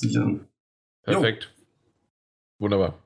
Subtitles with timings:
[0.00, 0.48] sichern.
[1.02, 1.52] Perfekt.
[1.56, 1.64] Jo.
[2.60, 2.98] Wunderbar.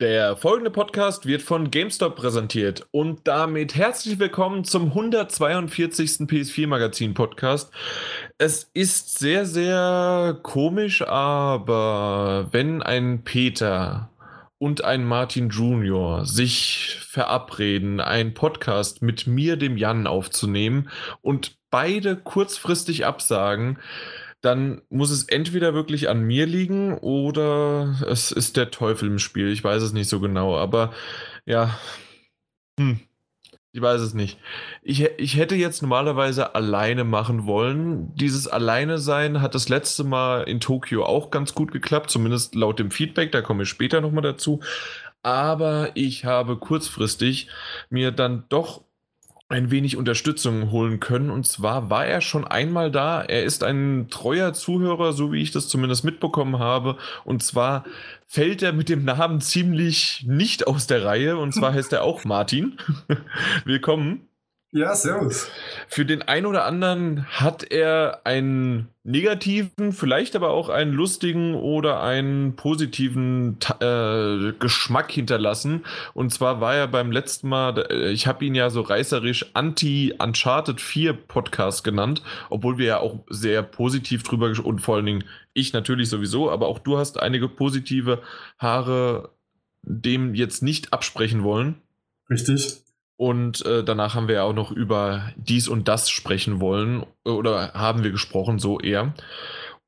[0.00, 6.28] Der folgende Podcast wird von GameStop präsentiert und damit herzlich willkommen zum 142.
[6.28, 7.72] PS4 Magazin Podcast.
[8.38, 14.08] Es ist sehr, sehr komisch, aber wenn ein Peter
[14.58, 20.90] und ein Martin Junior sich verabreden, einen Podcast mit mir, dem Jan, aufzunehmen
[21.22, 23.78] und beide kurzfristig absagen,
[24.40, 29.50] dann muss es entweder wirklich an mir liegen oder es ist der Teufel im Spiel.
[29.50, 30.92] Ich weiß es nicht so genau, aber
[31.44, 31.78] ja,
[32.78, 33.00] hm,
[33.78, 34.40] ich weiß es nicht.
[34.82, 38.12] Ich, ich hätte jetzt normalerweise alleine machen wollen.
[38.16, 42.80] Dieses Alleine sein hat das letzte Mal in Tokio auch ganz gut geklappt, zumindest laut
[42.80, 44.58] dem Feedback, da komme ich später nochmal dazu.
[45.22, 47.50] Aber ich habe kurzfristig
[47.88, 48.82] mir dann doch
[49.48, 51.30] ein wenig Unterstützung holen können.
[51.30, 53.22] Und zwar war er schon einmal da.
[53.22, 56.98] Er ist ein treuer Zuhörer, so wie ich das zumindest mitbekommen habe.
[57.24, 57.84] Und zwar
[58.26, 61.38] fällt er mit dem Namen ziemlich nicht aus der Reihe.
[61.38, 62.78] Und zwar heißt er auch Martin.
[63.64, 64.27] Willkommen.
[64.70, 65.48] Ja, servus.
[65.88, 72.02] Für den einen oder anderen hat er einen negativen, vielleicht aber auch einen lustigen oder
[72.02, 75.86] einen positiven äh, Geschmack hinterlassen.
[76.12, 80.82] Und zwar war er beim letzten Mal, äh, ich habe ihn ja so reißerisch Anti-Uncharted
[80.82, 85.24] 4 Podcast genannt, obwohl wir ja auch sehr positiv drüber und vor allen Dingen
[85.54, 88.20] ich natürlich sowieso, aber auch du hast einige positive
[88.58, 89.30] Haare
[89.82, 91.80] dem jetzt nicht absprechen wollen.
[92.28, 92.82] Richtig.
[93.18, 97.04] Und äh, danach haben wir ja auch noch über dies und das sprechen wollen.
[97.24, 99.12] Oder haben wir gesprochen, so eher.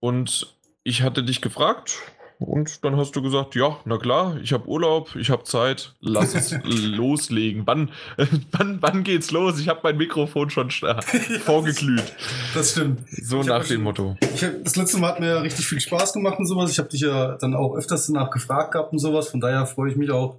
[0.01, 2.01] Und ich hatte dich gefragt
[2.41, 6.35] und dann hast du gesagt, ja, na klar, ich habe Urlaub, ich habe Zeit, lass
[6.35, 7.63] es loslegen.
[7.67, 7.93] Wann,
[8.51, 9.61] wann, wann geht's los?
[9.61, 11.01] Ich habe mein Mikrofon schon ja,
[11.45, 12.13] vorgeglüht.
[12.53, 13.03] Das stimmt.
[13.11, 14.17] So ich nach dem Motto.
[14.23, 16.73] Hab, das letzte Mal hat mir richtig viel Spaß gemacht und sowas.
[16.73, 19.29] Ich habe dich ja dann auch öfters danach gefragt gehabt und sowas.
[19.29, 20.39] Von daher freue ich mich auch,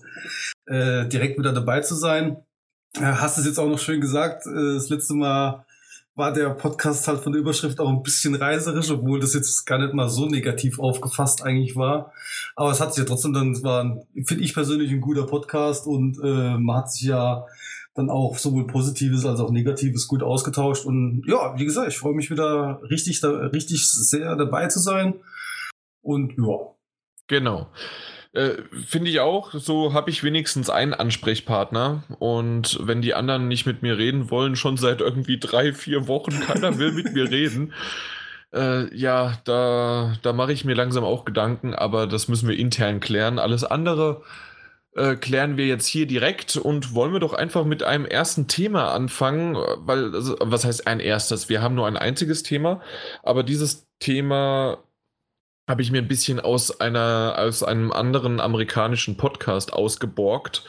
[0.65, 2.35] äh, direkt wieder dabei zu sein.
[2.99, 4.45] Hast es jetzt auch noch schön gesagt.
[4.45, 5.65] Äh, das letzte Mal
[6.15, 9.79] war der Podcast halt von der Überschrift auch ein bisschen reiserisch, obwohl das jetzt gar
[9.79, 12.11] nicht mal so negativ aufgefasst eigentlich war.
[12.55, 15.87] Aber es hat sich ja trotzdem dann, es war, finde ich persönlich, ein guter Podcast
[15.87, 17.45] und äh, man hat sich ja
[17.93, 20.85] dann auch sowohl Positives als auch Negatives gut ausgetauscht.
[20.85, 25.15] Und ja, wie gesagt, ich freue mich wieder richtig, da, richtig sehr dabei zu sein.
[26.01, 26.75] Und ja.
[27.27, 27.69] Genau.
[28.33, 29.51] Äh, Finde ich auch.
[29.53, 32.03] So habe ich wenigstens einen Ansprechpartner.
[32.19, 36.39] Und wenn die anderen nicht mit mir reden wollen, schon seit irgendwie drei, vier Wochen,
[36.39, 37.73] keiner will mit mir reden.
[38.53, 42.99] Äh, ja, da, da mache ich mir langsam auch Gedanken, aber das müssen wir intern
[42.99, 43.39] klären.
[43.39, 44.23] Alles andere
[44.95, 48.91] äh, klären wir jetzt hier direkt und wollen wir doch einfach mit einem ersten Thema
[48.93, 51.47] anfangen, weil, also, was heißt ein erstes?
[51.47, 52.81] Wir haben nur ein einziges Thema,
[53.23, 54.79] aber dieses Thema
[55.71, 60.65] habe ich mir ein bisschen aus einer, aus einem anderen amerikanischen Podcast ausgeborgt.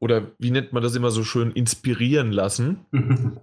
[0.00, 2.84] Oder wie nennt man das immer so schön, inspirieren lassen.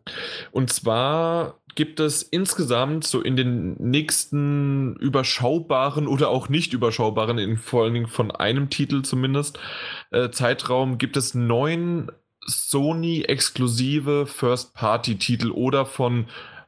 [0.52, 7.58] Und zwar gibt es insgesamt so in den nächsten überschaubaren oder auch nicht überschaubaren, in,
[7.58, 9.60] vor allen Dingen von einem Titel zumindest,
[10.12, 12.12] äh, Zeitraum gibt es neun
[12.46, 16.26] Sony-exklusive First-Party-Titel oder von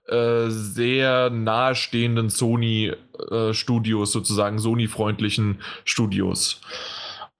[0.07, 6.61] äh, sehr nahestehenden Sony-Studios, äh, sozusagen Sony-freundlichen Studios.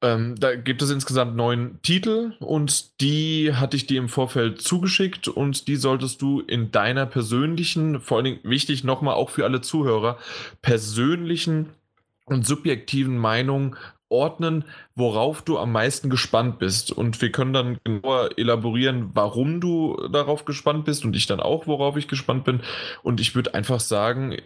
[0.03, 5.29] Ähm, da gibt es insgesamt neun Titel und die hatte ich dir im Vorfeld zugeschickt
[5.29, 9.61] und die solltest du in deiner persönlichen, vor allen Dingen wichtig nochmal auch für alle
[9.61, 10.17] Zuhörer,
[10.61, 11.69] persönlichen
[12.25, 13.77] und subjektiven Meinung
[14.13, 14.63] ordnen,
[14.95, 16.91] worauf du am meisten gespannt bist.
[16.91, 21.67] Und wir können dann genauer elaborieren, warum du darauf gespannt bist und ich dann auch,
[21.67, 22.61] worauf ich gespannt bin.
[23.01, 24.37] Und ich würde einfach sagen,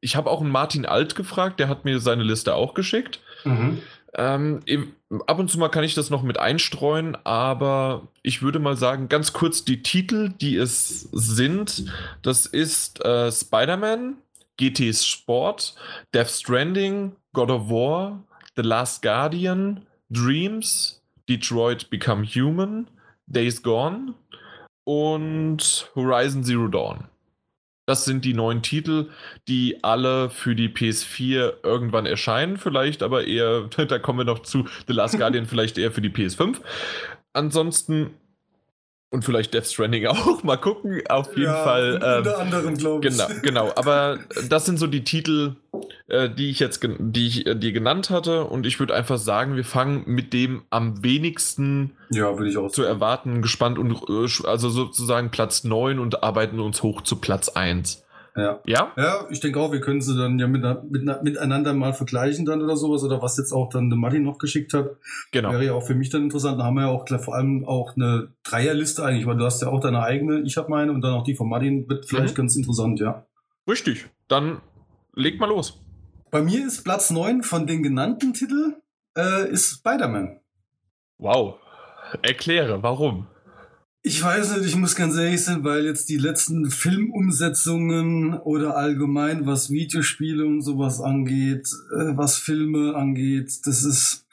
[0.00, 3.20] ich habe auch einen Martin Alt gefragt, der hat mir seine Liste auch geschickt.
[3.44, 3.78] Mhm.
[4.14, 4.60] Ähm,
[5.26, 9.08] ab und zu mal kann ich das noch mit einstreuen, aber ich würde mal sagen,
[9.08, 11.84] ganz kurz die Titel, die es sind.
[12.20, 14.16] Das ist äh, Spider-Man,
[14.58, 15.74] GT Sport,
[16.12, 18.22] Death Stranding, God of War,
[18.56, 22.88] The Last Guardian, Dreams, Detroit Become Human,
[23.26, 24.14] Days Gone
[24.84, 27.08] und Horizon Zero Dawn.
[27.86, 29.10] Das sind die neuen Titel,
[29.48, 34.66] die alle für die PS4 irgendwann erscheinen, vielleicht aber eher, da kommen wir noch zu,
[34.86, 36.60] The Last Guardian vielleicht eher für die PS5.
[37.32, 38.14] Ansonsten
[39.12, 40.42] und vielleicht Death Stranding auch.
[40.42, 41.02] Mal gucken.
[41.08, 42.00] Auf jeden ja, Fall.
[42.02, 43.16] Ähm, unter anderem, glaube ich.
[43.16, 43.72] Genau, genau.
[43.76, 44.18] Aber
[44.48, 45.56] das sind so die Titel,
[46.08, 48.44] äh, die ich jetzt die ich äh, dir genannt hatte.
[48.44, 52.82] Und ich würde einfach sagen, wir fangen mit dem am wenigsten ja, ich auch zu
[52.82, 58.02] erwarten, gespannt und äh, also sozusagen Platz 9 und arbeiten uns hoch zu Platz 1.
[58.34, 58.60] Ja.
[58.66, 58.92] Ja?
[58.96, 62.62] Ja, ich denke auch, wir können sie dann ja mit, mit, miteinander mal vergleichen dann
[62.62, 64.96] oder sowas oder was jetzt auch dann der Martin noch geschickt hat.
[65.32, 65.52] Genau.
[65.52, 66.58] Wäre ja auch für mich dann interessant.
[66.58, 69.68] Da haben wir ja auch vor allem auch eine Dreierliste eigentlich, weil du hast ja
[69.68, 71.88] auch deine eigene, ich habe meine und dann auch die von Martin.
[71.88, 72.42] Wird vielleicht mhm.
[72.42, 73.26] ganz interessant, ja.
[73.68, 74.08] Richtig.
[74.28, 74.60] Dann
[75.14, 75.80] leg mal los.
[76.30, 78.76] Bei mir ist Platz 9 von den genannten Titeln
[79.16, 80.40] äh, ist Spider-Man.
[81.18, 81.56] Wow.
[82.22, 83.26] Erkläre, warum?
[84.04, 89.46] Ich weiß nicht, ich muss ganz ehrlich sein, weil jetzt die letzten Filmumsetzungen oder allgemein
[89.46, 94.26] was Videospiele und sowas angeht, äh, was Filme angeht, das ist.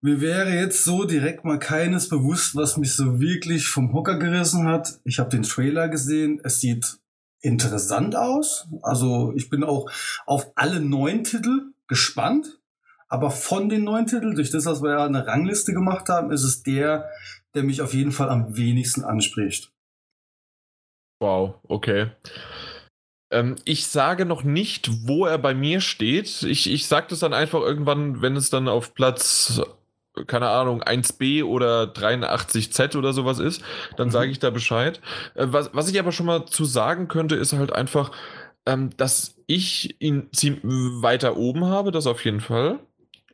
[0.00, 4.66] Mir wäre jetzt so direkt mal keines bewusst, was mich so wirklich vom Hocker gerissen
[4.66, 5.00] hat.
[5.04, 6.98] Ich habe den Trailer gesehen, es sieht
[7.40, 8.68] interessant aus.
[8.82, 9.90] Also ich bin auch
[10.24, 12.58] auf alle neun Titel gespannt.
[13.08, 16.42] Aber von den neun Titeln, durch das, was wir ja eine Rangliste gemacht haben, ist
[16.42, 17.08] es der,
[17.56, 19.72] der mich auf jeden Fall am wenigsten anspricht.
[21.20, 22.10] Wow, okay.
[23.32, 26.42] Ähm, ich sage noch nicht, wo er bei mir steht.
[26.42, 29.60] Ich, ich sage das dann einfach irgendwann, wenn es dann auf Platz,
[30.26, 33.62] keine Ahnung, 1b oder 83z oder sowas ist.
[33.96, 34.12] Dann mhm.
[34.12, 35.00] sage ich da Bescheid.
[35.34, 38.12] Äh, was, was ich aber schon mal zu sagen könnte, ist halt einfach,
[38.66, 42.78] ähm, dass ich ihn weiter oben habe, das auf jeden Fall.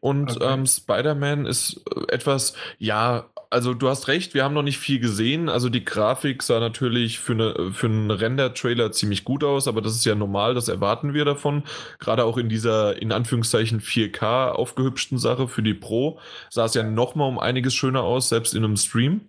[0.03, 0.55] Und okay.
[0.55, 4.99] ähm, Spider-Man ist äh, etwas, ja, also du hast recht, wir haben noch nicht viel
[4.99, 5.49] gesehen.
[5.49, 9.95] Also die Grafik sah natürlich für, eine, für einen Render-Trailer ziemlich gut aus, aber das
[9.95, 11.65] ist ja normal, das erwarten wir davon.
[11.99, 16.19] Gerade auch in dieser, in Anführungszeichen, 4K aufgehübschten Sache für die Pro
[16.49, 19.21] sah es ja nochmal um einiges schöner aus, selbst in einem Stream.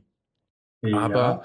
[0.82, 1.00] Ja.
[1.00, 1.44] Aber,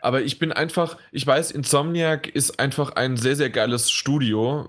[0.00, 4.62] aber ich bin einfach, ich weiß, Insomniac ist einfach ein sehr, sehr geiles Studio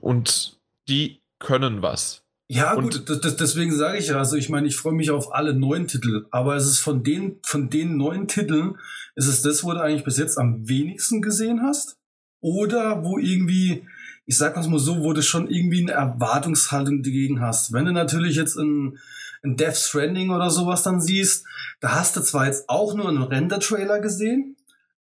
[0.00, 0.58] und
[0.88, 2.27] die können was.
[2.50, 5.10] Ja, und gut, das, das, deswegen sage ich ja, also ich meine, ich freue mich
[5.10, 8.78] auf alle neuen Titel, aber es ist von den, von den neuen Titeln,
[9.16, 11.98] ist es das, wo du eigentlich bis jetzt am wenigsten gesehen hast?
[12.40, 13.86] Oder wo irgendwie,
[14.24, 17.72] ich sag mal so, wo du schon irgendwie eine Erwartungshaltung dagegen hast.
[17.74, 18.98] Wenn du natürlich jetzt ein,
[19.42, 21.46] ein Death Stranding oder sowas dann siehst,
[21.80, 24.56] da hast du zwar jetzt auch nur einen Render-Trailer gesehen,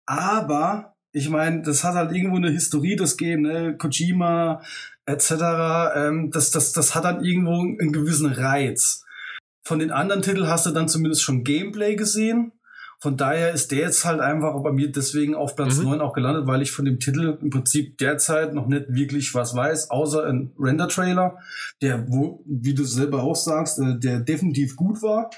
[0.08, 3.78] aber ich meine, das hat halt irgendwo eine Historie, das Game, ne?
[3.78, 4.62] Kojima,
[5.06, 5.96] etc.
[5.96, 9.06] Ähm, das, das, das hat dann irgendwo einen gewissen Reiz.
[9.64, 12.52] Von den anderen Titeln hast du dann zumindest schon Gameplay gesehen.
[13.00, 15.86] Von daher ist der jetzt halt einfach bei mir deswegen auf Platz mhm.
[15.86, 19.56] 9 auch gelandet, weil ich von dem Titel im Prinzip derzeit noch nicht wirklich was
[19.56, 21.38] weiß, außer ein Render-Trailer,
[21.82, 25.30] der, wo, wie du selber auch sagst, äh, der definitiv gut war.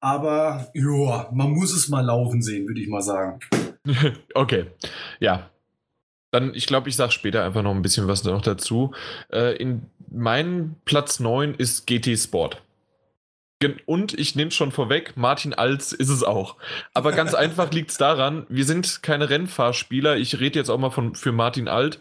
[0.00, 3.40] Aber ja, man muss es mal laufen sehen, würde ich mal sagen.
[4.34, 4.66] okay,
[5.20, 5.50] ja,
[6.32, 8.92] dann, ich glaube, ich sage später einfach noch ein bisschen was noch dazu.
[9.30, 12.62] Äh, in meinem Platz 9 ist GT Sport.
[13.86, 16.56] Und ich nehme es schon vorweg, Martin Alz ist es auch.
[16.94, 20.16] Aber ganz einfach liegt es daran, wir sind keine Rennfahrspieler.
[20.16, 22.00] Ich rede jetzt auch mal von, für Martin Alt.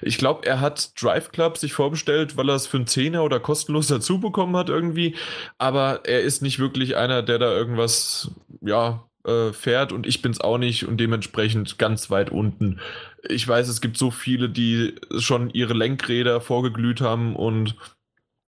[0.00, 3.40] Ich glaube, er hat Drive Club sich vorbestellt, weil er es für einen Zehner oder
[3.40, 5.16] kostenlos dazu bekommen hat irgendwie.
[5.58, 8.30] Aber er ist nicht wirklich einer, der da irgendwas,
[8.62, 12.80] ja, äh, fährt und ich bin es auch nicht und dementsprechend ganz weit unten.
[13.28, 17.76] Ich weiß, es gibt so viele, die schon ihre Lenkräder vorgeglüht haben und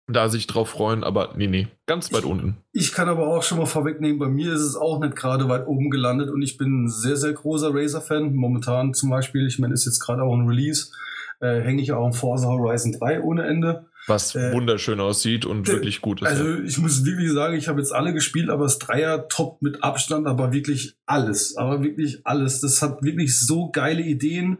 [0.07, 2.57] da sich drauf freuen, aber nee, nee, ganz weit ich, unten.
[2.73, 5.67] Ich kann aber auch schon mal vorwegnehmen, bei mir ist es auch nicht gerade weit
[5.67, 8.33] oben gelandet und ich bin ein sehr, sehr großer Razer-Fan.
[8.33, 10.91] Momentan zum Beispiel, ich meine, ist jetzt gerade auch ein Release,
[11.39, 13.85] äh, hänge ich auch im Forza Horizon 3 ohne Ende.
[14.07, 16.27] Was äh, wunderschön aussieht und äh, wirklich gut ist.
[16.27, 19.83] Also ich muss wirklich sagen, ich habe jetzt alle gespielt, aber das Dreier top mit
[19.83, 21.55] Abstand, aber wirklich alles.
[21.55, 22.61] Aber wirklich alles.
[22.61, 24.57] Das hat wirklich so geile Ideen.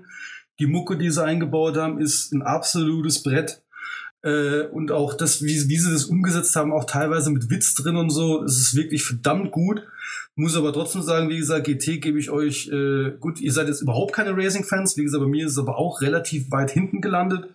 [0.60, 3.62] Die Mucke, die sie eingebaut haben, ist ein absolutes Brett.
[4.24, 7.96] Äh, und auch das, wie, wie sie das umgesetzt haben, auch teilweise mit Witz drin
[7.96, 9.82] und so, es ist wirklich verdammt gut.
[10.36, 13.82] Muss aber trotzdem sagen, wie gesagt, GT gebe ich euch, äh, gut, ihr seid jetzt
[13.82, 17.50] überhaupt keine Racing-Fans, wie gesagt, bei mir ist es aber auch relativ weit hinten gelandet,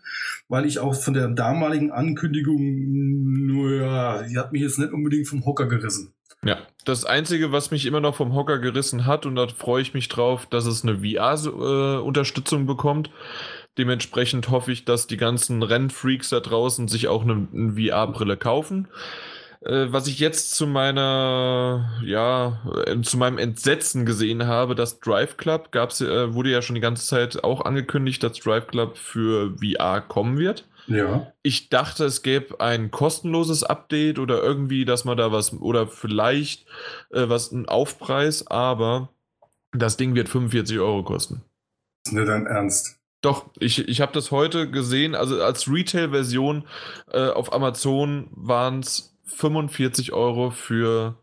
[0.49, 2.59] weil ich auch von der damaligen Ankündigung,
[3.47, 6.12] naja, die hat mich jetzt nicht unbedingt vom Hocker gerissen.
[6.45, 9.95] Ja, das Einzige, was mich immer noch vom Hocker gerissen hat, und da freue ich
[9.95, 13.11] mich drauf, dass es eine VR-Unterstützung äh, bekommt.
[13.78, 18.88] Dementsprechend hoffe ich, dass die ganzen Rennfreaks da draußen sich auch eine, eine VR-Brille kaufen.
[19.66, 25.37] Äh, was ich jetzt zu meiner, ja, äh, zu meinem Entsetzen gesehen habe, dass Drive
[25.37, 29.56] Club gab's, äh, wurde ja schon die ganze Zeit auch angekündigt, dass Drive Club für
[29.58, 30.68] VR kommen wird.
[30.87, 31.32] Ja.
[31.42, 36.66] Ich dachte, es gäbe ein kostenloses Update oder irgendwie, dass man da was, oder vielleicht
[37.11, 39.08] äh, was, ein Aufpreis, aber
[39.73, 41.42] das Ding wird 45 Euro kosten.
[42.06, 43.00] Ist nicht dein Ernst?
[43.20, 45.16] Doch, ich, ich habe das heute gesehen.
[45.16, 46.68] Also als Retail-Version
[47.11, 51.16] äh, auf Amazon waren es 45 Euro für.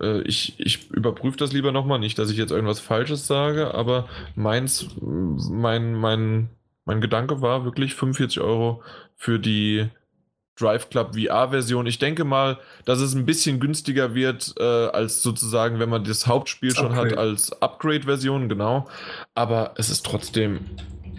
[0.00, 4.08] Äh, ich, ich überprüfe das lieber nochmal, nicht, dass ich jetzt irgendwas Falsches sage, aber
[4.34, 6.50] meins, mein, mein,
[6.84, 8.82] mein Gedanke war wirklich 45 Euro
[9.16, 9.88] für die
[10.58, 11.86] Drive Club VR-Version.
[11.86, 16.26] Ich denke mal, dass es ein bisschen günstiger wird, äh, als sozusagen, wenn man das
[16.26, 17.10] Hauptspiel schon Upgrade.
[17.10, 18.88] hat, als Upgrade-Version, genau.
[19.34, 20.60] Aber es ist trotzdem,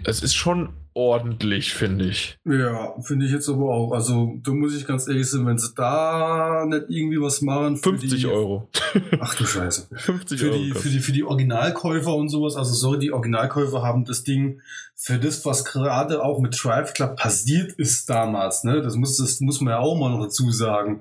[0.04, 2.38] es ist schon ordentlich, finde ich.
[2.44, 3.92] Ja, finde ich jetzt aber auch.
[3.92, 7.76] Also, da muss ich ganz ehrlich sein, wenn sie da nicht irgendwie was machen.
[7.76, 8.68] 50 die, Euro.
[9.20, 9.88] Ach du Scheiße.
[9.94, 10.58] 50 für Euro.
[10.58, 12.56] Die, für, die, für die Originalkäufer und sowas.
[12.56, 14.60] Also, sorry, die Originalkäufer haben das Ding
[15.02, 18.82] für das, was gerade auch mit Drive Club passiert ist damals, ne?
[18.82, 21.00] Das muss, das muss man ja auch mal noch dazu sagen.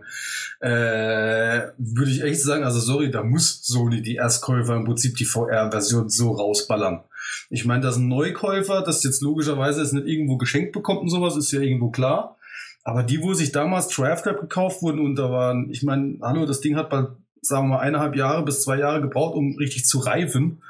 [0.61, 5.25] Äh, würde ich echt sagen, also sorry, da muss Sony die Erstkäufer im Prinzip die
[5.25, 7.01] VR-Version so rausballern.
[7.49, 11.35] Ich meine, dass ein Neukäufer das jetzt logischerweise es nicht irgendwo geschenkt bekommt und sowas,
[11.35, 12.37] ist ja irgendwo klar.
[12.83, 16.45] Aber die, wo sich damals Draft Club gekauft wurden und da waren, ich meine, hallo,
[16.45, 17.09] das Ding hat bald,
[17.41, 20.61] sagen wir mal, eineinhalb Jahre bis zwei Jahre gebraucht, um richtig zu reifen.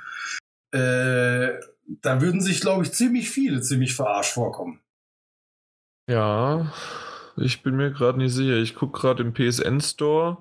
[0.71, 1.49] Äh,
[2.01, 4.79] da würden sich, glaube ich, ziemlich viele ziemlich verarscht vorkommen.
[6.07, 6.71] Ja,
[7.37, 8.57] ich bin mir gerade nicht sicher.
[8.57, 10.37] Ich gucke gerade im PSN Store.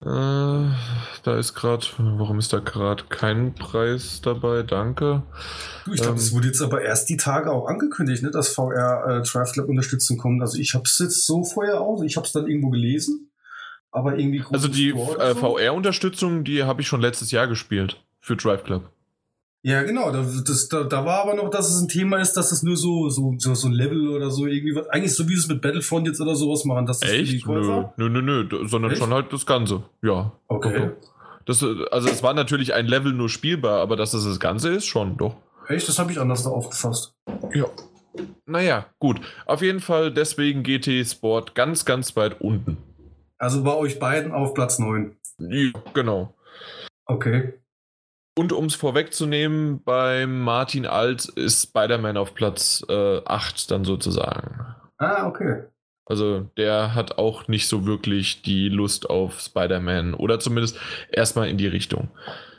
[0.00, 4.62] Äh, da ist gerade, warum ist da gerade kein Preis dabei?
[4.62, 5.24] Danke.
[5.84, 8.48] Du, ich glaube, ähm, es wurde jetzt aber erst die Tage auch angekündigt, ne, dass
[8.48, 10.40] VR äh, Lab Unterstützung kommt.
[10.40, 13.32] Also ich habe es jetzt so vorher aus, ich habe es dann irgendwo gelesen,
[13.90, 14.44] aber irgendwie.
[14.52, 18.92] Also die äh, VR-Unterstützung, die habe ich schon letztes Jahr gespielt für Drive Club.
[19.62, 20.12] Ja, genau.
[20.12, 22.76] Da, das, da, da war aber noch, dass es ein Thema ist, dass es nur
[22.76, 24.88] so, so, so, so ein Level oder so irgendwie was.
[24.88, 26.86] Eigentlich so wie es mit Battlefront jetzt oder sowas machen.
[26.86, 27.46] Dass das Echt?
[27.46, 29.00] Nö, nö, nö, nö, sondern Echt?
[29.00, 29.82] schon halt das Ganze.
[30.02, 30.32] Ja.
[30.46, 30.90] Okay.
[31.44, 34.86] Das, also es war natürlich ein Level nur spielbar, aber dass das das Ganze ist,
[34.86, 35.36] schon, doch.
[35.66, 35.88] Echt?
[35.88, 37.14] Das habe ich anders da aufgefasst.
[37.52, 37.66] Ja.
[38.46, 39.20] Naja, gut.
[39.46, 42.76] Auf jeden Fall deswegen GT Sport ganz, ganz weit unten.
[43.38, 45.16] Also bei euch beiden auf Platz 9.
[45.38, 46.34] Ja, genau.
[47.06, 47.54] Okay.
[48.38, 54.76] Und um es vorwegzunehmen, bei Martin Alt ist Spider-Man auf Platz äh, 8 dann sozusagen.
[54.98, 55.64] Ah, okay.
[56.06, 60.78] Also der hat auch nicht so wirklich die Lust auf Spider-Man oder zumindest
[61.10, 62.10] erstmal in die Richtung.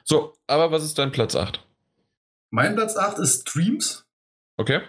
[0.03, 1.65] So, aber was ist dein Platz 8?
[2.49, 4.05] Mein Platz 8 ist Streams.
[4.57, 4.81] Okay.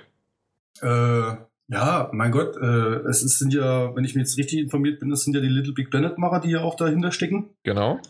[0.83, 1.37] Äh,
[1.69, 5.23] ja, mein Gott, äh, es sind ja, wenn ich mir jetzt richtig informiert bin, das
[5.23, 7.51] sind ja die Little Big Bennett-Macher, die ja auch dahinter stecken.
[7.63, 8.01] Genau.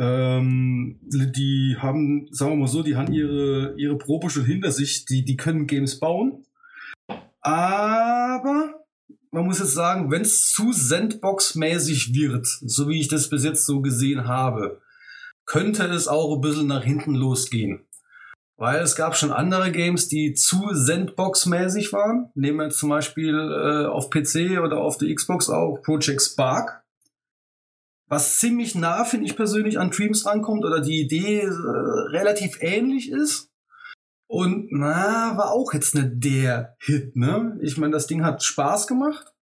[0.00, 5.04] Ähm, die haben, sagen wir mal so, die haben ihre, ihre Probe schon hinter sich,
[5.04, 6.46] die, die können Games bauen.
[7.42, 8.86] Aber
[9.30, 13.66] man muss jetzt sagen, wenn es zu Sandbox-mäßig wird, so wie ich das bis jetzt
[13.66, 14.80] so gesehen habe,
[15.44, 17.84] könnte es auch ein bisschen nach hinten losgehen.
[18.56, 22.30] Weil es gab schon andere Games, die zu Sandbox-mäßig waren.
[22.34, 26.82] Nehmen wir zum Beispiel äh, auf PC oder auf der Xbox auch Project Spark
[28.10, 31.48] was ziemlich nah, finde ich persönlich, an Dreams rankommt oder die Idee äh,
[32.10, 33.48] relativ ähnlich ist.
[34.26, 37.56] Und na, war auch jetzt nicht der Hit, ne?
[37.62, 39.32] Ich meine, das Ding hat Spaß gemacht.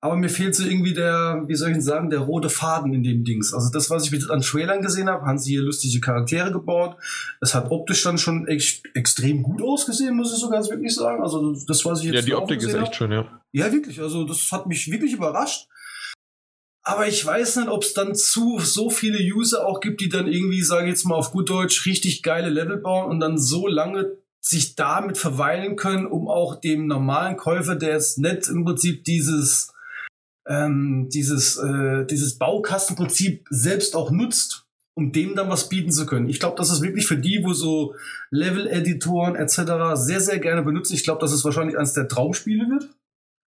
[0.00, 3.24] Aber mir fehlt so irgendwie der, wie soll ich sagen, der rote Faden in dem
[3.24, 3.54] Dings.
[3.54, 6.96] Also das, was ich mit an Trailern gesehen habe, haben sie hier lustige Charaktere gebaut.
[7.40, 11.22] Es hat optisch dann schon echt extrem gut ausgesehen, muss ich so ganz wirklich sagen.
[11.22, 12.94] Also das, was ich jetzt Ja, die Optik ist echt hab.
[12.94, 13.40] schön, ja.
[13.52, 14.00] Ja, wirklich.
[14.00, 15.68] Also das hat mich wirklich überrascht.
[16.86, 20.26] Aber ich weiß nicht, ob es dann zu so viele User auch gibt, die dann
[20.26, 23.66] irgendwie, sage ich jetzt mal auf gut Deutsch, richtig geile Level bauen und dann so
[23.66, 29.02] lange sich damit verweilen können, um auch dem normalen Käufer, der jetzt nicht im Prinzip
[29.04, 29.72] dieses
[30.46, 36.28] ähm, dieses äh, dieses Baukastenprinzip selbst auch nutzt, um dem dann was bieten zu können.
[36.28, 37.94] Ich glaube, das ist wirklich für die, wo so
[38.30, 39.94] Level-Editoren etc.
[39.94, 40.92] sehr sehr gerne benutzen.
[40.92, 42.90] Ich glaube, dass es wahrscheinlich eines der Traumspiele wird.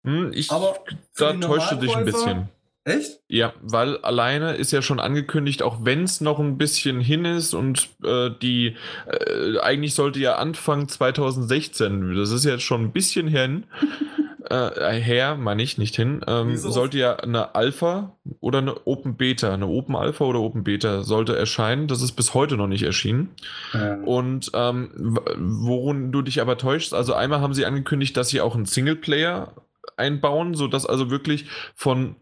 [0.04, 0.76] Hm, ich, Aber
[1.16, 2.48] da täuscht du dich ein bisschen.
[2.86, 3.18] Echt?
[3.26, 7.52] Ja, weil alleine ist ja schon angekündigt, auch wenn es noch ein bisschen hin ist
[7.52, 8.76] und äh, die
[9.08, 13.64] äh, eigentlich sollte ja Anfang 2016, das ist jetzt schon ein bisschen hin,
[14.50, 19.52] äh, her, meine ich, nicht hin, ähm, sollte ja eine Alpha oder eine Open Beta,
[19.52, 21.88] eine Open Alpha oder Open Beta sollte erscheinen.
[21.88, 23.30] Das ist bis heute noch nicht erschienen.
[23.74, 24.04] Ähm.
[24.04, 28.54] Und ähm, worum du dich aber täuschst, also einmal haben sie angekündigt, dass sie auch
[28.54, 29.54] einen Singleplayer
[29.96, 32.14] einbauen, sodass also wirklich von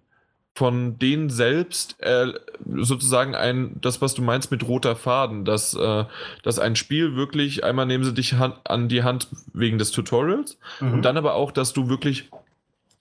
[0.55, 2.33] von denen selbst äh,
[2.65, 6.05] sozusagen ein, das, was du meinst mit roter Faden, dass, äh,
[6.43, 10.59] dass ein Spiel wirklich, einmal nehmen sie dich hand, an die Hand wegen des Tutorials
[10.81, 10.95] mhm.
[10.95, 12.31] und dann aber auch, dass du wirklich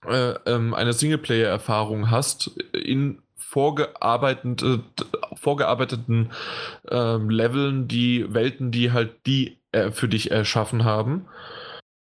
[0.07, 4.81] äh, ähm, eine Singleplayer-Erfahrung hast in vorgearbeitete,
[5.35, 6.31] vorgearbeiteten
[6.89, 11.27] äh, Leveln, die Welten, die halt die äh, für dich erschaffen haben.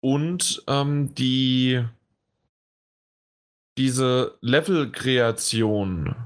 [0.00, 1.84] Und ähm, die
[3.78, 6.16] diese Level-Kreation,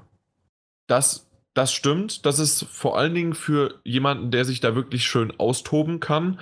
[0.87, 2.27] das, das stimmt.
[2.27, 6.41] Das ist vor allen Dingen für jemanden, der sich da wirklich schön austoben kann.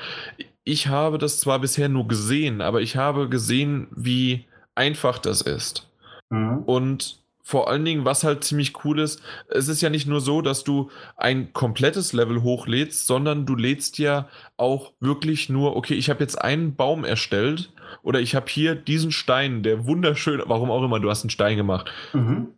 [0.64, 5.88] Ich habe das zwar bisher nur gesehen, aber ich habe gesehen, wie einfach das ist.
[6.30, 6.58] Mhm.
[6.64, 10.40] Und vor allen Dingen, was halt ziemlich cool ist, es ist ja nicht nur so,
[10.40, 16.08] dass du ein komplettes Level hochlädst, sondern du lädst ja auch wirklich nur, okay, ich
[16.10, 17.72] habe jetzt einen Baum erstellt
[18.02, 21.56] oder ich habe hier diesen Stein, der wunderschön, warum auch immer, du hast einen Stein
[21.56, 21.90] gemacht.
[22.12, 22.48] Mhm.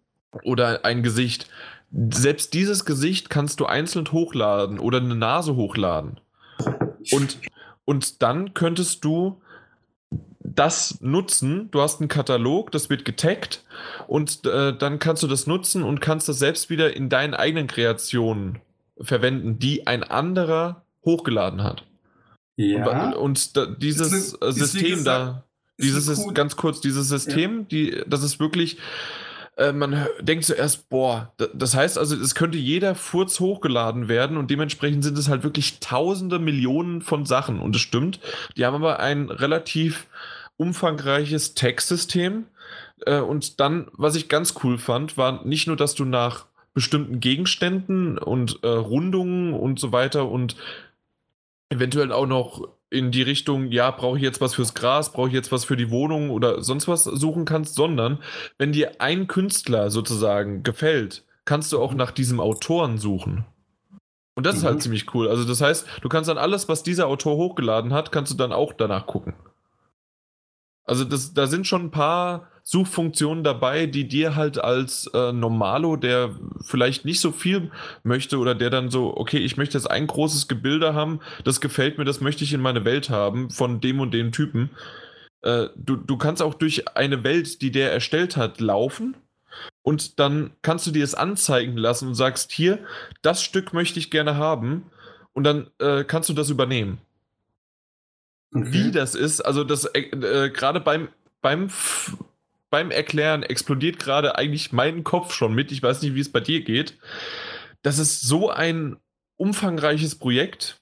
[0.44, 1.48] Oder ein Gesicht.
[2.10, 6.20] Selbst dieses Gesicht kannst du einzeln hochladen oder eine Nase hochladen.
[7.12, 7.38] Und,
[7.84, 9.42] und dann könntest du
[10.40, 11.70] das nutzen.
[11.70, 13.64] Du hast einen Katalog, das wird getaggt
[14.06, 17.66] und äh, dann kannst du das nutzen und kannst das selbst wieder in deinen eigenen
[17.66, 18.60] Kreationen
[19.00, 21.84] verwenden, die ein anderer hochgeladen hat.
[22.56, 23.10] Ja.
[23.10, 25.44] Und, und da, dieses eine, System gesagt, da,
[25.80, 27.64] dieses ist ganz kurz, dieses System, ja.
[27.70, 28.78] die, das ist wirklich,
[29.56, 34.50] äh, man denkt zuerst, boah, das heißt also, es könnte jeder Furz hochgeladen werden und
[34.50, 38.20] dementsprechend sind es halt wirklich tausende Millionen von Sachen und es stimmt.
[38.56, 40.06] Die haben aber ein relativ
[40.56, 42.46] umfangreiches Textsystem
[43.06, 47.20] äh, und dann, was ich ganz cool fand, war nicht nur, dass du nach bestimmten
[47.20, 50.56] Gegenständen und äh, Rundungen und so weiter und
[51.72, 55.34] eventuell auch noch in die Richtung, ja, brauche ich jetzt was fürs Gras, brauche ich
[55.34, 58.18] jetzt was für die Wohnung oder sonst was suchen kannst, sondern
[58.58, 63.46] wenn dir ein Künstler sozusagen gefällt, kannst du auch nach diesem Autoren suchen.
[64.34, 64.58] Und das mhm.
[64.58, 64.80] ist halt mhm.
[64.80, 65.28] ziemlich cool.
[65.28, 68.52] Also das heißt, du kannst dann alles, was dieser Autor hochgeladen hat, kannst du dann
[68.52, 69.34] auch danach gucken.
[70.92, 75.96] Also das, da sind schon ein paar Suchfunktionen dabei, die dir halt als äh, Normalo,
[75.96, 77.70] der vielleicht nicht so viel
[78.02, 81.96] möchte oder der dann so, okay, ich möchte jetzt ein großes Gebilde haben, das gefällt
[81.96, 84.68] mir, das möchte ich in meine Welt haben von dem und dem Typen.
[85.40, 89.16] Äh, du, du kannst auch durch eine Welt, die der erstellt hat, laufen
[89.80, 92.80] und dann kannst du dir es anzeigen lassen und sagst, hier,
[93.22, 94.90] das Stück möchte ich gerne haben
[95.32, 97.00] und dann äh, kannst du das übernehmen.
[98.54, 98.66] Okay.
[98.72, 101.08] Wie das ist, also das äh, äh, gerade beim,
[101.40, 101.70] beim,
[102.70, 105.72] beim Erklären explodiert gerade eigentlich mein Kopf schon mit.
[105.72, 106.98] Ich weiß nicht, wie es bei dir geht.
[107.82, 108.96] Das ist so ein
[109.36, 110.78] umfangreiches Projekt.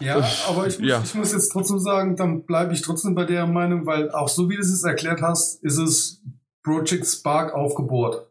[0.00, 0.16] Ja,
[0.48, 1.02] aber ich muss, ja.
[1.04, 4.48] ich muss jetzt trotzdem sagen, dann bleibe ich trotzdem bei der Meinung, weil auch so
[4.50, 6.22] wie du es erklärt hast, ist es
[6.62, 8.26] Project Spark aufgebohrt.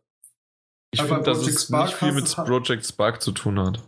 [0.91, 3.79] Ich finde, dass es Spark nicht viel mit Project Spark zu tun hat.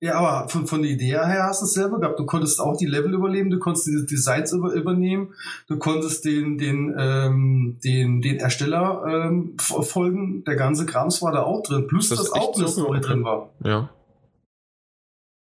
[0.00, 2.18] Ja, aber von, von der Idee her hast du es selber gehabt.
[2.18, 5.32] Du konntest auch die Level überleben, du konntest die Designs über, übernehmen,
[5.66, 10.44] du konntest den, den, ähm, den, den Ersteller ähm, folgen.
[10.44, 11.86] Der ganze Krams war da auch drin.
[11.86, 13.50] Plus, das dass auch eine Story drin war.
[13.64, 13.88] Ja.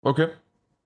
[0.02, 0.28] Okay.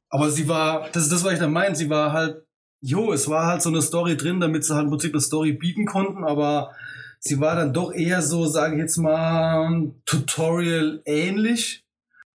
[0.10, 2.44] Aber sie war, das ist das, was ich da meine, sie war halt,
[2.82, 5.54] jo, es war halt so eine Story drin, damit sie halt im Prinzip eine Story
[5.54, 6.72] bieten konnten, aber
[7.20, 11.86] sie war dann doch eher so, sage ich jetzt mal, Tutorial ähnlich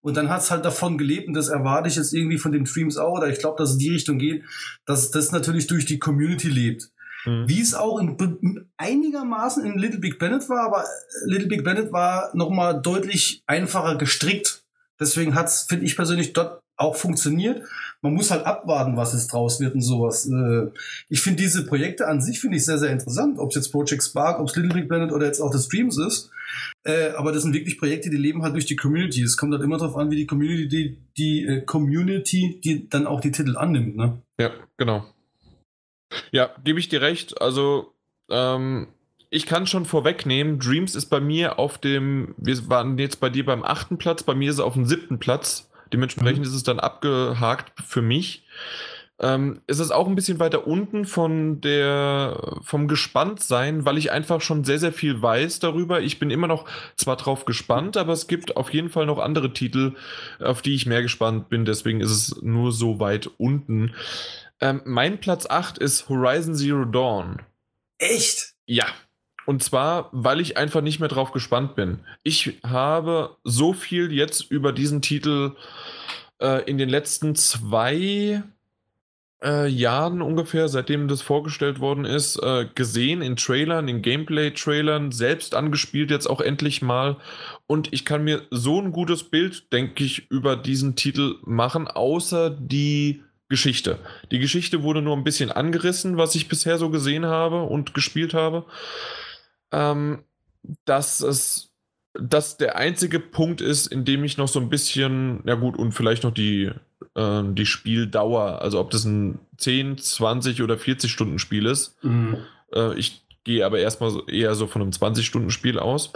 [0.05, 2.67] und dann hat es halt davon gelebt, und das erwarte ich jetzt irgendwie von den
[2.67, 4.43] Streams auch, oder ich glaube, dass es die Richtung geht,
[4.85, 6.91] dass das natürlich durch die Community lebt.
[7.25, 7.49] Mhm.
[7.49, 10.85] Wie es auch in, einigermaßen in Little Big Planet war, aber
[11.25, 14.63] Little Big Planet war nochmal deutlich einfacher gestrickt.
[14.99, 17.63] Deswegen hat es, finde ich persönlich, dort auch funktioniert.
[18.01, 20.27] Man muss halt abwarten, was es draus wird und sowas.
[20.27, 20.71] Äh,
[21.09, 23.39] ich finde diese Projekte an sich finde ich sehr, sehr interessant.
[23.39, 25.97] Ob es jetzt Project Spark, ob es Little Big Planet oder jetzt auch das Streams
[25.97, 26.31] ist.
[26.83, 29.21] Äh, aber das sind wirklich Projekte, die leben halt durch die Community.
[29.23, 33.07] Es kommt halt immer darauf an, wie die Community, die, die äh, Community, die dann
[33.07, 34.21] auch die Titel annimmt, ne?
[34.39, 35.05] Ja, genau.
[36.31, 37.41] Ja, gebe ich dir recht.
[37.41, 37.93] Also,
[38.29, 38.87] ähm,
[39.29, 43.45] ich kann schon vorwegnehmen, Dreams ist bei mir auf dem, wir waren jetzt bei dir
[43.45, 45.69] beim achten Platz, bei mir ist es auf dem siebten Platz.
[45.93, 46.43] Dementsprechend mhm.
[46.43, 48.43] ist es dann abgehakt für mich.
[49.17, 54.41] Ähm, ist es auch ein bisschen weiter unten von der, vom Gespanntsein, weil ich einfach
[54.41, 56.01] schon sehr, sehr viel weiß darüber.
[56.01, 56.65] Ich bin immer noch
[56.97, 59.95] zwar drauf gespannt, aber es gibt auf jeden Fall noch andere Titel,
[60.39, 61.63] auf die ich mehr gespannt bin.
[61.63, 63.93] Deswegen ist es nur so weit unten.
[64.59, 67.41] Ähm, mein Platz 8 ist Horizon Zero Dawn.
[67.97, 68.55] Echt?
[68.65, 68.85] Ja.
[69.45, 71.99] Und zwar, weil ich einfach nicht mehr drauf gespannt bin.
[72.23, 75.51] Ich habe so viel jetzt über diesen Titel
[76.41, 78.43] äh, in den letzten zwei
[79.43, 85.53] äh, Jahren ungefähr, seitdem das vorgestellt worden ist, äh, gesehen in Trailern, in Gameplay-Trailern, selbst
[85.53, 87.17] angespielt jetzt auch endlich mal.
[87.67, 92.49] Und ich kann mir so ein gutes Bild, denke ich, über diesen Titel machen, außer
[92.49, 93.99] die Geschichte.
[94.31, 98.33] Die Geschichte wurde nur ein bisschen angerissen, was ich bisher so gesehen habe und gespielt
[98.33, 98.65] habe.
[99.75, 100.23] Ähm,
[100.85, 101.75] dass es
[102.17, 105.91] dass der einzige Punkt ist, in dem ich noch so ein bisschen, ja gut, und
[105.91, 106.71] vielleicht noch die,
[107.15, 112.01] äh, die Spieldauer, also ob das ein 10, 20 oder 40 Stunden Spiel ist.
[112.03, 112.37] Mhm.
[112.73, 116.13] Äh, ich gehe aber erstmal so, eher so von einem 20 Stunden Spiel aus.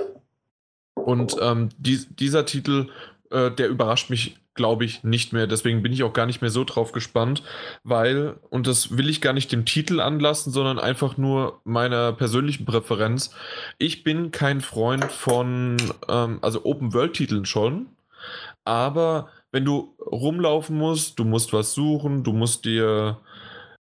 [0.95, 2.89] Und ähm, die, dieser Titel,
[3.29, 5.47] äh, der überrascht mich glaube ich, nicht mehr.
[5.47, 7.43] Deswegen bin ich auch gar nicht mehr so drauf gespannt,
[7.85, 12.65] weil, und das will ich gar nicht dem Titel anlassen, sondern einfach nur meiner persönlichen
[12.65, 13.33] Präferenz.
[13.77, 15.77] Ich bin kein Freund von,
[16.09, 17.85] ähm, also Open-World-Titeln schon,
[18.65, 23.17] aber wenn du rumlaufen musst, du musst was suchen, du musst dir,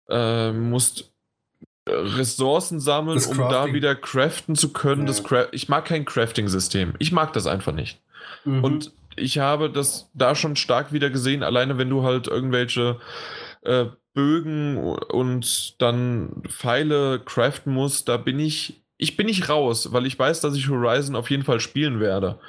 [0.10, 1.12] äh, musst
[1.86, 5.02] Ressourcen sammeln, um da wieder craften zu können.
[5.02, 5.08] Ja.
[5.08, 6.94] Das Cra ich mag kein Crafting-System.
[7.00, 8.00] Ich mag das einfach nicht.
[8.46, 8.64] Mhm.
[8.64, 13.00] Und ich habe das da schon stark wieder gesehen, alleine wenn du halt irgendwelche
[13.64, 20.06] äh, Bögen und dann Pfeile craften musst, da bin ich, ich bin nicht raus, weil
[20.06, 22.40] ich weiß, dass ich Horizon auf jeden Fall spielen werde.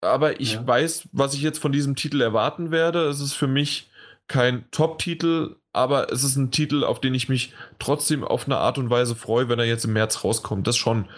[0.00, 0.66] Aber ich ja.
[0.66, 3.06] weiß, was ich jetzt von diesem Titel erwarten werde.
[3.06, 3.90] Es ist für mich
[4.28, 8.78] kein Top-Titel, aber es ist ein Titel, auf den ich mich trotzdem auf eine Art
[8.78, 10.66] und Weise freue, wenn er jetzt im März rauskommt.
[10.66, 11.08] Das schon.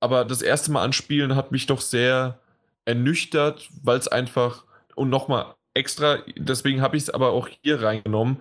[0.00, 2.38] Aber das erste Mal anspielen hat mich doch sehr
[2.84, 8.38] ernüchtert, weil es einfach, und nochmal extra, deswegen habe ich es aber auch hier reingenommen,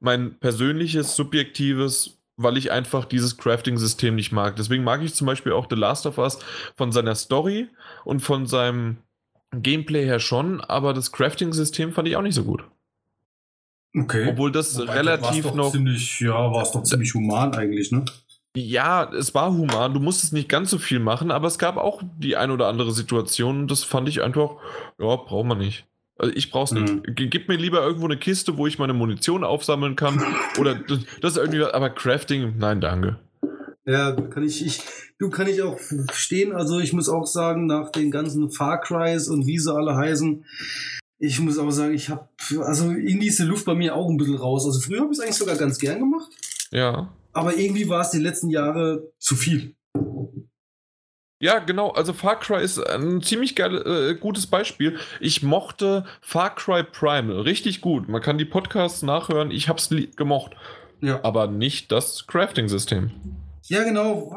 [0.00, 4.54] mein persönliches, subjektives, weil ich einfach dieses Crafting-System nicht mag.
[4.56, 6.38] Deswegen mag ich zum Beispiel auch The Last of Us
[6.76, 7.68] von seiner Story
[8.04, 8.98] und von seinem
[9.50, 12.62] Gameplay her schon, aber das Crafting-System fand ich auch nicht so gut.
[13.96, 14.28] Okay.
[14.28, 15.72] Obwohl das Wobei, relativ noch.
[15.72, 18.04] Ziemlich, ja, war es doch ziemlich human eigentlich, ne?
[18.58, 22.02] Ja, es war human, du musstest nicht ganz so viel machen, aber es gab auch
[22.18, 24.56] die ein oder andere Situation, das fand ich einfach,
[24.98, 25.86] ja, braucht man nicht.
[26.18, 26.88] Also ich brauch's nicht.
[26.88, 27.02] Mhm.
[27.14, 30.20] Gib mir lieber irgendwo eine Kiste, wo ich meine Munition aufsammeln kann.
[30.58, 33.20] oder das, das ist irgendwie, aber Crafting, nein, danke.
[33.86, 34.82] Ja, kann ich, ich,
[35.18, 36.52] du kann ich auch verstehen.
[36.52, 40.44] Also ich muss auch sagen, nach den ganzen Far Crys und wie sie alle heißen,
[41.20, 42.28] ich muss auch sagen, ich habe,
[42.62, 44.66] also irgendwie ist die Luft bei mir auch ein bisschen raus.
[44.66, 46.30] Also früher habe ich es eigentlich sogar ganz gern gemacht.
[46.72, 49.76] Ja aber irgendwie war es die letzten Jahre zu viel.
[51.40, 51.90] Ja, genau.
[51.90, 54.98] Also Far Cry ist ein ziemlich geil, äh, gutes Beispiel.
[55.20, 58.08] Ich mochte Far Cry Primal richtig gut.
[58.08, 59.52] Man kann die Podcasts nachhören.
[59.52, 60.56] Ich hab's gemocht.
[61.00, 61.22] Ja.
[61.22, 63.12] Aber nicht das Crafting-System.
[63.68, 64.32] Ja, genau.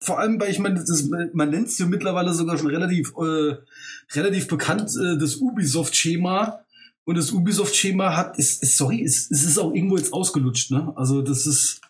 [0.00, 0.84] Vor allem, weil ich meine,
[1.32, 3.56] man nennt es ja mittlerweile sogar schon relativ, äh,
[4.12, 6.60] relativ bekannt, äh, das Ubisoft-Schema.
[7.04, 10.92] Und das Ubisoft-Schema hat, ist, ist sorry, ist, ist auch irgendwo jetzt ausgelutscht, ne?
[10.94, 11.80] Also das ist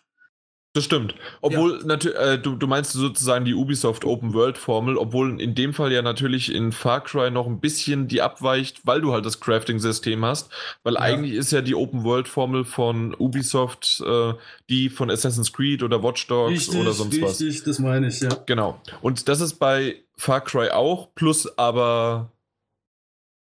[0.73, 1.15] das stimmt.
[1.41, 1.85] Obwohl, ja.
[1.85, 5.91] natürlich, äh, du, du meinst sozusagen die Ubisoft Open World Formel, obwohl in dem Fall
[5.91, 10.23] ja natürlich in Far Cry noch ein bisschen die abweicht, weil du halt das Crafting-System
[10.23, 10.49] hast.
[10.83, 11.01] Weil ja.
[11.01, 14.33] eigentlich ist ja die Open World Formel von Ubisoft äh,
[14.69, 17.41] die von Assassin's Creed oder Watch Dogs richtig, oder sonst richtig, was.
[17.41, 18.29] Richtig, das meine ich, ja.
[18.45, 18.79] Genau.
[19.01, 22.31] Und das ist bei Far Cry auch, plus aber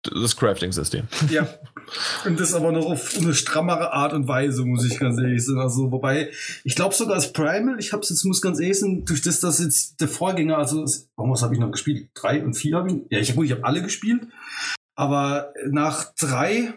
[0.02, 1.08] das Crafting-System.
[1.30, 1.48] Ja.
[2.24, 5.60] Und das aber noch auf eine strammere Art und Weise, muss ich ganz ehrlich sagen.
[5.60, 6.30] Also, wobei,
[6.64, 9.40] ich glaube sogar als Primal, ich habe es jetzt, muss ganz ehrlich sagen, durch das,
[9.40, 10.84] dass jetzt der Vorgänger, also,
[11.16, 12.10] was habe ich noch gespielt?
[12.14, 12.96] Drei und vier habe ich?
[13.10, 14.28] Ja, ich habe ich hab alle gespielt.
[14.94, 16.74] Aber nach drei,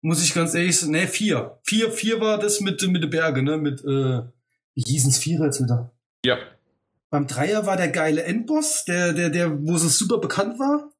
[0.00, 1.58] muss ich ganz ehrlich sagen, ne, vier.
[1.62, 4.22] Vier, vier war das mit, mit den Bergen, ne, mit, äh,
[4.74, 5.92] wie hießen es Vierer jetzt wieder?
[6.24, 6.38] Ja.
[7.10, 10.90] Beim Dreier war der geile Endboss, der, der, der, wo es super bekannt war.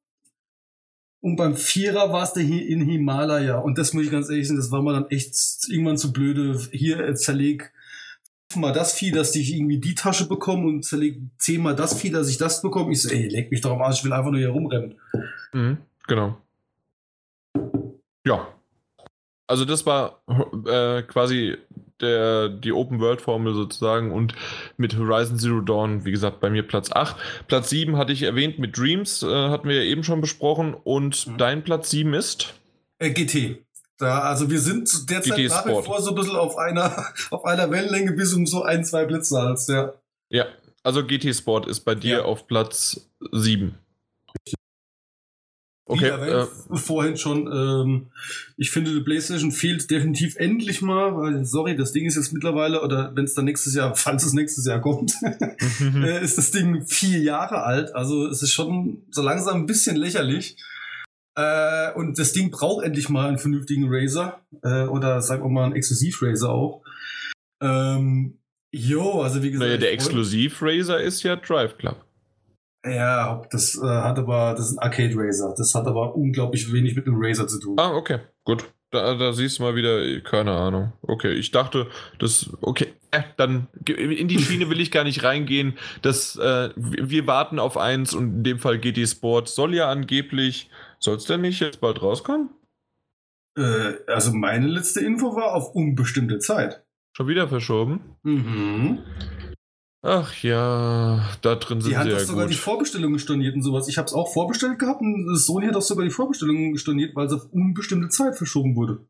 [1.21, 3.57] Und beim Vierer war es der hier in Himalaya.
[3.57, 5.35] Und das muss ich ganz ehrlich sagen, das war mir dann echt
[5.67, 6.59] irgendwann zu blöde.
[6.71, 7.71] Hier äh, zerleg
[8.55, 12.29] mal das Vieh, dass ich irgendwie die Tasche bekomme und zerleg zehnmal das Vieh, dass
[12.29, 12.91] ich das bekomme.
[12.91, 14.95] Ich so, ey, leg mich doch am Arsch, ich will einfach nur hier rumrennen.
[15.51, 16.37] Mhm, genau.
[18.25, 18.47] Ja.
[19.47, 20.21] Also das war
[20.65, 21.57] äh, quasi
[22.05, 24.35] der, die Open-World-Formel sozusagen und
[24.77, 27.15] mit Horizon Zero Dawn, wie gesagt, bei mir Platz 8.
[27.47, 30.73] Platz 7 hatte ich erwähnt mit Dreams, äh, hatten wir ja eben schon besprochen.
[30.73, 31.37] Und mhm.
[31.37, 32.53] dein Platz 7 ist?
[32.99, 33.65] Äh, GT.
[33.97, 37.45] Da, also wir sind derzeit GT nach wie vor so ein bisschen auf einer, auf
[37.45, 39.93] einer Wellenlänge bis um so ein, zwei Blitze als, ja.
[40.29, 40.45] Ja,
[40.83, 42.23] also GT Sport ist bei dir ja.
[42.23, 43.77] auf Platz 7.
[45.87, 48.07] Okay, äh, vorhin schon, ähm,
[48.57, 52.81] ich finde, die PlayStation fehlt definitiv endlich mal, weil, sorry, das Ding ist jetzt mittlerweile,
[52.81, 55.13] oder wenn es dann nächstes Jahr, falls es nächstes Jahr kommt,
[55.81, 57.93] äh, ist das Ding vier Jahre alt.
[57.93, 60.57] Also es ist schon so langsam ein bisschen lächerlich.
[61.35, 65.65] Äh, und das Ding braucht endlich mal einen vernünftigen Razer, äh, oder sagen wir mal
[65.65, 66.81] einen Exklusiv-Razer auch.
[67.61, 68.39] Ähm,
[68.71, 69.67] jo, also wie gesagt.
[69.67, 72.04] Naja, der Exklusiv-Razer ist ja Drive Club.
[72.85, 75.53] Ja, das äh, hat aber, das ist ein Arcade Razer.
[75.57, 77.75] Das hat aber unglaublich wenig mit einem Razer zu tun.
[77.79, 78.65] Ah, okay, gut.
[78.91, 80.93] Da, da siehst du mal wieder, keine Ahnung.
[81.01, 81.87] Okay, ich dachte,
[82.19, 85.77] das, okay, äh, dann in die Schiene will ich gar nicht reingehen.
[86.01, 90.69] Das, äh, wir warten auf eins und in dem Fall GT Sport soll ja angeblich,
[90.99, 92.51] soll es denn nicht jetzt bald rauskommen?
[93.57, 96.85] Äh, also meine letzte Info war auf unbestimmte Zeit.
[97.17, 98.15] Schon wieder verschoben?
[98.23, 98.99] Mhm.
[100.07, 102.53] Ach ja, da drin sind die hat sie ja sogar gut.
[102.53, 103.87] die Vorbestellungen storniert und sowas.
[103.87, 107.25] Ich habe es auch vorbestellt gehabt und Sony hat auch sogar die Vorbestellungen storniert, weil
[107.25, 109.07] es auf unbestimmte Zeit verschoben wurde.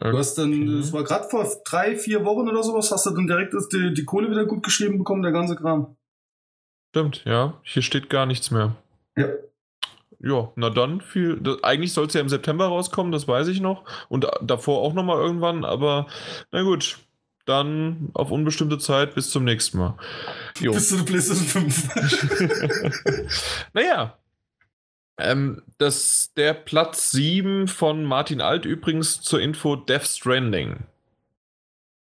[0.00, 0.78] Du hast dann, Okay.
[0.80, 3.94] das war gerade vor drei, vier Wochen oder sowas, hast du dann direkt das- die,
[3.94, 5.96] die Kohle wieder gut geschrieben bekommen, der ganze Kram.
[6.90, 7.60] Stimmt, ja.
[7.62, 8.74] Hier steht gar nichts mehr.
[9.16, 9.28] Ja.
[10.18, 11.38] Ja, na dann viel.
[11.40, 13.84] Das, eigentlich soll es ja im September rauskommen, das weiß ich noch.
[14.08, 16.06] Und da- davor auch nochmal irgendwann, aber
[16.50, 16.98] na gut.
[17.44, 19.96] Dann auf unbestimmte Zeit bis zum nächsten Mal.
[20.60, 20.72] Jo.
[20.72, 21.88] Bis zu der PlayStation 5.
[23.72, 24.16] naja.
[25.18, 30.84] Ähm, das, der Platz 7 von Martin Alt übrigens zur Info Death Stranding.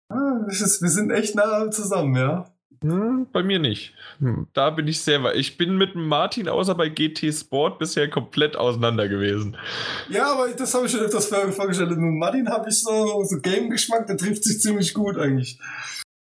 [0.10, 2.52] ah, ist, wir sind echt nah zusammen, ja.
[2.82, 3.94] Hm, bei mir nicht.
[4.20, 5.36] Hm, Da bin ich sehr weit.
[5.36, 9.58] Ich bin mit Martin außer bei GT Sport bisher komplett auseinander gewesen.
[10.10, 11.89] Ja, aber das habe ich schon öfters vor- vorgestellt.
[11.89, 15.60] Mit Martin habe ich so, so Game-Geschmack, der trifft sich ziemlich gut eigentlich.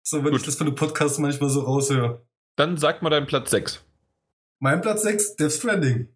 [0.02, 0.40] So, wenn Gut.
[0.40, 2.22] ich das von den Podcasts manchmal so raushöre.
[2.56, 3.84] Dann sag mal deinen Platz 6.
[4.58, 6.08] Mein Platz 6, Death Stranding.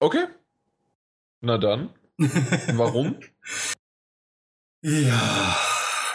[0.00, 0.26] Okay.
[1.40, 1.88] Na dann.
[2.74, 3.16] Warum?
[4.82, 5.56] Ja,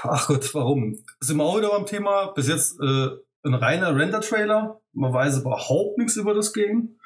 [0.03, 0.97] ach Gott, warum?
[1.21, 3.07] Sind wir auch wieder beim Thema, bis jetzt äh,
[3.43, 4.79] ein reiner Render-Trailer.
[4.93, 6.97] Man weiß überhaupt nichts über das Game.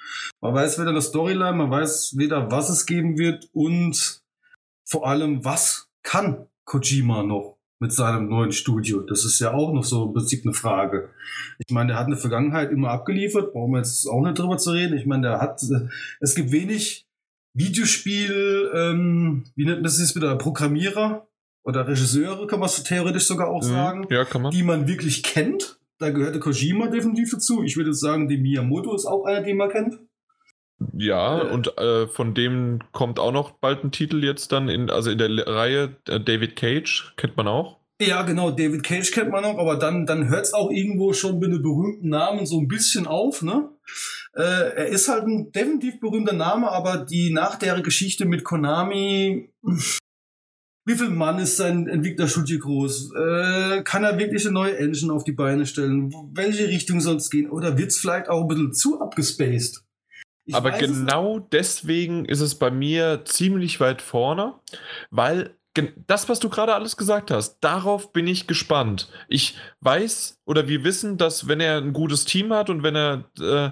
[0.41, 4.21] Man weiß weder eine Storyline, man weiß weder, was es geben wird und
[4.85, 9.01] vor allem, was kann Kojima noch mit seinem neuen Studio?
[9.01, 11.09] Das ist ja auch noch so im Prinzip eine Frage.
[11.59, 14.57] Ich meine, der hat in der Vergangenheit immer abgeliefert, brauchen wir jetzt auch nicht drüber
[14.57, 14.97] zu reden.
[14.97, 15.87] Ich meine, der hat, äh,
[16.19, 17.05] es gibt wenig
[17.53, 21.27] Videospiel, ähm, wie nennt man das jetzt wieder, Programmierer
[21.63, 24.07] oder Regisseure, kann man so theoretisch sogar auch sagen, Mhm.
[24.09, 24.51] Ja, kann man.
[24.51, 25.77] die man wirklich kennt.
[26.01, 27.61] Da gehörte Kojima definitiv dazu.
[27.63, 29.99] Ich würde sagen, die Miyamoto ist auch einer, den man kennt.
[30.97, 31.51] Ja, Äh.
[31.51, 35.19] und äh, von dem kommt auch noch bald ein Titel jetzt dann in, also in
[35.19, 37.77] der Reihe äh, David Cage, kennt man auch.
[38.01, 41.37] Ja, genau, David Cage kennt man noch, aber dann, dann hört es auch irgendwo schon
[41.37, 43.69] mit den berühmten Namen so ein bisschen auf, ne?
[44.33, 49.51] Äh, er ist halt ein definitiv berühmter Name, aber die nach der Geschichte mit Konami,
[50.85, 53.13] wie viel Mann ist sein Entwicklerstudio groß?
[53.15, 56.11] Äh, kann er wirklich eine neue Engine auf die Beine stellen?
[56.33, 57.49] Welche Richtung soll es gehen?
[57.49, 59.83] Oder wird es vielleicht auch ein bisschen zu abgespaced?
[60.45, 64.55] Ich Aber genau deswegen ist es bei mir ziemlich weit vorne,
[65.11, 65.55] weil
[66.07, 69.09] das, was du gerade alles gesagt hast, darauf bin ich gespannt.
[69.29, 73.25] Ich weiß oder wir wissen, dass wenn er ein gutes Team hat und wenn er
[73.39, 73.71] äh,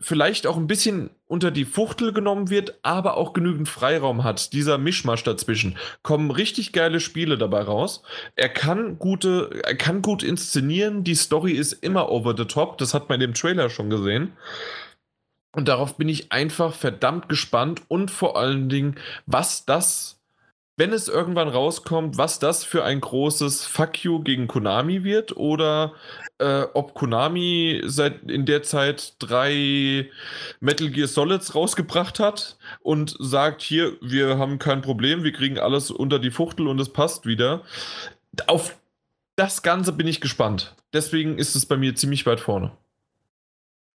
[0.00, 4.78] vielleicht auch ein bisschen unter die Fuchtel genommen wird, aber auch genügend Freiraum hat, dieser
[4.78, 8.02] Mischmasch dazwischen, kommen richtig geile Spiele dabei raus.
[8.36, 12.94] Er kann gute, er kann gut inszenieren, die Story ist immer over the top, das
[12.94, 14.32] hat man in dem Trailer schon gesehen.
[15.52, 20.20] Und darauf bin ich einfach verdammt gespannt und vor allen Dingen, was das,
[20.76, 25.94] wenn es irgendwann rauskommt, was das für ein großes Fuck you gegen Konami wird oder
[26.38, 30.10] äh, ob Konami seit in der Zeit drei
[30.60, 35.90] Metal Gear Solids rausgebracht hat und sagt, hier, wir haben kein Problem, wir kriegen alles
[35.90, 37.62] unter die Fuchtel und es passt wieder.
[38.46, 38.76] Auf
[39.36, 40.74] das Ganze bin ich gespannt.
[40.92, 42.72] Deswegen ist es bei mir ziemlich weit vorne.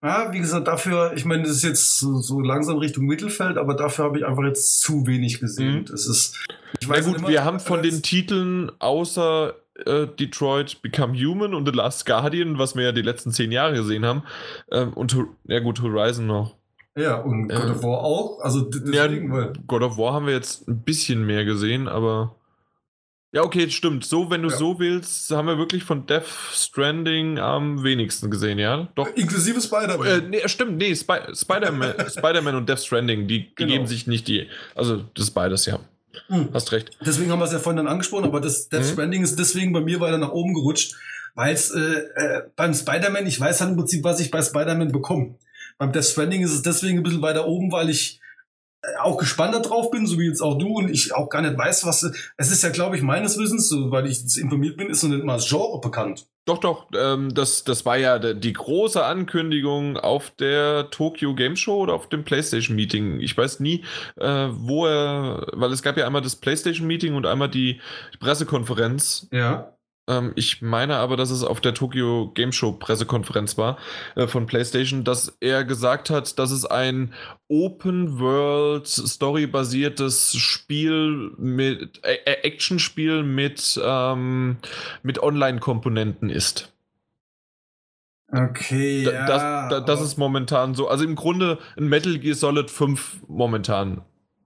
[0.03, 3.75] Ja, wie gesagt, dafür, ich meine, das ist jetzt so, so langsam Richtung Mittelfeld, aber
[3.75, 5.81] dafür habe ich einfach jetzt zu wenig gesehen.
[5.81, 5.85] Mhm.
[5.87, 6.39] Das ist.
[6.81, 11.67] Ich Na gut, immer, wir haben von den Titeln außer äh, Detroit Become Human und
[11.67, 14.23] The Last Guardian, was wir ja die letzten zehn Jahre gesehen haben,
[14.73, 15.15] ähm, und
[15.47, 16.55] ja gut, Horizon noch.
[16.97, 18.41] Ja, und God Äh, of War auch.
[18.41, 19.53] Also Ja, deswegen, weil.
[19.67, 22.35] God of War haben wir jetzt ein bisschen mehr gesehen, aber.
[23.33, 24.05] Ja, okay, stimmt.
[24.05, 24.57] So, wenn du Ja.
[24.57, 28.89] so willst, haben wir wirklich von Death Stranding am wenigsten gesehen, ja?
[28.97, 29.07] Doch.
[29.15, 30.07] Inklusive Spider-Man.
[30.07, 33.73] Äh, nee, stimmt, nee, Spi Spider-Man Spider und Death Stranding, die, die Genau.
[33.73, 34.49] geben sich nicht die.
[34.75, 35.79] Also, das ist beides, ja.
[36.27, 36.49] Hm.
[36.53, 36.91] Hast recht.
[37.07, 38.93] Deswegen haben wir es ja vorhin dann angesprochen, aber das Death Mhm.
[38.93, 40.97] Stranding ist deswegen bei mir weiter nach oben gerutscht,
[41.37, 44.91] weil es äh, äh, beim Spider-Man, ich weiß halt im Prinzip, was ich bei Spider-Man
[44.91, 45.37] bekomme.
[45.79, 48.21] Beim Death Stranding ist es deswegen ein bisschen weiter oben, weil ich äh,
[49.01, 51.85] auch gespannt darauf bin, so wie jetzt auch du und ich auch gar nicht weiß,
[51.85, 52.03] was
[52.37, 55.25] es ist ja, glaube ich, meines Wissens, so, weil ich informiert bin, ist noch nicht
[55.25, 56.27] mal das Genre bekannt.
[56.47, 61.83] Doch, doch, ähm, das, das war ja die große Ankündigung auf der Tokyo Game Show
[61.83, 63.21] oder auf dem PlayStation Meeting.
[63.21, 63.85] Ich weiß nie,
[64.17, 67.81] äh, wo er, weil es gab ja einmal das PlayStation Meeting und einmal die
[68.19, 69.29] Pressekonferenz.
[69.31, 69.77] Ja.
[70.09, 73.79] Ähm, ich meine aber, dass es auf der Tokyo Game Show Pressekonferenz war
[74.17, 77.13] äh, von PlayStation, dass er gesagt hat, dass es ein
[77.49, 84.57] Open World Story basiertes Spiel mit äh, äh, Actionspiel mit ähm,
[85.03, 86.73] mit Online Komponenten ist.
[88.33, 89.27] Okay, Da- ja.
[89.27, 90.89] das, da, das ist momentan so.
[90.89, 94.03] Also im Grunde ein Metal Gear Solid 5 momentan.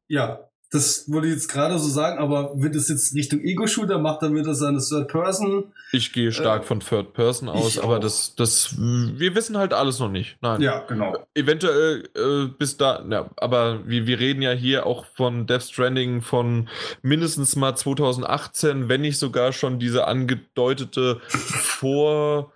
[0.08, 4.22] Ja, das wollte ich jetzt gerade so sagen, aber wird es jetzt Richtung Ego-Shooter, macht
[4.22, 5.72] dann wieder seine Third Person?
[5.92, 8.00] Ich gehe stark Äh, von Third Person aus, aber auch.
[8.00, 10.36] das, das, wir wissen halt alles noch nicht.
[10.40, 10.60] Nein.
[10.60, 11.16] Ja, genau.
[11.34, 16.22] Eventuell äh, bis da, ja, aber wir, wir reden ja hier auch von Death Stranding
[16.22, 16.68] von
[17.02, 22.52] mindestens mal 2018, wenn nicht sogar schon diese angedeutete vor,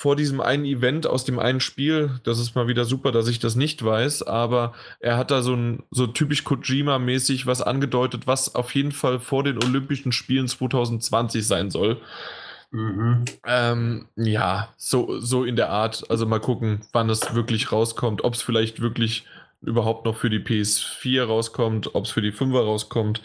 [0.00, 2.20] vor diesem einen Event aus dem einen Spiel.
[2.24, 5.52] Das ist mal wieder super, dass ich das nicht weiß, aber er hat da so
[5.52, 11.46] ein so typisch Kojima-mäßig was angedeutet, was auf jeden Fall vor den Olympischen Spielen 2020
[11.46, 12.00] sein soll.
[12.70, 13.26] Mhm.
[13.44, 16.10] Ähm, ja, so, so in der Art.
[16.10, 18.24] Also mal gucken, wann es wirklich rauskommt.
[18.24, 19.26] Ob es vielleicht wirklich
[19.60, 23.20] überhaupt noch für die PS4 rauskommt, ob es für die 5er rauskommt.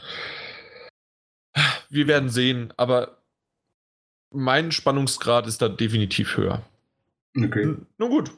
[1.90, 3.20] Wir werden sehen, aber
[4.36, 6.62] mein Spannungsgrad ist da definitiv höher.
[7.38, 7.64] Okay.
[7.64, 8.32] N- Nun gut.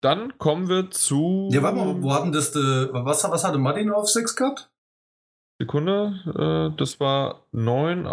[0.00, 1.48] Dann kommen wir zu.
[1.52, 4.68] Ja, warte mal, wo hatten das, de, was, was hatte Martin auf 6 gehabt?
[5.58, 8.06] Sekunde, äh, das war 9.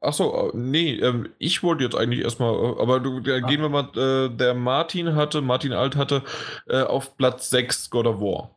[0.00, 3.40] Achso, nee, ähm, ich wollte jetzt eigentlich erstmal, äh, aber du, da Ah.
[3.40, 6.22] gehen wir mal, äh, der Martin hatte, Martin Alt hatte
[6.68, 8.50] äh, auf Platz 6 God of War.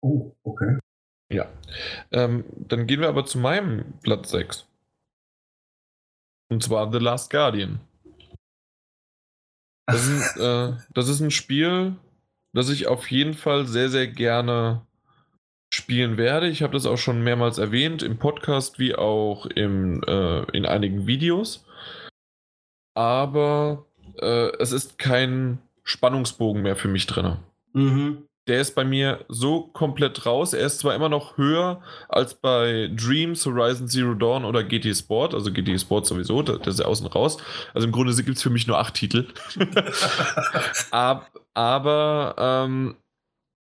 [0.00, 0.78] Oh, okay.
[1.30, 1.46] Ja.
[2.10, 4.66] Ähm, dann gehen wir aber zu meinem Platz 6.
[6.52, 7.80] Und zwar The Last Guardian.
[9.86, 11.96] Das ist, ein, äh, das ist ein Spiel,
[12.52, 14.82] das ich auf jeden Fall sehr, sehr gerne
[15.72, 16.50] spielen werde.
[16.50, 21.06] Ich habe das auch schon mehrmals erwähnt, im Podcast wie auch im, äh, in einigen
[21.06, 21.64] Videos.
[22.94, 23.86] Aber
[24.20, 27.38] äh, es ist kein Spannungsbogen mehr für mich drin.
[27.72, 28.26] Mhm.
[28.48, 30.52] Der ist bei mir so komplett raus.
[30.52, 35.32] Er ist zwar immer noch höher als bei Dreams, Horizon Zero Dawn oder GT Sport,
[35.32, 37.36] also GT Sport sowieso, das das ist ja außen raus.
[37.72, 39.28] Also im Grunde gibt es für mich nur acht Titel.
[40.90, 42.96] Ab, aber ähm,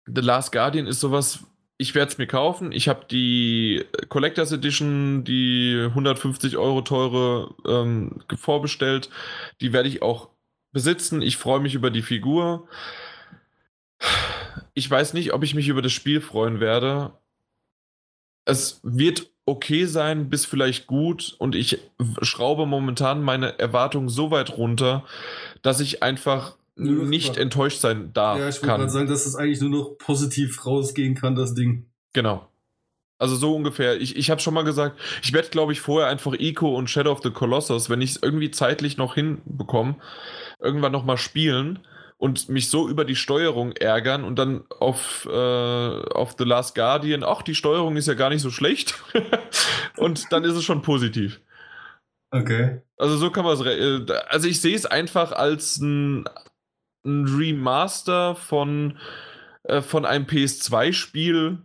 [0.08, 1.46] The Last Guardian ist sowas,
[1.78, 2.72] ich werde es mir kaufen.
[2.72, 9.10] Ich habe die Collectors Edition, die 150 Euro teure, ähm, vorbestellt.
[9.62, 10.30] Die werde ich auch
[10.72, 11.22] besitzen.
[11.22, 12.68] Ich freue mich über die Figur.
[14.76, 17.14] Ich weiß nicht, ob ich mich über das Spiel freuen werde.
[18.46, 21.36] Es wird okay sein, bis vielleicht gut.
[21.40, 21.80] Und ich
[22.22, 25.06] schraube momentan meine Erwartungen so weit runter,
[25.62, 27.42] dass ich einfach Nur nicht super.
[27.42, 28.38] enttäuscht sein darf.
[28.38, 28.82] ja, ich kann.
[28.82, 31.86] gerade sagen, dass es eigentlich nur noch positiv rausgehen kann, das Ding.
[32.14, 32.48] Genau.
[33.18, 34.00] Also so ungefähr.
[34.02, 37.14] Ich, ich habe schon mal gesagt, ich werde, glaube ich, vorher einfach Ico und Shadow
[37.14, 39.96] of the Colossus, wenn ich es irgendwie zeitlich noch hinbekomme,
[40.60, 41.80] irgendwann noch mal spielen
[42.18, 47.24] und mich so über die Steuerung ärgern und dann auf, äh, auf The Last Guardian,
[47.24, 48.96] ach, die Steuerung ist ja gar nicht so schlecht.
[49.98, 51.42] und dann ist es schon positiv.
[52.32, 52.82] Okay.
[52.98, 54.12] Also so kann man es.
[54.30, 56.26] Also ich sehe es einfach als ein,
[57.06, 58.98] ein Remaster von,
[59.64, 61.60] äh, von einem PS2-Spiel,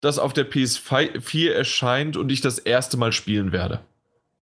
[0.00, 3.80] das auf der PS4 erscheint und ich das erste Mal spielen werde.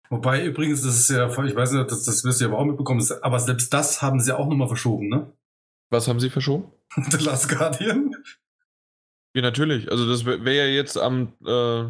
[0.10, 2.66] Wobei übrigens, das ist ja, ich weiß nicht, das, das wirst du ja aber auch
[2.66, 5.32] mitbekommen, aber selbst das haben sie auch nochmal verschoben, ne?
[5.92, 6.72] Was haben sie verschoben?
[7.12, 8.16] The Last Guardian.
[9.36, 9.92] Ja, natürlich.
[9.92, 11.84] Also das wäre ja jetzt am äh,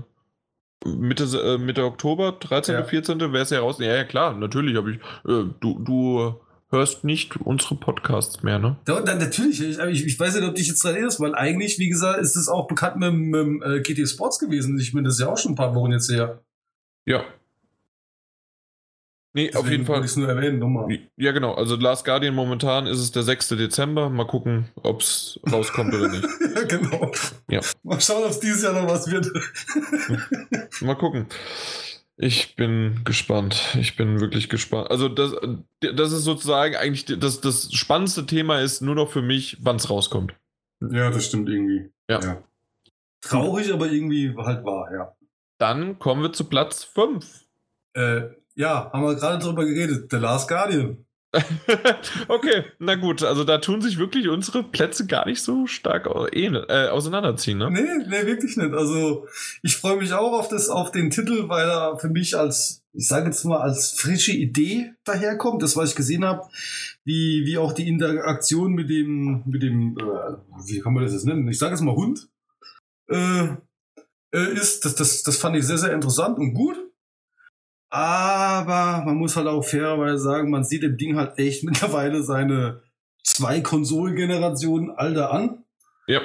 [0.89, 2.75] Mitte, äh, Mitte Oktober, 13.
[2.75, 2.83] Ja.
[2.83, 3.19] 14.
[3.19, 3.77] wäre es ja raus.
[3.79, 4.97] Ja, ja, klar, natürlich habe ich.
[4.97, 6.39] Äh, du, du
[6.71, 8.77] hörst nicht unsere Podcasts mehr, ne?
[8.87, 11.79] Ja, na, natürlich, ich, ich, ich weiß nicht, ob dich jetzt dran erinnerst, weil eigentlich,
[11.79, 14.77] wie gesagt, ist es auch bekannt mit, dem- mit äh, GT Sports gewesen.
[14.79, 16.43] Ich meine, das ist ja auch schon ein paar Wochen jetzt her.
[17.05, 17.23] Ja.
[19.39, 20.03] Nee, auf jeden Fall.
[20.03, 20.99] ich nur erwähnen, nochmal.
[21.15, 21.53] Ja, genau.
[21.53, 23.49] Also Last Guardian momentan ist es der 6.
[23.49, 24.09] Dezember.
[24.09, 26.27] Mal gucken, ob es rauskommt oder nicht.
[26.55, 27.11] ja, genau.
[27.49, 27.61] Ja.
[27.83, 29.31] Mal schauen, ob es dieses Jahr noch was wird.
[30.81, 31.27] Mal gucken.
[32.17, 33.77] Ich bin gespannt.
[33.79, 34.91] Ich bin wirklich gespannt.
[34.91, 35.33] Also das,
[35.79, 39.89] das ist sozusagen eigentlich das, das spannendste Thema ist nur noch für mich, wann es
[39.89, 40.33] rauskommt.
[40.81, 41.89] ja, das stimmt irgendwie.
[42.09, 42.43] Ja.
[43.21, 45.15] Traurig, aber irgendwie halt wahr, ja.
[45.59, 47.45] Dann kommen wir zu Platz 5.
[47.93, 48.21] Äh,
[48.59, 50.11] ja, haben wir gerade drüber geredet.
[50.11, 51.05] The Last Guardian.
[52.27, 53.23] okay, na gut.
[53.23, 57.71] Also da tun sich wirklich unsere Plätze gar nicht so stark äh, auseinanderziehen, ne?
[57.71, 58.73] Nee, nee, wirklich nicht.
[58.73, 59.27] Also
[59.63, 63.07] ich freue mich auch auf, das, auf den Titel, weil er für mich als, ich
[63.07, 65.63] sage jetzt mal, als frische Idee daherkommt.
[65.63, 66.49] Das, was ich gesehen habe,
[67.05, 70.35] wie, wie auch die Interaktion mit dem, mit dem, äh,
[70.65, 71.47] wie kann man das jetzt nennen?
[71.47, 72.27] Ich sage jetzt mal Hund,
[73.09, 73.55] äh,
[74.33, 74.83] äh, ist.
[74.83, 76.88] Das, das, das fand ich sehr, sehr interessant und gut.
[77.89, 82.81] Aber man muss halt auch fairerweise sagen, man sieht dem Ding halt echt mittlerweile seine
[83.23, 85.63] zwei Konsolengenerationen Alter an.
[86.07, 86.21] Ja.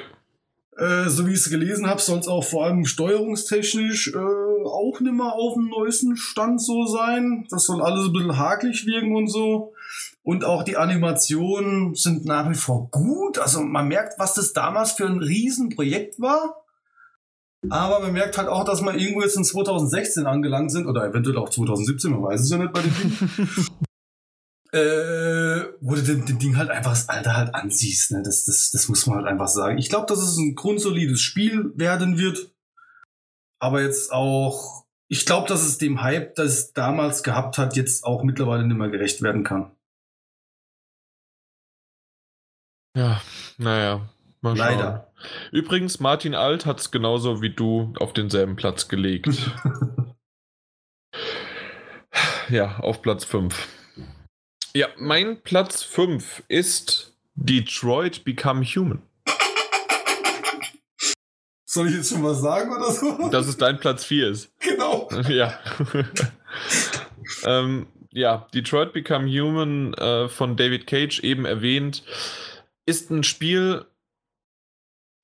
[0.76, 4.98] Äh, so wie ich es gelesen habe, soll es auch vor allem steuerungstechnisch äh, auch
[5.00, 7.46] nicht mehr auf dem neuesten Stand so sein.
[7.50, 9.72] Das soll alles ein bisschen hakelig wirken und so.
[10.22, 13.38] Und auch die Animationen sind nach wie vor gut.
[13.38, 16.63] Also man merkt, was das damals für ein Riesenprojekt war.
[17.70, 21.38] Aber man merkt halt auch, dass wir irgendwo jetzt in 2016 angelangt sind, oder eventuell
[21.38, 23.48] auch 2017, man weiß es ja nicht bei dem Ding.
[24.72, 28.10] äh, wo du dem, dem, Ding halt einfach das Alter halt ansiehst.
[28.10, 28.22] Ne?
[28.24, 29.78] Das, das, das muss man halt einfach sagen.
[29.78, 32.52] Ich glaube, dass es ein grundsolides Spiel werden wird.
[33.60, 38.04] Aber jetzt auch, ich glaube, dass es dem Hype, das es damals gehabt hat, jetzt
[38.04, 39.70] auch mittlerweile nicht mehr gerecht werden kann.
[42.96, 43.20] Ja,
[43.58, 44.08] naja,
[44.44, 44.68] mal schauen.
[44.68, 45.12] Leider.
[45.50, 49.28] Übrigens, Martin Alt hat es genauso wie du auf denselben Platz gelegt.
[52.48, 53.68] ja, auf Platz 5.
[54.76, 59.02] Ja, mein Platz 5 ist Detroit Become Human.
[61.64, 63.28] Soll ich jetzt schon was sagen oder so?
[63.30, 64.52] Dass es dein Platz 4 ist.
[64.60, 65.08] Genau.
[65.28, 65.58] Ja.
[67.44, 72.04] ähm, ja, Detroit Become Human äh, von David Cage eben erwähnt,
[72.86, 73.86] ist ein Spiel,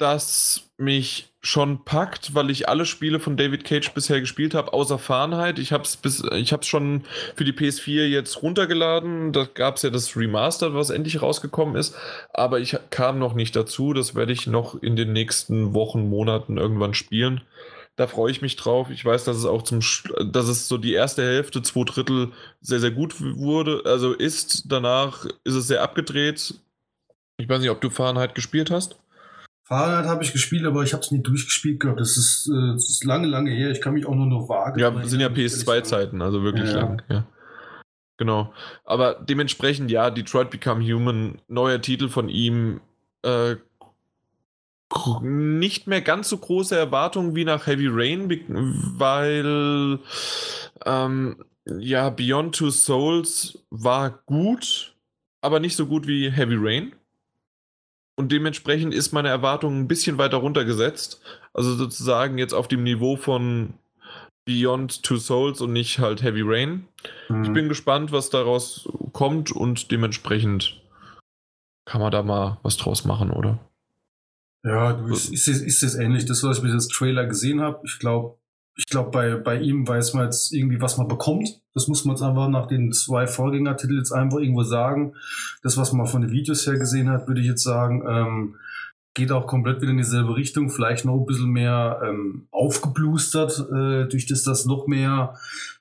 [0.01, 4.99] das mich schon packt, weil ich alle Spiele von David Cage bisher gespielt habe, außer
[4.99, 5.59] Fahrenheit.
[5.59, 9.33] Ich habe es bis, ich habe schon für die PS4 jetzt runtergeladen.
[9.33, 11.95] Da gab es ja das Remastered, was endlich rausgekommen ist,
[12.33, 13.93] aber ich kam noch nicht dazu.
[13.93, 17.43] Das werde ich noch in den nächsten Wochen, Monaten irgendwann spielen.
[17.97, 18.89] Da freue ich mich drauf.
[18.91, 19.81] Ich weiß, dass es auch zum,
[20.33, 24.73] dass es so die erste Hälfte, zwei Drittel sehr, sehr gut wurde, also ist.
[24.73, 26.55] Danach ist es sehr abgedreht.
[27.39, 29.00] Ich weiß nicht, ob du Fahrenheit gespielt hast.
[29.71, 32.01] Fahrrad habe ich gespielt, aber ich habe es nie durchgespielt gehabt.
[32.01, 33.71] Das ist, äh, das ist lange, lange her.
[33.71, 34.81] Ich kann mich auch nur noch vage.
[34.81, 37.03] Ja, sind ja PS2-Zeiten, also wirklich ja, lang.
[37.09, 37.25] Ja.
[38.17, 38.53] Genau.
[38.85, 42.81] Aber dementsprechend, ja, Detroit Become Human, neuer Titel von ihm.
[43.23, 43.57] Äh,
[45.23, 48.29] nicht mehr ganz so große Erwartungen wie nach Heavy Rain,
[48.99, 50.01] weil
[50.85, 51.45] ähm,
[51.79, 54.97] ja, Beyond Two Souls war gut,
[55.41, 56.93] aber nicht so gut wie Heavy Rain.
[58.21, 61.23] Und dementsprechend ist meine Erwartung ein bisschen weiter runtergesetzt.
[61.55, 63.73] Also sozusagen jetzt auf dem Niveau von
[64.45, 66.87] Beyond Two Souls und nicht halt Heavy Rain.
[67.31, 67.45] Mhm.
[67.45, 70.83] Ich bin gespannt, was daraus kommt und dementsprechend
[71.87, 73.59] kann man da mal was draus machen, oder?
[74.67, 76.27] Ja, du, ist, ist, ist es ähnlich.
[76.27, 78.37] Das, was ich mit dem Trailer gesehen habe, ich glaube,
[78.81, 81.61] ich glaube, bei, bei ihm weiß man jetzt irgendwie, was man bekommt.
[81.75, 85.13] Das muss man jetzt einfach nach den zwei Vorgängertiteln jetzt einfach irgendwo sagen.
[85.63, 88.57] Das, was man von den Videos her gesehen hat, würde ich jetzt sagen, ähm,
[89.13, 90.71] geht auch komplett wieder in dieselbe Richtung.
[90.71, 95.35] Vielleicht noch ein bisschen mehr ähm, aufgeblustert, äh, durch das das noch mehr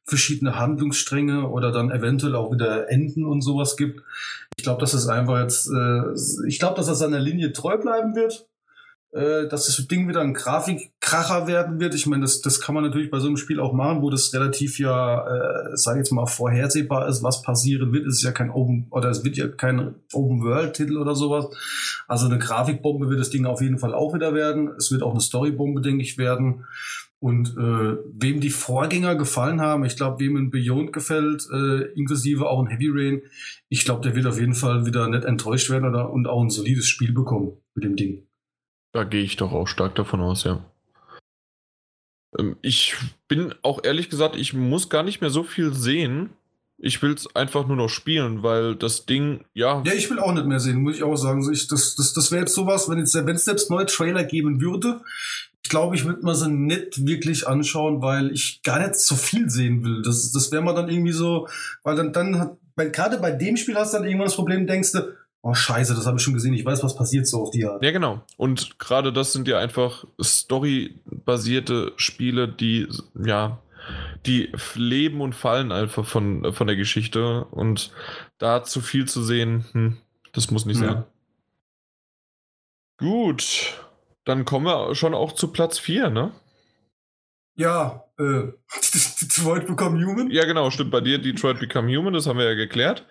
[0.03, 4.01] verschiedene Handlungsstränge oder dann eventuell auch wieder Enden und sowas gibt.
[4.57, 8.13] Ich glaube, dass es einfach jetzt, äh, ich glaube, dass er seiner Linie treu bleiben
[8.13, 8.48] wird
[9.11, 11.95] äh, dass das Ding wieder ein Grafikkracher werden wird.
[11.95, 14.33] Ich meine, das, das kann man natürlich bei so einem Spiel auch machen, wo das
[14.33, 18.05] relativ ja, äh, sage ich jetzt mal, vorhersehbar ist, was passieren wird.
[18.05, 21.47] Es ist ja kein Open, oder es wird ja kein Open-World-Titel oder sowas.
[22.07, 24.69] Also eine Grafikbombe wird das Ding auf jeden Fall auch wieder werden.
[24.77, 26.65] Es wird auch eine Storybombe, denke ich, werden.
[27.21, 32.47] Und äh, wem die Vorgänger gefallen haben, ich glaube, wem ein Beyond gefällt, äh, inklusive
[32.47, 33.21] auch ein Heavy Rain,
[33.67, 36.49] ich glaube, der wird auf jeden Fall wieder nicht enttäuscht werden oder und auch ein
[36.49, 38.28] solides Spiel bekommen mit dem Ding.
[38.91, 40.63] Da gehe ich doch auch stark davon aus, ja.
[42.37, 42.95] Ähm, ich
[43.27, 46.31] bin auch ehrlich gesagt, ich muss gar nicht mehr so viel sehen.
[46.81, 49.83] Ich will es einfach nur noch spielen, weil das Ding, ja.
[49.85, 51.47] Ja, ich will auch nicht mehr sehen, muss ich auch sagen.
[51.51, 53.11] Ich, das das, das wäre jetzt sowas, wenn es
[53.43, 55.01] selbst neue Trailer geben würde.
[55.61, 59.49] Ich glaube, ich würde mir sie nicht wirklich anschauen, weil ich gar nicht so viel
[59.49, 60.01] sehen will.
[60.03, 61.47] Das, das wäre mal dann irgendwie so,
[61.83, 64.93] weil dann, dann hat, gerade bei dem Spiel hast du dann irgendwann das Problem, denkst
[64.93, 67.65] du, oh scheiße, das habe ich schon gesehen, ich weiß, was passiert so auf die
[67.65, 67.83] Art.
[67.83, 68.21] Ja, genau.
[68.37, 73.59] Und gerade das sind ja einfach storybasierte Spiele, die, ja,
[74.25, 77.45] die leben und fallen einfach von, von der Geschichte.
[77.45, 77.91] Und
[78.37, 79.97] da zu viel zu sehen, hm,
[80.33, 80.87] das muss nicht ja.
[80.87, 81.03] sein.
[82.97, 83.79] Gut,
[84.25, 86.33] dann kommen wir schon auch zu Platz 4, ne?
[87.55, 88.51] Ja, äh,
[89.21, 90.29] Detroit Become Human?
[90.31, 93.05] Ja, genau, stimmt bei dir, Detroit Become Human, das haben wir ja geklärt.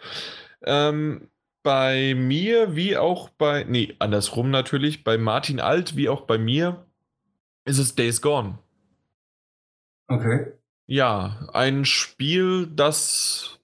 [0.62, 1.30] Ähm,
[1.68, 6.86] bei mir wie auch bei, nee, andersrum natürlich, bei Martin Alt wie auch bei mir
[7.66, 8.58] ist es Days Gone.
[10.06, 10.54] Okay.
[10.86, 13.58] Ja, ein Spiel, das,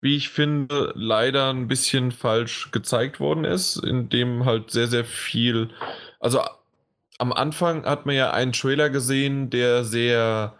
[0.00, 5.04] wie ich finde, leider ein bisschen falsch gezeigt worden ist, in dem halt sehr, sehr
[5.04, 5.70] viel,
[6.18, 6.40] also
[7.18, 10.56] am Anfang hat man ja einen Trailer gesehen, der sehr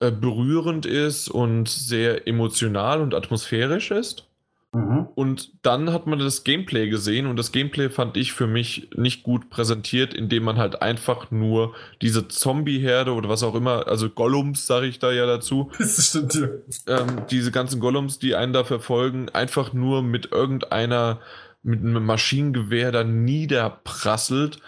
[0.00, 4.27] äh, berührend ist und sehr emotional und atmosphärisch ist.
[4.72, 5.08] Mhm.
[5.14, 9.22] Und dann hat man das Gameplay gesehen und das Gameplay fand ich für mich nicht
[9.22, 14.66] gut präsentiert, indem man halt einfach nur diese Zombie-Herde oder was auch immer, also Gollums
[14.66, 15.70] sage ich da ja dazu.
[15.78, 16.48] Das stimmt ja.
[16.86, 21.20] Ähm, diese ganzen Gollums, die einen da verfolgen, einfach nur mit irgendeiner,
[21.62, 24.58] mit einem Maschinengewehr da niederprasselt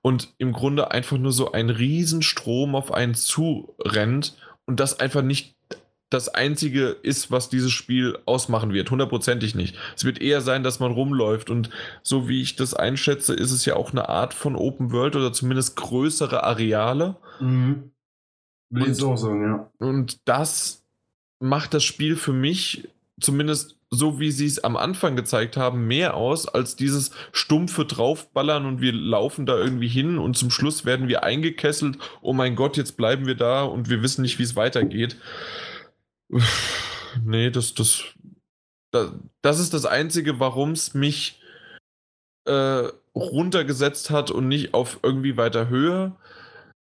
[0.00, 5.54] und im Grunde einfach nur so ein Riesenstrom auf einen zurennt und das einfach nicht
[6.10, 8.90] das Einzige ist, was dieses Spiel ausmachen wird.
[8.90, 9.76] Hundertprozentig nicht.
[9.96, 11.50] Es wird eher sein, dass man rumläuft.
[11.50, 11.70] Und
[12.02, 15.32] so wie ich das einschätze, ist es ja auch eine Art von Open World oder
[15.32, 17.16] zumindest größere Areale.
[17.38, 17.92] Mhm.
[18.70, 19.70] Will ich auch sagen, ja.
[19.78, 20.84] Und das
[21.38, 22.88] macht das Spiel für mich,
[23.20, 28.64] zumindest so wie sie es am Anfang gezeigt haben, mehr aus als dieses stumpfe Draufballern
[28.64, 31.98] und wir laufen da irgendwie hin und zum Schluss werden wir eingekesselt.
[32.22, 35.16] Oh mein Gott, jetzt bleiben wir da und wir wissen nicht, wie es weitergeht.
[37.24, 38.04] Nee, das, das,
[38.92, 39.12] das,
[39.42, 41.40] das ist das Einzige, warum es mich
[42.46, 46.12] äh, runtergesetzt hat und nicht auf irgendwie weiter Höhe.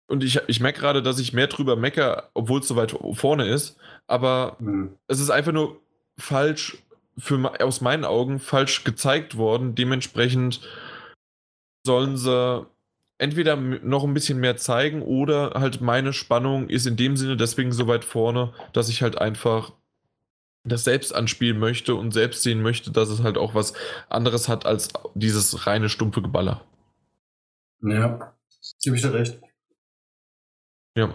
[0.07, 3.49] Und ich, ich merke gerade, dass ich mehr drüber mecker, obwohl es so weit vorne
[3.49, 3.77] ist.
[4.07, 4.97] Aber mhm.
[5.09, 5.81] es ist einfach nur
[6.19, 6.79] falsch,
[7.17, 9.75] für, aus meinen Augen, falsch gezeigt worden.
[9.75, 10.61] Dementsprechend
[11.87, 12.67] sollen sie
[13.19, 17.73] entweder noch ein bisschen mehr zeigen oder halt meine Spannung ist in dem Sinne deswegen
[17.73, 19.73] so weit vorne, dass ich halt einfach
[20.65, 23.75] das selbst anspielen möchte und selbst sehen möchte, dass es halt auch was
[24.09, 26.65] anderes hat als dieses reine stumpfe Geballer.
[27.83, 28.35] Ja,
[28.83, 29.41] gebe ich dir recht.
[30.97, 31.13] Ja,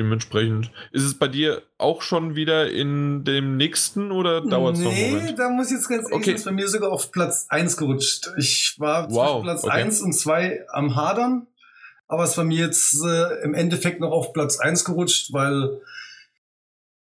[0.00, 0.70] Dementsprechend.
[0.92, 4.92] Ist es bei dir auch schon wieder in dem nächsten oder dauert es nee, noch
[4.92, 5.30] einen Moment?
[5.30, 6.32] Nee, da muss ich jetzt ganz ehrlich, okay.
[6.32, 8.30] ist bei mir sogar auf Platz 1 gerutscht.
[8.38, 9.72] Ich war wow, zwischen Platz okay.
[9.72, 11.46] 1 und 2 am Hadern,
[12.08, 15.82] aber es war mir jetzt äh, im Endeffekt noch auf Platz 1 gerutscht, weil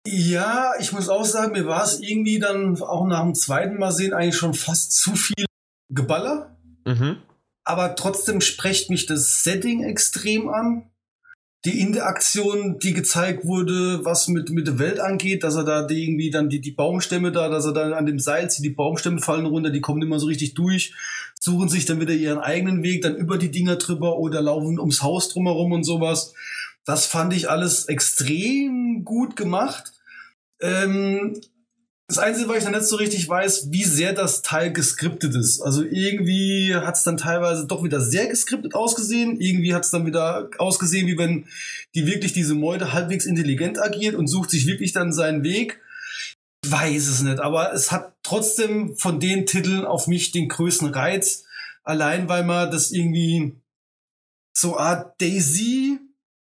[0.04, 3.92] ja, ich muss auch sagen, mir war es irgendwie dann auch nach dem zweiten Mal
[3.92, 5.44] sehen eigentlich schon fast zu viel
[5.88, 6.56] Geballer.
[6.84, 7.18] Mhm.
[7.62, 10.90] Aber trotzdem spricht mich das Setting extrem an
[11.64, 16.02] die Interaktion, die gezeigt wurde, was mit, mit der Welt angeht, dass er da die
[16.02, 19.20] irgendwie dann die, die Baumstämme da, dass er dann an dem Seil zieht, die Baumstämme
[19.20, 20.92] fallen runter, die kommen immer so richtig durch,
[21.38, 25.02] suchen sich dann wieder ihren eigenen Weg, dann über die Dinger drüber oder laufen ums
[25.02, 26.34] Haus drumherum und sowas.
[26.84, 29.92] Das fand ich alles extrem gut gemacht.
[30.60, 31.40] Ähm,
[32.12, 35.62] das Einzige, was ich dann nicht so richtig weiß, wie sehr das Teil geskriptet ist.
[35.62, 39.40] Also irgendwie hat es dann teilweise doch wieder sehr geskriptet ausgesehen.
[39.40, 41.46] Irgendwie hat es dann wieder ausgesehen, wie wenn
[41.94, 45.80] die wirklich diese Meute halbwegs intelligent agiert und sucht sich wirklich dann seinen Weg.
[46.62, 50.88] Ich weiß es nicht, aber es hat trotzdem von den Titeln auf mich den größten
[50.88, 51.44] Reiz.
[51.82, 53.56] Allein weil man das irgendwie
[54.54, 55.98] so Art Daisy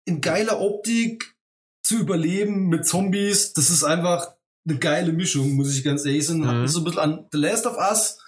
[0.05, 1.35] in geiler Optik
[1.83, 4.33] zu überleben mit Zombies, das ist einfach
[4.67, 6.61] eine geile Mischung, muss ich ganz ehrlich sagen.
[6.61, 6.67] Mhm.
[6.67, 8.19] So ein bisschen an The Last of Us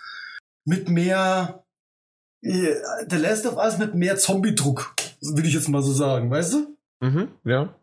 [0.66, 1.64] mit mehr
[2.44, 6.78] The Last of Us mit mehr Zombie-Druck, will ich jetzt mal so sagen, weißt du?
[7.00, 7.76] Mhm, ja.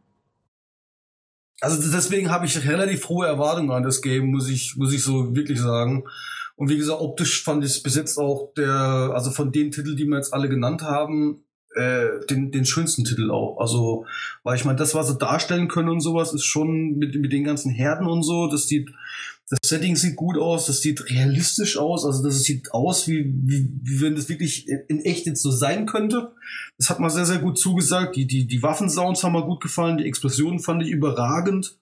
[1.61, 5.35] Also deswegen habe ich relativ hohe Erwartungen an das Game, muss ich, muss ich so
[5.35, 6.05] wirklich sagen.
[6.57, 9.97] Und wie gesagt, optisch fand ich es bis jetzt auch der, also von den Titeln,
[9.97, 11.45] die wir jetzt alle genannt haben,
[11.79, 13.59] äh, den, den schönsten Titel auch.
[13.59, 14.05] Also,
[14.43, 17.45] weil ich meine, das, was sie darstellen können und sowas, ist schon mit, mit den
[17.45, 18.91] ganzen Herden und so, das sieht,
[19.49, 23.71] das Setting sieht gut aus, das sieht realistisch aus, also das sieht aus, wie, wie,
[23.83, 26.33] wie wenn das wirklich in echt jetzt so sein könnte.
[26.77, 28.17] Das hat mal sehr, sehr gut zugesagt.
[28.17, 31.79] Die, die, die Waffensounds haben mir gut gefallen, die Explosionen fand ich überragend.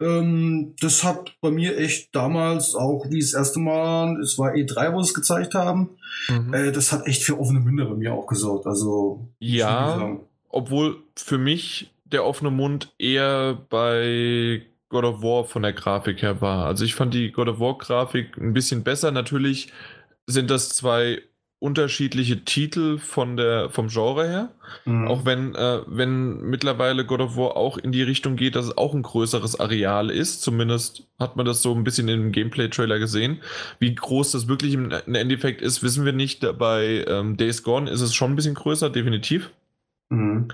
[0.00, 4.92] Ähm, das hat bei mir echt damals auch, wie das erste Mal, es war E3,
[4.92, 5.90] wo sie es gezeigt haben,
[6.28, 6.52] mhm.
[6.52, 8.66] äh, das hat echt für offene Münder bei mir auch gesorgt.
[8.66, 10.18] Also, ja,
[10.48, 16.40] obwohl für mich der offene Mund eher bei God of War von der Grafik her
[16.40, 16.66] war.
[16.66, 19.10] Also ich fand die God of War Grafik ein bisschen besser.
[19.10, 19.72] Natürlich
[20.26, 21.22] sind das zwei
[21.66, 24.48] unterschiedliche Titel von der, vom Genre her.
[24.84, 25.08] Mhm.
[25.08, 28.78] Auch wenn, äh, wenn mittlerweile God of War auch in die Richtung geht, dass es
[28.78, 30.42] auch ein größeres Areal ist.
[30.42, 33.42] Zumindest hat man das so ein bisschen im Gameplay-Trailer gesehen.
[33.80, 36.46] Wie groß das wirklich im, Endeffekt ist, wissen wir nicht.
[36.56, 39.50] Bei ähm, Days Gone ist es schon ein bisschen größer, definitiv.
[40.08, 40.48] Mhm.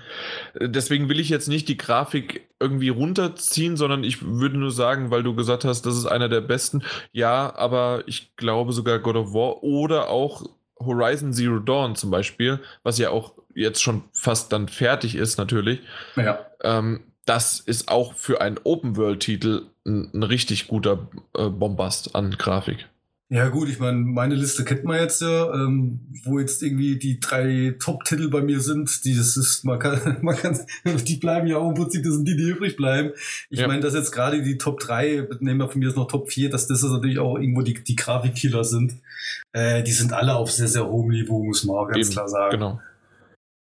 [0.59, 5.21] Deswegen will ich jetzt nicht die Grafik irgendwie runterziehen, sondern ich würde nur sagen, weil
[5.21, 6.81] du gesagt hast, das ist einer der besten.
[7.11, 10.43] Ja, aber ich glaube sogar God of War oder auch
[10.85, 15.81] Horizon Zero Dawn zum Beispiel, was ja auch jetzt schon fast dann fertig ist natürlich,
[16.15, 16.45] ja.
[16.63, 22.87] ähm, das ist auch für einen Open-World-Titel ein, ein, richtig guter äh, Bombast an Grafik.
[23.33, 27.19] Ja gut, ich meine, meine Liste kennt man jetzt ja, ähm, wo jetzt irgendwie die
[27.19, 31.57] drei Top-Titel bei mir sind, die das ist, man kann, man kann, die bleiben ja
[31.57, 33.11] auch im Prinzip, das sind die, die übrig bleiben.
[33.49, 33.67] Ich Ja.
[33.67, 36.51] meine, dass jetzt gerade die Top 3, nehmen wir von mir jetzt noch Top 4,
[36.51, 39.01] dass das natürlich auch irgendwo die, die Grafikkiller sind.
[39.51, 42.29] Äh, die sind alle auf sehr, sehr hohem Niveau, muss man auch ganz Eben, klar
[42.29, 42.51] sagen.
[42.51, 42.79] Genau.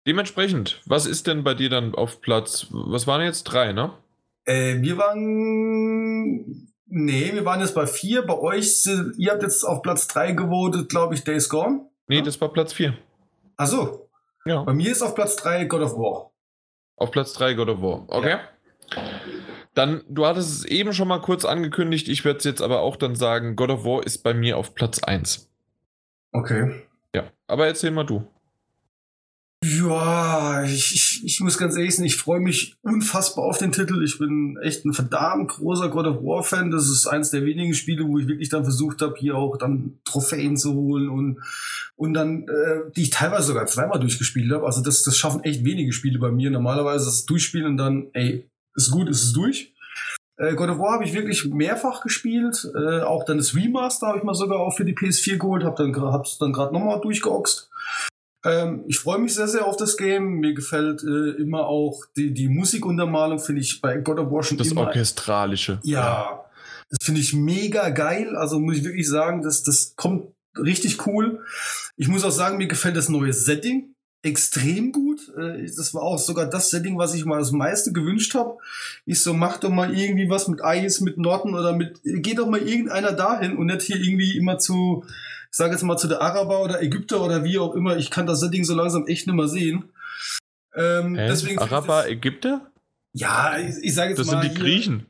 [0.08, 3.92] Dementsprechend, was ist denn bei dir dann auf Platz, was waren jetzt drei, ne?
[4.46, 8.26] Äh, wir waren, nee, wir waren jetzt bei vier.
[8.26, 8.86] Bei euch,
[9.18, 11.86] ihr habt jetzt auf Platz drei gewotet, glaube ich, Days Gone.
[12.08, 12.22] Nee, Ja.
[12.24, 12.98] das war Platz vier.
[13.58, 14.10] Ach so,
[14.46, 14.64] Ja.
[14.64, 16.32] bei mir ist auf Platz drei God of War.
[17.00, 18.06] Auf Platz 3 God of War.
[18.08, 18.38] Okay.
[19.76, 22.96] Dann, du hattest es eben schon mal kurz angekündigt, ich werde es jetzt aber auch
[22.96, 25.48] dann sagen, God of War ist bei mir auf Platz 1.
[26.32, 26.74] Okay.
[27.14, 27.26] Ja.
[27.46, 28.26] Aber erzähl mal du.
[29.66, 34.04] Ja, ich, ich, ich muss ganz ehrlich sein, ich freue mich unfassbar auf den Titel.
[34.04, 36.70] Ich bin echt ein verdammt großer God of War Fan.
[36.70, 39.98] Das ist eins der wenigen Spiele, wo ich wirklich dann versucht habe, hier auch dann
[40.06, 41.40] Trophäen zu holen und,
[41.96, 44.66] und dann, äh, die ich teilweise sogar zweimal durchgespielt habe.
[44.66, 46.52] Also das, das schaffen echt wenige Spiele bei mir.
[46.52, 49.74] Normalerweise das Durchspielen und dann, ey, ist gut, ist es durch.
[50.38, 52.70] Äh, God of War habe ich wirklich mehrfach gespielt.
[52.76, 55.84] Äh, auch dann das Remaster habe ich mal sogar auch für die PS4 geholt, habe
[55.84, 57.72] dann, hab's dann gerade nochmal durchgeoxt.
[58.46, 60.40] Ähm, ich freue mich sehr, sehr auf das Game.
[60.40, 64.58] Mir gefällt äh, immer auch die, die Musikuntermalung, finde ich bei God of War schon
[64.58, 64.82] Das immer.
[64.82, 65.80] Orchestralische.
[65.84, 66.46] Ja,
[66.90, 68.36] das finde ich mega geil.
[68.36, 70.28] Also muss ich wirklich sagen, das, das kommt
[70.58, 71.44] richtig cool.
[71.98, 75.32] Ich muss auch sagen, mir gefällt das neue Setting extrem gut.
[75.38, 78.58] Äh, Das war auch sogar das Setting, was ich mal das meiste gewünscht habe.
[79.06, 82.48] Ich so, mach doch mal irgendwie was mit Eis, mit Norden oder mit, geh doch
[82.48, 85.06] mal irgendeiner dahin und nicht hier irgendwie immer zu,
[85.58, 87.98] sage jetzt mal zu der Araber oder Ägypter oder wie auch immer.
[87.98, 89.86] Ich kann das Setting so langsam echt nicht mehr sehen.
[90.76, 91.28] Ähm, Hä?
[91.28, 92.72] deswegen Araber, das, Ägypter?
[93.14, 95.06] ja, ich, ich sage jetzt Das mal sind die hier- Griechen.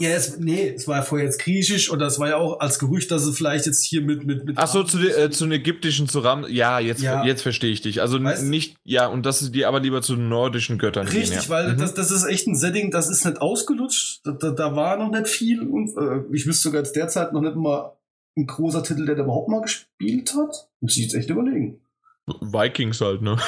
[0.00, 2.78] ja, es, nee, es war ja vorher jetzt griechisch oder es war ja auch als
[2.80, 5.44] Gerücht, dass es vielleicht jetzt hier mit mit mit Ach so, zu, den- äh, zu
[5.44, 6.44] den ägyptischen zu Ram.
[6.48, 7.24] Ja, jetzt, Ja.
[7.24, 8.00] jetzt verstehe ich dich.
[8.00, 11.18] Also Weißt nicht, ja, und dass sie die aber lieber zu den nordischen Göttern gehen.
[11.20, 11.48] Richtig, ja.
[11.48, 11.78] weil Mhm.
[11.78, 14.20] das, das ist echt ein Setting, das ist nicht ausgelutscht.
[14.24, 17.42] Da, da, da war noch nicht viel und äh, ich wüsste sogar jetzt derzeit noch
[17.42, 17.92] nicht mal
[18.38, 20.68] ein großer Titel, der da überhaupt mal gespielt hat.
[20.80, 21.80] Muss ich jetzt echt überlegen.
[22.26, 23.36] Vikings halt, ne?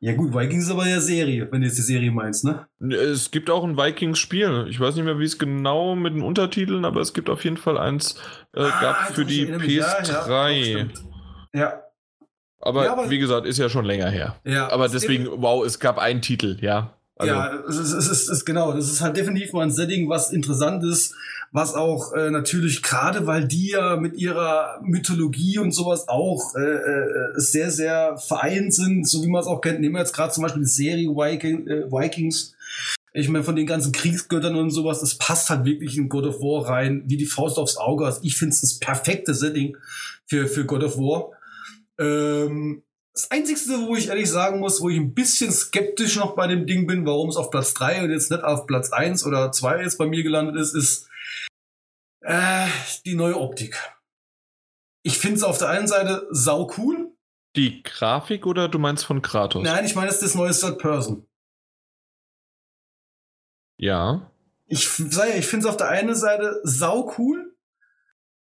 [0.00, 2.68] Ja gut, Vikings ist aber ja Serie, wenn du jetzt die Serie meinst, ne?
[2.94, 4.66] Es gibt auch ein Vikings-Spiel.
[4.70, 7.56] Ich weiß nicht mehr, wie es genau mit den Untertiteln, aber es gibt auf jeden
[7.56, 8.14] Fall eins,
[8.54, 9.74] äh, Ah, gab für die erinnere mich.
[9.74, 10.88] Ja, ja, PS3.
[12.60, 14.36] aber, Ja, aber- wie gesagt, ist ja schon länger her.
[14.44, 14.70] ja.
[14.70, 16.94] Aber Es- deswegen, wow, es gab einen Titel, ja.
[17.18, 19.72] Also, ja, es ist, es, ist, es ist genau, das ist halt definitiv mal ein
[19.72, 21.14] Setting, was interessant ist,
[21.50, 26.60] was auch äh, natürlich gerade, weil die ja mit ihrer Mythologie und sowas auch äh,
[26.60, 29.80] äh, sehr, sehr vereint sind, so wie man es auch kennt.
[29.80, 32.54] Nehmen wir jetzt gerade zum Beispiel die Serie Viking, äh, Vikings.
[33.14, 36.40] Ich meine, von den ganzen Kriegsgöttern und sowas, das passt halt wirklich in God of
[36.40, 38.04] War rein, wie die Faust aufs Auge.
[38.04, 39.76] Also ich finde es das perfekte Setting
[40.26, 41.32] für, für God of War.
[41.98, 42.82] Ähm,
[43.18, 43.58] das Einzige,
[43.88, 47.04] wo ich ehrlich sagen muss, wo ich ein bisschen skeptisch noch bei dem Ding bin,
[47.04, 50.06] warum es auf Platz 3 und jetzt nicht auf Platz 1 oder 2 jetzt bei
[50.06, 51.08] mir gelandet ist, ist
[52.20, 52.68] äh,
[53.04, 53.76] die neue Optik.
[55.02, 57.12] Ich finde es auf der einen Seite sau cool.
[57.56, 59.64] die Grafik oder du meinst von Kratos?
[59.64, 61.26] Nein, ich meine, es ist das neue Third Person.
[63.78, 64.30] Ja.
[64.66, 67.56] Ich ich finde es auf der einen Seite sau cool,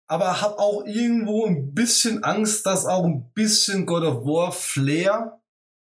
[0.08, 5.40] aber habe auch irgendwo ein bisschen Angst, dass auch ein bisschen God of War Flair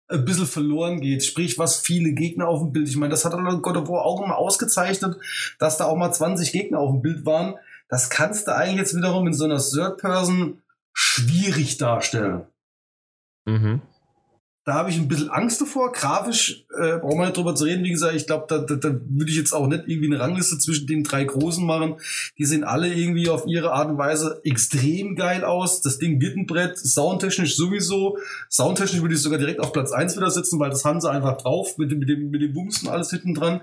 [0.08, 1.24] ein bisschen verloren geht.
[1.24, 2.88] Sprich, was viele Gegner auf dem Bild.
[2.88, 5.18] Ich meine, das hat God of War auch immer ausgezeichnet,
[5.60, 7.56] dass da auch mal 20 Gegner auf dem Bild waren.
[7.90, 10.62] Das kannst du eigentlich jetzt wiederum in so einer Third Person
[10.94, 12.46] schwierig darstellen.
[13.46, 13.82] Mhm.
[14.66, 15.92] Da habe ich ein bisschen Angst davor.
[15.92, 17.84] Grafisch äh, brauchen wir nicht drüber zu reden.
[17.84, 20.58] Wie gesagt, ich glaube, da, da, da würde ich jetzt auch nicht irgendwie eine Rangliste
[20.58, 21.96] zwischen den drei Großen machen.
[22.38, 25.82] Die sehen alle irgendwie auf ihre Art und Weise extrem geil aus.
[25.82, 28.18] Das Ding wird ein Brett, soundtechnisch sowieso.
[28.50, 31.38] Soundtechnisch würde ich sogar direkt auf Platz eins wieder sitzen, weil das haben sie einfach
[31.38, 33.62] drauf mit dem, mit dem, mit dem Bumsen alles hinten dran.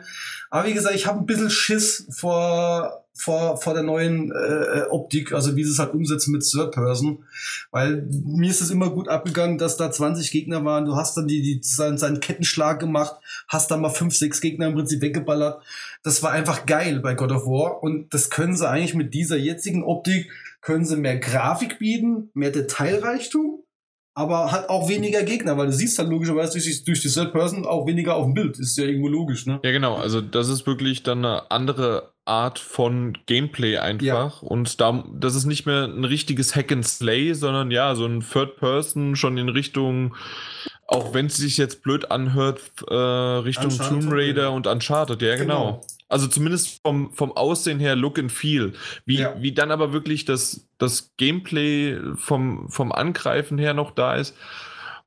[0.51, 5.33] Aber wie gesagt, ich habe ein bisschen Schiss vor, vor, vor der neuen äh, Optik,
[5.33, 7.25] also wie sie es halt umsetzen mit Third Person.
[7.71, 10.87] Weil mir ist es immer gut abgegangen, dass da 20 Gegner waren.
[10.87, 13.17] Du hast dann die, die, seinen, seinen Kettenschlag gemacht,
[13.47, 15.63] hast dann mal 5, 6 Gegner im Prinzip weggeballert.
[16.03, 17.83] Das war einfach geil bei God of War.
[17.83, 20.31] Und das können sie eigentlich mit dieser jetzigen Optik,
[20.63, 23.63] können sie mehr Grafik bieten, mehr Detailreichtum,
[24.15, 27.33] aber hat auch weniger Gegner, weil du siehst halt logischerweise durch die, durch die Third
[27.33, 28.59] Person auch weniger auf dem Bild.
[28.59, 29.61] Ist ja irgendwo logisch, ne?
[29.65, 29.97] Ja, genau.
[29.97, 34.43] Also, das ist wirklich dann eine andere Art von Gameplay einfach.
[34.43, 38.21] Und da, das ist nicht mehr ein richtiges Hack and Slay, sondern ja, so ein
[38.21, 40.15] Third Person schon in Richtung,
[40.87, 44.49] auch wenn es sich jetzt blöd anhört, äh, Richtung Uncharted, Tomb Raider ja.
[44.49, 45.23] und Uncharted.
[45.23, 45.81] Ja, genau.
[46.11, 48.73] Also zumindest vom, vom Aussehen her, Look and Feel.
[49.07, 49.35] Wie, ja.
[49.41, 54.37] wie dann aber wirklich das, das Gameplay vom, vom Angreifen her noch da ist,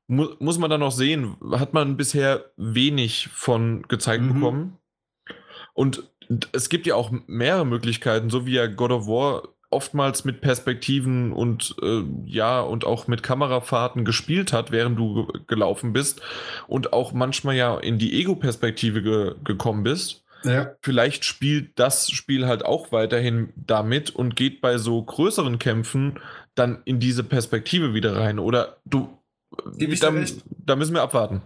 [0.06, 1.36] mu muss man dann noch sehen.
[1.52, 4.34] Hat man bisher wenig von gezeigt mhm.
[4.34, 4.78] bekommen.
[5.74, 6.08] Und
[6.52, 9.42] es gibt ja auch mehrere Möglichkeiten, so wie ja God of War
[9.74, 15.92] oftmals mit Perspektiven und äh, ja und auch mit Kamerafahrten gespielt hat, während du gelaufen
[15.92, 16.22] bist
[16.68, 20.23] und auch manchmal ja in die Ego-Perspektive ge gekommen bist.
[20.44, 20.76] Ja.
[20.82, 26.20] Vielleicht spielt das Spiel halt auch weiterhin damit und geht bei so größeren Kämpfen
[26.54, 28.38] dann in diese Perspektive wieder rein.
[28.38, 29.18] Oder du,
[29.78, 30.12] da,
[30.64, 31.42] da müssen wir abwarten.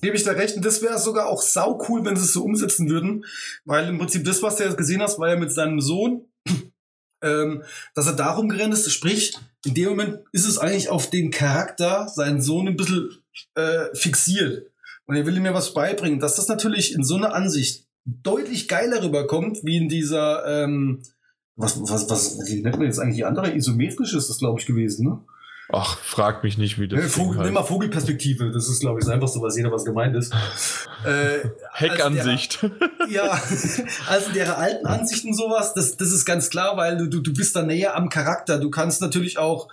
[0.00, 0.56] Gebe ich da recht.
[0.56, 3.24] Und das wäre sogar auch sau cool, wenn sie es so umsetzen würden.
[3.64, 6.26] Weil im Prinzip das, was du jetzt gesehen hast, war ja mit seinem Sohn,
[7.22, 7.62] ähm,
[7.94, 8.90] dass er darum gerannt ist.
[8.92, 13.10] Sprich, in dem Moment ist es eigentlich auf den Charakter, seinen Sohn, ein bisschen
[13.54, 14.70] äh, fixiert.
[15.06, 16.20] Und er will ihm ja was beibringen.
[16.20, 21.02] Dass das natürlich in so einer Ansicht deutlich geiler rüberkommt, wie in dieser, ähm,
[21.56, 23.54] was, was, was, wie nennt man jetzt eigentlich die andere?
[23.54, 25.20] Isometrisch ist das, glaube ich, gewesen, ne?
[25.72, 29.08] Ach, frag mich nicht, wie das ja, Vogel, Nimm mal Vogelperspektive, das ist, glaube ich,
[29.08, 30.32] einfach so, was jeder was gemeint ist.
[31.06, 32.62] äh, Heckansicht.
[33.08, 33.30] ja,
[34.08, 37.62] also der alten Ansichten sowas, das, das ist ganz klar, weil du, du bist da
[37.62, 38.58] näher am Charakter.
[38.58, 39.68] Du kannst natürlich auch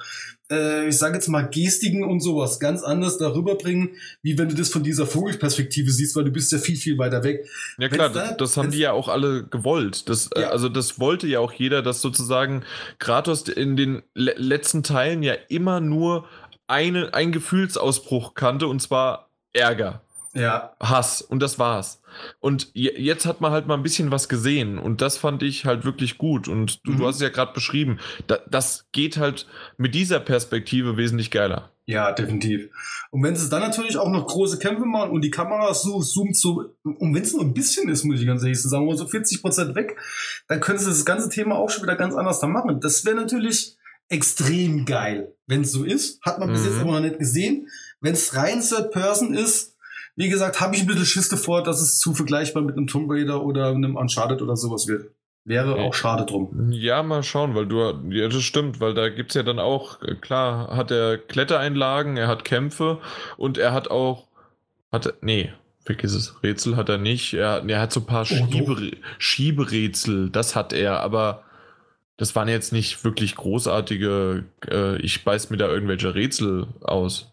[0.52, 3.92] äh, ich sage jetzt mal, Gestiken und sowas ganz anders darüber bringen,
[4.22, 7.24] wie wenn du das von dieser Vogelperspektive siehst, weil du bist ja viel, viel weiter
[7.24, 7.48] weg.
[7.78, 10.10] Ja klar, da, das haben die ja auch alle gewollt.
[10.10, 10.50] Das, äh, ja.
[10.50, 12.64] Also das wollte ja auch jeder, dass sozusagen
[13.00, 16.28] Kratos in den le letzten Teilen ja immer nur
[16.68, 20.02] eine, einen Gefühlsausbruch kannte, und zwar Ärger.
[20.34, 20.74] Ja.
[20.80, 21.22] Hass.
[21.22, 22.02] Und das war's.
[22.40, 24.78] Und jetzt hat man halt mal ein bisschen was gesehen.
[24.78, 26.48] Und das fand ich halt wirklich gut.
[26.48, 26.98] Und du, mhm.
[26.98, 28.00] du hast es ja gerade beschrieben.
[28.28, 31.72] Da, das geht halt mit dieser Perspektive wesentlich geiler.
[31.86, 32.70] Ja, definitiv.
[33.10, 36.38] Und wenn sie dann natürlich auch noch große Kämpfe machen und die Kamera so zoomt
[36.38, 39.42] so, und wenn es nur ein bisschen ist, muss ich ganz ehrlich sagen, so 40
[39.42, 39.98] Prozent weg,
[40.48, 42.80] dann können sie das ganze Thema auch schon wieder ganz anders da machen.
[42.80, 43.76] Das wäre natürlich
[44.08, 46.22] extrem geil, wenn es so ist.
[46.22, 46.54] Hat man mhm.
[46.54, 47.68] bis jetzt aber noch nicht gesehen.
[48.00, 49.71] Wenn es rein Third Person ist,
[50.16, 53.10] wie gesagt, habe ich ein bisschen Schiss davor, dass es zu vergleichbar mit einem Tomb
[53.10, 55.12] Raider oder einem Uncharted oder sowas wird.
[55.44, 56.72] Wäre auch schade drum.
[56.72, 57.80] Ja, mal schauen, weil du,
[58.12, 62.28] ja, das stimmt, weil da gibt es ja dann auch, klar, hat er Klettereinlagen, er
[62.28, 63.00] hat Kämpfe
[63.38, 64.28] und er hat auch,
[64.92, 65.52] hat, nee,
[65.84, 70.30] vergiss es, Rätsel hat er nicht, er, er hat so ein paar oh, Schiebe, Schieberätsel,
[70.30, 71.44] das hat er, aber
[72.18, 77.31] das waren jetzt nicht wirklich großartige, äh, ich beiß mir da irgendwelche Rätsel aus.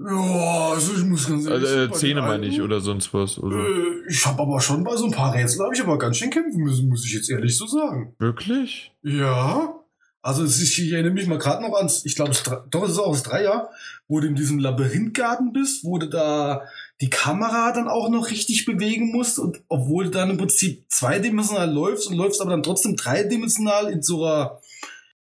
[0.00, 3.38] Ja, also ich muss ganz ehrlich also, äh, Zähne meine ich oder sonst was.
[3.38, 3.56] Oder?
[3.56, 6.30] Äh, ich habe aber schon bei so ein paar Rätseln habe ich aber ganz schön
[6.30, 8.14] kämpfen müssen, muss ich jetzt ehrlich so sagen.
[8.18, 8.92] Wirklich?
[9.02, 9.74] Ja.
[10.22, 12.32] Also ich, ich erinnere mich mal gerade noch ans, ich glaube,
[12.70, 13.70] doch, es ist auch das Dreier,
[14.08, 16.62] wo du in diesem Labyrinthgarten bist, wo du da
[17.00, 21.72] die Kamera dann auch noch richtig bewegen musst und obwohl du dann im Prinzip zweidimensional
[21.72, 24.60] läufst und läufst aber dann trotzdem dreidimensional in so einer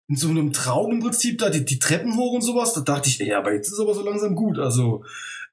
[0.08, 2.74] in so einem Traum im Prinzip da die, die Treppen hoch und sowas.
[2.74, 4.58] Da dachte ich, ey, aber jetzt ist aber so langsam gut.
[4.58, 5.04] Also,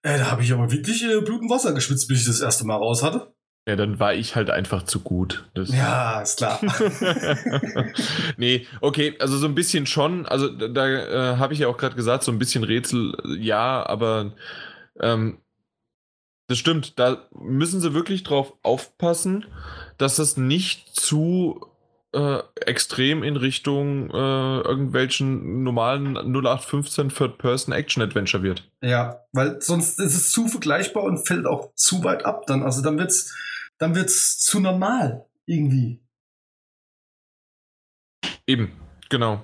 [0.03, 2.65] äh, da habe ich aber wirklich äh, Blut und Wasser geschwitzt, bis ich das erste
[2.65, 3.33] Mal raus hatte.
[3.67, 5.47] Ja, dann war ich halt einfach zu gut.
[5.53, 6.59] Das ja, ist klar.
[8.37, 10.25] nee, okay, also so ein bisschen schon.
[10.25, 14.33] Also da, äh, habe ich ja auch gerade gesagt, so ein bisschen Rätsel, ja, aber
[14.99, 15.37] ähm,
[16.47, 16.97] das stimmt.
[16.97, 19.45] Da müssen sie wirklich drauf aufpassen,
[19.99, 21.70] dass das nicht zu
[22.13, 28.69] äh, extrem in Richtung äh, irgendwelchen normalen 0815 Third-Person-Action-Adventure wird.
[28.81, 32.63] Ja, weil sonst ist es zu vergleichbar und fällt auch zu weit ab dann.
[32.63, 33.35] Also dann wird's,
[33.77, 36.01] dann wird's zu normal irgendwie.
[38.45, 38.73] Eben,
[39.09, 39.43] genau.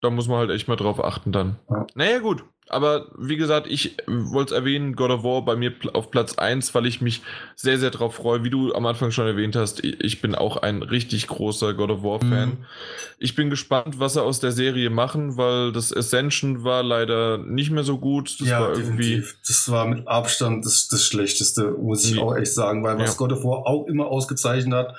[0.00, 1.58] Da muss man halt echt mal drauf achten dann.
[1.68, 1.86] Ja.
[1.94, 2.44] Naja, gut.
[2.70, 6.72] Aber wie gesagt, ich wollte es erwähnen, God of War bei mir auf Platz 1,
[6.74, 7.20] weil ich mich
[7.56, 8.44] sehr, sehr darauf freue.
[8.44, 12.02] Wie du am Anfang schon erwähnt hast, ich bin auch ein richtig großer God of
[12.04, 12.50] War-Fan.
[12.50, 12.56] Mhm.
[13.18, 17.72] Ich bin gespannt, was sie aus der Serie machen, weil das Ascension war leider nicht
[17.72, 18.40] mehr so gut.
[18.40, 19.16] Das ja, war irgendwie.
[19.16, 19.36] Definitiv.
[19.46, 23.16] Das war mit Abstand das, das Schlechteste, muss ich auch echt sagen, weil was ja.
[23.16, 24.94] God of War auch immer ausgezeichnet hat,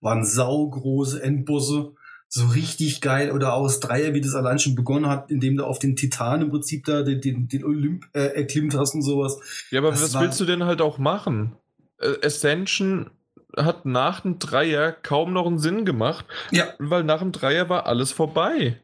[0.00, 1.92] waren saugroße Endbusse
[2.36, 5.78] so richtig geil oder aus Dreier, wie das allein schon begonnen hat, indem du auf
[5.78, 9.38] den Titan im Prinzip da den, den, den Olymp äh, erklimmt hast und sowas.
[9.70, 11.56] Ja, aber das was willst du denn halt auch machen?
[11.98, 13.10] Äh, Ascension
[13.56, 16.26] hat nach dem Dreier kaum noch einen Sinn gemacht.
[16.50, 16.74] Ja.
[16.78, 18.78] Weil nach dem Dreier war alles vorbei.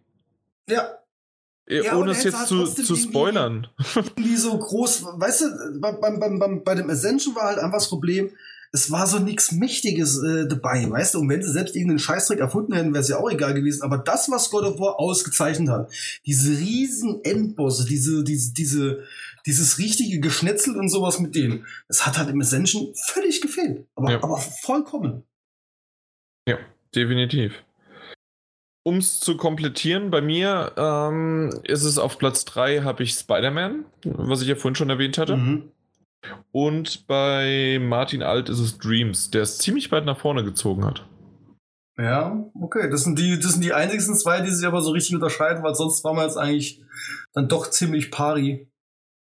[0.67, 0.89] Ja.
[1.67, 3.69] Äh, ja, ohne es jetzt zu, zu spoilern.
[3.95, 7.89] Irgendwie so groß, weißt du, beim, beim, beim, bei dem Ascension war halt einfach das
[7.91, 8.31] Problem,
[8.75, 11.21] es war so nichts Mächtiges äh, dabei, weißt du?
[11.21, 13.83] Und wenn sie selbst irgendeinen Scheißdreck erfunden hätten, wäre es ja auch egal gewesen.
[13.83, 15.93] Aber das, was God of War ausgezeichnet hat,
[16.25, 19.05] diese riesen Endbosse, diese, diese, diese,
[19.45, 23.87] dieses richtige Geschnetzel und sowas mit denen, das hat halt im Ascension völlig gefehlt.
[23.95, 24.23] Aber, ja.
[24.23, 25.25] aber vollkommen.
[26.95, 27.53] definitiv.
[28.85, 33.85] Um es zu komplettieren, bei mir ähm, ist es auf Platz 3 habe ich Spider-Man,
[34.05, 35.37] was ich ja vorhin schon erwähnt hatte.
[35.37, 35.71] Mhm.
[36.53, 41.07] Und bei Martin Alt ist es Dreams, der es ziemlich weit nach vorne gezogen hat.
[41.99, 42.89] Ja, okay.
[42.91, 45.75] Das sind die, das sind die einzigsten zwei, die sich aber so richtig unterscheiden, weil
[45.75, 46.83] sonst waren wir jetzt eigentlich
[47.33, 48.69] dann doch ziemlich pari.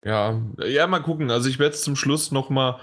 [0.05, 1.31] Ja, ja, mal gucken.
[1.31, 2.81] Also ich werde es zum Schluss nochmal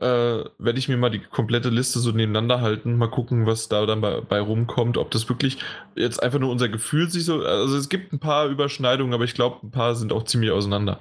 [0.00, 3.84] äh, werde ich mir mal die komplette Liste so nebeneinander halten, mal gucken, was da
[3.84, 5.58] dann bei, bei, rumkommt, ob das wirklich
[5.96, 9.34] jetzt einfach nur unser Gefühl sich so, also es gibt ein paar Überschneidungen, aber ich
[9.34, 11.00] glaube, ein paar sind auch ziemlich auseinander.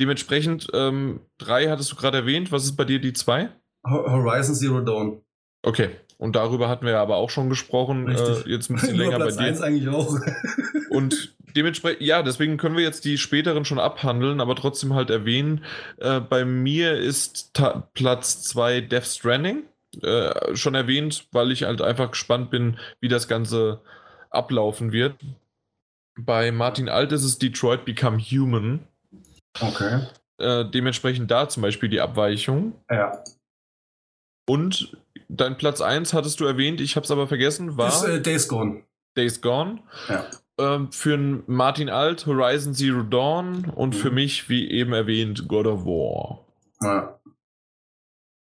[0.00, 3.50] Dementsprechend, ähm, drei hattest du gerade erwähnt, was ist bei dir die zwei?
[3.86, 5.20] Horizon Zero Dawn.
[5.62, 9.36] Okay, und darüber hatten wir aber auch schon gesprochen, äh, jetzt ein bisschen länger Platz
[9.36, 9.62] bei dir.
[9.62, 10.18] eigentlich auch.
[10.90, 15.64] und dementsprechend, ja, deswegen können wir jetzt die späteren schon abhandeln, aber trotzdem halt erwähnen.
[15.98, 17.52] Äh, bei mir ist
[17.94, 19.64] Platz 2 Death Stranding.
[20.02, 23.80] Äh, schon erwähnt, weil ich halt einfach gespannt bin, wie das Ganze
[24.30, 25.14] ablaufen wird.
[26.18, 28.80] Bei Martin Alt ist es Detroit Become Human.
[29.60, 30.06] Okay.
[30.38, 32.74] Äh, dementsprechend da zum Beispiel die Abweichung.
[32.90, 33.22] Ja.
[34.48, 34.96] Und
[35.28, 37.88] dein Platz 1 hattest du erwähnt, ich habe es aber vergessen, war.
[37.88, 38.84] Ist, äh, Days Gone.
[39.16, 39.80] Days Gone.
[40.08, 40.26] Ja
[40.58, 43.98] ähm, für Martin Alt Horizon Zero Dawn und mhm.
[43.98, 46.44] für mich, wie eben erwähnt, God of War.
[46.82, 47.20] Ja.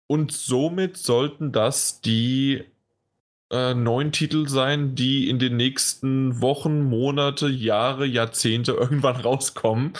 [0.07, 2.65] Und somit sollten das die
[3.51, 9.93] äh, neun Titel sein, die in den nächsten Wochen, Monate, Jahre, Jahrzehnte irgendwann rauskommen.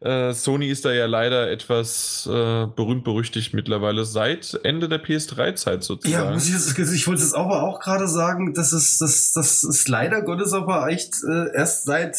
[0.00, 6.24] Äh, Sony ist da ja leider etwas äh, berühmt-berüchtigt mittlerweile seit Ende der PS3-Zeit sozusagen.
[6.26, 9.64] Ja, muss ich, jetzt, ich wollte es aber auch gerade sagen, das ist, das, das
[9.64, 12.16] ist leider Gottes aber echt äh, erst seit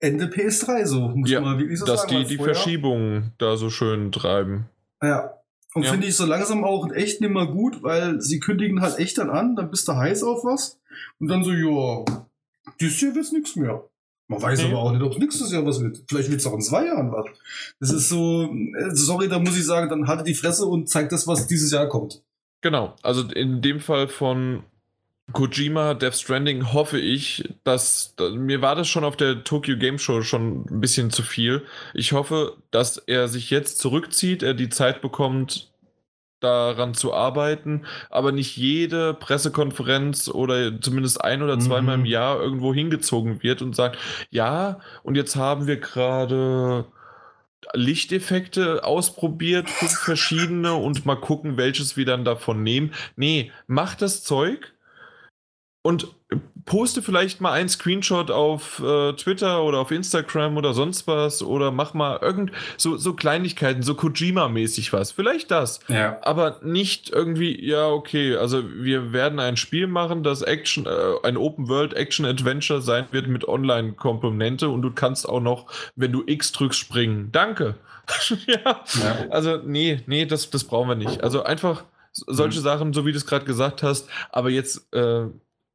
[0.00, 2.14] Ende PS3 so, muss ja, man wirklich so dass sagen.
[2.14, 4.66] Dass die die Verschiebungen da so schön treiben.
[5.02, 5.43] Ja,
[5.74, 5.90] und ja.
[5.90, 9.28] finde ich so langsam auch echt nicht mehr gut, weil sie kündigen halt echt dann
[9.28, 10.80] an, dann bist du heiß auf was
[11.18, 12.04] und dann so, ja,
[12.80, 13.84] dieses Jahr wird's nichts mehr.
[14.28, 14.70] Man weiß okay.
[14.70, 16.02] aber auch nicht, ob es nächstes Jahr was wird.
[16.08, 17.26] Vielleicht wird es auch in zwei Jahren was.
[17.78, 21.12] Das ist so, äh, sorry, da muss ich sagen, dann haltet die Fresse und zeigt
[21.12, 22.22] das, was dieses Jahr kommt.
[22.62, 24.62] Genau, also in dem Fall von
[25.32, 30.22] Kojima, Death Stranding hoffe ich, dass, mir war das schon auf der Tokyo Game Show
[30.22, 31.62] schon ein bisschen zu viel.
[31.94, 35.72] Ich hoffe, dass er sich jetzt zurückzieht, er die Zeit bekommt,
[36.40, 42.04] daran zu arbeiten, aber nicht jede Pressekonferenz oder zumindest ein oder zweimal mhm.
[42.04, 43.98] im Jahr irgendwo hingezogen wird und sagt,
[44.30, 46.84] ja, und jetzt haben wir gerade
[47.72, 52.92] Lichteffekte ausprobiert, fünf verschiedene und mal gucken, welches wir dann davon nehmen.
[53.16, 54.73] Nee, mach das Zeug
[55.84, 56.08] und
[56.64, 61.70] poste vielleicht mal einen Screenshot auf äh, Twitter oder auf Instagram oder sonst was oder
[61.70, 65.12] mach mal irgend so, so Kleinigkeiten, so Kojima-mäßig was.
[65.12, 65.80] Vielleicht das.
[65.88, 66.16] Ja.
[66.22, 71.36] Aber nicht irgendwie, ja, okay, also wir werden ein Spiel machen, das Action, äh, ein
[71.36, 75.66] Open-World-Action-Adventure sein wird mit Online-Komponente und du kannst auch noch,
[75.96, 77.28] wenn du X drückst, springen.
[77.30, 77.74] Danke.
[78.46, 78.58] ja.
[78.64, 79.26] ja.
[79.28, 81.22] Also, nee, nee, das, das brauchen wir nicht.
[81.22, 82.64] Also einfach solche mhm.
[82.64, 85.26] Sachen, so wie du es gerade gesagt hast, aber jetzt äh,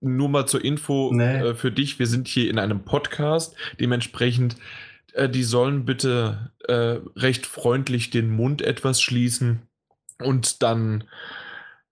[0.01, 1.39] nur mal zur Info nee.
[1.39, 4.55] äh, für dich, wir sind hier in einem Podcast, dementsprechend,
[5.13, 9.67] äh, die sollen bitte äh, recht freundlich den Mund etwas schließen
[10.19, 11.05] und dann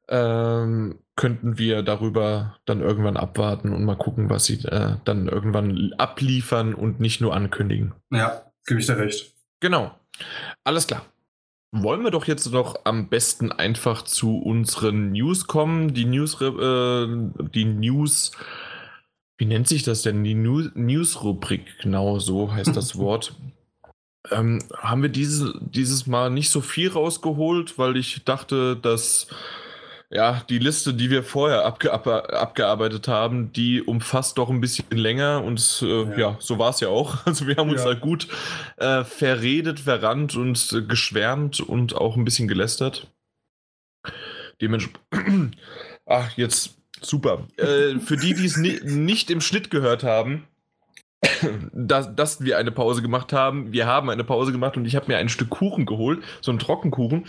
[0.09, 5.93] ähm, könnten wir darüber dann irgendwann abwarten und mal gucken, was sie äh, dann irgendwann
[5.97, 7.93] abliefern und nicht nur ankündigen.
[8.11, 9.33] Ja, gebe ich dir recht.
[9.59, 9.97] Genau.
[10.63, 11.05] Alles klar
[11.83, 15.93] wollen wir doch jetzt doch am besten einfach zu unseren News kommen.
[15.93, 17.07] Die News, äh,
[17.53, 18.31] die News,
[19.37, 20.23] wie nennt sich das denn?
[20.23, 23.35] Die News-Rubrik, genau so heißt das Wort.
[24.31, 29.27] Ähm, haben wir dieses, dieses Mal nicht so viel rausgeholt, weil ich dachte, dass
[30.09, 35.43] ja, die Liste, die wir vorher abge abgearbeitet haben, die umfasst doch ein bisschen länger
[35.43, 36.17] und äh, ja.
[36.17, 36.37] ja.
[36.39, 37.17] so war es ja auch.
[37.25, 37.93] Also wir haben uns ja.
[37.93, 38.27] da gut
[38.77, 43.11] äh, verredet, verrannt und äh, geschwärmt und auch ein bisschen gelästert.
[44.61, 45.57] Dementsprechend.
[46.05, 47.45] Ach, jetzt super.
[47.57, 50.47] Äh, für die, die es ni nicht im Schnitt gehört haben,
[51.73, 53.71] dass, dass wir eine Pause gemacht haben.
[53.71, 56.59] Wir haben eine Pause gemacht und ich habe mir ein Stück Kuchen geholt, so einen
[56.59, 57.25] Trockenkuchen,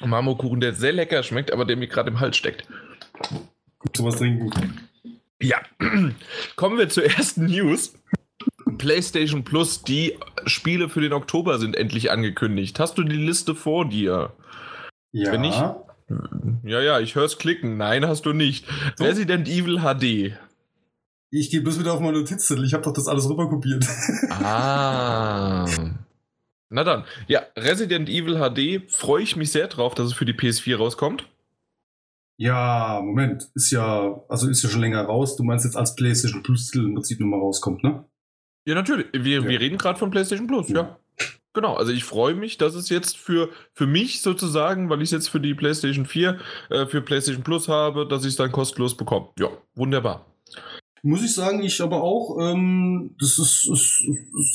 [0.00, 2.66] einen Marmorkuchen, der sehr lecker schmeckt, aber der mir gerade im Hals steckt.
[3.78, 4.80] Gut, was trinken.
[5.40, 5.58] Ja,
[6.56, 7.94] kommen wir zur ersten News.
[8.78, 12.78] PlayStation Plus, die Spiele für den Oktober sind endlich angekündigt.
[12.78, 14.32] Hast du die Liste vor dir?
[15.12, 15.32] Ja.
[15.32, 15.62] Wenn nicht,
[16.64, 17.76] ja, ja, ich höre es klicken.
[17.76, 18.66] Nein, hast du nicht.
[18.96, 19.04] So?
[19.04, 20.36] Resident Evil HD.
[21.30, 22.64] Ich gehe bloß wieder auf meine Notizzettel.
[22.64, 23.84] Ich habe doch das alles rüberkopiert.
[24.42, 25.66] Ah.
[26.70, 27.04] Na dann.
[27.28, 31.28] Ja, Resident Evil HD freue ich mich sehr drauf, dass es für die PS4 rauskommt.
[32.38, 33.48] Ja, Moment.
[33.54, 35.36] Ist ja, also ist ja schon länger raus.
[35.36, 38.04] Du meinst jetzt als PlayStation Plus Titel im Prinzip nochmal rauskommt, ne?
[38.66, 39.06] Ja, natürlich.
[39.12, 39.48] Wir, Ja.
[39.48, 40.76] wir reden gerade von PlayStation Plus, ja.
[40.76, 40.98] Ja.
[41.54, 45.12] Genau, also ich freue mich, dass es jetzt für, für mich sozusagen, weil ich es
[45.12, 48.94] jetzt für die PlayStation 4, äh, für PlayStation Plus habe, dass ich es dann kostenlos
[48.96, 49.28] bekomme.
[49.38, 50.26] Ja, wunderbar.
[51.06, 54.02] Muss ich sagen, ich aber auch, ähm, das ist, ist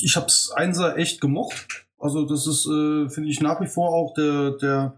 [0.02, 1.86] ich hab's Einser echt gemocht.
[1.98, 4.96] Also das ist, äh, finde ich nach wie vor auch der, der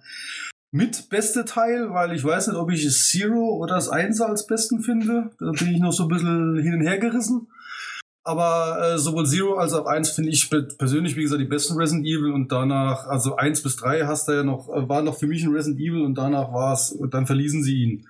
[0.73, 4.47] mit beste Teil, weil ich weiß nicht, ob ich es Zero oder das Einser als
[4.49, 5.31] besten finde.
[5.39, 7.47] Da bin ich noch so ein bisschen hin und her gerissen.
[8.25, 11.75] Aber äh, sowohl Zero als auch 1 finde ich pe- persönlich, wie gesagt, die besten
[11.77, 15.17] Resident Evil und danach, also 1 bis 3 hast du ja noch, äh, war noch
[15.19, 18.09] für mich ein Resident Evil und danach war es, dann verließen sie ihn.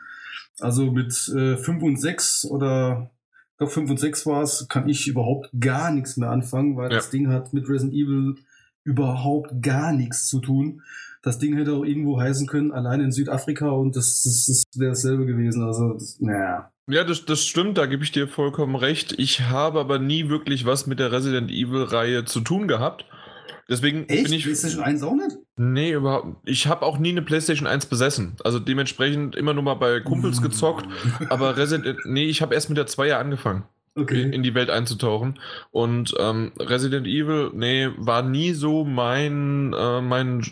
[0.60, 3.10] Also mit äh, 5 und 6 oder
[3.58, 6.96] doch 5 und 6 war es, kann ich überhaupt gar nichts mehr anfangen, weil Ja.
[6.96, 8.34] das Ding hat mit Resident Evil
[8.84, 10.82] überhaupt gar nichts zu tun.
[11.22, 14.90] Das Ding hätte auch irgendwo heißen können, allein in Südafrika und das, das, das wäre
[14.90, 15.62] dasselbe gewesen.
[15.62, 16.70] Also, das, naja.
[16.86, 19.14] Ja, das, das stimmt, da gebe ich dir vollkommen recht.
[19.18, 23.06] Ich habe aber nie wirklich was mit der Resident Evil-Reihe zu tun gehabt.
[23.68, 24.24] Deswegen Echt?
[24.24, 24.44] bin ich.
[24.44, 25.36] PlayStation 1 auch nicht?
[25.56, 26.38] Nee, überhaupt nicht.
[26.44, 28.36] Ich habe auch nie eine PlayStation 1 besessen.
[28.44, 30.86] Also dementsprechend immer nur mal bei Kumpels gezockt.
[31.30, 31.98] Aber Resident.
[32.04, 33.64] Nee, ich habe erst mit der 2er angefangen.
[33.96, 34.22] Okay.
[34.22, 35.38] in die Welt einzutauchen.
[35.70, 40.44] Und ähm, Resident Evil, nee, war nie so mein, äh, mein,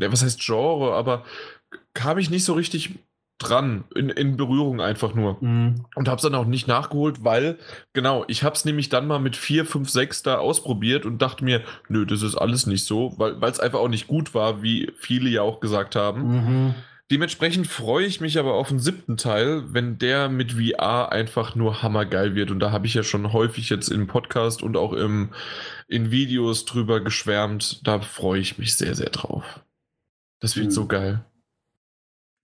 [0.00, 1.24] ja, was heißt Genre, aber
[1.94, 2.98] kam ich nicht so richtig
[3.42, 5.36] dran, in, in Berührung einfach nur.
[5.40, 5.84] Mhm.
[5.94, 7.58] Und hab's dann auch nicht nachgeholt, weil,
[7.92, 11.62] genau, ich hab's nämlich dann mal mit 4, 5, 6 da ausprobiert und dachte mir,
[11.88, 15.28] nö, das ist alles nicht so, weil es einfach auch nicht gut war, wie viele
[15.28, 16.22] ja auch gesagt haben.
[16.22, 16.74] Mhm.
[17.10, 21.82] Dementsprechend freue ich mich aber auf den siebten Teil, wenn der mit VR einfach nur
[21.82, 22.50] hammergeil wird.
[22.50, 25.28] Und da habe ich ja schon häufig jetzt im Podcast und auch im,
[25.88, 27.86] in Videos drüber geschwärmt.
[27.86, 29.60] Da freue ich mich sehr, sehr drauf.
[30.40, 30.70] Das wird Mhm.
[30.70, 31.22] so geil.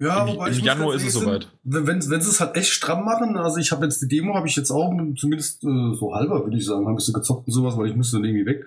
[0.00, 1.48] Ja, Im- wobei im ich Januar ist es soweit.
[1.64, 4.34] Wenn, wenn, wenn sie es halt echt stramm machen, also ich habe jetzt die Demo,
[4.34, 7.46] habe ich jetzt auch zumindest äh, so halber, würde ich sagen, habe ich so gezockt
[7.48, 8.66] und sowas, weil ich müsste dann irgendwie weg.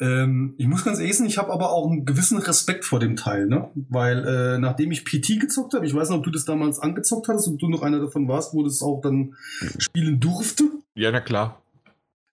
[0.00, 3.16] Ähm, ich muss ganz ehrlich sagen, ich habe aber auch einen gewissen Respekt vor dem
[3.16, 3.68] Teil, ne?
[3.88, 7.28] Weil äh, nachdem ich PT gezockt habe, ich weiß nicht, ob du das damals angezockt
[7.28, 9.34] hattest und du noch einer davon warst, wo das auch dann
[9.78, 11.60] spielen durfte, Ja, na klar.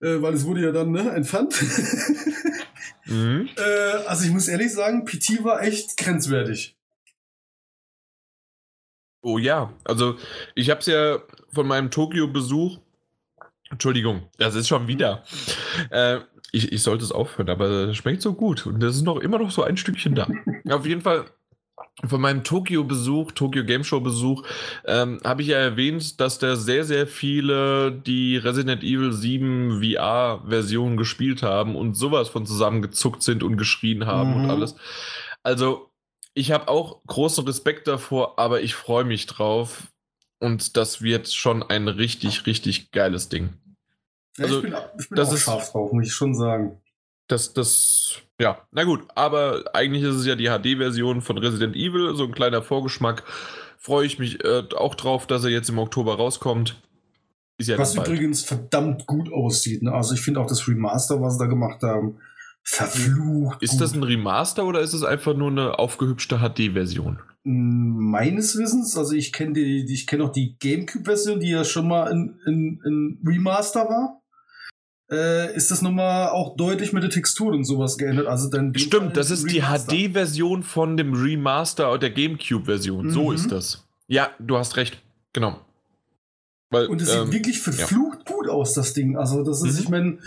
[0.01, 1.55] äh, weil es wurde ja dann ne, entfernt.
[3.05, 3.49] Mhm.
[3.57, 6.74] äh, also ich muss ehrlich sagen, PT war echt grenzwertig.
[9.25, 10.17] Oh ja, also
[10.53, 11.17] ich habe es ja
[11.51, 12.77] von meinem Tokio-Besuch.
[13.71, 15.23] Entschuldigung, das ist schon wieder.
[15.89, 16.19] Äh,
[16.51, 19.39] ich, ich sollte es aufhören, aber es schmeckt so gut und das ist noch immer
[19.39, 20.27] noch so ein Stückchen da.
[20.69, 21.25] Auf jeden Fall
[22.05, 24.43] von meinem Tokio-Besuch, Tokyo Game Show-Besuch,
[24.85, 30.97] ähm, habe ich ja erwähnt, dass da sehr, sehr viele die Resident Evil 7 VR-Version
[30.97, 34.43] gespielt haben und sowas von zusammengezuckt sind und geschrien haben Mhm.
[34.43, 34.75] und alles.
[35.41, 35.89] Also,
[36.35, 39.87] ich habe auch großen Respekt davor, aber ich freue mich drauf.
[40.39, 43.53] Und das wird schon ein richtig, richtig geiles Ding.
[44.37, 46.79] Ja, Also, ich bin, ich bin das auch ist- scharf drauf, muss ich schon sagen.
[47.27, 52.15] Das, das, ja, na gut, aber eigentlich ist es ja die HD-Version von Resident Evil,
[52.15, 53.23] so ein kleiner Vorgeschmack.
[53.79, 56.75] Freue ich mich äh, auch drauf, dass er jetzt im Oktober rauskommt.
[57.57, 59.81] Ist ja Was übrigens verdammt gut aussieht.
[59.81, 59.91] Ne?
[59.93, 62.19] Also ich finde auch das Remaster, was sie da gemacht haben,
[62.65, 63.61] verflucht.
[63.61, 67.19] Ist das ein Remaster oder ist es einfach nur eine aufgehübschte HD-Version?
[67.43, 72.11] Meines Wissens, also ich kenne die, ich kenne auch die GameCube-Version, die ja schon mal
[72.11, 74.21] in, in, in Remaster war.
[75.11, 78.25] Äh, ist das nochmal auch deutlich mit der Textur und sowas geändert.
[78.25, 79.61] Also dann Stimmt, das ist die.
[79.61, 83.11] HD-Version von dem Remaster der GameCube-Version.
[83.11, 83.35] So Mhm.
[83.35, 83.87] ist das.
[84.07, 84.99] Ja, du hast recht.
[85.33, 85.59] Genau.
[86.71, 89.17] Weil, Und es ähm, sieht wirklich verflucht gut aus, das Ding.
[89.17, 89.79] Also, das ist, Mhm.
[89.83, 90.17] ich meine,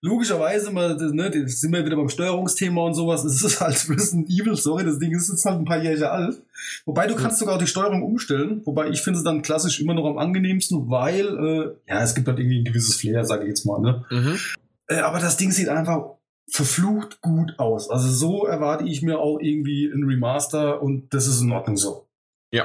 [0.00, 3.24] logischerweise, mal, ne, sind wir wieder beim Steuerungsthema und sowas.
[3.24, 6.40] Es ist halt Resident Evil, sorry, das Ding ist jetzt halt ein paar Jahre alt.
[6.86, 7.18] Wobei du Mhm.
[7.18, 8.62] kannst sogar auch die Steuerung umstellen.
[8.64, 12.28] Wobei ich finde es dann klassisch immer noch am angenehmsten, weil, äh, ja, es gibt
[12.28, 14.04] halt irgendwie ein gewisses Flair, sage ich jetzt mal, ne.
[14.10, 14.38] mhm.
[14.86, 16.04] Äh, aber das Ding sieht einfach
[16.50, 17.90] verflucht gut aus.
[17.90, 22.06] Also so erwarte ich mir auch irgendwie ein Remaster und das ist in Ordnung so.
[22.52, 22.64] Ja.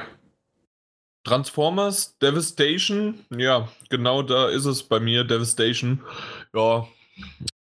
[1.24, 6.00] Transformers, Devastation, ja, genau da ist es bei mir, Devastation.
[6.54, 6.86] Ja,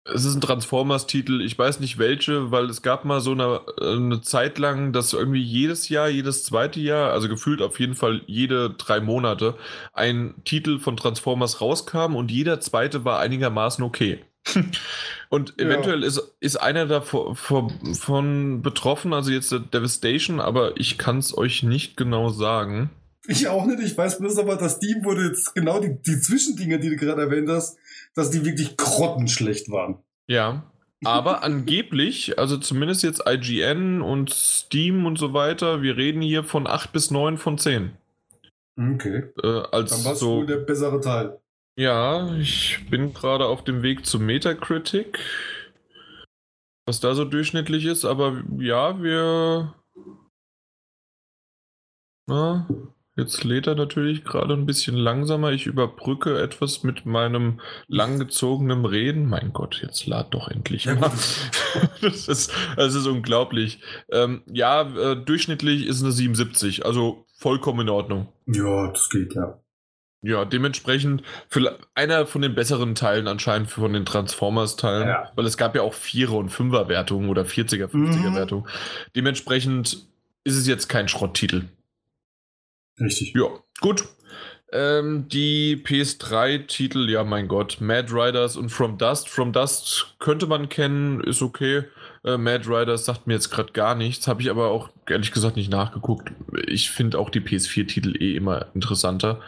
[0.05, 4.21] es ist ein Transformers-Titel, ich weiß nicht welche, weil es gab mal so eine, eine
[4.23, 8.71] Zeit lang, dass irgendwie jedes Jahr, jedes zweite Jahr, also gefühlt auf jeden Fall jede
[8.71, 9.55] drei Monate,
[9.93, 14.25] ein Titel von Transformers rauskam und jeder zweite war einigermaßen okay.
[15.31, 15.67] Und Ja.
[15.67, 21.99] eventuell ist, ist einer davon betroffen, also jetzt Devastation, aber ich kann es euch nicht
[21.99, 22.89] genau sagen.
[23.31, 23.81] Ich auch nicht.
[23.81, 27.21] Ich weiß bloß aber, dass die wurde jetzt genau die, die Zwischendinge, die du gerade
[27.21, 27.79] erwähnt hast,
[28.15, 29.99] dass die wirklich grottenschlecht waren.
[30.27, 30.73] Ja.
[31.05, 36.67] Aber angeblich, also zumindest jetzt IGN und Steam und so weiter, wir reden hier von
[36.67, 37.93] 8 bis 9 von 10.
[38.79, 39.25] Okay.
[39.43, 41.39] Äh, als Dann war es so, wohl der bessere Teil.
[41.77, 45.19] Ja, ich bin gerade auf dem Weg zu Metacritic.
[46.87, 49.75] Was da so durchschnittlich ist, aber ja, wir.
[52.27, 52.67] Na,
[53.19, 55.51] jetzt lädt er natürlich gerade ein bisschen langsamer.
[55.53, 59.27] Ich überbrücke etwas mit meinem langgezogenen Reden.
[59.29, 61.11] Mein Gott, jetzt lad doch endlich Ja, mal.
[62.01, 63.81] Das ist, das ist unglaublich.
[64.11, 68.29] Ähm, ja, äh, durchschnittlich ist eine 77, also vollkommen in Ordnung.
[68.47, 69.61] Ja, das geht, ja.
[70.23, 71.23] Ja, dementsprechend
[71.95, 75.31] einer von den besseren Teilen anscheinend von den Transformers-Teilen, Ja.
[75.37, 78.67] weil es gab ja auch Vierer- und Fünfer-Wertungen oder 40er, 50er-Wertungen.
[79.15, 80.07] Dementsprechend
[80.43, 81.67] ist es jetzt kein Schrotttitel.
[83.01, 83.35] Richtig.
[83.35, 83.47] Ja,
[83.81, 84.05] gut.
[84.71, 89.29] Ähm, die PS3-Titel, ja, mein Gott, Mad Riders und From Dust.
[89.31, 91.85] From Dust könnte man kennen, ist okay.
[92.25, 95.57] Äh, Mad Riders sagt mir jetzt gerade gar nichts, habe ich aber auch ehrlich gesagt
[95.57, 96.33] nicht nachgeguckt.
[96.67, 99.41] Ich finde auch die PS4-Titel eh immer interessanter.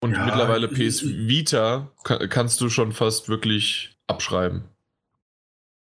[0.00, 4.64] Und Ja, mittlerweile ich- PS Vita ka- kannst du schon fast wirklich abschreiben.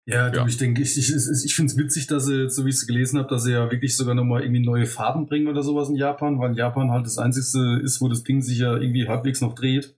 [0.04, 0.46] Ja, du, Ja.
[0.46, 1.12] ich denke, ich, ich,
[1.44, 3.52] ich finde es witzig, dass sie, jetzt, so wie ich es gelesen habe, dass sie
[3.52, 7.06] ja wirklich sogar nochmal irgendwie neue Farben bringen oder sowas in Japan, weil Japan halt
[7.06, 9.94] das einzige ist, wo das Ding sich ja irgendwie halbwegs noch dreht.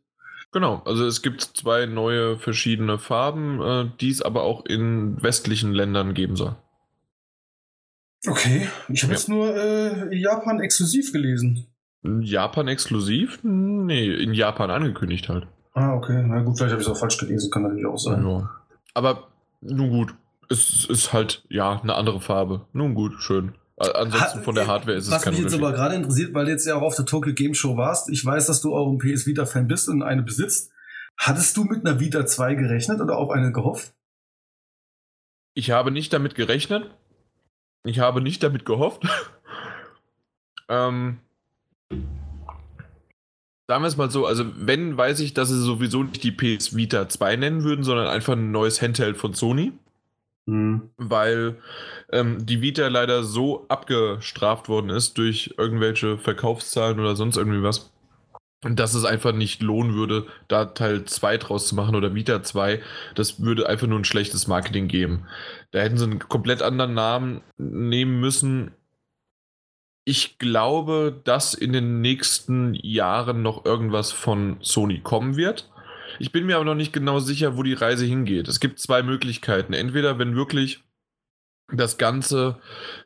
[0.52, 5.72] Genau, also es gibt zwei neue verschiedene Farben, äh, die es aber auch in westlichen
[5.72, 6.55] Ländern geben soll.
[8.26, 9.18] Okay, ich habe Ja.
[9.18, 11.66] jetzt nur äh, Japan exklusiv gelesen.
[12.02, 13.38] Japan exklusiv?
[13.42, 15.46] Nee, in Japan angekündigt halt.
[15.74, 16.22] Ah, okay.
[16.26, 18.24] Na gut, vielleicht habe ich es auch falsch gelesen, kann natürlich auch sein.
[18.26, 18.50] Ja.
[18.94, 19.28] Aber
[19.64, 20.14] nun gut,
[20.50, 22.66] es ist halt, ja, eine andere Farbe.
[22.72, 23.54] Nun gut, schön.
[23.76, 26.64] Ansonsten von der Hardware ist es Was mich jetzt aber gerade interessiert, weil du jetzt
[26.64, 29.26] ja auch auf der Tokyo Game Show warst, ich weiß, dass du auch ein PS
[29.26, 30.70] Vita-Fan bist und eine besitzt.
[31.16, 33.92] Hattest du mit einer Vita 2 gerechnet oder auf eine gehofft?
[35.54, 36.88] Ich habe nicht damit gerechnet.
[37.84, 39.02] Ich habe nicht damit gehofft.
[40.68, 41.18] ähm,
[43.66, 46.76] sagen wir es mal so, also wenn, weiß ich, dass sie sowieso nicht die PS
[46.76, 49.72] Vita 2 nennen würden, sondern einfach ein neues Handheld von Sony.
[50.46, 50.90] Hm.
[50.98, 51.56] weil
[52.12, 57.90] ähm, die Vita leider so abgestraft worden ist durch irgendwelche Verkaufszahlen oder sonst irgendwie was.
[58.60, 62.80] Dass es einfach nicht lohnen würde, da Teil 2 draus zu machen oder Vita 2,
[63.14, 65.26] das würde einfach nur ein schlechtes Marketing geben.
[65.70, 68.72] Da hätten sie einen komplett anderen Namen nehmen müssen.
[70.05, 75.70] Ich glaube, dass in den nächsten Jahren noch irgendwas von Sony kommen wird.
[76.18, 78.46] Ich bin mir aber noch nicht genau sicher, wo die Reise hingeht.
[78.48, 79.72] Es gibt zwei Möglichkeiten.
[79.72, 80.84] Entweder, wenn wirklich
[81.72, 82.59] das Ganze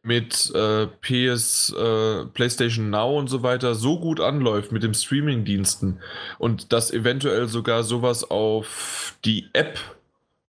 [0.02, 6.00] mit äh, PS, äh, PlayStation Now und so weiter so gut anläuft mit dem Streaming-Diensten
[6.38, 9.78] und dass eventuell sogar sowas auf die App,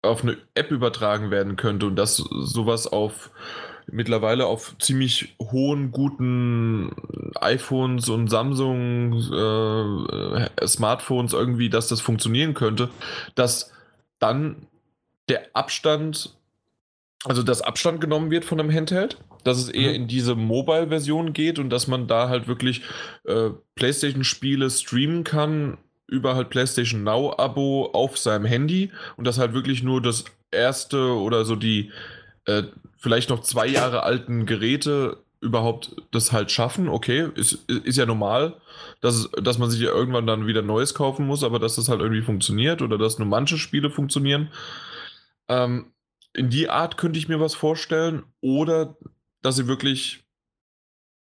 [0.01, 3.31] auf eine App übertragen werden könnte und dass sowas auf
[3.91, 6.91] mittlerweile auf ziemlich hohen, guten
[7.39, 12.89] iPhones und Samsung äh, Smartphones irgendwie, dass das funktionieren könnte,
[13.35, 13.71] dass
[14.19, 14.67] dann
[15.29, 16.35] der Abstand,
[17.23, 19.95] also das Abstand genommen wird von einem Handheld, dass es eher Mhm.
[19.95, 22.81] in diese Mobile-Version geht und dass man da halt wirklich
[23.25, 25.77] äh, PlayStation-Spiele streamen kann
[26.07, 31.45] über halt PlayStation Now-Abo auf seinem Handy und das halt wirklich nur das erste oder
[31.45, 31.91] so die
[32.45, 32.63] äh,
[32.99, 38.59] vielleicht noch zwei Jahre alten Geräte überhaupt das halt schaffen, okay, ist, ist ja normal,
[38.99, 42.01] dass, dass man sich ja irgendwann dann wieder Neues kaufen muss, aber dass das halt
[42.01, 44.51] irgendwie funktioniert oder dass nur manche Spiele funktionieren.
[45.47, 45.93] Ähm,
[46.33, 48.97] in die Art könnte ich mir was vorstellen oder
[49.41, 50.25] dass sie wirklich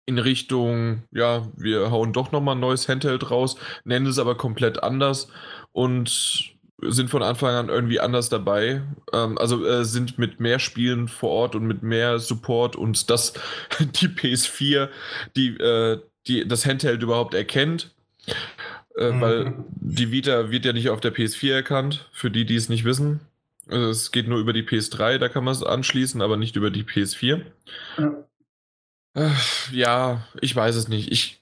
[0.06, 4.82] in Richtung, ja, wir hauen doch nochmal ein neues Handheld raus, nennen es aber komplett
[4.82, 5.28] anders
[5.70, 8.82] und sind von Anfang an irgendwie anders dabei.
[9.12, 13.34] Ähm, also äh, sind mit mehr Spielen vor Ort und mit mehr Support und dass
[13.80, 14.88] die PS4
[15.36, 17.94] die, äh, die das Handheld überhaupt erkennt.
[18.96, 19.20] Äh, Mhm.
[19.20, 22.84] Weil die Vita wird ja nicht auf der PS4 erkannt, für die, die es nicht
[22.84, 23.20] wissen.
[23.68, 26.70] Also es geht nur über die PS3, da kann man es anschließen, aber nicht über
[26.70, 27.42] die PS4.
[27.98, 28.24] Ja.
[29.14, 29.30] Äh,
[29.72, 31.12] Ja, ich weiß es nicht.
[31.12, 31.39] Ich,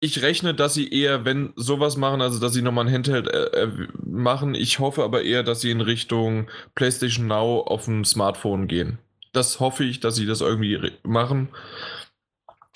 [0.00, 3.64] ich rechne, dass sie eher, wenn sowas machen, also dass sie nochmal ein Handheld äh,
[3.64, 4.54] äh, machen.
[4.54, 8.98] Ich hoffe aber eher, dass sie in Richtung PlayStation Now auf dem Smartphone gehen.
[9.32, 11.48] Das hoffe ich, dass sie das irgendwie machen,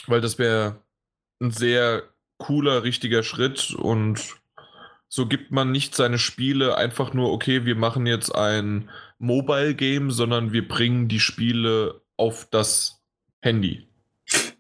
[0.07, 0.83] weil das wäre
[1.41, 2.03] ein sehr
[2.39, 4.37] cooler, richtiger Schritt und
[5.09, 10.11] so gibt man nicht seine Spiele einfach nur, okay, wir machen jetzt ein Mobile Game,
[10.11, 13.03] sondern wir bringen die Spiele auf das
[13.41, 13.87] Handy.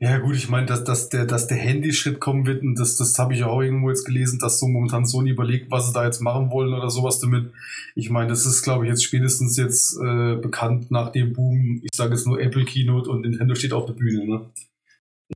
[0.03, 3.17] Ja, gut, ich meine, dass, dass der, dass der Handyschritt kommen wird, und das, das
[3.21, 6.21] habe ich auch irgendwo jetzt gelesen, dass so momentan Sony überlegt, was sie da jetzt
[6.21, 7.53] machen wollen oder sowas damit.
[7.95, 11.91] Ich meine, das ist, glaube ich, jetzt spätestens jetzt äh, bekannt nach dem Boom, ich
[11.95, 14.51] sage jetzt nur Apple Keynote und Nintendo steht auf der Bühne, ne?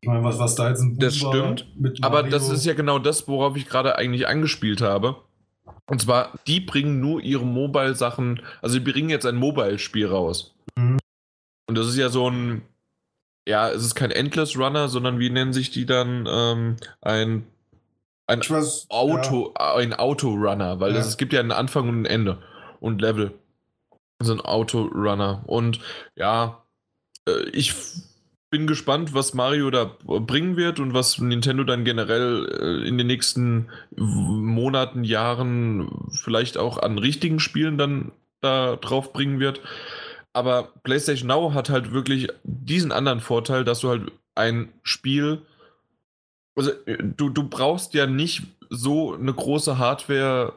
[0.02, 1.64] Ich meine, was, was da jetzt ein Das stimmt.
[2.01, 5.14] aber das ist ja genau das, worauf ich gerade eigentlich angespielt habe.
[5.88, 10.56] Und zwar, die bringen nur ihre Mobile-Sachen, also die bringen jetzt ein Mobile-Spiel raus.
[10.76, 10.98] Mhm.
[11.68, 12.62] Und das ist ja so ein,
[13.47, 16.27] ja, es ist kein Endless Runner, sondern wie nennen sich die dann?
[16.28, 17.47] Ähm, ein
[18.27, 19.77] ein weiß, Auto, ja.
[19.77, 20.98] ein Autorunner, weil ja.
[20.98, 22.39] es, es gibt ja einen Anfang und ein Ende
[22.81, 23.32] und Level.
[24.20, 25.44] So ein Autorunner.
[25.47, 25.81] Und
[26.16, 26.64] ja,
[27.28, 27.74] äh, ich
[28.51, 33.06] bin gespannt, was Mario da bringen wird und was Nintendo dann generell äh, in den
[33.06, 39.60] nächsten Monaten, Jahren vielleicht auch an richtigen Spielen dann da drauf bringen wird.
[40.37, 45.41] Aber PlayStation Now hat halt wirklich diesen anderen Vorteil, dass du halt ein Spiel,
[46.55, 50.53] also du, du brauchst ja nicht so eine große Hardware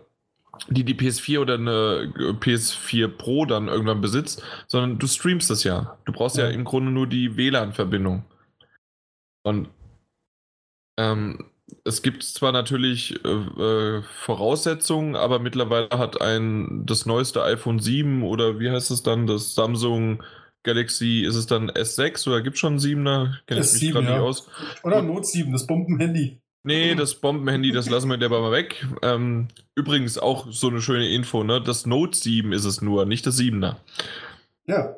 [0.68, 2.12] die die PS4 oder eine
[2.42, 5.98] PS4 Pro dann irgendwann besitzt, sondern du streamst das ja.
[6.04, 8.26] Du brauchst ja, ja im Grunde nur die WLAN-Verbindung.
[9.44, 9.70] Und
[10.98, 11.49] ähm,
[11.90, 18.24] es gibt zwar natürlich äh, äh, Voraussetzungen, aber mittlerweile hat ein das neueste iPhone 7
[18.24, 20.24] oder wie heißt es dann, das Samsung
[20.64, 23.34] Galaxy, ist es dann S6 oder gibt es schon ein 7er?
[23.48, 24.11] Kenne ich mich gerade ja.
[24.14, 24.48] nicht aus.
[24.84, 26.40] Oder Note 7, das Bombenhandy.
[26.64, 28.86] Nee, das Bombenhandy, das lassen wir dabei mal weg.
[29.02, 31.61] Ähm, übrigens auch so eine schöne Info, ne?
[31.61, 33.78] Das Note 7 ist es nur, nicht das 7er.
[34.68, 34.95] Ja.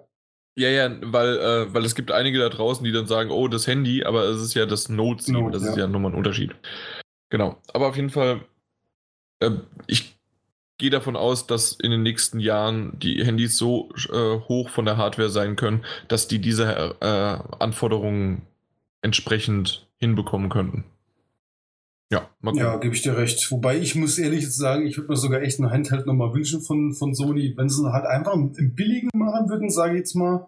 [0.55, 3.67] Ja, ja, weil, äh, weil es gibt einige da draußen, die dann sagen, oh, das
[3.67, 5.69] Handy, aber es ist ja das Note 7, Note, das ja.
[5.69, 6.53] ist ja nochmal ein Unterschied.
[7.29, 7.57] Genau.
[7.73, 8.41] Aber auf jeden Fall,
[9.39, 9.51] äh,
[9.87, 10.17] ich
[10.77, 14.97] gehe davon aus, dass in den nächsten Jahren die Handys so äh, hoch von der
[14.97, 18.41] Hardware sein können, dass die diese äh, Anforderungen
[19.01, 20.83] entsprechend hinbekommen könnten.
[22.11, 23.49] Ja, ja, gebe ich dir recht.
[23.51, 26.93] Wobei ich muss ehrlich sagen, ich würde mir sogar echt ein Handheld nochmal wünschen von,
[26.93, 30.47] von Sony, wenn sie halt einfach im Billigen machen würden, sage ich jetzt mal.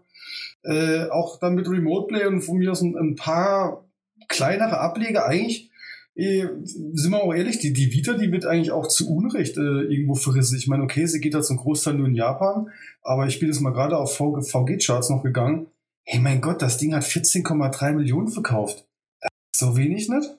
[0.64, 3.86] Äh, auch dann mit Remote Play und von mir aus ein, ein paar
[4.28, 5.72] kleinere Ableger eigentlich.
[6.16, 9.62] Äh, sind wir auch ehrlich, die, die Vita, die wird eigentlich auch zu Unrecht äh,
[9.62, 10.58] irgendwo verrissen.
[10.58, 12.70] Ich meine, okay, sie geht da zum Großteil nur in Japan,
[13.02, 15.68] aber ich bin jetzt mal gerade auf VG-Charts noch gegangen.
[16.04, 18.86] Hey, mein Gott, das Ding hat 14,3 Millionen verkauft.
[19.22, 20.30] Das ist so wenig nicht?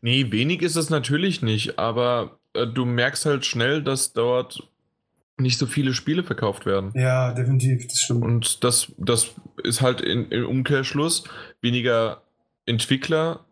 [0.00, 4.68] Nee, wenig ist es natürlich nicht, aber äh, du merkst halt schnell, dass dort
[5.38, 6.92] nicht so viele Spiele verkauft werden.
[6.94, 8.24] Ja, definitiv, das stimmt.
[8.24, 11.24] Und das, das ist halt in, im Umkehrschluss
[11.60, 12.22] weniger
[12.66, 13.44] Entwickler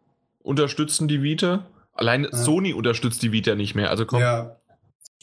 [0.42, 1.66] unterstützen die Vita.
[1.92, 2.32] Allein ja.
[2.32, 3.90] Sony unterstützt die Vita nicht mehr.
[3.90, 4.56] Also komm, ja.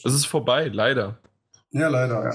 [0.02, 1.18] es ist vorbei, leider.
[1.70, 2.34] Ja, leider, ja.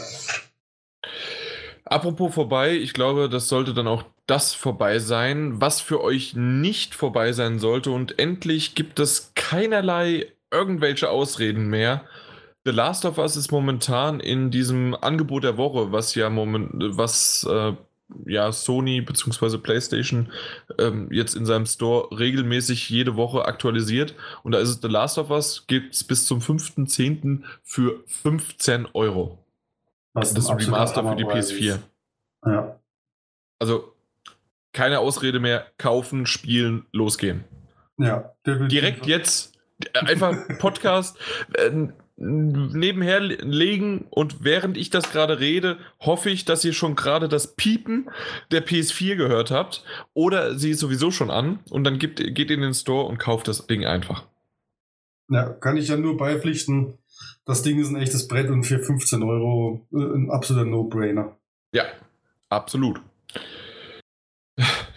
[1.89, 6.93] Apropos vorbei, ich glaube, das sollte dann auch das vorbei sein, was für euch nicht
[6.93, 7.89] vorbei sein sollte.
[7.89, 12.03] Und endlich gibt es keinerlei irgendwelche Ausreden mehr.
[12.63, 17.47] The Last of Us ist momentan in diesem Angebot der Woche, was ja moment, was
[17.49, 17.73] äh,
[18.27, 19.57] ja Sony bzw.
[19.57, 20.31] PlayStation
[20.77, 24.13] ähm, jetzt in seinem Store regelmäßig jede Woche aktualisiert.
[24.43, 27.41] Und da ist es The Last of Us, gibt es bis zum 5.10.
[27.63, 29.39] für 15 Euro.
[30.14, 31.80] Was das ist ein Remaster für die PS4.
[32.45, 32.80] Ja.
[33.60, 33.94] Also
[34.73, 37.44] keine Ausrede mehr, kaufen, spielen, losgehen.
[37.98, 39.57] Ja, direkt jetzt
[39.94, 41.18] äh, einfach Podcast
[41.53, 47.30] äh, nebenher legen und während ich das gerade rede, hoffe ich, dass ihr schon gerade
[47.30, 48.10] das Piepen
[48.52, 49.84] der PS4 gehört habt
[50.14, 53.48] oder sie ist sowieso schon an und dann gibt, geht in den Store und kauft
[53.48, 54.26] das Ding einfach.
[55.30, 56.98] Ja, kann ich ja nur beipflichten.
[57.45, 61.37] Das Ding ist ein echtes Brett und für 15 Euro äh, ein absoluter No-Brainer.
[61.73, 61.85] Ja,
[62.49, 63.01] absolut.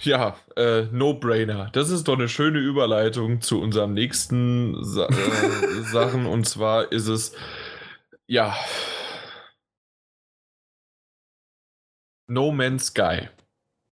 [0.01, 1.71] Ja, äh, No-Brainer.
[1.73, 6.27] Das ist doch eine schöne Überleitung zu unserem nächsten Sa äh, Sachen.
[6.27, 7.37] Und zwar ist es,
[8.27, 8.57] ja,
[12.27, 13.29] No Man's Sky.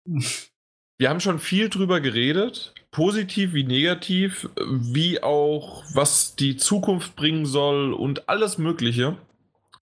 [0.97, 7.45] Wir haben schon viel drüber geredet, positiv wie negativ, wie auch was die Zukunft bringen
[7.45, 9.18] soll und alles Mögliche.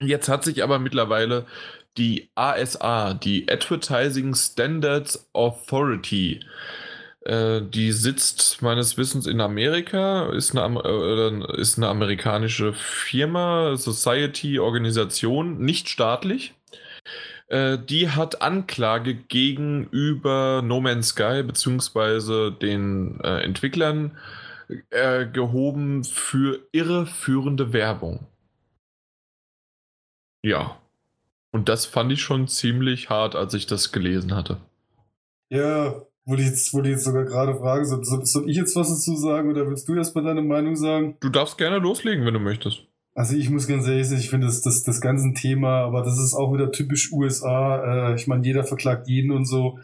[0.00, 1.46] Jetzt hat sich aber mittlerweile
[1.96, 6.40] die ASA, die Advertising Standards Authority.
[7.22, 14.58] Äh, die sitzt meines Wissens in Amerika, ist eine, äh, ist eine amerikanische Firma, Society,
[14.60, 16.54] Organisation, nicht staatlich.
[17.48, 22.50] Äh, die hat Anklage gegenüber No Man's Sky bzw.
[22.50, 24.18] den äh, Entwicklern
[24.90, 28.26] äh, gehoben für irreführende Werbung.
[30.44, 30.78] Ja.
[31.50, 34.58] Und das fand ich schon ziemlich hart, als ich das gelesen hatte.
[35.50, 39.50] Ja, wurde jetzt, wurde jetzt sogar gerade fragen, soll, soll ich jetzt was dazu sagen
[39.50, 41.16] oder willst du erst mal deine Meinung sagen?
[41.20, 42.87] Du darfst gerne loslegen, wenn du möchtest.
[43.18, 46.20] Also ich muss ganz ehrlich sagen, ich finde das, das, das ganze Thema, aber das
[46.20, 48.12] ist auch wieder typisch USA.
[48.12, 49.80] Äh, ich meine, jeder verklagt jeden und so.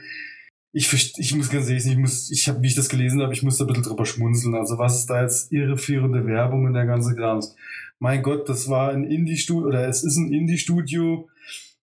[0.73, 3.43] ich, ich muss ganz ehrlich, ich muss, ich habe, wie ich das gelesen habe, ich
[3.43, 4.55] muss da ein bisschen drüber schmunzeln.
[4.55, 7.57] Also was ist da jetzt irreführende Werbung in der ganze Krams?
[7.99, 11.29] Mein Gott, das war ein Indie-Studio, oder es ist ein Indie-Studio,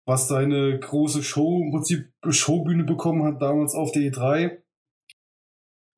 [0.05, 4.51] was seine große Show, im Prinzip Showbühne bekommen hat, damals auf der E3.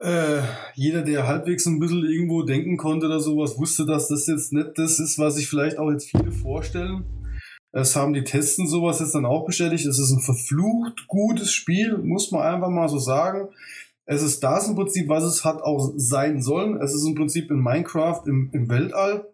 [0.03, 0.41] Äh,
[0.75, 4.71] jeder, der halbwegs ein bisschen irgendwo denken konnte oder sowas, wusste, dass das jetzt nicht
[4.75, 7.05] das ist, was sich vielleicht auch jetzt viele vorstellen.
[7.71, 9.85] Es haben die Testen sowas jetzt dann auch bestätigt.
[9.85, 13.47] Es ist ein verflucht gutes Spiel, muss man einfach mal so sagen.
[14.05, 16.81] Es ist das im Prinzip, was es hat auch sein sollen.
[16.81, 19.25] Es ist im Prinzip in Minecraft im, im Weltall.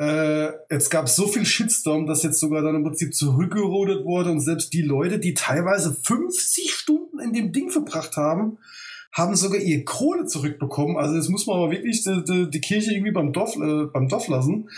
[0.00, 4.30] Äh, jetzt gab es so viel Shitstorm, dass jetzt sogar dann im Prinzip zurückgerodet wurde
[4.30, 8.56] und selbst die Leute, die teilweise 50 Stunden in dem Ding verbracht haben,
[9.16, 10.98] haben sogar ihr Kohle zurückbekommen.
[10.98, 14.08] Also jetzt muss man aber wirklich die, die, die Kirche irgendwie beim Dorf, äh, beim
[14.08, 14.68] Dorf lassen.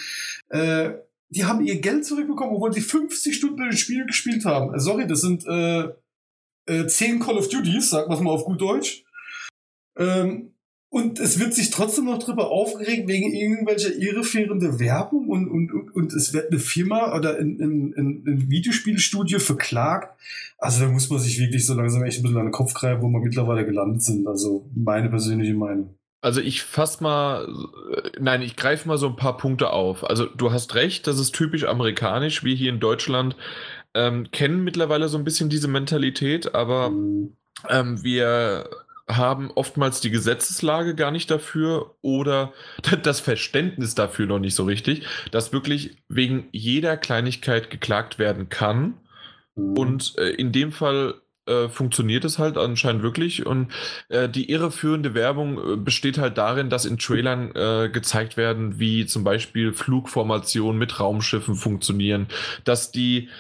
[0.49, 0.91] Äh,
[1.31, 4.73] die haben ihr Geld zurückbekommen, obwohl sie 50 Stunden das Spiel gespielt haben.
[4.73, 5.89] Äh, sorry, das sind äh,
[6.67, 9.05] äh, 10 Call of Duties, sagt man mal auf gut Deutsch.
[9.97, 10.55] Ähm,
[10.91, 15.95] und es wird sich trotzdem noch drüber aufgeregt wegen irgendwelcher irreführende Werbung und, und, und,
[15.95, 20.19] und es wird eine Firma oder ein, ein, ein, ein Videospielstudio verklagt.
[20.57, 23.03] Also da muss man sich wirklich so langsam echt ein bisschen an den Kopf greifen,
[23.03, 24.27] wo wir mittlerweile gelandet sind.
[24.27, 25.95] Also meine persönliche Meinung.
[26.23, 27.47] Also ich fass mal,
[28.19, 30.09] nein, ich greife mal so ein paar Punkte auf.
[30.09, 32.45] Also du hast recht, das ist typisch amerikanisch.
[32.45, 33.37] Wir hier in Deutschland
[33.95, 37.37] ähm, kennen mittlerweile so ein bisschen diese Mentalität, aber mhm.
[37.69, 38.69] ähm, wir
[39.09, 42.53] haben oftmals die Gesetzeslage gar nicht dafür oder
[43.03, 48.95] das Verständnis dafür noch nicht so richtig, dass wirklich wegen jeder Kleinigkeit geklagt werden kann.
[49.55, 49.79] Mhm.
[49.79, 51.15] Und äh, in dem Fall
[51.47, 53.47] äh, funktioniert es halt anscheinend wirklich.
[53.47, 53.73] Und
[54.09, 59.07] äh, die irreführende Werbung äh, besteht halt darin, dass in Trailern äh, gezeigt werden, wie
[59.07, 62.27] zum Beispiel Flugformationen mit Raumschiffen funktionieren,
[62.65, 63.31] dass die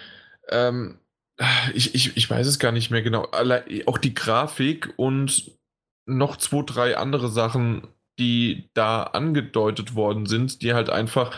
[0.48, 0.98] ähm,
[1.72, 3.28] ich, ich, ich weiß es gar nicht mehr genau.
[3.86, 5.57] Auch die Grafik und
[6.08, 7.82] noch zwei, drei andere Sachen,
[8.18, 11.30] die da angedeutet worden sind, die halt einfach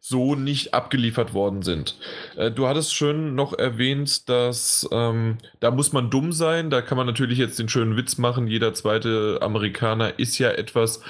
[0.00, 1.98] so nicht abgeliefert worden sind.
[2.36, 6.68] Äh, du hattest schön noch erwähnt, dass ähm, da muss man dumm sein.
[6.70, 8.46] Da kann man natürlich jetzt den schönen Witz machen.
[8.46, 11.00] Jeder zweite Amerikaner ist ja etwas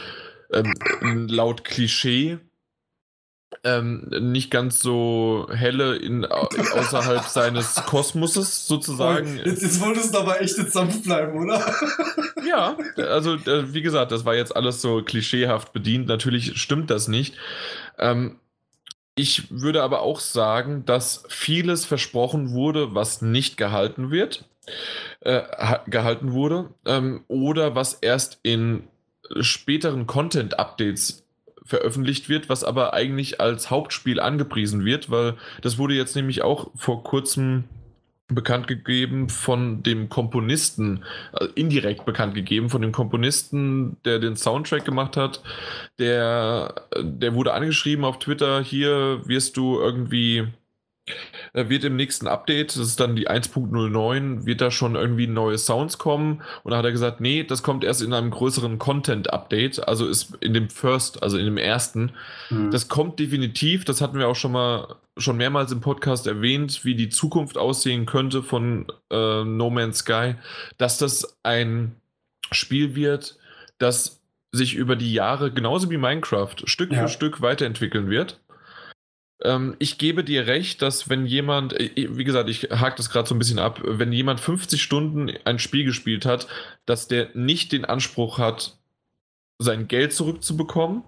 [0.52, 2.38] ähm, laut Klischee
[3.64, 9.40] ähm, nicht ganz so helle in, außerhalb seines Kosmoses sozusagen.
[9.44, 11.74] Jetzt, jetzt wolltest du aber echt sanft bleiben, oder?
[12.48, 16.08] ja, also äh, wie gesagt, das war jetzt alles so klischeehaft bedient.
[16.08, 17.34] Natürlich stimmt das nicht.
[17.98, 18.38] Ähm,
[19.14, 24.44] ich würde aber auch sagen, dass vieles versprochen wurde, was nicht gehalten wird,
[25.20, 25.42] äh,
[25.86, 28.88] gehalten wurde, ähm, oder was erst in
[29.40, 31.25] späteren Content-Updates
[31.66, 36.70] veröffentlicht wird, was aber eigentlich als Hauptspiel angepriesen wird, weil das wurde jetzt nämlich auch
[36.74, 37.64] vor kurzem
[38.28, 44.84] bekannt gegeben von dem Komponisten, also indirekt bekannt gegeben von dem Komponisten, der den Soundtrack
[44.84, 45.42] gemacht hat.
[45.98, 50.48] Der, der wurde angeschrieben auf Twitter, hier wirst du irgendwie
[51.52, 55.98] wird im nächsten Update, das ist dann die 1.09, wird da schon irgendwie neue Sounds
[55.98, 56.42] kommen.
[56.64, 60.36] Und da hat er gesagt, nee, das kommt erst in einem größeren Content-Update, also ist
[60.40, 62.12] in dem First, also in dem ersten.
[62.50, 62.70] Mhm.
[62.70, 66.94] Das kommt definitiv, das hatten wir auch schon mal schon mehrmals im Podcast erwähnt, wie
[66.94, 70.34] die Zukunft aussehen könnte von äh, No Man's Sky,
[70.76, 71.96] dass das ein
[72.52, 73.38] Spiel wird,
[73.78, 74.20] das
[74.52, 77.02] sich über die Jahre, genauso wie Minecraft, Stück ja.
[77.02, 78.40] für Stück weiterentwickeln wird.
[79.42, 83.28] Ähm, ich gebe dir recht, dass wenn jemand, äh, wie gesagt, ich hake das gerade
[83.28, 86.46] so ein bisschen ab, wenn jemand 50 Stunden ein Spiel gespielt hat,
[86.86, 88.78] dass der nicht den Anspruch hat,
[89.58, 91.02] sein Geld zurückzubekommen.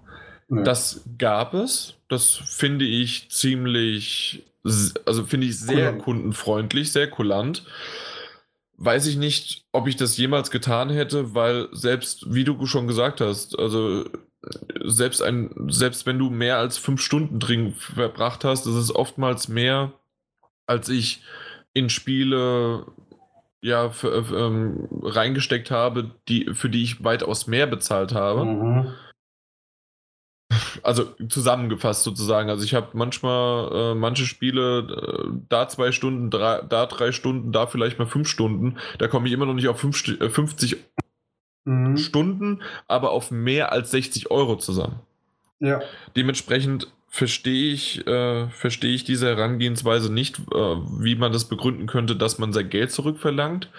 [0.49, 0.63] Ja.
[0.63, 1.95] Das gab es.
[2.07, 4.43] Das finde ich ziemlich,
[5.05, 6.03] also finde ich sehr kulant.
[6.03, 7.65] kundenfreundlich, sehr kulant.
[8.77, 13.21] Weiß ich nicht, ob ich das jemals getan hätte, weil selbst, wie du schon gesagt
[13.21, 14.05] hast, also
[14.85, 19.47] selbst ein, selbst wenn du mehr als fünf Stunden drin verbracht hast, das ist oftmals
[19.47, 19.93] mehr,
[20.65, 21.23] als ich
[21.73, 22.85] in Spiele
[23.61, 28.45] ja für, ähm, reingesteckt habe, die, für die ich weitaus mehr bezahlt habe.
[28.45, 28.93] Mhm.
[30.81, 32.49] Also zusammengefasst sozusagen.
[32.49, 37.51] Also ich habe manchmal äh, manche Spiele, äh, da zwei Stunden, drei, da drei Stunden,
[37.51, 38.77] da vielleicht mal fünf Stunden.
[38.97, 40.77] Da komme ich immer noch nicht auf fünf, 50
[41.69, 41.97] mhm.
[41.97, 44.99] Stunden, aber auf mehr als 60 Euro zusammen.
[45.59, 45.81] Ja.
[46.15, 52.15] Dementsprechend verstehe ich, äh, verstehe ich diese Herangehensweise nicht, äh, wie man das begründen könnte,
[52.15, 53.69] dass man sein Geld zurückverlangt.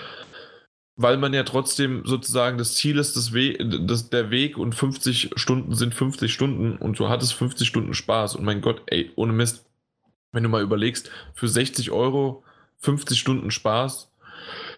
[0.96, 3.56] Weil man ja trotzdem sozusagen das Ziel ist, das We
[3.86, 8.36] das, der Weg und 50 Stunden sind 50 Stunden und du hattest 50 Stunden Spaß.
[8.36, 9.64] Und mein Gott, ey, ohne Mist,
[10.32, 12.44] wenn du mal überlegst, für 60 Euro
[12.80, 14.10] 50 Stunden Spaß,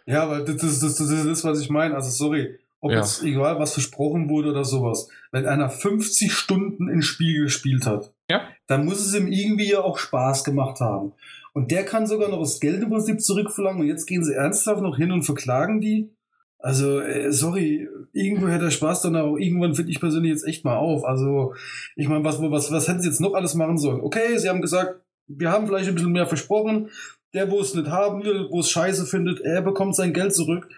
[0.07, 1.97] Ja, aber das, das, das, das ist, was ich meine.
[1.97, 2.99] Also sorry, ob Ja.
[2.99, 5.09] jetzt egal was versprochen wurde oder sowas.
[5.31, 8.43] Wenn einer 50 Stunden ins Spiel gespielt hat, Ja.
[8.67, 11.13] dann muss es ihm irgendwie ja auch Spaß gemacht haben.
[11.55, 14.83] Und der kann sogar noch das Geld im Prinzip zurückverlangen und jetzt gehen sie ernsthaft
[14.83, 16.11] noch hin und verklagen die.
[16.59, 20.65] Also, äh, sorry, irgendwo hört der Spaß dann auch irgendwann finde ich persönlich jetzt echt
[20.65, 21.05] mal auf.
[21.05, 21.55] Also,
[21.97, 24.01] ich meine, was, was, was hätten sie jetzt noch alles machen sollen?
[24.01, 26.89] Okay, sie haben gesagt, wir haben vielleicht ein bisschen mehr versprochen.
[27.35, 30.69] Der, wo es nicht haben will, wo es scheiße findet, er bekommt sein Geld zurück.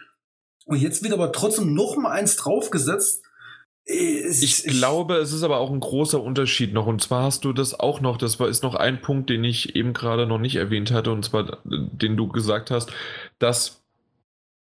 [0.64, 3.22] Und jetzt wird aber trotzdem noch mal eins draufgesetzt.
[3.86, 6.86] Es- Ich glaube, es ist aber auch ein großer Unterschied noch.
[6.86, 9.76] Und zwar hast du das auch noch, das war, ist noch ein Punkt, den ich
[9.76, 12.90] eben gerade noch nicht erwähnt hatte, und zwar den du gesagt hast,
[13.38, 13.83] dass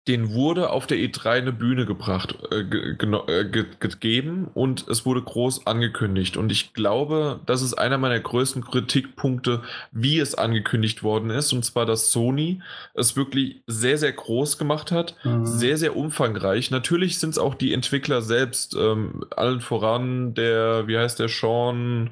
[0.07, 2.95] den wurde auf der E3 eine Bühne gebracht, äh, ge,
[3.27, 6.37] äh, ge, gegeben und es wurde groß angekündigt.
[6.37, 9.61] Und ich glaube, das ist einer meiner größten Kritikpunkte,
[9.91, 11.51] wie es angekündigt worden ist.
[11.53, 12.61] Und zwar, dass Sony
[12.93, 15.45] es wirklich sehr, sehr groß gemacht hat Mhm.
[15.45, 16.71] sehr, sehr umfangreich.
[16.71, 22.11] Natürlich sind es auch die Entwickler selbst, ähm, allen voran der, wie heißt der, Sean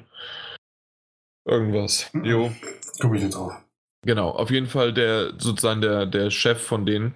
[1.46, 2.10] irgendwas.
[2.22, 2.52] Jo.
[3.00, 3.52] Komm ich nicht drauf.
[4.04, 7.14] Genau, auf jeden Fall der, sozusagen der, der Chef von denen.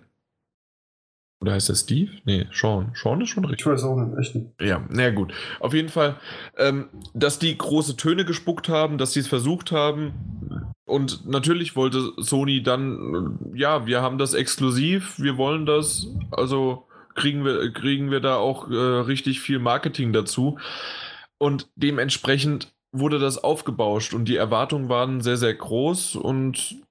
[1.41, 2.11] Oder heißt der Steve?
[2.25, 2.93] Nee, Sean.
[2.95, 3.67] Sean ist schon richtig.
[3.67, 4.47] Ich weiß auch nicht, echt nicht.
[4.61, 5.33] Ja, na gut.
[5.59, 6.17] Auf jeden Fall,
[6.59, 10.13] ähm, dass die große Töne gespuckt haben, dass sie es versucht haben.
[10.85, 16.87] Und natürlich wollte Sony dann, äh, ja, wir haben das exklusiv, wir wollen das, also
[17.15, 20.59] kriegen wir, kriegen wir da auch äh, richtig viel Marketing dazu.
[21.39, 26.83] Und dementsprechend wurde das aufgebauscht und die Erwartungen waren sehr, sehr groß und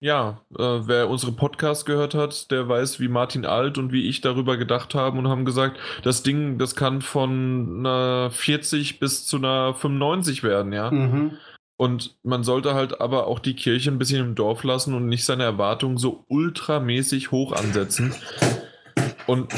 [0.00, 4.20] ja, äh, wer unsere Podcasts gehört hat, der weiß, wie Martin Alt und wie ich
[4.20, 9.38] darüber gedacht haben und haben gesagt, das Ding, das kann von einer 40 bis zu
[9.38, 10.90] einer 95 werden, ja.
[10.90, 11.32] Mhm.
[11.76, 15.24] Und man sollte halt aber auch die Kirche ein bisschen im Dorf lassen und nicht
[15.24, 18.14] seine Erwartungen so ultramäßig hoch ansetzen.
[19.26, 19.52] Und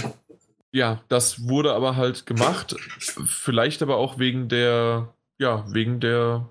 [0.73, 2.77] ja, das wurde aber halt gemacht.
[2.99, 6.49] Vielleicht aber auch wegen der, ja, wegen der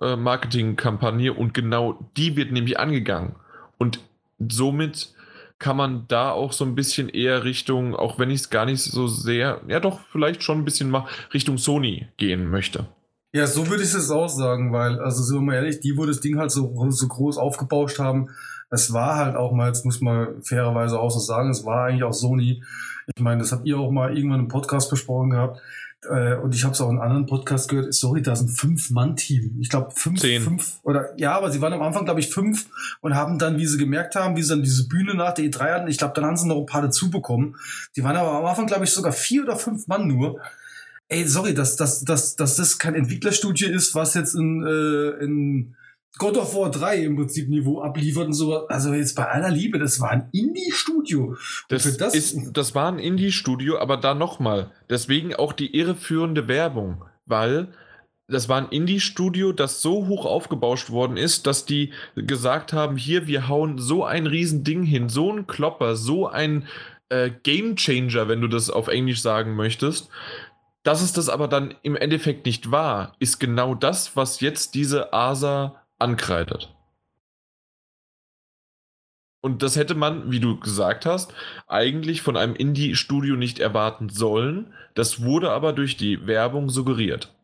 [0.00, 3.36] äh, Marketingkampagne und genau die wird nämlich angegangen.
[3.78, 4.00] Und
[4.38, 5.14] somit
[5.58, 8.82] kann man da auch so ein bisschen eher Richtung, auch wenn ich es gar nicht
[8.82, 12.86] so sehr, ja doch, vielleicht schon ein bisschen mal Richtung Sony gehen möchte.
[13.32, 16.06] Ja, so würde ich es auch sagen, weil, also sind wir mal ehrlich, die, wo
[16.06, 18.30] das Ding halt so, so groß aufgebauscht haben,
[18.70, 22.02] es war halt auch mal, jetzt muss man fairerweise auch so sagen, es war eigentlich
[22.02, 22.62] auch Sony.
[23.14, 25.60] Ich meine, das habt ihr auch mal irgendwann im Podcast besprochen gehabt.
[26.04, 27.92] Äh, und ich habe es auch in anderen Podcasts gehört.
[27.94, 29.58] Sorry, da ist ein Fünf-Mann-Team.
[29.60, 30.42] Ich glaube, fünf, Zehn.
[30.42, 32.66] fünf oder ja, aber sie waren am Anfang, glaube ich, fünf
[33.00, 35.74] und haben dann, wie sie gemerkt haben, wie sie dann diese Bühne nach der E3
[35.74, 37.56] hatten, ich glaube, dann haben sie noch ein paar dazu bekommen.
[37.96, 40.40] Die waren aber am Anfang, glaube ich, sogar vier oder fünf Mann nur.
[41.08, 45.76] Ey, sorry, dass, dass, dass, dass das kein Entwicklerstudio ist, was jetzt in, äh, in
[46.18, 48.66] God of War 3 im Prinzip Niveau abliefert und so.
[48.68, 51.36] Also jetzt bei aller Liebe, das war ein Indie-Studio.
[51.68, 54.70] Das, das- ist, das war ein Indie-Studio, aber da nochmal.
[54.88, 57.68] Deswegen auch die irreführende Werbung, weil
[58.28, 63.26] das war ein Indie-Studio, das so hoch aufgebauscht worden ist, dass die gesagt haben, hier,
[63.26, 66.66] wir hauen so ein Riesending hin, so ein Klopper, so ein
[67.08, 70.08] äh, Game-Changer, wenn du das auf Englisch sagen möchtest.
[70.82, 75.12] Dass es das aber dann im Endeffekt nicht war, ist genau das, was jetzt diese
[75.12, 76.74] ASA ankreidet.
[79.40, 81.32] Und das hätte man, wie du gesagt hast,
[81.68, 84.74] eigentlich von einem Indie-Studio nicht erwarten sollen.
[84.94, 87.35] Das wurde aber durch die Werbung suggeriert.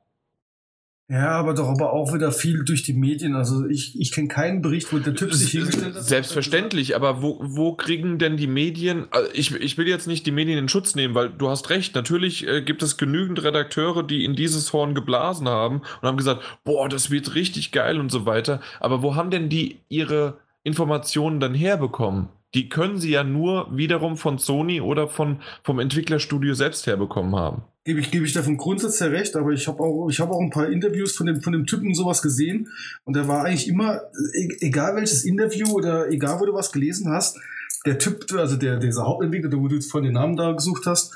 [1.13, 3.37] Ja, aber doch aber auch wieder viel durch die Medien.
[3.37, 6.05] Also ich, ich kenne keinen Bericht, wo der Typ sich hingestellt hat.
[6.05, 10.31] Selbstverständlich, aber wo, wo kriegen denn die Medien, also ich, ich will jetzt nicht die
[10.31, 14.25] Medien in Schutz nehmen, weil du hast recht, natürlich äh, gibt es genügend Redakteure, die
[14.25, 18.25] in dieses Horn geblasen haben und haben gesagt, boah, das wird richtig geil und so
[18.25, 18.63] weiter.
[18.81, 22.31] Aber wo haben denn die ihre Informationen dann herbekommen?
[22.55, 27.65] Die können sie ja nur wiederum von Sony oder von, vom Entwicklerstudio selbst herbekommen haben.
[27.85, 30.51] Gebe ich, gebe ich davon grundsätzlich recht, aber ich habe auch, ich habe auch ein
[30.51, 32.69] paar Interviews von dem, von dem Typen sowas gesehen
[33.05, 34.03] und der war eigentlich immer,
[34.35, 37.39] e- egal welches Interview oder egal wo du was gelesen hast,
[37.85, 40.87] der Typ, also der, dieser Hauptentwickler, der, wo du jetzt vorhin den Namen da gesucht
[40.87, 41.13] hast,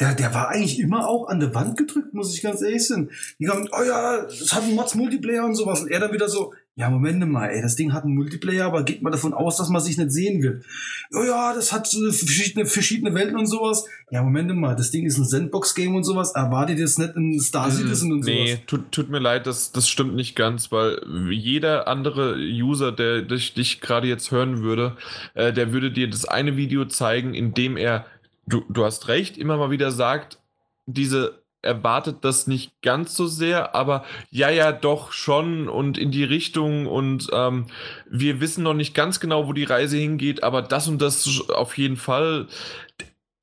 [0.00, 3.10] der, der war eigentlich immer auch an der Wand gedrückt, muss ich ganz ehrlich sein.
[3.38, 5.82] Die haben, oh ja, das hat einen Mods Multiplayer und sowas.
[5.82, 8.82] Und er dann wieder so, ja, Moment mal, ey, das Ding hat einen Multiplayer, aber
[8.82, 10.64] geht mal davon aus, dass man sich nicht sehen wird.
[11.12, 13.84] Oh ja, das hat äh, verschiedene, verschiedene Welten und sowas.
[14.10, 16.32] Ja, Moment mal, das Ding ist ein Sandbox-Game und sowas.
[16.34, 18.60] Erwartet jetzt nicht ein Star Citizen und Mm, nee, sowas.
[18.66, 23.54] tut, tut mir leid, das, das stimmt nicht ganz, weil jeder andere User, der dich,
[23.54, 24.96] dich gerade jetzt hören würde,
[25.34, 28.04] äh, der würde dir das eine Video zeigen, in dem er,
[28.46, 30.40] du, du hast recht, immer mal wieder sagt,
[30.86, 36.24] diese erwartet das nicht ganz so sehr, aber ja, ja, doch schon und in die
[36.24, 37.66] Richtung und ähm,
[38.10, 41.76] wir wissen noch nicht ganz genau, wo die Reise hingeht, aber das und das auf
[41.78, 42.46] jeden Fall.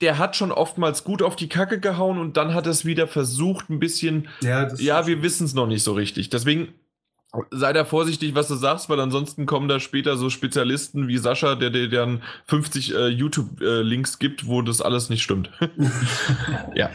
[0.02, 3.07] Der hat schon oftmals gut auf die Kacke gehauen und dann hat er es wieder
[3.07, 4.30] versucht, ein bisschen.
[4.41, 6.30] Ja, ja wir wissen es noch nicht so richtig.
[6.31, 6.73] Deswegen
[7.52, 11.56] sei da vorsichtig, was du sagst, weil ansonsten kommen da später so Spezialisten wie Sascha,
[11.56, 15.49] der dir dann 50 äh, YouTube-Links äh, gibt, wo das alles nicht stimmt.
[16.76, 16.89] ja.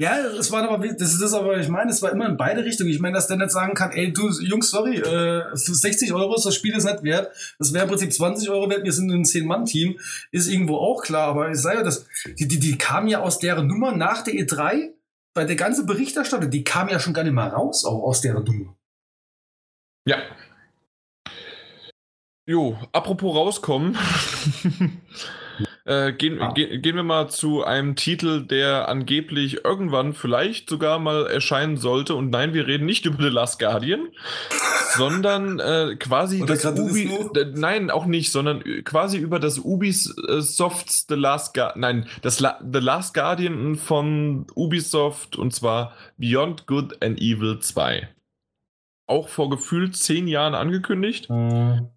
[0.00, 2.88] Ja, es war aber, das ist aber, ich meine, es war immer in beide Richtungen.
[2.90, 6.36] Ich meine, dass der nicht sagen kann, ey, du, Jungs, sorry, äh, für 60 Euro
[6.36, 7.34] ist das Spiel ist nicht wert.
[7.58, 9.98] Das wäre im Prinzip 20 Euro wert, wir sind ein 10-Mann-Team,
[10.30, 12.06] ist irgendwo auch klar, aber ich sage ja, das,
[12.38, 14.92] die, die, die kam ja aus deren Nummer nach der E3,
[15.34, 18.44] bei der ganze Berichterstattung, die kam ja schon gar nicht mal raus, auch aus deren
[18.44, 18.76] Nummer.
[20.06, 20.18] Ja.
[22.46, 23.98] Jo, apropos rauskommen.
[25.84, 26.52] äh, gehen, ah.
[26.52, 32.14] ge gehen wir mal zu einem Titel, der angeblich irgendwann vielleicht sogar mal erscheinen sollte.
[32.14, 34.08] Und nein, wir reden nicht über The Last Guardian,
[34.96, 37.10] sondern äh, quasi Oder das Ubi.
[37.54, 41.80] Nein, auch nicht, sondern quasi über das Ubisofts The Last Guardian.
[41.80, 48.08] Nein, das La The Last Guardian von Ubisoft und zwar Beyond Good and Evil 2
[49.08, 51.30] auch vor gefühlt zehn Jahren angekündigt.
[51.30, 51.88] Mhm.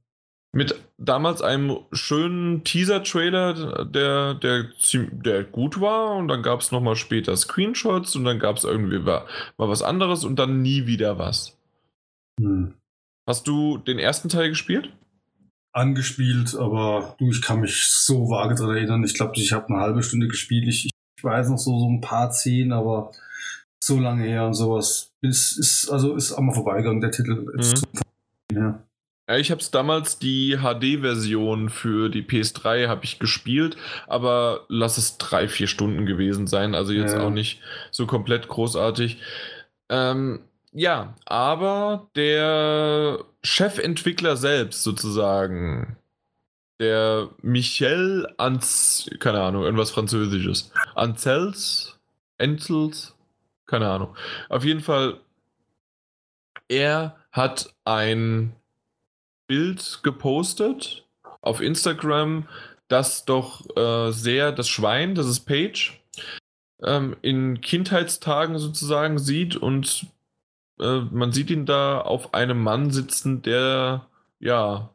[0.54, 6.16] Mit damals einem schönen Teaser-Trailer, der, der, der gut war.
[6.16, 9.26] Und dann gab es nochmal später Screenshots und dann gab es irgendwie mal,
[9.58, 11.58] mal was anderes und dann nie wieder was.
[12.38, 12.74] Mhm.
[13.28, 14.92] Hast du den ersten Teil gespielt?
[15.74, 19.04] Angespielt, aber du, ich kann mich so vage daran erinnern.
[19.06, 20.68] Ich glaube, ich habe eine halbe Stunde gespielt.
[20.68, 23.12] Ich, ich weiß noch so, so ein paar Szenen, aber
[23.80, 25.14] so lange her und sowas.
[25.22, 27.46] Ist, ist, also ist auch mal vorbeigegangen, der Titel.
[27.56, 28.58] Mhm.
[28.58, 28.84] Ja.
[29.32, 33.78] Ja, ich habe es damals die HD-Version für die PS3 habe ich gespielt,
[34.08, 37.22] aber lass es drei, vier Stunden gewesen sein, also jetzt ja.
[37.22, 39.22] auch nicht so komplett großartig.
[39.88, 40.42] Ähm,
[40.74, 45.96] ja, aber der Chefentwickler selbst sozusagen,
[46.82, 51.98] der Michel Anz, keine Ahnung, irgendwas Französisches, Anzels,
[52.38, 53.16] Entels,
[53.66, 54.14] keine Ahnung.
[54.50, 55.22] Auf jeden Fall,
[56.68, 58.58] er hat ein
[59.52, 61.06] Bild gepostet
[61.42, 62.48] auf Instagram,
[62.88, 66.02] das doch äh, sehr das Schwein, das ist Page,
[66.82, 70.06] ähm, in Kindheitstagen sozusagen sieht und
[70.80, 74.08] äh, man sieht ihn da auf einem Mann sitzen, der
[74.40, 74.90] ja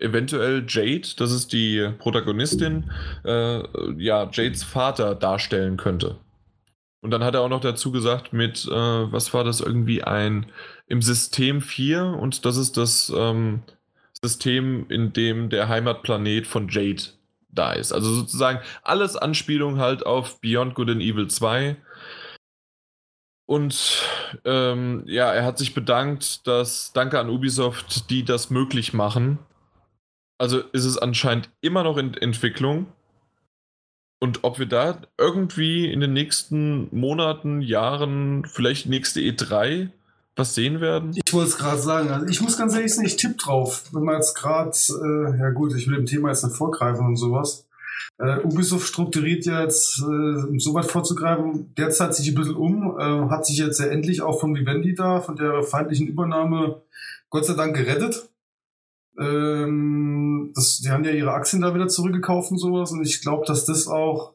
[0.00, 2.90] eventuell Jade, das ist die Protagonistin,
[3.24, 3.62] äh,
[3.96, 6.16] ja, Jades Vater darstellen könnte.
[7.00, 10.46] Und dann hat er auch noch dazu gesagt, mit, äh, was war das, irgendwie ein
[10.88, 13.62] im System 4 und das ist das ähm,
[14.24, 17.02] System, in dem der Heimatplanet von Jade
[17.48, 17.92] da ist.
[17.92, 21.76] Also sozusagen alles Anspielung halt auf Beyond Good and Evil 2.
[23.46, 24.04] Und
[24.44, 29.38] ähm, ja, er hat sich bedankt, dass, danke an Ubisoft, die das möglich machen.
[30.38, 32.86] Also ist es anscheinend immer noch in Entwicklung.
[34.22, 39.90] Und ob wir da irgendwie in den nächsten Monaten, Jahren, vielleicht nächste E3
[40.40, 41.12] was sehen werden?
[41.14, 42.08] Ich wollte es gerade sagen.
[42.10, 43.84] Also ich muss ganz ehrlich sagen, ich tippe drauf.
[43.92, 47.16] Wenn man jetzt gerade, äh, ja gut, ich will dem Thema jetzt nicht vorgreifen und
[47.16, 47.66] sowas.
[48.18, 53.46] Äh, Ubisoft strukturiert jetzt, äh, so weit vorzugreifen, derzeit sich ein bisschen um, äh, hat
[53.46, 56.82] sich jetzt ja endlich auch von Vivendi da, von der feindlichen Übernahme,
[57.30, 58.28] Gott sei Dank gerettet.
[59.18, 62.92] Ähm, das, die haben ja ihre Aktien da wieder zurückgekauft und sowas.
[62.92, 64.34] Und ich glaube, dass das auch.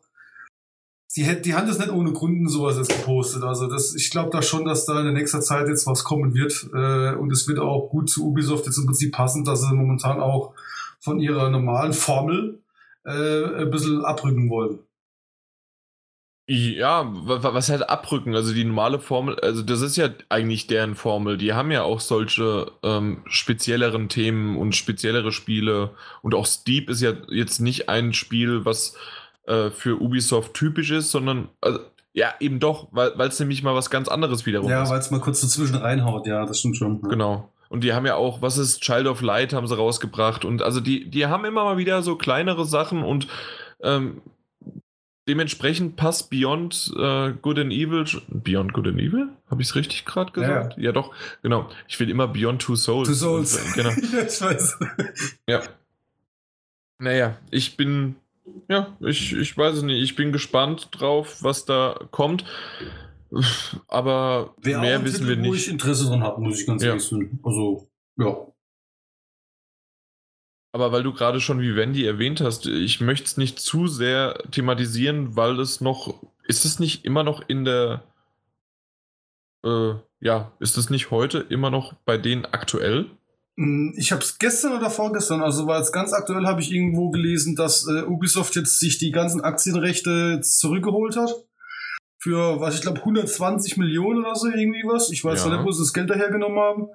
[1.16, 3.44] Die, die haben das nicht ohne Gründen sowas jetzt gepostet.
[3.44, 6.34] Also das, ich glaube da schon, dass da in der nächsten Zeit jetzt was kommen
[6.34, 6.68] wird.
[6.74, 10.20] Äh, und es wird auch gut zu Ubisoft jetzt im Prinzip passen, dass sie momentan
[10.20, 10.54] auch
[11.00, 12.60] von ihrer normalen Formel
[13.06, 14.80] äh, ein bisschen abrücken wollen.
[16.48, 21.38] Ja, was halt abrücken, also die normale Formel, also das ist ja eigentlich deren Formel.
[21.38, 25.96] Die haben ja auch solche ähm, spezielleren Themen und speziellere Spiele.
[26.22, 28.96] Und auch Steep ist ja jetzt nicht ein Spiel, was
[29.48, 31.80] äh, für Ubisoft typisch ist, sondern also,
[32.14, 34.90] ja, eben doch, weil es nämlich mal was ganz anderes wiederum ja, ist.
[34.90, 37.02] Ja, weil es mal kurz dazwischen reinhaut, ja, das stimmt schon.
[37.04, 37.10] Ja.
[37.10, 37.50] Genau.
[37.68, 40.46] Und die haben ja auch, was ist Child of Light, haben sie rausgebracht.
[40.46, 43.28] Und also die, die haben immer mal wieder so kleinere Sachen und
[43.82, 44.22] ähm,
[45.28, 48.06] dementsprechend passt Beyond äh, Good and Evil.
[48.30, 49.30] Beyond Good and Evil?
[49.50, 50.78] Habe ich es richtig gerade gesagt?
[50.78, 50.84] Ja.
[50.84, 50.92] ja.
[50.92, 51.70] doch, genau.
[51.88, 53.08] Ich will immer Beyond Two Souls.
[53.08, 53.74] Two Souls.
[53.74, 53.90] Genau.
[53.98, 54.80] ich weiß.
[55.48, 55.64] Ja.
[57.00, 58.16] Naja, ich bin.
[58.70, 60.02] Ja, ich, ich weiß es nicht.
[60.02, 62.46] Ich bin gespannt drauf, was da kommt.
[63.88, 65.50] Aber Wär mehr wissen Titel, wir nicht.
[65.50, 67.40] Wo ich Interesse dran habe, muss ich ganz ehrlich sagen.
[67.44, 68.48] Also, ja.
[70.72, 75.36] Aber weil du gerade schon Vivendi erwähnt hast, ich möchte es nicht zu sehr thematisieren,
[75.36, 78.04] weil es noch, ist es nicht immer noch in der
[79.66, 83.10] äh, ja, ist es nicht heute immer noch bei denen aktuell?
[83.58, 87.10] Hm, ich habe es gestern oder vorgestern, also war es ganz aktuell, habe ich irgendwo
[87.10, 91.32] gelesen, dass äh, Ubisoft jetzt sich die ganzen Aktienrechte zurückgeholt hat.
[92.18, 95.12] Für, was ich glaube, 120 Millionen oder so, irgendwie was.
[95.12, 95.52] Ich weiß ja.
[95.56, 96.88] nicht, wo sie das Geld dahergenommen haben.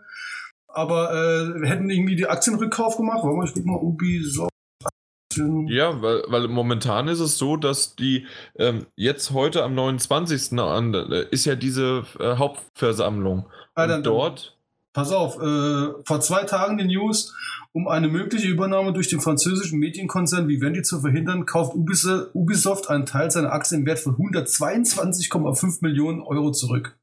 [0.66, 3.20] Aber äh, hätten irgendwie die Aktienrückkauf gemacht.
[3.22, 4.50] Warte mal, ich guck mal, Ubisoft.
[5.68, 8.26] Ja, weil, weil momentan ist es so, dass die
[8.58, 10.58] ähm, jetzt heute am 29.
[10.58, 13.48] An, äh, ist ja diese äh, Hauptversammlung.
[13.74, 14.58] Ah, dann, dort.
[14.92, 17.34] Pass auf, äh, vor zwei Tagen die News,
[17.72, 23.30] um eine mögliche Übernahme durch den französischen Medienkonzern Vivendi zu verhindern, kauft Ubisoft einen Teil
[23.30, 26.98] seiner Aktien im Wert von 122,5 Millionen Euro zurück.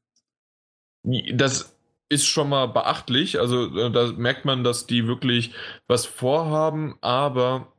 [1.32, 1.74] Das
[2.10, 3.40] ist schon mal beachtlich.
[3.40, 5.52] Also äh, da merkt man, dass die wirklich
[5.86, 7.72] was vorhaben, aber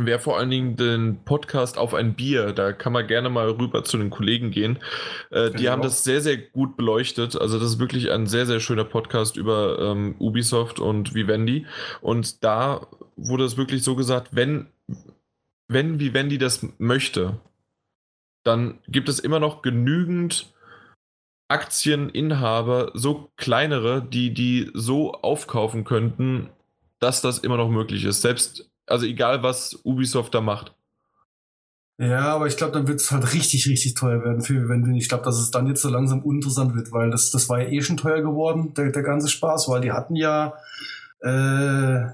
[0.00, 3.82] Wer vor allen Dingen den Podcast auf ein Bier, da kann man gerne mal rüber
[3.84, 4.78] zu den Kollegen gehen.
[5.30, 7.40] Äh, die haben das sehr, sehr gut beleuchtet.
[7.40, 11.66] Also das ist wirklich ein sehr, sehr schöner Podcast über ähm, Ubisoft und Vivendi.
[12.00, 14.68] Und da wurde es wirklich so gesagt, wenn,
[15.66, 17.40] wenn Vivendi das möchte,
[18.44, 20.52] dann gibt es immer noch genügend
[21.48, 26.50] Aktieninhaber, so kleinere, die die so aufkaufen könnten,
[27.00, 28.20] dass das immer noch möglich ist.
[28.20, 30.74] Selbst also egal, was Ubisoft da macht.
[32.00, 34.96] Ja, aber ich glaube, dann wird es halt richtig, richtig teuer werden für Vivendi.
[34.96, 37.68] Ich glaube, dass es dann jetzt so langsam uninteressant wird, weil das, das war ja
[37.68, 40.54] eh schon teuer geworden, der, der ganze Spaß, weil die hatten ja,
[41.22, 42.04] äh,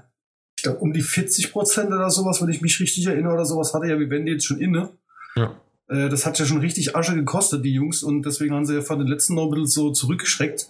[0.57, 3.75] ich glaube, um die 40 Prozent oder sowas, wenn ich mich richtig erinnere oder sowas,
[3.75, 4.89] hatte ja Vivendi jetzt schon inne.
[5.35, 5.55] Ja.
[5.87, 8.81] Äh, das hat ja schon richtig Asche gekostet, die Jungs, und deswegen haben sie ja
[8.81, 10.69] von den letzten noch ein bisschen so zurückgeschreckt.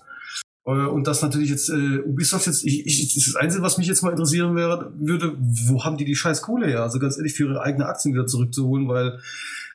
[0.65, 4.01] Äh, und das natürlich jetzt äh, Ubisoft jetzt, ich, ich, das Einzige, was mich jetzt
[4.01, 6.83] mal interessieren wäre, würde, wo haben die die scheiß Kohle her?
[6.83, 9.19] Also ganz ehrlich, für ihre eigenen Aktien wieder zurückzuholen, weil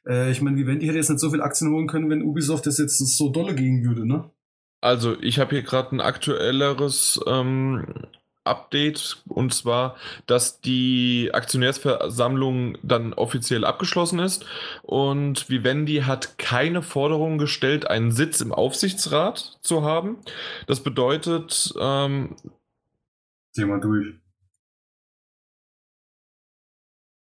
[0.07, 2.79] äh, ich meine, Vivendi hätte jetzt nicht so viel Aktien holen können, wenn Ubisoft das
[2.79, 4.31] jetzt so dolle gehen würde, ne?
[4.83, 7.85] Also, ich habe hier gerade ein aktuelleres ähm,
[8.45, 9.97] Update und zwar,
[10.27, 14.47] dass die Aktionärsversammlung dann offiziell abgeschlossen ist
[14.83, 20.19] und Vivendi hat keine Forderung gestellt, einen Sitz im Aufsichtsrat zu haben.
[20.67, 22.37] Das bedeutet, ähm,
[23.57, 24.20] mal durch.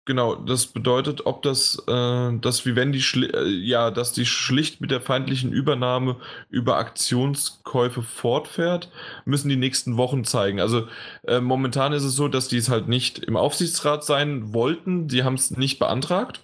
[0.06, 3.02] Genau, das bedeutet, ob das, äh, dass Vivendi,
[3.32, 6.16] äh, ja, dass die schlicht mit der feindlichen Übernahme
[6.50, 8.90] über Aktionskäufe fortfährt,
[9.24, 10.60] müssen die nächsten Wochen zeigen.
[10.60, 10.88] Also
[11.26, 15.08] äh, momentan ist es so, dass die es halt nicht im Aufsichtsrat sein wollten.
[15.08, 16.42] Sie haben es nicht beantragt.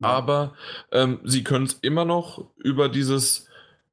[0.00, 0.08] Ja.
[0.08, 0.54] Aber
[0.92, 3.45] ähm, sie können es immer noch über dieses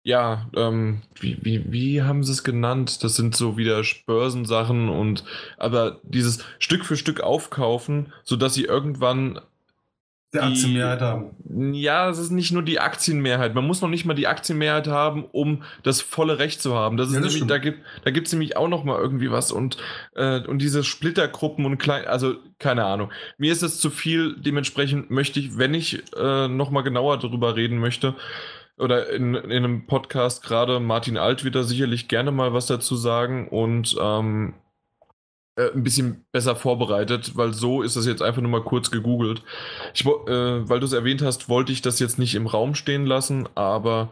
[0.04, 3.04] ja, ähm, wie, wie, wie haben sie es genannt?
[3.04, 5.24] Das sind so wieder Börsensachen und
[5.58, 9.40] aber dieses Stück für Stück aufkaufen, sodass sie irgendwann
[10.34, 11.74] die Aktienmehrheit haben.
[11.74, 13.54] Ja, es ist nicht nur die Aktienmehrheit.
[13.54, 16.98] Man muss noch nicht mal die Aktienmehrheit haben, um das volle Recht zu haben.
[16.98, 19.52] Das ist ja, das nämlich, da gibt da gibt's nämlich auch noch mal irgendwie was
[19.52, 19.78] und
[20.16, 23.12] äh, und diese Splittergruppen und klein, also keine Ahnung.
[23.38, 24.36] Mir ist es zu viel.
[24.38, 28.16] Dementsprechend möchte ich, wenn ich äh, noch mal genauer darüber reden möchte,
[28.78, 33.48] oder in, in einem Podcast gerade Martin Alt wieder sicherlich gerne mal was dazu sagen
[33.48, 34.56] und ähm,
[35.56, 39.44] äh, ein bisschen besser vorbereitet, weil so ist das jetzt einfach nur mal kurz gegoogelt.
[39.94, 40.10] Ich, äh,
[40.70, 44.12] weil du es erwähnt hast, wollte ich das jetzt nicht im Raum stehen lassen, aber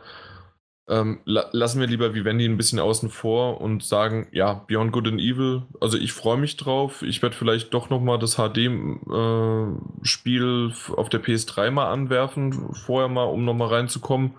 [0.91, 5.07] ähm, la lassen wir lieber Vivendi ein bisschen außen vor und sagen, ja, Beyond Good
[5.07, 7.01] and Evil, also ich freue mich drauf.
[7.01, 8.83] Ich werde vielleicht doch nochmal das HD-Spiel
[10.69, 14.33] äh, auf der PS3 mal anwerfen, vorher mal, um nochmal reinzukommen.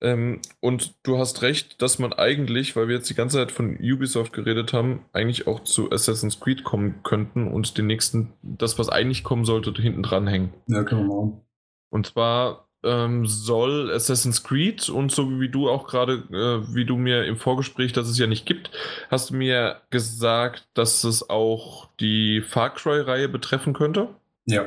[0.00, 3.76] Ähm, und du hast recht, dass man eigentlich, weil wir jetzt die ganze Zeit von
[3.76, 8.88] Ubisoft geredet haben, eigentlich auch zu Assassin's Creed kommen könnten und den nächsten, das, was
[8.88, 10.54] eigentlich kommen sollte, hinten dran hängen.
[10.66, 11.42] Ja, machen.
[11.90, 16.96] Und zwar ähm, soll Assassin's Creed und so wie du auch gerade, äh, wie du
[16.96, 18.70] mir im Vorgespräch, dass es ja nicht gibt,
[19.10, 24.08] hast du mir gesagt, dass es auch die Far Cry-Reihe betreffen könnte.
[24.46, 24.66] Ja.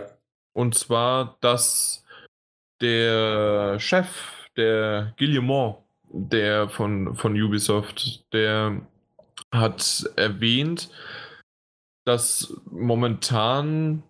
[0.53, 2.05] Und zwar, dass
[2.81, 4.07] der Chef,
[4.55, 5.77] der Guillemot,
[6.09, 8.81] der von, von Ubisoft, der
[9.51, 10.89] hat erwähnt,
[12.05, 14.03] dass momentan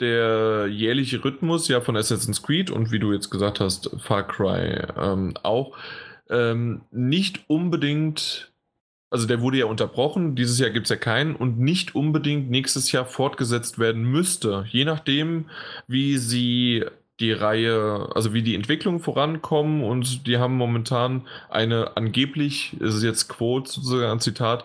[0.00, 4.82] der jährliche Rhythmus ja von Assassin's Creed und wie du jetzt gesagt hast, Far Cry
[4.96, 5.76] ähm, auch
[6.30, 8.52] ähm, nicht unbedingt,
[9.10, 12.92] also der wurde ja unterbrochen, dieses Jahr gibt es ja keinen und nicht unbedingt nächstes
[12.92, 15.46] Jahr fortgesetzt werden müsste, je nachdem,
[15.86, 16.84] wie sie
[17.20, 23.28] die Reihe, also wie die Entwicklung vorankommen und die haben momentan eine angeblich, ist jetzt
[23.28, 24.64] Quote sozusagen ein Zitat,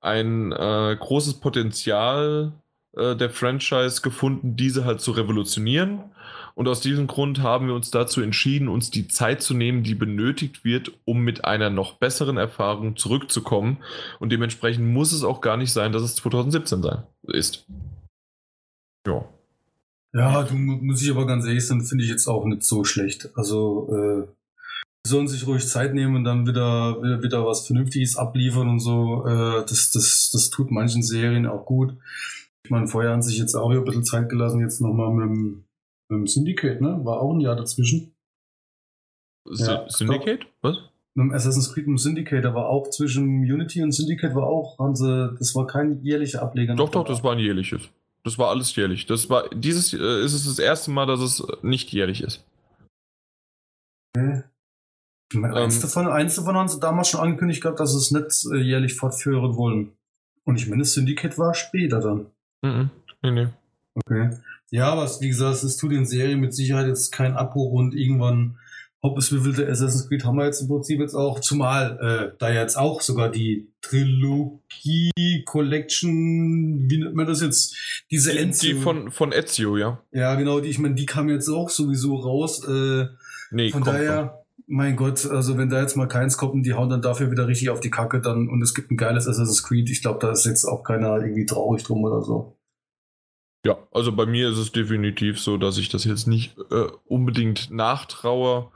[0.00, 2.52] ein äh, großes Potenzial
[2.96, 6.04] äh, der Franchise gefunden, diese halt zu revolutionieren.
[6.54, 9.94] Und aus diesem Grund haben wir uns dazu entschieden, uns die Zeit zu nehmen, die
[9.94, 13.78] benötigt wird, um mit einer noch besseren Erfahrung zurückzukommen.
[14.18, 17.66] Und dementsprechend muss es auch gar nicht sein, dass es 2017 sein ist.
[19.06, 19.24] Ja.
[20.12, 23.30] Ja, du muss ich aber ganz ehrlich sein, finde ich jetzt auch nicht so schlecht.
[23.36, 24.28] Also, äh,
[25.06, 29.24] sollen sich ruhig Zeit nehmen und dann wieder, wieder, wieder was Vernünftiges abliefern und so.
[29.26, 31.96] Äh, das, das, das tut manchen Serien auch gut.
[32.70, 35.64] Ich meine, vorher haben sich jetzt auch ein bisschen Zeit gelassen, jetzt nochmal mit dem,
[36.08, 37.00] mit dem Syndicate, ne?
[37.02, 38.14] War auch ein Jahr dazwischen.
[39.50, 40.46] Ja, Syndicate?
[40.62, 40.76] Was?
[41.16, 44.78] Mit dem Assassin's Creed und Syndicate, da war auch zwischen Unity und Syndicate war auch,
[44.78, 46.76] haben sie, das war kein jährlicher Ableger.
[46.76, 47.90] Doch, doch, das war ein jährliches.
[48.22, 49.04] Das war alles jährlich.
[49.04, 52.44] Das war, dieses äh, ist es das erste Mal, dass es nicht jährlich ist.
[54.16, 54.44] Okay.
[55.34, 58.12] Meine, eins, ähm, davon, eins davon haben sie damals schon angekündigt gehabt, dass sie es
[58.12, 59.96] nicht äh, jährlich fortführen wollen.
[60.44, 62.30] Und ich meine, das Syndicate war später dann.
[62.62, 62.90] Mhm.
[63.22, 63.48] Nee, nee.
[63.94, 64.30] Okay.
[64.70, 68.58] Ja, aber wie gesagt, es tut den Serien mit Sicherheit jetzt kein Abbruch und irgendwann,
[69.00, 72.52] ob es wievielte Assassin's Creed haben wir jetzt im Prinzip jetzt auch, zumal äh, da
[72.52, 77.76] jetzt auch sogar die Trilogie Collection, wie nennt man das jetzt?
[78.10, 78.76] Diese Ezio.
[78.76, 80.02] Die von, von Ezio, ja.
[80.12, 82.64] Ja, genau, die, ich meine, die kam jetzt auch sowieso raus.
[82.66, 83.06] Äh,
[83.50, 84.28] nee, von daher.
[84.28, 84.39] Von
[84.70, 87.48] mein Gott, also wenn da jetzt mal keins kommt und die hauen dann dafür wieder
[87.48, 90.30] richtig auf die Kacke, dann und es gibt ein geiles Assassin's Creed, ich glaube, da
[90.30, 92.56] ist jetzt auch keiner irgendwie traurig drum oder so.
[93.66, 97.72] Ja, also bei mir ist es definitiv so, dass ich das jetzt nicht äh, unbedingt
[97.72, 98.68] nachtraue.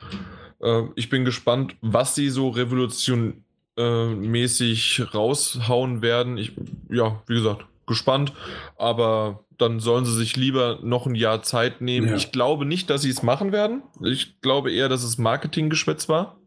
[0.61, 6.37] Äh, ich bin gespannt, was sie so revolutionmäßig äh, raushauen werden.
[6.37, 6.57] Ich,
[6.91, 8.33] ja, wie gesagt, gespannt,
[8.77, 12.09] aber dann sollen sie sich lieber noch ein Jahr Zeit nehmen.
[12.09, 12.17] Ja.
[12.17, 13.83] Ich glaube nicht, dass sie es machen werden.
[14.03, 16.41] Ich glaube eher, dass es Marketinggeschwätz war.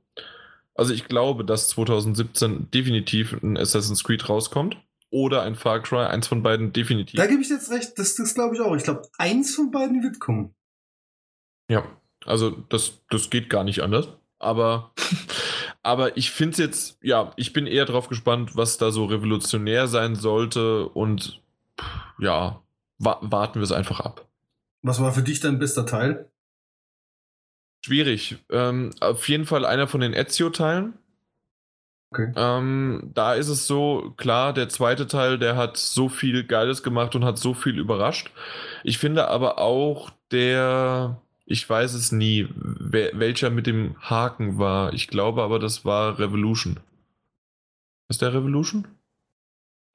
[0.76, 4.78] Also ich glaube, dass 2017 definitiv ein Assassin's Creed rauskommt.
[5.10, 7.18] Oder ein Far Cry, eins von beiden definitiv.
[7.18, 8.76] Da gebe ich jetzt recht, das, das glaube ich auch.
[8.76, 10.54] Ich glaube, eins von beiden wird kommen.
[11.70, 11.86] Ja,
[12.26, 14.10] also das, das geht gar nicht anders.
[14.40, 14.92] Aber,
[15.84, 19.88] aber ich finde es jetzt, ja, ich bin eher darauf gespannt, was da so revolutionär
[19.88, 20.88] sein sollte.
[20.90, 21.42] Und
[22.20, 22.62] ja,
[23.00, 24.28] wa warten wir es einfach ab.
[24.84, 26.30] Was war für dich dein bester Teil?
[27.86, 28.38] Schwierig.
[28.50, 30.94] Ähm, auf jeden Fall einer von den Ezio-Teilen.
[32.12, 32.32] Okay.
[32.36, 37.16] Ähm, da ist es so, klar, der zweite Teil, der hat so viel Geiles gemacht
[37.16, 38.32] und hat so viel überrascht.
[38.84, 44.94] Ich finde aber auch der, ich weiß es nie, welcher mit dem Haken war.
[44.94, 46.80] Ich glaube aber, das war Revolution.
[48.10, 48.86] Ist der Revolution?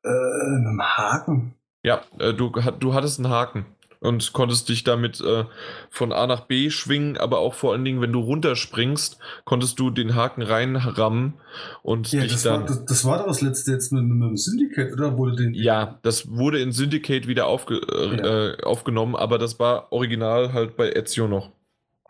[0.02, 1.54] Äh, mit dem Haken?
[1.84, 3.66] Ja, äh, du, du hattest einen Haken
[4.02, 5.44] und konntest dich damit äh,
[5.88, 9.90] von A nach B schwingen, aber auch vor allen Dingen, wenn du runterspringst, konntest du
[9.90, 11.34] den Haken reinrammen
[11.82, 12.62] und ja, dich das dann.
[12.62, 15.16] War, das, das, war doch das letzte jetzt mit, mit dem Syndicate, oder?
[15.16, 18.64] Wurde den ja, das wurde in Syndicate wieder aufge, äh, ja.
[18.64, 21.50] aufgenommen, aber das war original halt bei Ezio noch.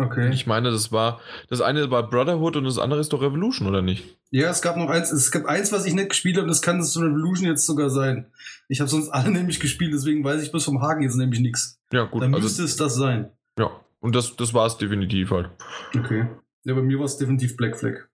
[0.03, 0.31] Okay.
[0.33, 3.83] Ich meine, das war, das eine war Brotherhood und das andere ist doch Revolution, oder
[3.83, 4.19] nicht?
[4.31, 6.79] Ja, es gab noch eins, es gab eins, was ich nicht gespielt habe, das kann
[6.79, 8.27] das Revolution jetzt sogar sein.
[8.69, 11.81] Ich habe sonst alle nämlich gespielt, deswegen weiß ich bis vom Haken jetzt nämlich nichts.
[11.93, 12.23] Ja, gut.
[12.23, 13.31] Dann also, müsste es das sein.
[13.59, 13.71] Ja,
[14.01, 15.51] und das, das war es definitiv halt.
[15.97, 16.27] Okay.
[16.65, 18.09] Ja, bei mir war es definitiv Black Flag.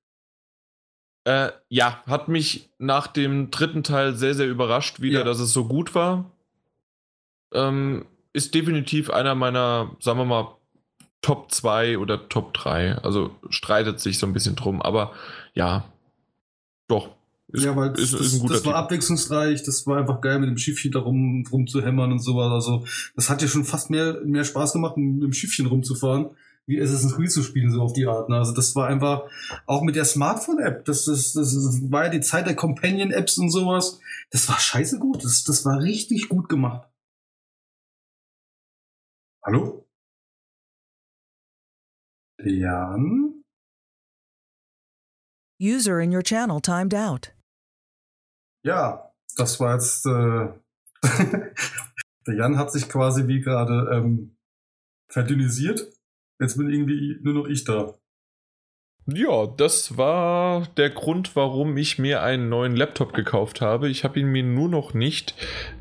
[1.25, 5.25] Äh, ja, hat mich nach dem dritten Teil sehr, sehr überrascht wieder, ja.
[5.25, 6.31] dass es so gut war.
[7.53, 10.58] Ähm, ist definitiv einer meiner, sagen wir mal,
[11.21, 12.99] Top 2 oder Top 3.
[12.99, 15.13] Also streitet sich so ein bisschen drum, aber
[15.55, 15.85] ja,
[16.87, 17.11] doch.
[17.51, 20.39] Ist, ja, weil ist, das, ist ein guter das war abwechslungsreich, das war einfach geil,
[20.39, 22.53] mit dem Schiffchen da rum, hämmern und sowas.
[22.53, 22.85] Also,
[23.17, 26.29] das hat ja schon fast mehr, mehr Spaß gemacht, mit dem Schiffchen rumzufahren,
[26.67, 28.29] wie Assassin's Creed zu spielen, so auf die Art.
[28.29, 28.37] Ne?
[28.37, 29.23] Also, das war einfach,
[29.65, 33.51] auch mit der Smartphone-App, das, das, das, das war ja die Zeit der Companion-Apps und
[33.51, 33.99] sowas.
[34.31, 36.87] Das war scheiße gut, das, das war richtig gut gemacht.
[39.43, 39.88] Hallo?
[42.45, 43.43] Jan?
[45.61, 47.33] User in your channel timed out.
[48.65, 50.07] Ja, das war jetzt.
[50.07, 50.53] Äh,
[52.27, 54.37] der Jan hat sich quasi wie gerade ähm,
[55.09, 55.93] verdünnisiert.
[56.41, 57.98] Jetzt bin irgendwie nur noch ich da.
[59.11, 63.89] Ja, das war der Grund, warum ich mir einen neuen Laptop gekauft habe.
[63.89, 65.35] Ich habe ihn mir nur noch nicht.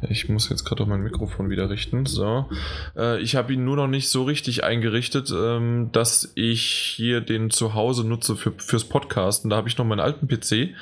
[0.09, 2.05] Ich muss jetzt gerade auf mein Mikrofon wieder richten.
[2.05, 2.45] So,
[2.95, 6.63] äh, ich habe ihn nur noch nicht so richtig eingerichtet, ähm, dass ich
[6.95, 9.49] hier den zu Hause nutze für, fürs Podcasten.
[9.49, 10.73] Da habe ich noch meinen alten PC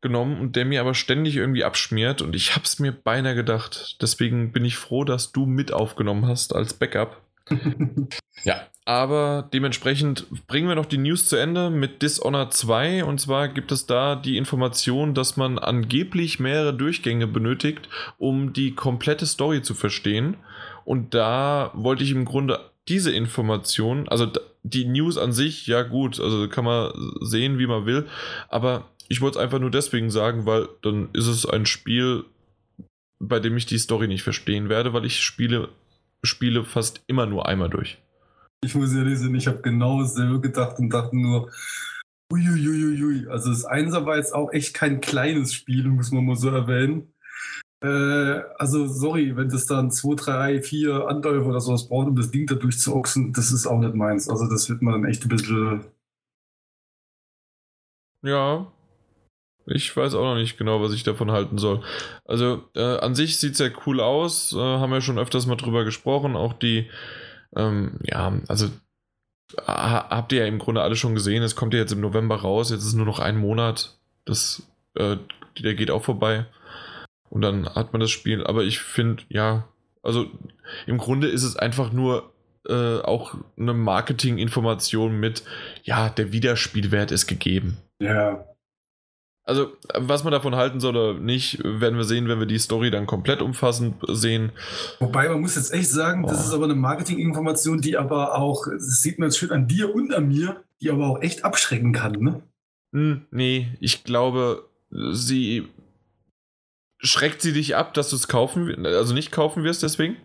[0.00, 3.98] genommen und der mir aber ständig irgendwie abschmiert und ich habe es mir beinahe gedacht.
[4.00, 7.20] Deswegen bin ich froh, dass du mit aufgenommen hast als Backup.
[8.44, 13.04] ja, aber dementsprechend bringen wir noch die News zu Ende mit Dishonored 2.
[13.04, 17.88] Und zwar gibt es da die Information, dass man angeblich mehrere Durchgänge benötigt,
[18.18, 20.36] um die komplette Story zu verstehen.
[20.84, 24.26] Und da wollte ich im Grunde diese Information, also
[24.64, 28.08] die News an sich, ja gut, also kann man sehen, wie man will.
[28.48, 32.24] Aber ich wollte es einfach nur deswegen sagen, weil dann ist es ein Spiel,
[33.20, 35.68] bei dem ich die Story nicht verstehen werde, weil ich spiele,
[36.24, 37.98] spiele fast immer nur einmal durch.
[38.64, 41.50] Ich muss ehrlich sein, ich habe genau dasselbe gedacht und dachte nur,
[42.32, 43.28] uiuiuiui.
[43.28, 47.12] Also das Einser war jetzt auch echt kein kleines Spiel, muss man mal so erwähnen.
[47.82, 52.30] Äh, also sorry, wenn das dann 2, 3, 4 Anläufe oder sowas braucht, um das
[52.30, 54.28] Ding da durchzuochsen, das ist auch nicht meins.
[54.28, 55.84] Also das wird man dann echt ein bisschen...
[58.22, 58.72] Ja,
[59.66, 61.82] ich weiß auch noch nicht genau, was ich davon halten soll.
[62.24, 65.56] Also äh, an sich sieht es ja cool aus, äh, haben wir schon öfters mal
[65.56, 66.36] drüber gesprochen.
[66.36, 66.88] Auch die
[67.56, 68.70] ähm, ja, also
[69.66, 71.42] habt ihr ja im Grunde alle schon gesehen.
[71.42, 72.70] Es kommt ja jetzt im November raus.
[72.70, 73.98] Jetzt ist nur noch ein Monat.
[74.24, 74.62] Das,
[74.94, 75.16] äh,
[75.58, 76.46] der geht auch vorbei.
[77.28, 78.44] Und dann hat man das Spiel.
[78.44, 79.68] Aber ich finde, ja,
[80.02, 80.26] also
[80.86, 82.32] im Grunde ist es einfach nur
[82.68, 85.42] äh, auch eine Marketinginformation mit,
[85.82, 87.78] ja, der Wiederspielwert ist gegeben.
[88.00, 88.44] Ja,
[89.44, 92.90] also, was man davon halten soll oder nicht, werden wir sehen, wenn wir die Story
[92.90, 94.52] dann komplett umfassend sehen.
[95.00, 96.28] Wobei, man muss jetzt echt sagen, oh.
[96.28, 99.92] das ist aber eine Marketinginformation, die aber auch, das sieht man jetzt schön an dir
[99.92, 102.42] und an mir, die aber auch echt abschrecken kann, ne?
[102.92, 105.68] Hm, nee, ich glaube, sie
[106.98, 110.16] schreckt sie dich ab, dass du es kaufen, also nicht kaufen wirst deswegen?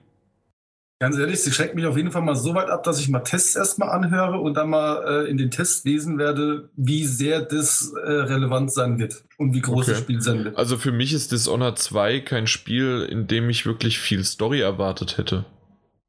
[0.99, 3.19] Ganz ehrlich, sie schreckt mich auf jeden Fall mal so weit ab, dass ich mal
[3.19, 7.93] Tests erstmal anhöre und dann mal äh, in den Tests lesen werde, wie sehr das
[7.93, 9.91] äh, relevant sein wird und wie groß okay.
[9.91, 10.57] das Spiel sein wird.
[10.57, 15.19] Also für mich ist Dishonored 2 kein Spiel, in dem ich wirklich viel Story erwartet
[15.19, 15.45] hätte.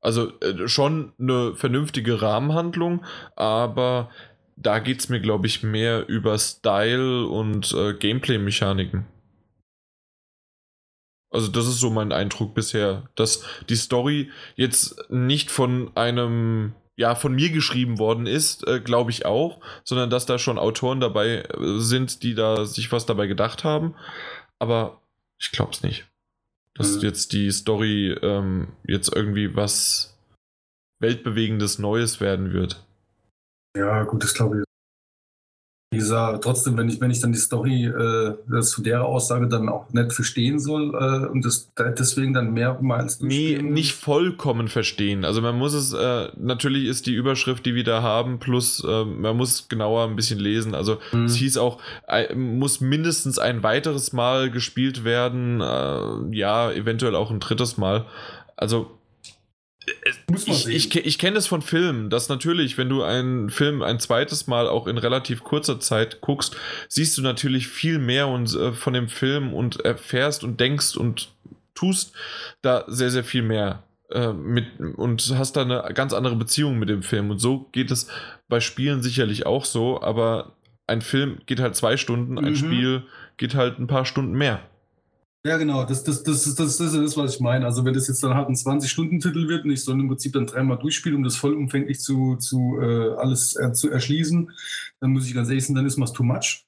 [0.00, 3.04] Also äh, schon eine vernünftige Rahmenhandlung,
[3.36, 4.08] aber
[4.56, 9.04] da geht es mir, glaube ich, mehr über Style und äh, Gameplay-Mechaniken.
[11.30, 17.14] Also das ist so mein Eindruck bisher, dass die Story jetzt nicht von einem, ja,
[17.14, 21.42] von mir geschrieben worden ist, äh, glaube ich auch, sondern dass da schon Autoren dabei
[21.42, 23.94] äh, sind, die da sich was dabei gedacht haben.
[24.58, 25.02] Aber
[25.38, 26.06] ich glaube es nicht,
[26.74, 27.02] dass mhm.
[27.02, 30.18] jetzt die Story ähm, jetzt irgendwie was
[31.00, 32.84] weltbewegendes Neues werden wird.
[33.76, 34.67] Ja, gut, das glaube ich
[35.90, 39.70] wie gesagt, trotzdem, wenn ich, wenn ich dann die Story äh, zu der Aussage dann
[39.70, 45.24] auch nicht verstehen soll äh, und das deswegen dann mehrmals Nee, nicht vollkommen verstehen.
[45.24, 49.04] Also man muss es, äh, natürlich ist die Überschrift, die wir da haben, plus äh,
[49.06, 50.74] man muss genauer ein bisschen lesen.
[50.74, 51.24] Also mhm.
[51.24, 51.80] es hieß auch,
[52.36, 58.04] muss mindestens ein weiteres Mal gespielt werden, äh, ja, eventuell auch ein drittes Mal.
[58.56, 58.97] Also
[60.46, 64.46] ich, ich, ich kenne es von Filmen, dass natürlich, wenn du einen Film ein zweites
[64.46, 66.56] Mal auch in relativ kurzer Zeit guckst,
[66.88, 71.30] siehst du natürlich viel mehr und, äh, von dem Film und erfährst und denkst und
[71.74, 72.12] tust
[72.62, 76.88] da sehr, sehr viel mehr äh, mit und hast da eine ganz andere Beziehung mit
[76.88, 77.30] dem Film.
[77.30, 78.08] Und so geht es
[78.48, 80.56] bei Spielen sicherlich auch so, aber
[80.86, 82.56] ein Film geht halt zwei Stunden, ein mhm.
[82.56, 83.02] Spiel
[83.36, 84.60] geht halt ein paar Stunden mehr.
[85.46, 87.64] Ja, genau, das, das, das, das, das ist das, was ich meine.
[87.64, 90.46] Also, wenn das jetzt dann halt ein 20-Stunden-Titel wird und ich soll im Prinzip dann
[90.46, 94.50] dreimal durchspielen, um das vollumfänglich zu, zu äh, alles äh, zu erschließen,
[95.00, 96.64] dann muss ich ganz ehrlich sagen, dann ist es too much.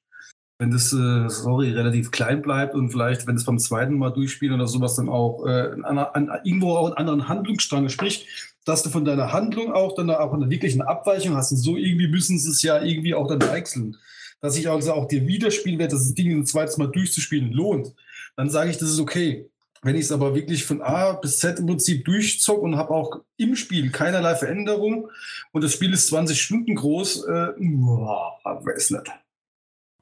[0.59, 4.55] Wenn das, äh, sorry, relativ klein bleibt und vielleicht, wenn es beim zweiten Mal durchspielen
[4.55, 8.29] oder sowas, dann auch äh, an, an, irgendwo auch einen anderen Handlungsstrang, sprich,
[8.65, 11.51] dass du von deiner Handlung auch dann auch eine wirkliche Abweichung hast.
[11.51, 13.97] Und so irgendwie müssen sie es ja irgendwie auch dann wechseln.
[14.41, 17.95] Dass ich also auch dir widerspielen werde, dass das Ding ein zweites Mal durchzuspielen lohnt
[18.41, 19.51] dann sage ich, das ist okay.
[19.83, 23.21] Wenn ich es aber wirklich von A bis Z im Prinzip durchzocke und habe auch
[23.37, 25.11] im Spiel keinerlei Veränderung
[25.53, 29.11] und das Spiel ist 20 Stunden groß, äh, weiß nicht.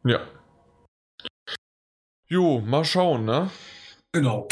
[0.04, 0.20] Ja.
[2.28, 3.50] Jo, mal schauen, ne?
[4.12, 4.46] Genau.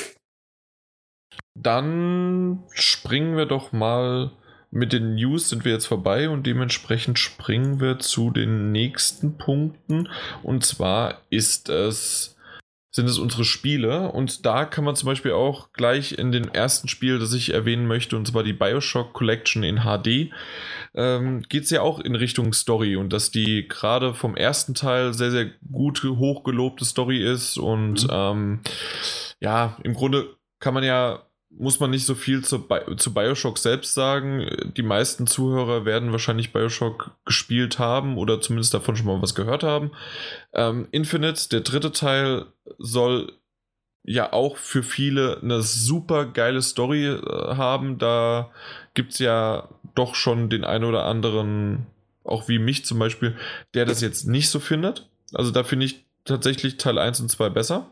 [1.55, 4.33] Dann springen wir doch mal
[4.73, 10.09] mit den News sind wir jetzt vorbei und dementsprechend springen wir zu den nächsten Punkten.
[10.43, 12.36] Und zwar ist es
[12.97, 14.11] sind es unsere Spiele.
[14.11, 17.87] Und da kann man zum Beispiel auch gleich in dem ersten Spiel, das ich erwähnen
[17.87, 20.33] möchte, und zwar die Bioshock Collection in HD,
[20.95, 25.13] ähm, geht es ja auch in Richtung Story und dass die gerade vom ersten Teil
[25.13, 27.59] sehr, sehr gut hochgelobte Story ist.
[27.59, 28.11] Und mhm.
[28.11, 28.61] ähm,
[29.41, 33.59] ja, im Grunde kann man ja muss man nicht so viel zu, Bi zu Bioshock
[33.59, 34.47] selbst sagen.
[34.77, 39.63] Die meisten Zuhörer werden wahrscheinlich Bioshock gespielt haben oder zumindest davon schon mal was gehört
[39.63, 39.93] haben.
[40.53, 42.47] Ähm, Infinite, der dritte Teil,
[42.79, 43.33] soll
[44.07, 47.21] ja auch für viele eine super geile Story äh,
[47.57, 47.99] haben.
[47.99, 48.51] Da
[48.95, 51.87] gibt es ja doch schon den einen oder anderen,
[52.25, 53.37] auch wie mich zum Beispiel,
[53.75, 55.09] der das jetzt nicht so findet.
[55.33, 57.91] Also da finde ich tatsächlich Teil 1 und 2 besser.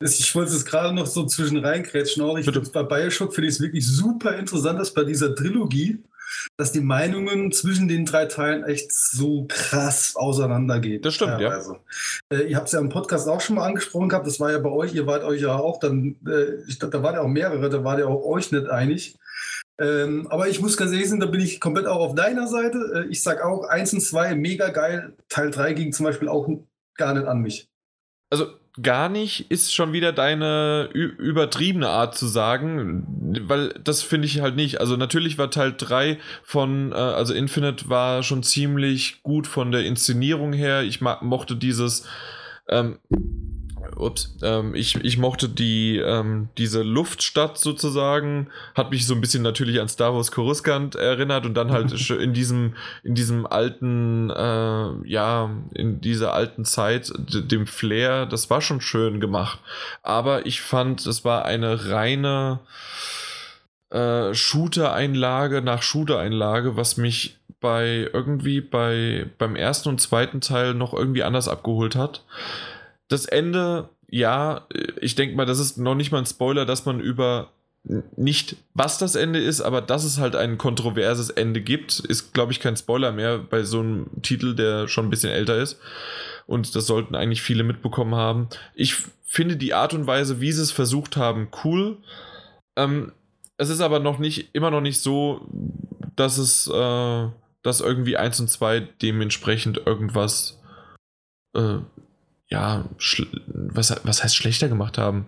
[0.00, 2.22] Ich wollte es gerade noch so zwischen reinkrätschen.
[2.22, 6.02] Auch ich bei Bioshock finde ich es wirklich super interessant, dass bei dieser Trilogie,
[6.58, 11.00] dass die Meinungen zwischen den drei Teilen echt so krass auseinandergehen.
[11.00, 11.78] Das stimmt, teilweise.
[12.30, 12.38] ja.
[12.38, 14.58] Äh, ihr habt es ja im Podcast auch schon mal angesprochen gehabt, das war ja
[14.58, 17.70] bei euch, ihr wart euch ja auch dann, äh, ich, da waren ja auch mehrere,
[17.70, 19.16] da wart ihr auch euch nicht einig.
[19.78, 23.06] Ähm, aber ich muss ganz ehrlich sein, da bin ich komplett auch auf deiner Seite.
[23.06, 26.48] Äh, ich sag auch, 1 und 2 mega geil, Teil 3 ging zum Beispiel auch
[26.96, 27.68] gar nicht an mich.
[28.30, 28.48] Also
[28.82, 33.06] gar nicht ist schon wieder deine übertriebene Art zu sagen,
[33.48, 34.80] weil das finde ich halt nicht.
[34.80, 39.84] Also natürlich war Teil 3 von, äh, also Infinite war schon ziemlich gut von der
[39.84, 40.82] Inszenierung her.
[40.82, 42.06] Ich mochte dieses
[42.68, 42.98] ähm,
[43.96, 49.42] ups, ähm, ich, ich mochte die, ähm, diese Luftstadt sozusagen, hat mich so ein bisschen
[49.42, 55.08] natürlich an Star Wars Coruscant erinnert und dann halt in diesem, in diesem alten, äh,
[55.08, 59.58] ja, in dieser alten Zeit, dem Flair, das war schon schön gemacht.
[60.02, 62.60] Aber ich fand, es war eine reine
[63.90, 70.92] äh, Shooter-Einlage nach Shooter-Einlage, was mich bei irgendwie bei beim ersten und zweiten Teil noch
[70.92, 72.22] irgendwie anders abgeholt hat
[73.08, 74.66] das Ende, ja,
[75.00, 77.52] ich denke mal, das ist noch nicht mal ein Spoiler, dass man über
[78.16, 82.52] nicht was das Ende ist, aber dass es halt ein kontroverses Ende gibt, ist, glaube
[82.52, 85.78] ich, kein Spoiler mehr bei so einem Titel, der schon ein bisschen älter ist.
[86.46, 88.48] Und das sollten eigentlich viele mitbekommen haben.
[88.74, 91.98] Ich finde die Art und Weise, wie sie es versucht haben, cool.
[92.76, 93.12] Ähm,
[93.56, 95.46] es ist aber noch nicht, immer noch nicht so,
[96.16, 97.28] dass es, äh,
[97.62, 100.60] dass irgendwie 1 und 2 dementsprechend irgendwas
[101.54, 101.78] äh,
[102.48, 102.84] ja,
[103.46, 105.26] was, was heißt schlechter gemacht haben?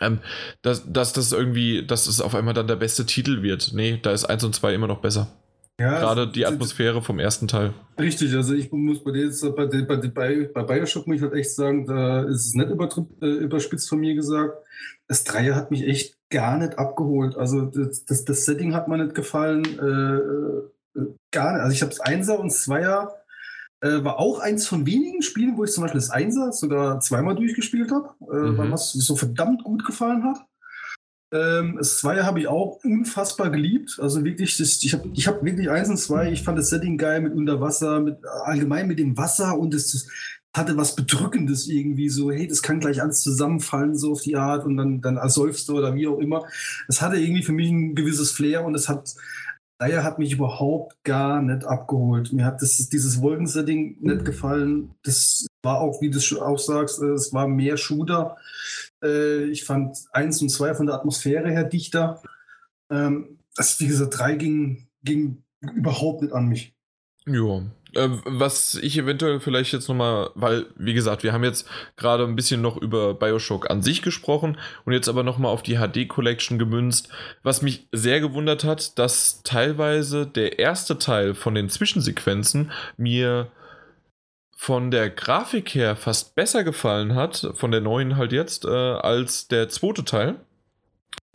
[0.00, 0.18] Ähm,
[0.62, 3.72] dass, dass das irgendwie, dass es auf einmal dann der beste Titel wird.
[3.74, 5.28] Nee, da ist 1 und 2 immer noch besser.
[5.78, 7.72] Ja, Gerade die Atmosphäre vom ersten Teil.
[7.98, 11.86] Richtig, also ich muss bei bei, bei, bei, bei Bioshock muss ich halt echt sagen,
[11.86, 12.68] da ist es nicht
[13.22, 14.58] äh, überspitzt von mir gesagt.
[15.08, 17.36] Das Dreier hat mich echt gar nicht abgeholt.
[17.36, 19.64] Also das, das, das Setting hat mir nicht gefallen.
[19.64, 21.62] Äh, äh gar nicht.
[21.62, 23.14] Also ich habe das Einser und Zweier
[23.80, 27.34] äh, war auch eins von wenigen Spielen, wo ich zum Beispiel das Einser sogar zweimal
[27.34, 28.58] durchgespielt habe, äh, mhm.
[28.58, 30.38] weil mir so verdammt gut gefallen hat.
[31.32, 33.98] Ähm, das Zweier habe ich auch unfassbar geliebt.
[34.00, 36.30] Also wirklich, das, ich habe ich hab wirklich eins und zwei.
[36.32, 40.08] Ich fand das Setting geil mit Unterwasser, mit allgemein mit dem Wasser und das, das
[40.52, 44.64] hatte was Bedrückendes irgendwie so, hey, das kann gleich alles zusammenfallen, so auf die Art
[44.64, 46.44] und dann, dann ersäufst du oder wie auch immer.
[46.88, 49.14] Es hatte irgendwie für mich ein gewisses Flair und es hat
[49.80, 52.32] Dyer hat mich überhaupt gar nicht abgeholt.
[52.32, 54.94] Mir hat das, dieses Wolkensetting nicht gefallen.
[55.02, 58.36] Das war auch, wie du auch sagst, äh, es war mehr Shooter.
[59.02, 62.22] Äh, ich fand eins und zwei von der Atmosphäre her dichter.
[62.90, 66.74] Ähm, das, wie gesagt, drei ging, ging überhaupt nicht an mich.
[67.26, 67.62] Ja,
[67.94, 72.60] was ich eventuell vielleicht jetzt nochmal, weil, wie gesagt, wir haben jetzt gerade ein bisschen
[72.60, 77.08] noch über Bioshock an sich gesprochen und jetzt aber nochmal auf die HD Collection gemünzt,
[77.42, 83.50] was mich sehr gewundert hat, dass teilweise der erste Teil von den Zwischensequenzen mir
[84.56, 89.48] von der Grafik her fast besser gefallen hat, von der neuen halt jetzt, äh, als
[89.48, 90.36] der zweite Teil.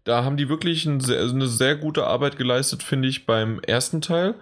[0.05, 4.01] Da haben die wirklich ein sehr, eine sehr gute Arbeit geleistet, finde ich, beim ersten
[4.01, 4.35] Teil.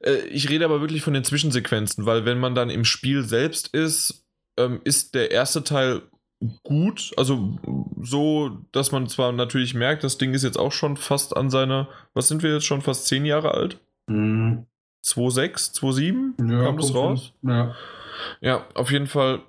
[0.00, 3.68] Äh, ich rede aber wirklich von den Zwischensequenzen, weil wenn man dann im Spiel selbst
[3.74, 4.24] ist,
[4.56, 6.02] ähm, ist der erste Teil
[6.62, 7.58] gut, also
[8.00, 11.88] so, dass man zwar natürlich merkt, das Ding ist jetzt auch schon fast an seiner,
[12.14, 13.78] was sind wir jetzt schon fast zehn Jahre alt?
[14.08, 14.66] Mhm.
[15.04, 17.32] 2,6, 2,7 ja, kam das raus?
[17.42, 17.74] Ja.
[18.40, 19.40] ja, auf jeden Fall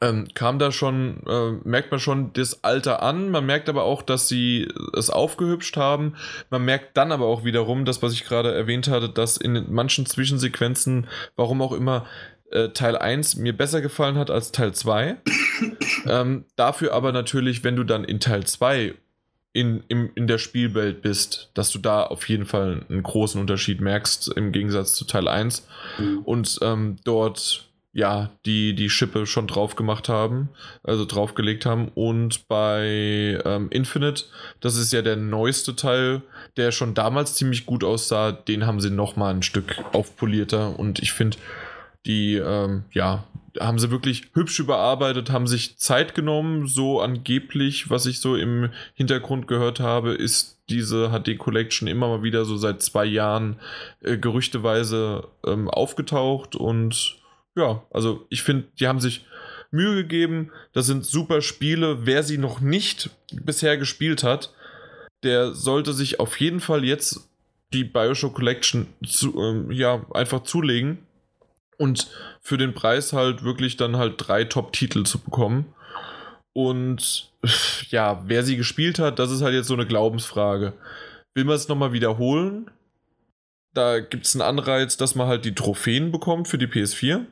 [0.00, 3.30] ähm, kam da schon, äh, merkt man schon das Alter an.
[3.30, 6.14] Man merkt aber auch, dass sie es aufgehübscht haben.
[6.50, 10.06] Man merkt dann aber auch wiederum, das, was ich gerade erwähnt hatte, dass in manchen
[10.06, 12.06] Zwischensequenzen, warum auch immer,
[12.50, 15.16] äh, Teil 1 mir besser gefallen hat als Teil 2.
[16.06, 18.94] ähm, dafür aber natürlich, wenn du dann in Teil 2
[19.52, 23.80] in, in, in der Spielwelt bist, dass du da auf jeden Fall einen großen Unterschied
[23.80, 25.66] merkst im Gegensatz zu Teil 1
[25.98, 26.18] mhm.
[26.20, 30.50] und ähm, dort ja, die die Schippe schon drauf gemacht haben,
[30.84, 31.88] also draufgelegt haben.
[31.88, 34.24] Und bei ähm, Infinite,
[34.60, 36.22] das ist ja der neueste Teil,
[36.56, 40.78] der schon damals ziemlich gut aussah, den haben sie nochmal ein Stück aufpolierter.
[40.78, 41.38] Und ich finde,
[42.06, 43.24] die, ähm, ja,
[43.58, 46.68] haben sie wirklich hübsch überarbeitet, haben sich Zeit genommen.
[46.68, 52.22] So angeblich, was ich so im Hintergrund gehört habe, ist diese HD Collection immer mal
[52.22, 53.56] wieder so seit zwei Jahren
[54.02, 57.19] äh, gerüchteweise ähm, aufgetaucht und
[57.60, 59.24] ja, also ich finde, die haben sich
[59.70, 60.50] Mühe gegeben.
[60.72, 62.06] Das sind super Spiele.
[62.06, 64.52] Wer sie noch nicht bisher gespielt hat,
[65.22, 67.28] der sollte sich auf jeden Fall jetzt
[67.72, 70.98] die Bioshock Collection zu, ähm, ja, einfach zulegen
[71.78, 72.08] und
[72.40, 75.72] für den Preis halt wirklich dann halt drei Top-Titel zu bekommen.
[76.52, 77.32] Und
[77.90, 80.72] ja, wer sie gespielt hat, das ist halt jetzt so eine Glaubensfrage.
[81.34, 82.70] Will man es nochmal wiederholen?
[83.72, 87.24] Da gibt es einen Anreiz, dass man halt die Trophäen bekommt für die PS4.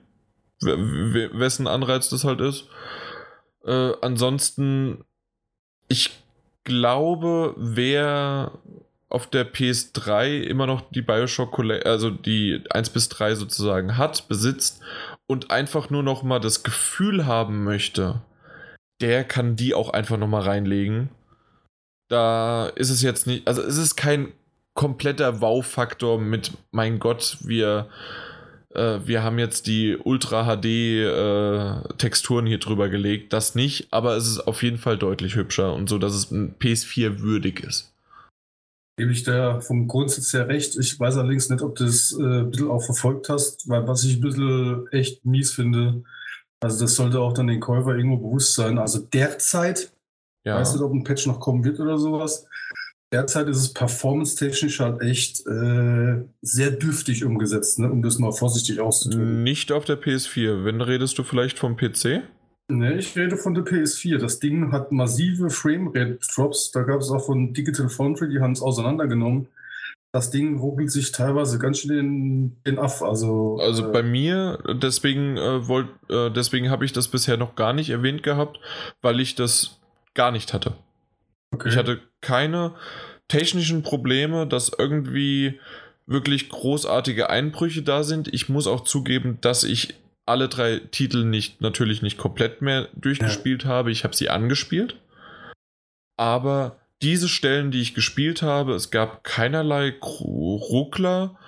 [0.61, 2.67] Wessen Anreiz das halt ist.
[3.65, 5.05] Äh, ansonsten,
[5.89, 6.11] ich
[6.65, 8.53] glaube, wer
[9.09, 14.29] auf der PS3 immer noch die Bioshock Collection, also die 1 bis 3 sozusagen hat,
[14.29, 14.81] besitzt
[15.27, 18.21] und einfach nur noch mal das Gefühl haben möchte,
[19.01, 21.11] der kann die auch einfach noch mal reinlegen.
[22.09, 24.33] Da ist es jetzt nicht, also es ist kein
[24.75, 27.89] kompletter Wow-Faktor mit, mein Gott, wir,
[28.79, 33.33] äh, wir haben jetzt die Ultra HD-Texturen äh, hier drüber gelegt.
[33.33, 36.55] Das nicht, aber es ist auf jeden Fall deutlich hübscher und so, dass es ein
[36.59, 37.93] PS4 würdig ist.
[38.97, 40.77] Gebe ich da vom Grundsatz her recht.
[40.77, 44.05] Ich weiß allerdings nicht, ob du das äh, ein bisschen auch verfolgt hast, weil was
[44.05, 46.03] ich ein bisschen echt mies finde,
[46.61, 48.79] also das sollte auch dann den Käufer irgendwo bewusst sein.
[48.79, 49.93] Also derzeit,
[50.45, 50.57] ja.
[50.57, 52.48] weiß nicht, ob ein Patch noch kommen wird oder sowas,
[53.13, 57.91] derzeit ist es performance-technisch halt echt äh, sehr dürftig umgesetzt, ne?
[57.91, 59.43] um das mal vorsichtig auszudrücken.
[59.43, 60.65] Nicht auf der PS4.
[60.65, 62.23] Wenn redest du vielleicht vom PC?
[62.71, 64.19] Ne, ich rede von der PS4.
[64.19, 66.71] Das Ding hat massive Framerate-Drops.
[66.73, 69.49] Da gab es auch von Digital Foundry, die haben es auseinandergenommen.
[70.13, 73.03] Das Ding ruckelt sich teilweise ganz schön den, den Aff.
[73.03, 75.61] Also, also äh, bei mir, deswegen, äh,
[76.09, 78.59] äh, deswegen habe ich das bisher noch gar nicht erwähnt gehabt,
[79.01, 79.81] weil ich das
[80.15, 80.75] gar nicht hatte.
[81.51, 81.69] Okay.
[81.69, 82.75] Ich hatte keine
[83.29, 85.59] technischen Probleme, dass irgendwie
[86.07, 88.33] wirklich großartige Einbrüche da sind.
[88.33, 89.95] Ich muss auch zugeben, dass ich
[90.27, 93.71] alle drei Titel nicht, natürlich nicht komplett mehr durchgespielt ja.
[93.71, 93.91] habe.
[93.91, 94.97] Ich habe sie angespielt.
[96.17, 101.39] Aber diese Stellen, die ich gespielt habe, es gab keinerlei Ruckler,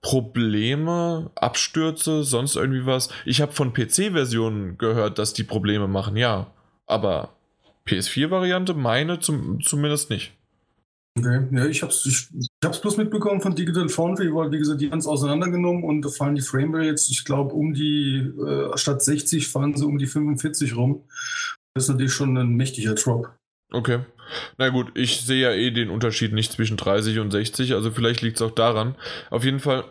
[0.00, 3.10] Probleme, Abstürze, sonst irgendwie was.
[3.24, 6.46] Ich habe von PC-Versionen gehört, dass die Probleme machen, ja.
[6.86, 7.37] Aber
[7.88, 10.32] PS4-Variante, meine zum, zumindest nicht.
[11.18, 14.80] Okay, ja, ich hab's, ich, ich hab's bloß mitbekommen von Digital Foundry, weil, wie gesagt,
[14.80, 19.02] die haben es auseinandergenommen und da fallen die Framerates, ich glaube, um die, äh, statt
[19.02, 21.04] 60 fahren sie um die 45 rum.
[21.74, 23.30] Das ist natürlich schon ein mächtiger Drop.
[23.72, 24.00] Okay.
[24.58, 28.20] Na gut, ich sehe ja eh den Unterschied nicht zwischen 30 und 60, also vielleicht
[28.22, 28.94] liegt es auch daran.
[29.30, 29.84] Auf jeden Fall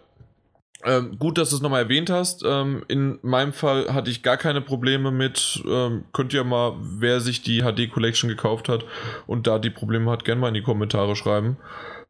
[0.83, 2.43] ähm, gut, dass du es nochmal erwähnt hast.
[2.45, 5.63] Ähm, in meinem Fall hatte ich gar keine Probleme mit.
[5.67, 8.85] Ähm, könnt ihr mal, wer sich die HD Collection gekauft hat
[9.25, 11.57] und da die Probleme hat, gerne mal in die Kommentare schreiben.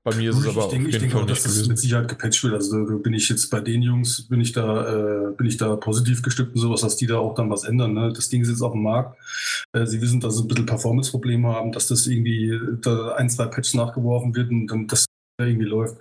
[0.04, 1.60] Bei mir ist es aber ich denke, auf jeden Fall auch, dass gewesen.
[1.60, 2.54] das mit Sicherheit gepatcht wird.
[2.54, 6.22] Also bin ich jetzt bei den Jungs, bin ich da, äh, bin ich da positiv
[6.22, 7.94] gestimmt und sowas, dass die da auch dann was ändern.
[7.94, 8.14] Ne?
[8.14, 9.18] Das Ding ist jetzt auf dem Markt.
[9.74, 13.48] Äh, sie wissen, dass sie ein bisschen Performance-Probleme haben, dass das irgendwie da ein, zwei
[13.48, 15.06] Patches nachgeworfen wird und dann das
[15.40, 15.98] irgendwie läuft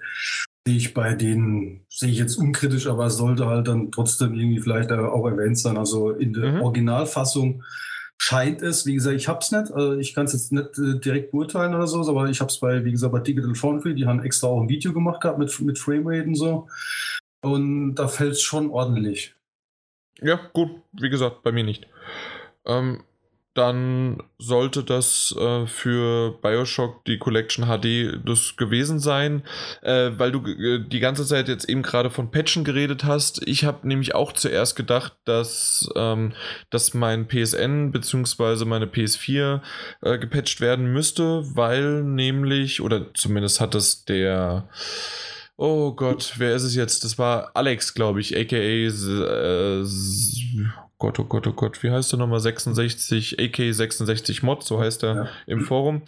[0.67, 4.61] sehe ich bei denen, sehe ich jetzt unkritisch, aber es sollte halt dann trotzdem irgendwie
[4.61, 5.77] vielleicht auch erwähnt sein.
[5.77, 6.63] Also in der mhm.
[6.63, 7.63] Originalfassung
[8.19, 10.99] scheint es, wie gesagt, ich habe es nicht, also ich kann es jetzt nicht äh,
[10.99, 14.07] direkt beurteilen oder so, aber ich habe es bei, wie gesagt, bei Digital Foundry, die
[14.07, 16.67] haben extra auch ein Video gemacht gehabt mit, mit Framerate und so.
[17.43, 19.37] Und da fällt es schon ordentlich.
[20.21, 21.87] Ja, gut, wie gesagt, bei mir nicht.
[22.65, 23.05] Ähm,
[23.57, 29.43] dann sollte das äh, für Bioshock die Collection HD das gewesen sein,
[29.83, 33.47] äh, weil du äh, die ganze Zeit jetzt eben gerade von Patchen geredet hast.
[33.47, 36.35] Ich habe nämlich auch zuerst gedacht, dass, ähm,
[36.71, 38.65] dass mein PSN bzw.
[38.67, 39.63] meine PS4
[40.03, 44.69] äh, gepatcht werden müsste, weil nämlich, oder zumindest hat das der
[45.59, 47.03] Oh Gott, wer ist es jetzt?
[47.03, 48.57] Das war Alex, glaube ich, aka
[50.99, 52.41] Gott, oh Gott, oh Gott, wie heißt der nochmal?
[52.41, 55.29] 66, AK 66 Mod, so heißt er ja.
[55.47, 56.03] im Forum.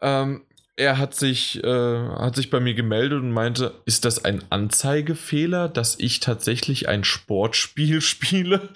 [0.00, 0.42] Ähm,
[0.76, 5.68] er hat sich, äh, hat sich bei mir gemeldet und meinte, ist das ein Anzeigefehler,
[5.68, 8.68] dass ich tatsächlich ein Sportspiel spiele?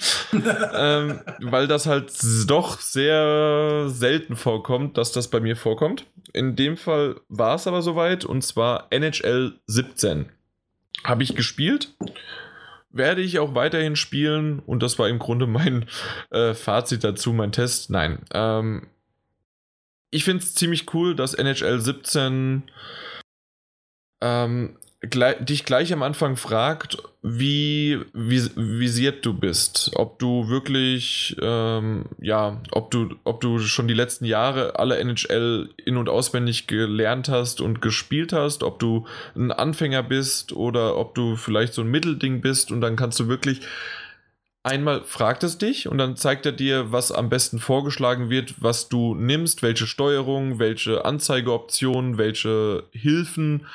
[0.75, 2.13] ähm, weil das halt
[2.47, 6.07] doch sehr selten vorkommt, dass das bei mir vorkommt.
[6.33, 10.27] In dem Fall war es aber soweit und zwar NHL 17.
[11.05, 11.95] Habe ich gespielt
[12.91, 15.87] werde ich auch weiterhin spielen und das war im Grunde mein
[16.31, 17.91] äh, Fazit dazu, mein Test.
[17.91, 18.25] Nein.
[18.33, 18.89] Ähm,
[20.11, 22.63] ich finde es ziemlich cool, dass NHL 17
[24.23, 29.93] ähm, gleich, dich gleich am Anfang fragt, wie, wie visiert du bist.
[29.95, 35.71] Ob du wirklich, ähm, ja, ob du, ob du schon die letzten Jahre alle NHL
[35.85, 39.07] in- und auswendig gelernt hast und gespielt hast, ob du
[39.37, 43.29] ein Anfänger bist oder ob du vielleicht so ein Mittelding bist und dann kannst du
[43.29, 43.61] wirklich
[44.65, 48.89] einmal fragt es dich und dann zeigt er dir, was am besten vorgeschlagen wird, was
[48.89, 53.67] du nimmst, welche Steuerung, welche Anzeigeoptionen, welche Hilfen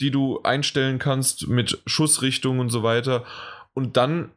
[0.00, 3.24] die du einstellen kannst mit Schussrichtung und so weiter.
[3.74, 4.30] Und dann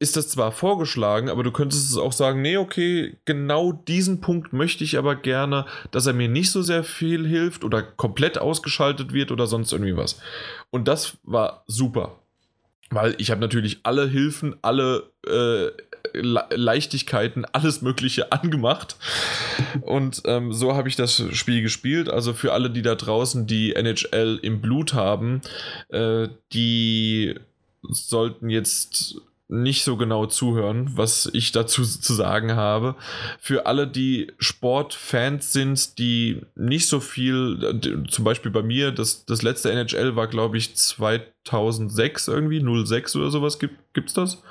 [0.00, 4.54] ist das zwar vorgeschlagen, aber du könntest es auch sagen, nee, okay, genau diesen Punkt
[4.54, 9.12] möchte ich aber gerne, dass er mir nicht so sehr viel hilft oder komplett ausgeschaltet
[9.12, 10.18] wird oder sonst irgendwie was.
[10.70, 12.18] Und das war super.
[12.88, 15.70] Weil ich habe natürlich alle Hilfen, alle äh,
[16.12, 18.96] Le Leichtigkeiten, alles Mögliche angemacht.
[19.82, 22.08] Und ähm, so habe ich das Spiel gespielt.
[22.08, 25.40] Also für alle, die da draußen die NHL im Blut haben,
[25.88, 27.34] äh, die
[27.82, 29.16] sollten jetzt
[29.50, 32.94] nicht so genau zuhören, was ich dazu zu sagen habe.
[33.40, 39.42] Für alle, die Sportfans sind, die nicht so viel, zum Beispiel bei mir, das, das
[39.42, 44.42] letzte NHL war, glaube ich, 2006 irgendwie, 06 oder sowas, gibt es das?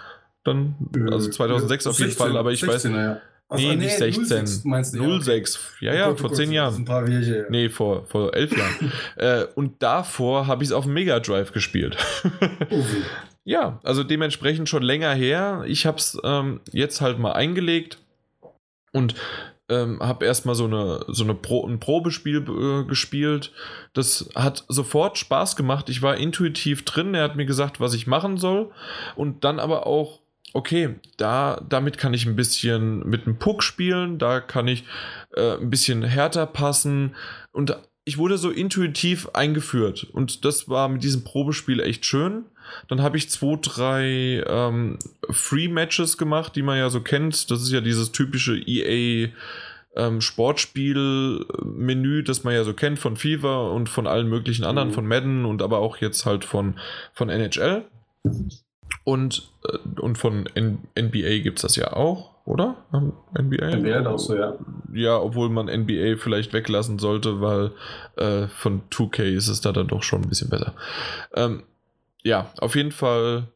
[0.44, 0.76] Dann,
[1.12, 3.02] also 2006 äh, auf jeden 16, Fall, aber ich 16, weiß.
[3.02, 3.22] Ja.
[3.52, 4.26] Also, nee, nicht 16.
[4.26, 5.78] 06, meinst du, 06.
[5.82, 6.76] Ja, ja, Gott, vor 10 Jahren.
[6.76, 7.44] Ein paar Wege, ja.
[7.50, 8.92] Nee, vor, vor 11 Jahren.
[9.16, 11.98] äh, und davor habe ich es auf dem Mega Drive gespielt.
[13.44, 15.64] ja, also dementsprechend schon länger her.
[15.66, 17.98] Ich habe es ähm, jetzt halt mal eingelegt
[18.94, 19.16] und
[19.70, 23.52] ähm, habe erstmal so, eine, so eine Pro, ein Probespiel äh, gespielt.
[23.94, 25.90] Das hat sofort Spaß gemacht.
[25.90, 27.14] Ich war intuitiv drin.
[27.14, 28.72] Er hat mir gesagt, was ich machen soll.
[29.16, 30.20] Und dann aber auch,
[30.54, 34.18] okay, da, damit kann ich ein bisschen mit einem Puck spielen.
[34.18, 34.86] Da kann ich
[35.36, 37.16] äh, ein bisschen härter passen.
[37.52, 40.08] Und ich wurde so intuitiv eingeführt.
[40.12, 42.46] Und das war mit diesem Probespiel echt schön.
[42.88, 44.98] Dann habe ich zwei, drei ähm,
[45.30, 47.52] Free-Matches gemacht, die man ja so kennt.
[47.52, 49.30] Das ist ja dieses typische EA
[49.96, 54.94] ähm, Sportspiel-Menü, das man ja so kennt von FIFA und von allen möglichen anderen, mhm.
[54.94, 56.80] von Madden und aber auch jetzt halt von,
[57.14, 57.86] von NHL.
[59.10, 62.76] Und, äh, und von N NBA gibt es das ja auch, oder?
[63.34, 63.78] NBA?
[63.78, 64.54] NBA auch so, ja.
[64.94, 67.72] Ja, obwohl man NBA vielleicht weglassen sollte, weil
[68.18, 70.76] äh, von 2K ist es da dann doch schon ein bisschen besser.
[71.34, 71.64] Ähm,
[72.22, 73.48] ja, auf jeden Fall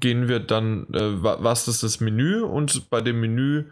[0.00, 3.66] gehen wir dann, äh, was ist das Menü und bei dem Menü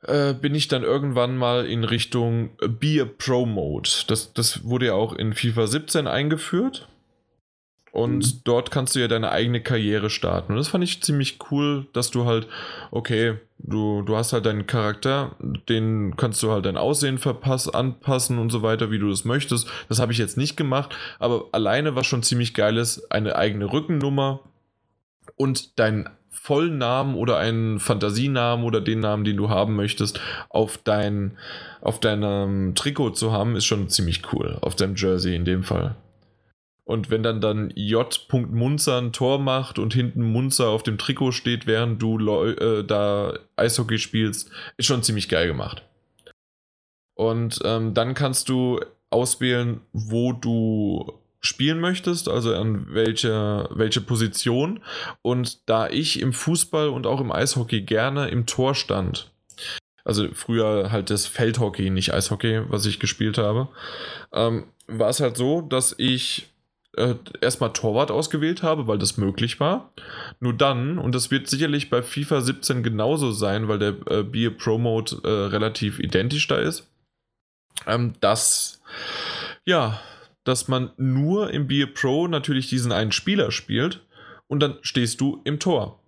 [0.00, 3.88] äh, bin ich dann irgendwann mal in Richtung Be a Pro Mode.
[4.08, 6.88] Das, das wurde ja auch in FIFA 17 eingeführt.
[7.92, 8.40] Und mhm.
[8.44, 10.52] dort kannst du ja deine eigene Karriere starten.
[10.52, 12.48] Und das fand ich ziemlich cool, dass du halt,
[12.90, 15.36] okay, du, du hast halt deinen Charakter,
[15.68, 19.68] den kannst du halt dein Aussehen verpass, anpassen und so weiter, wie du das möchtest.
[19.90, 23.70] Das habe ich jetzt nicht gemacht, aber alleine was schon ziemlich geil ist, eine eigene
[23.70, 24.40] Rückennummer
[25.36, 31.36] und dein Vollnamen oder einen Fantasienamen oder den Namen, den du haben möchtest, auf dein,
[31.82, 34.56] auf deinem Trikot zu haben, ist schon ziemlich cool.
[34.62, 35.94] Auf deinem Jersey in dem Fall.
[36.84, 38.26] Und wenn dann dann J.
[38.32, 43.38] Munzer ein Tor macht und hinten Munzer auf dem Trikot steht, während du äh, da
[43.56, 45.84] Eishockey spielst, ist schon ziemlich geil gemacht.
[47.14, 48.80] Und ähm, dann kannst du
[49.10, 54.80] auswählen, wo du spielen möchtest, also an welche, welche Position.
[55.22, 59.30] Und da ich im Fußball und auch im Eishockey gerne im Tor stand,
[60.04, 63.68] also früher halt das Feldhockey, nicht Eishockey, was ich gespielt habe,
[64.32, 66.51] ähm, war es halt so, dass ich
[66.96, 69.92] äh, erstmal Torwart ausgewählt habe, weil das möglich war.
[70.40, 74.50] Nur dann, und das wird sicherlich bei FIFA 17 genauso sein, weil der äh, Be
[74.50, 76.90] Pro Mode äh, relativ identisch da ist,
[77.86, 78.82] ähm, dass,
[79.64, 80.00] ja,
[80.44, 84.00] dass man nur im Be Pro natürlich diesen einen Spieler spielt
[84.46, 85.98] und dann stehst du im Tor.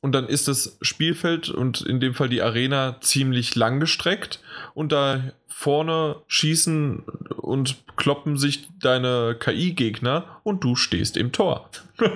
[0.00, 4.40] Und dann ist das Spielfeld und in dem Fall die Arena ziemlich lang gestreckt
[4.74, 7.04] und da vorne schießen
[7.42, 11.68] und kloppen sich deine KI-Gegner und du stehst im Tor.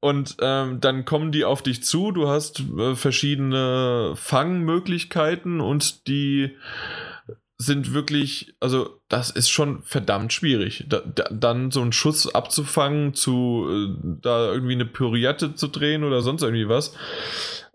[0.00, 6.54] und ähm, dann kommen die auf dich zu, du hast äh, verschiedene Fangmöglichkeiten und die
[7.60, 10.84] sind wirklich, also das ist schon verdammt schwierig.
[10.88, 16.04] Da, da, dann so einen Schuss abzufangen, zu äh, da irgendwie eine Pirouette zu drehen
[16.04, 16.94] oder sonst irgendwie was.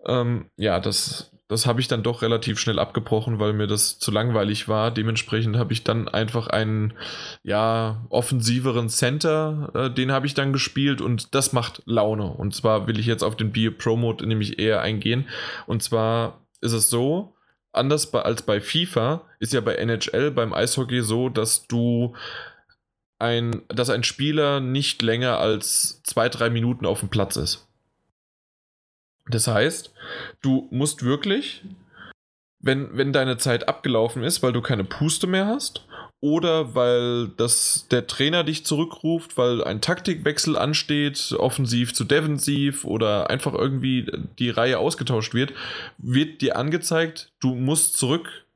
[0.06, 4.10] Ähm, ja, das, das habe ich dann doch relativ schnell abgebrochen, weil mir das zu
[4.10, 4.90] langweilig war.
[4.90, 6.94] Dementsprechend habe ich dann einfach einen
[7.42, 12.32] ja offensiveren Center, äh, den habe ich dann gespielt und das macht Laune.
[12.32, 15.28] Und zwar will ich jetzt auf den Bio Pro Mode nämlich eher eingehen.
[15.66, 17.34] Und zwar ist es so,
[17.72, 22.14] anders als bei FIFA ist ja bei NHL beim Eishockey so, dass du
[23.18, 27.68] ein, dass ein Spieler nicht länger als zwei, drei Minuten auf dem Platz ist.
[29.28, 29.92] Das heißt,
[30.42, 31.62] du musst wirklich,
[32.60, 35.86] wenn, wenn deine Zeit abgelaufen ist, weil du keine Puste mehr hast,
[36.20, 43.28] oder weil das, der Trainer dich zurückruft, weil ein Taktikwechsel ansteht, offensiv zu defensiv oder
[43.28, 45.52] einfach irgendwie die Reihe ausgetauscht wird,
[45.98, 48.46] wird dir angezeigt, du musst zurück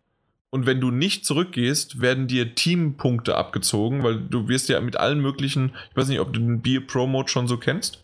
[0.50, 5.20] Und wenn du nicht zurückgehst, werden dir Teampunkte abgezogen, weil du wirst ja mit allen
[5.20, 8.02] möglichen, ich weiß nicht, ob du den Beer Pro Mode schon so kennst.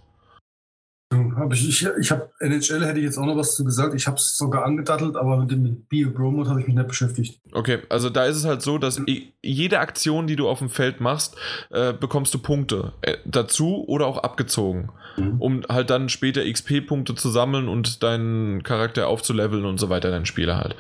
[1.37, 3.95] Hab ich ich, ich habe NHL hätte ich jetzt auch noch was zu gesagt.
[3.95, 6.89] Ich habe es sogar angedattelt, aber mit dem Bio Pro Mode habe ich mich nicht
[6.89, 7.41] beschäftigt.
[7.53, 9.01] Okay, also da ist es halt so, dass
[9.43, 11.37] jede Aktion, die du auf dem Feld machst,
[11.71, 15.41] äh, bekommst du Punkte äh, dazu oder auch abgezogen, mhm.
[15.41, 20.27] um halt dann später XP-Punkte zu sammeln und deinen Charakter aufzuleveln und so weiter, deinen
[20.27, 20.77] Spieler halt.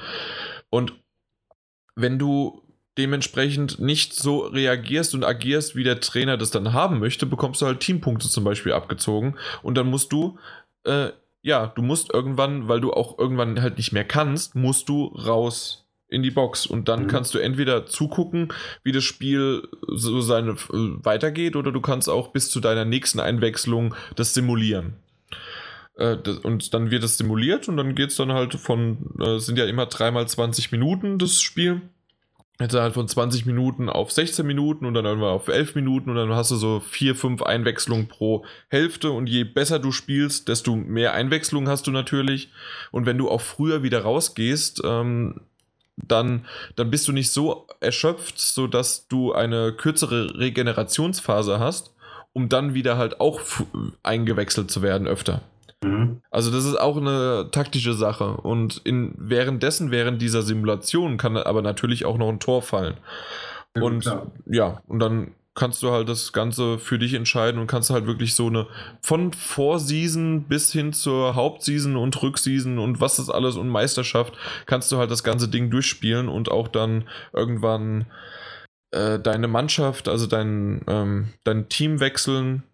[0.70, 0.94] Und
[1.96, 2.63] wenn du
[2.96, 7.66] dementsprechend nicht so reagierst und agierst, wie der Trainer das dann haben möchte, bekommst du
[7.66, 9.36] halt Teampunkte zum Beispiel abgezogen.
[9.62, 10.38] Und dann musst du,
[10.84, 11.08] äh,
[11.42, 15.86] ja, du musst irgendwann, weil du auch irgendwann halt nicht mehr kannst, musst du raus
[16.08, 16.66] in die Box.
[16.66, 17.08] Und dann mhm.
[17.08, 18.52] kannst du entweder zugucken,
[18.84, 23.18] wie das Spiel so seine äh, weitergeht oder du kannst auch bis zu deiner nächsten
[23.18, 24.94] Einwechslung das simulieren.
[25.96, 29.58] Äh, und dann wird es simuliert und dann geht es dann halt von, äh, sind
[29.58, 31.82] ja immer dreimal 20 Minuten das Spiel
[32.60, 36.16] jetzt halt von 20 Minuten auf 16 Minuten und dann irgendwann auf 11 Minuten und
[36.16, 40.76] dann hast du so 4, 5 Einwechslungen pro Hälfte und je besser du spielst, desto
[40.76, 42.50] mehr Einwechslungen hast du natürlich
[42.92, 45.40] und wenn du auch früher wieder rausgehst, ähm,
[45.96, 46.44] dann,
[46.76, 51.94] dann bist du nicht so erschöpft, sodass du eine kürzere Regenerationsphase hast,
[52.32, 53.40] um dann wieder halt auch
[54.02, 55.42] eingewechselt zu werden öfter.
[55.82, 56.20] Mhm.
[56.30, 58.36] Also das ist auch eine taktische Sache.
[58.36, 62.96] Und in, währenddessen, während dieser Simulation, kann aber natürlich auch noch ein Tor fallen.
[63.76, 64.26] Ja, und klar.
[64.46, 68.34] ja, und dann kannst du halt das Ganze für dich entscheiden und kannst halt wirklich
[68.34, 68.66] so eine
[69.00, 74.34] von Vorseason bis hin zur Hauptseason und Rückseason und was das alles und Meisterschaft,
[74.66, 78.06] kannst du halt das ganze Ding durchspielen und auch dann irgendwann
[78.90, 82.64] äh, deine Mannschaft, also dein, ähm, dein Team wechseln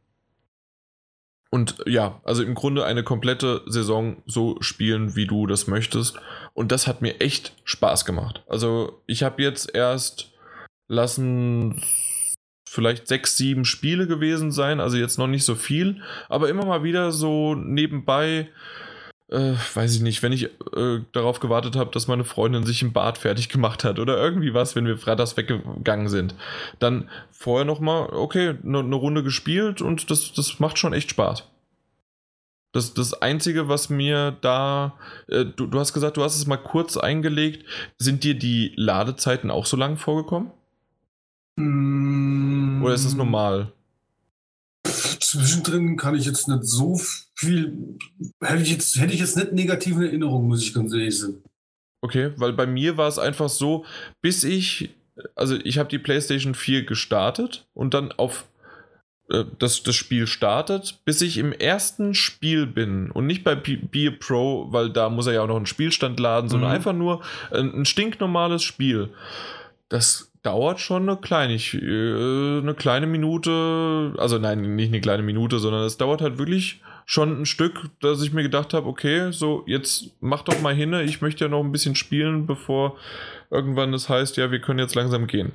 [1.50, 6.16] und ja, also im Grunde eine komplette Saison so spielen, wie du das möchtest.
[6.54, 8.44] Und das hat mir echt Spaß gemacht.
[8.48, 10.32] Also ich habe jetzt erst
[10.86, 11.82] lassen
[12.68, 16.84] vielleicht sechs, sieben Spiele gewesen sein, also jetzt noch nicht so viel, aber immer mal
[16.84, 18.48] wieder so nebenbei,
[19.30, 22.92] äh, weiß ich nicht, wenn ich äh, darauf gewartet habe, dass meine Freundin sich im
[22.92, 26.34] Bad fertig gemacht hat oder irgendwie was, wenn wir freitags weggegangen sind.
[26.80, 31.44] Dann vorher nochmal, okay, eine ne Runde gespielt und das, das macht schon echt Spaß.
[32.72, 34.94] Das, das Einzige, was mir da,
[35.28, 37.64] äh, du, du hast gesagt, du hast es mal kurz eingelegt.
[37.98, 40.50] Sind dir die Ladezeiten auch so lang vorgekommen?
[41.56, 42.82] Mm.
[42.82, 43.72] Oder ist das normal?
[44.84, 46.96] Zwischendrin kann ich jetzt nicht so
[47.40, 47.96] viel,
[48.42, 51.42] hätte ich jetzt, hätte ich jetzt nicht negative Erinnerungen, muss ich ganz ehrlich sagen.
[52.02, 53.84] Okay, weil bei mir war es einfach so,
[54.20, 54.90] bis ich,
[55.34, 58.46] also ich habe die PlayStation 4 gestartet und dann auf
[59.30, 64.10] äh, das, das Spiel startet, bis ich im ersten Spiel bin und nicht bei Be
[64.12, 66.76] Pro, weil da muss er ja auch noch einen Spielstand laden, sondern mhm.
[66.76, 69.10] einfach nur ein, ein, stinknormales Spiel.
[69.88, 75.58] Das dauert schon eine kleine, äh, eine kleine Minute, also nein, nicht eine kleine Minute,
[75.58, 79.64] sondern es dauert halt wirklich schon ein Stück, dass ich mir gedacht habe, okay, so
[79.66, 82.96] jetzt mach doch mal hin, ich möchte ja noch ein bisschen spielen, bevor
[83.50, 85.52] irgendwann das heißt, ja, wir können jetzt langsam gehen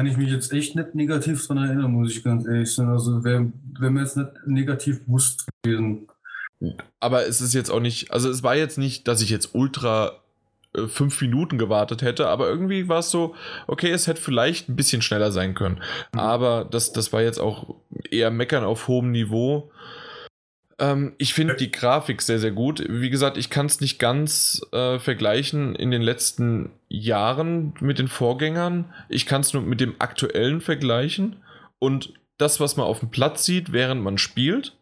[0.00, 2.90] kann ich mich jetzt echt nicht negativ daran erinnern, muss ich ganz ehrlich sagen.
[2.90, 6.08] Also wäre wär mir jetzt nicht negativ bewusst gewesen.
[7.00, 10.12] Aber es ist jetzt auch nicht, also es war jetzt nicht, dass ich jetzt ultra
[10.74, 13.34] äh, fünf Minuten gewartet hätte, aber irgendwie war es so,
[13.66, 15.82] okay, es hätte vielleicht ein bisschen schneller sein können.
[16.14, 16.20] Mhm.
[16.20, 17.74] Aber das, das war jetzt auch
[18.10, 19.70] eher meckern auf hohem Niveau.
[20.80, 22.82] Ähm, ich finde die Grafik sehr, sehr gut.
[22.88, 28.08] Wie gesagt, ich kann es nicht ganz äh, vergleichen in den letzten Jahren mit den
[28.08, 28.86] Vorgängern.
[29.08, 31.36] Ich kann es nur mit dem aktuellen vergleichen.
[31.78, 34.76] Und das, was man auf dem Platz sieht, während man spielt,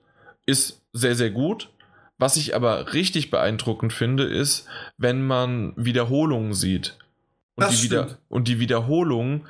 [0.46, 1.68] ist sehr, sehr gut.
[2.16, 4.66] Was ich aber richtig beeindruckend finde, ist,
[4.96, 6.96] wenn man Wiederholungen sieht.
[7.56, 9.46] Und, die, Wieder und die Wiederholungen,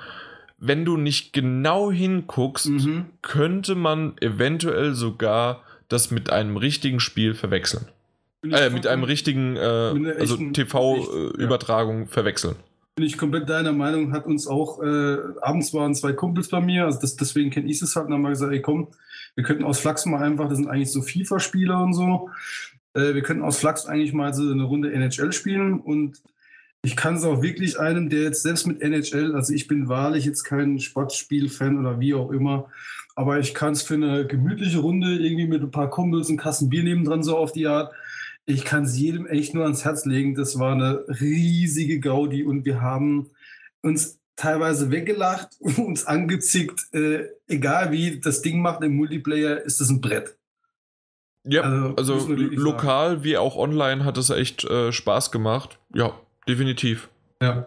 [0.57, 3.07] wenn du nicht genau hinguckst, mhm.
[3.21, 7.87] könnte man eventuell sogar das mit einem richtigen Spiel verwechseln.
[8.45, 12.07] Äh, mit einem richtigen, äh, also TV-Übertragung ja.
[12.07, 12.57] verwechseln.
[12.95, 16.85] Bin ich komplett deiner Meinung, hat uns auch, äh, abends waren zwei Kumpels bei mir,
[16.85, 18.89] also das, deswegen kenne ich es halt, und haben wir gesagt, ey komm,
[19.35, 22.31] wir könnten aus Flachs mal einfach, das sind eigentlich so FIFA-Spieler und so,
[22.95, 26.21] äh, wir könnten aus Flachs eigentlich mal so eine Runde NHL spielen und
[26.83, 30.25] ich kann es auch wirklich einem, der jetzt selbst mit NHL, also ich bin wahrlich
[30.25, 32.71] jetzt kein Sportspiel-Fan oder wie auch immer,
[33.19, 36.69] aber ich kann es für eine gemütliche Runde irgendwie mit ein paar Kumpels und Kassen
[36.69, 37.93] Bier nebendran so auf die Art.
[38.47, 40.37] Ich kann es jedem echt nur ans Herz legen.
[40.37, 43.31] Das war eine riesige Gaudi und wir haben
[43.83, 46.95] uns teilweise weggelacht, uns angezickt.
[46.95, 50.39] Äh, egal wie das Ding macht im Multiplayer, ist es ein Brett.
[51.43, 51.63] Ja,
[51.97, 53.25] also, also lokal sagen.
[53.25, 55.81] wie auch online hat es echt äh, Spaß gemacht.
[55.93, 56.15] Ja,
[56.47, 57.09] definitiv.
[57.43, 57.67] Ja.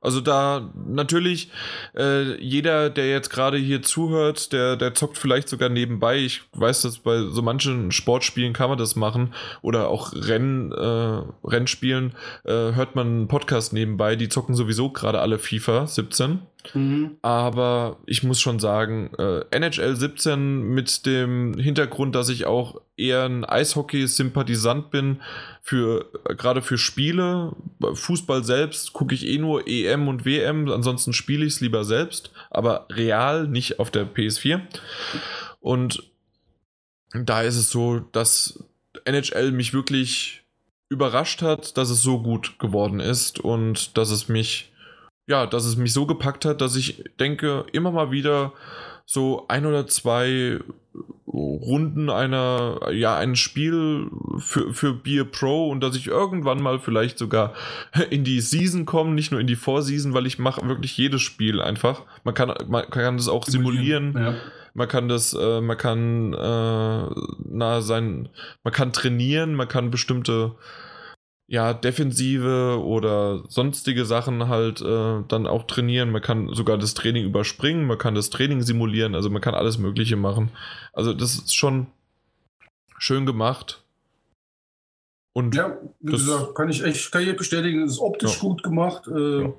[0.00, 1.50] Also da natürlich,
[1.96, 6.18] äh, jeder, der jetzt gerade hier zuhört, der, der zockt vielleicht sogar nebenbei.
[6.18, 11.22] Ich weiß, dass bei so manchen Sportspielen kann man das machen oder auch Renn, äh,
[11.44, 12.12] Rennspielen
[12.44, 14.16] äh, hört man einen Podcast nebenbei.
[14.16, 16.40] Die zocken sowieso gerade alle FIFA 17.
[16.74, 17.16] Mhm.
[17.22, 23.24] Aber ich muss schon sagen, äh, NHL 17 mit dem Hintergrund, dass ich auch eher
[23.24, 25.20] ein Eishockey-Sympathisant bin,
[25.62, 27.52] für äh, gerade für Spiele.
[27.80, 32.30] Fußball selbst gucke ich eh nur EM und WM, ansonsten spiele ich es lieber selbst,
[32.50, 34.60] aber real, nicht auf der PS4.
[35.60, 36.02] Und
[37.12, 38.64] da ist es so, dass
[39.04, 40.44] NHL mich wirklich
[40.88, 44.72] überrascht hat, dass es so gut geworden ist und dass es mich
[45.26, 48.52] ja, dass es mich so gepackt hat, dass ich denke, immer mal wieder
[49.04, 50.58] so ein oder zwei
[51.26, 54.08] Runden einer, ja, ein Spiel
[54.38, 57.54] für, für Beer Pro und dass ich irgendwann mal vielleicht sogar
[58.10, 61.60] in die Season komme, nicht nur in die Vorseason, weil ich mache wirklich jedes Spiel
[61.60, 62.02] einfach.
[62.24, 64.12] Man kann, man kann das auch simulieren.
[64.12, 64.34] simulieren.
[64.34, 64.40] Ja.
[64.74, 68.28] Man kann das, äh, man kann äh, na sein,
[68.62, 70.54] man kann trainieren, man kann bestimmte
[71.48, 76.10] ja, Defensive oder sonstige Sachen halt äh, dann auch trainieren.
[76.10, 79.78] Man kann sogar das Training überspringen, man kann das Training simulieren, also man kann alles
[79.78, 80.50] Mögliche machen.
[80.92, 81.86] Also das ist schon
[82.98, 83.82] schön gemacht.
[85.32, 88.40] Und ja, wie gesagt, kann ich echt kann ich bestätigen, es ist optisch ja.
[88.40, 89.06] gut gemacht.
[89.06, 89.52] Äh, ja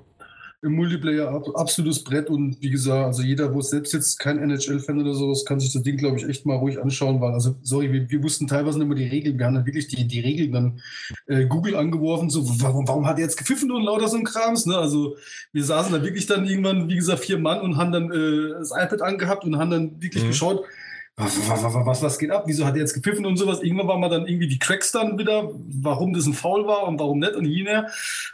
[0.60, 5.14] im Multiplayer absolutes Brett und wie gesagt, also jeder, wo selbst jetzt kein NHL-Fan oder
[5.14, 8.10] sowas, kann sich das Ding, glaube ich, echt mal ruhig anschauen, weil, also, sorry, wir,
[8.10, 10.80] wir wussten teilweise nicht immer die Regeln, wir haben dann wirklich die, die Regeln dann
[11.26, 14.66] äh, Google angeworfen, so, warum, warum hat er jetzt gepfiffen und lauter so ein Krams,
[14.66, 14.76] ne?
[14.76, 15.16] Also,
[15.52, 18.72] wir saßen da wirklich dann irgendwann, wie gesagt, vier Mann und haben dann äh, das
[18.72, 20.28] iPad angehabt und haben dann wirklich mhm.
[20.28, 20.64] geschaut,
[21.18, 22.44] was, was, was geht ab?
[22.46, 23.60] Wieso hat er jetzt gepfiffen und sowas?
[23.60, 25.50] Irgendwann waren wir dann irgendwie die Cracks dann wieder,
[25.82, 27.88] warum das ein Foul war und warum nicht und jener.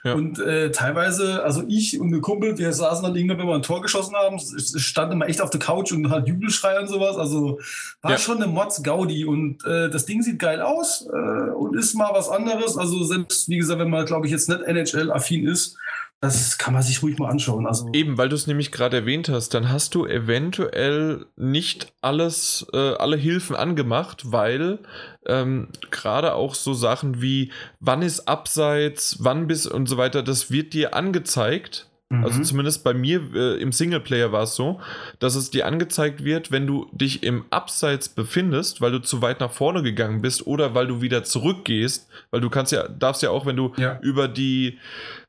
[0.04, 0.12] Ja.
[0.12, 3.62] Und äh, teilweise, also ich und ein Kumpel, wir saßen dann irgendwann, wenn wir ein
[3.62, 7.16] Tor geschossen haben, standen immer echt auf der Couch und halt Jubelschrei und sowas.
[7.16, 7.58] Also
[8.02, 8.18] war ja.
[8.18, 12.10] schon eine Mods Gaudi und äh, das Ding sieht geil aus äh, und ist mal
[12.12, 12.76] was anderes.
[12.76, 15.78] Also selbst, wie gesagt, wenn man, glaube ich, jetzt nicht NHL-affin ist,
[16.24, 17.66] das kann man sich ruhig mal anschauen.
[17.66, 22.66] Also Eben, weil du es nämlich gerade erwähnt hast, dann hast du eventuell nicht alles,
[22.72, 24.78] äh, alle Hilfen angemacht, weil
[25.26, 30.50] ähm, gerade auch so Sachen wie, wann ist Abseits, wann bis und so weiter, das
[30.50, 31.88] wird dir angezeigt.
[32.22, 32.44] Also mhm.
[32.44, 34.80] zumindest bei mir äh, im Singleplayer war es so,
[35.18, 39.40] dass es dir angezeigt wird, wenn du dich im Abseits befindest, weil du zu weit
[39.40, 43.30] nach vorne gegangen bist oder weil du wieder zurückgehst, weil du kannst ja, darfst ja
[43.30, 43.98] auch, wenn du ja.
[44.02, 44.78] über die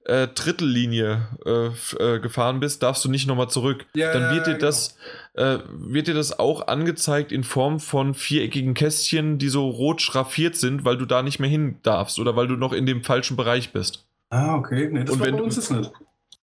[0.06, 1.68] äh, Drittellinie äh,
[2.04, 3.86] äh, gefahren bist, darfst du nicht nochmal zurück.
[3.96, 4.66] Ja, Dann wird dir genau.
[4.66, 4.98] das
[5.34, 10.56] äh, wird dir das auch angezeigt in Form von viereckigen Kästchen, die so rot schraffiert
[10.56, 13.36] sind, weil du da nicht mehr hin darfst oder weil du noch in dem falschen
[13.36, 14.06] Bereich bist.
[14.30, 14.90] Ah, okay.
[14.92, 15.92] Nee, das und wenn, bei uns ist nicht.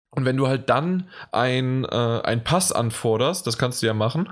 [0.10, 4.30] Und wenn du halt dann ein, äh, ein Pass anforderst, das kannst du ja machen,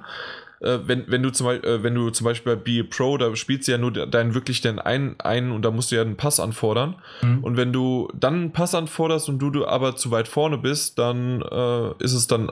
[0.62, 3.68] äh, wenn, wenn, du zum, äh, wenn du zum Beispiel bei Be Pro, da spielst
[3.68, 6.40] du ja nur deinen wirklich den einen, einen und da musst du ja einen Pass
[6.40, 6.96] anfordern.
[7.22, 7.44] Mhm.
[7.44, 11.00] Und wenn du dann einen Pass anforderst und du, du aber zu weit vorne bist,
[11.00, 12.52] dann äh, ist es dann,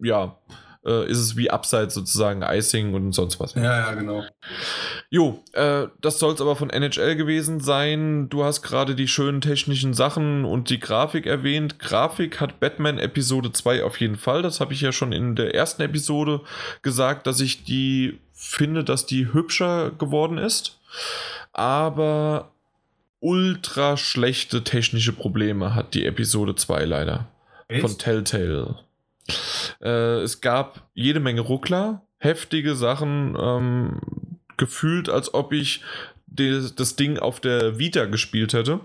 [0.00, 0.36] ja,
[0.84, 3.54] äh, ist es wie Abseits sozusagen, Icing und sonst was.
[3.54, 4.24] Ja, ja, genau.
[5.10, 8.28] Jo, äh, das soll es aber von NHL gewesen sein.
[8.28, 11.78] Du hast gerade die schönen technischen Sachen und die Grafik erwähnt.
[11.78, 14.42] Grafik hat Batman Episode 2 auf jeden Fall.
[14.42, 16.40] Das habe ich ja schon in der ersten Episode
[16.82, 20.78] gesagt, dass ich die finde, dass die hübscher geworden ist.
[21.52, 22.50] Aber
[23.20, 27.28] ultra schlechte technische Probleme hat die Episode 2 leider.
[27.68, 27.80] Echt?
[27.80, 28.76] Von Telltale.
[29.80, 34.00] Äh, es gab jede Menge Ruckler, heftige Sachen, ähm,
[34.56, 35.82] gefühlt, als ob ich
[36.26, 38.80] des, das Ding auf der Vita gespielt hätte.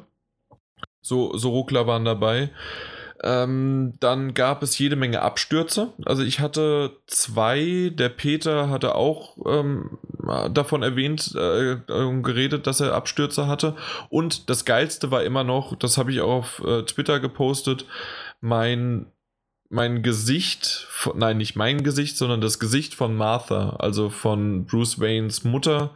[1.01, 2.49] So, so Ruckler waren dabei.
[3.21, 5.93] Ähm, dann gab es jede Menge Abstürze.
[6.05, 9.97] Also ich hatte zwei, der Peter hatte auch ähm,
[10.53, 11.77] davon erwähnt, äh,
[12.21, 13.75] geredet, dass er Abstürze hatte.
[14.09, 17.85] Und das Geilste war immer noch, das habe ich auch auf äh, Twitter gepostet,
[18.39, 19.07] mein
[19.69, 25.43] mein Gesicht, nein, nicht mein Gesicht, sondern das Gesicht von Martha, also von Bruce Waynes
[25.43, 25.95] Mutter,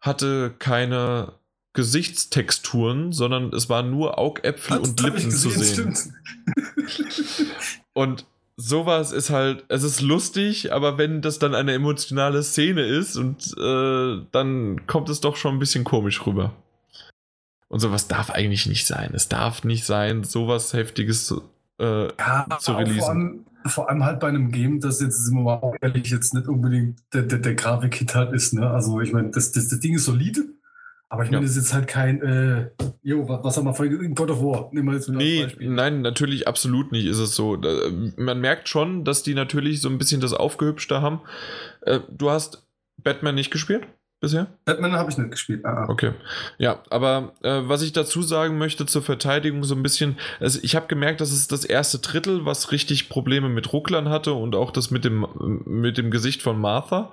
[0.00, 1.32] hatte keine
[1.74, 6.14] Gesichtstexturen, sondern es waren nur Augäpfel und Lippen gesehen, zu sehen.
[7.92, 8.24] und
[8.56, 13.54] sowas ist halt, es ist lustig, aber wenn das dann eine emotionale Szene ist und
[13.58, 16.54] äh, dann kommt es doch schon ein bisschen komisch rüber.
[17.68, 19.10] Und sowas darf eigentlich nicht sein.
[19.12, 21.34] Es darf nicht sein, sowas Heftiges
[21.78, 22.98] äh, ja, zu releasen.
[23.00, 26.10] Vor allem, vor allem, halt bei einem Game, das jetzt, sind wir mal auch ehrlich,
[26.10, 28.52] jetzt nicht unbedingt der, der, der Grafik-Hit halt ist.
[28.54, 28.68] Ne?
[28.70, 30.42] Also ich meine, das, das, das Ding ist solide.
[31.08, 31.46] Aber ich meine, Ja.
[31.48, 32.70] das ist jetzt halt kein, äh,
[33.02, 34.16] jo, was, was haben wir vorhin gesagt?
[34.16, 34.68] God of War.
[34.72, 37.54] Nehmen wir jetzt Nee, nein, natürlich absolut nicht ist es so.
[37.56, 41.20] Da- Man merkt schon, dass die natürlich so ein bisschen das Aufgehübschte haben.
[41.82, 42.66] Äh, Du hast
[43.02, 43.86] Batman nicht gespielt
[44.26, 44.46] bisher?
[44.64, 45.64] Batman habe ich nicht gespielt.
[45.64, 45.88] Ah, ah.
[45.88, 46.12] Okay.
[46.58, 50.74] Ja, aber äh, was ich dazu sagen möchte zur Verteidigung so ein bisschen, also ich
[50.76, 54.70] habe gemerkt, dass es das erste Drittel, was richtig Probleme mit Rucklern hatte und auch
[54.70, 55.26] das mit dem,
[55.64, 57.12] mit dem Gesicht von Martha.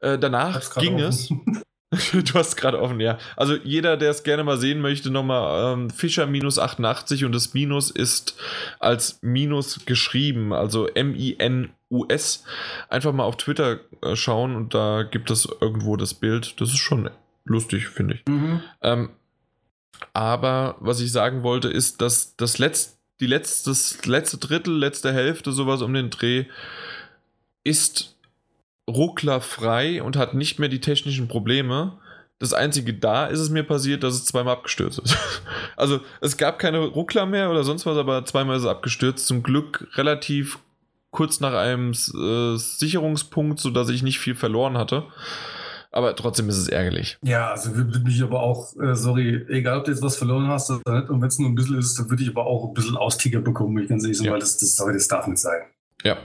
[0.00, 1.04] Äh, danach ging offen.
[1.04, 1.62] es.
[2.12, 3.18] Du hast gerade offen, ja.
[3.36, 7.54] Also jeder, der es gerne mal sehen möchte, nochmal ähm, Fischer minus 88 und das
[7.54, 8.36] Minus ist
[8.80, 10.88] als Minus geschrieben, also
[11.94, 12.44] M-I-N-U-S.
[12.88, 16.60] Einfach mal auf Twitter äh, schauen und da gibt es irgendwo das Bild.
[16.60, 17.10] Das ist schon
[17.44, 18.26] lustig, finde ich.
[18.28, 18.60] Mhm.
[18.82, 19.10] Ähm,
[20.12, 25.12] aber was ich sagen wollte, ist, dass das letzte, die letzte, das letzte Drittel, letzte
[25.12, 26.46] Hälfte, sowas um den Dreh,
[27.62, 28.16] ist
[28.90, 31.98] rucklerfrei und hat nicht mehr die technischen Probleme.
[32.40, 35.16] Das einzige da ist es mir passiert, dass es zweimal abgestürzt ist.
[35.76, 39.26] Also es gab keine Ruckler mehr oder sonst was, aber zweimal ist es abgestürzt.
[39.26, 40.60] Zum Glück relativ
[41.14, 45.04] kurz nach einem äh, Sicherungspunkt, sodass ich nicht viel verloren hatte.
[45.92, 47.18] Aber trotzdem ist es ärgerlich.
[47.22, 50.68] Ja, also würde mich aber auch, äh, sorry, egal ob du jetzt was verloren hast
[50.70, 52.74] oder nicht, und wenn es nur ein bisschen ist, dann würde ich aber auch ein
[52.74, 54.32] bisschen Austicker bekommen, ich ganz ehrlich bin, Ja.
[54.32, 55.62] weil das, das, sorry, das darf nicht sein.
[56.02, 56.16] Ja.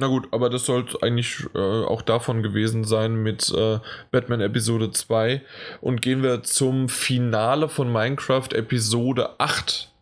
[0.00, 3.78] Na gut, aber das sollte eigentlich äh, auch davon gewesen sein mit äh,
[4.10, 5.42] Batman Episode 2.
[5.80, 9.92] Und gehen wir zum Finale von Minecraft Episode 8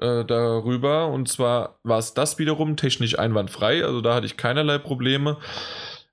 [0.00, 1.08] äh, darüber.
[1.08, 5.38] Und zwar war es das wiederum technisch einwandfrei, also da hatte ich keinerlei Probleme.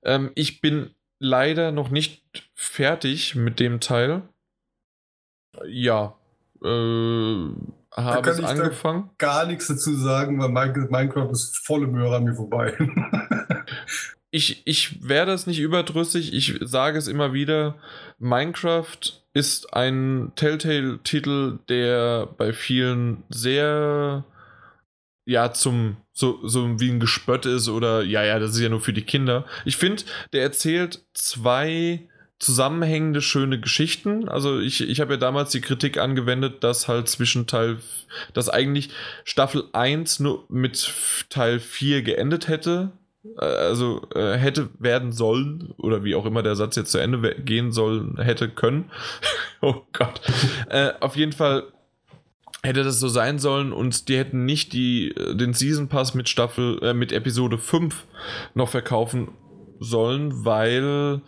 [0.04, 2.22] Ähm, ich bin leider noch nicht
[2.54, 4.22] fertig mit dem Teil.
[5.66, 6.14] Ja.
[6.64, 6.68] Äh,
[7.94, 9.10] habe es angefangen.
[9.18, 12.76] Gar nichts dazu sagen, weil Min- Minecraft ist volle Möhre an mir vorbei.
[14.34, 17.76] ich, ich werde es nicht überdrüssig, ich sage es immer wieder.
[18.18, 18.98] Minecraft
[19.34, 24.24] ist ein Telltale-Titel, der bei vielen sehr,
[25.26, 28.80] ja, zum, so, so wie ein Gespött ist oder, ja, ja, das ist ja nur
[28.80, 29.44] für die Kinder.
[29.66, 30.02] Ich finde,
[30.32, 32.00] der erzählt zwei
[32.38, 34.30] zusammenhängende, schöne Geschichten.
[34.30, 37.80] Also ich, ich habe ja damals die Kritik angewendet, dass halt zwischen Teil,
[38.32, 38.88] dass eigentlich
[39.24, 40.90] Staffel 1 nur mit
[41.28, 42.92] Teil 4 geendet hätte.
[43.38, 47.34] Äh, Also äh, hätte werden sollen, oder wie auch immer der Satz jetzt zu Ende
[47.36, 48.90] gehen soll, hätte können.
[49.60, 50.20] oh Gott.
[50.68, 51.64] äh, auf jeden Fall
[52.62, 56.28] hätte das so sein sollen und die hätten nicht die, äh, den Season Pass mit
[56.28, 58.06] Staffel, äh, mit Episode 5
[58.54, 59.32] noch verkaufen
[59.80, 61.22] sollen, weil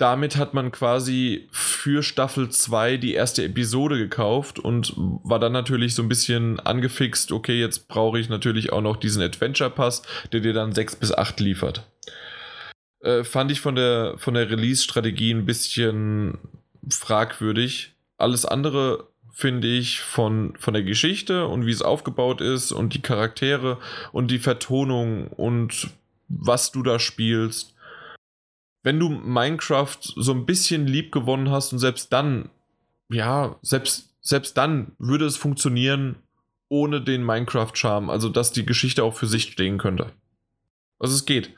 [0.00, 5.94] damit hat man quasi für Staffel 2 die erste Episode gekauft und war dann natürlich
[5.94, 10.02] so ein bisschen angefixt, okay, jetzt brauche ich natürlich auch noch diesen Adventure Pass,
[10.32, 11.86] der dir dann 6 bis 8 liefert.
[13.00, 16.38] Äh, fand ich von der, von der Release-Strategie ein bisschen
[16.88, 17.92] fragwürdig.
[18.16, 23.02] Alles andere finde ich von, von der Geschichte und wie es aufgebaut ist und die
[23.02, 23.76] Charaktere
[24.12, 25.90] und die Vertonung und
[26.28, 27.74] was du da spielst
[28.82, 32.50] wenn du Minecraft so ein bisschen lieb gewonnen hast und selbst dann,
[33.08, 36.16] ja, selbst, selbst dann würde es funktionieren
[36.68, 40.12] ohne den Minecraft-Charme, also dass die Geschichte auch für sich stehen könnte.
[41.00, 41.50] Also es geht.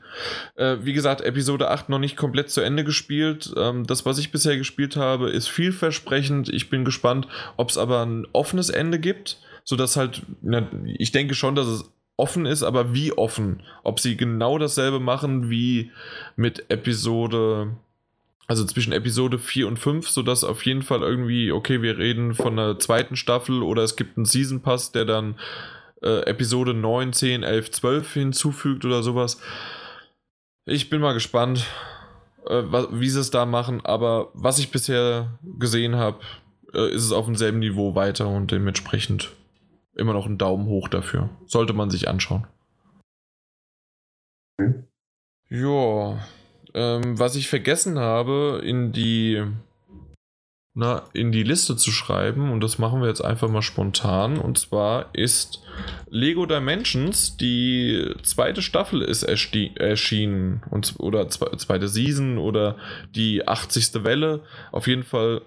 [0.55, 3.53] Äh, wie gesagt, Episode 8 noch nicht komplett zu Ende gespielt.
[3.57, 6.47] Ähm, das, was ich bisher gespielt habe, ist vielversprechend.
[6.47, 7.27] Ich bin gespannt,
[7.57, 11.91] ob es aber ein offenes Ende gibt, sodass halt, na, ich denke schon, dass es
[12.17, 13.63] offen ist, aber wie offen?
[13.83, 15.91] Ob sie genau dasselbe machen wie
[16.35, 17.75] mit Episode,
[18.47, 22.59] also zwischen Episode 4 und 5, sodass auf jeden Fall irgendwie, okay, wir reden von
[22.59, 25.35] einer zweiten Staffel oder es gibt einen Season Pass, der dann
[26.01, 29.39] äh, Episode 9, 10, 11, 12 hinzufügt oder sowas.
[30.65, 31.65] Ich bin mal gespannt,
[32.47, 36.19] äh, wie sie es da machen, aber was ich bisher gesehen habe,
[36.73, 39.31] äh, ist es auf demselben Niveau weiter und dementsprechend
[39.95, 41.29] immer noch ein Daumen hoch dafür.
[41.45, 42.47] Sollte man sich anschauen.
[44.59, 44.87] Mhm.
[45.49, 46.19] Ja,
[46.73, 49.43] ähm, was ich vergessen habe, in die,
[50.73, 54.57] na, in die Liste zu schreiben, und das machen wir jetzt einfach mal spontan, und
[54.57, 55.63] zwar ist
[56.09, 62.77] Lego Dimensions, die zweite Staffel ist erschienen, und, oder zwe zweite Season oder
[63.13, 64.03] die 80.
[64.03, 64.41] Welle.
[64.71, 65.43] Auf jeden Fall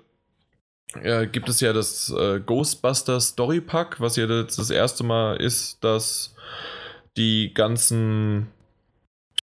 [1.03, 5.37] äh, gibt es ja das äh, Ghostbuster Story Pack, was ja jetzt das erste Mal
[5.37, 6.35] ist, dass
[7.17, 8.49] die ganzen,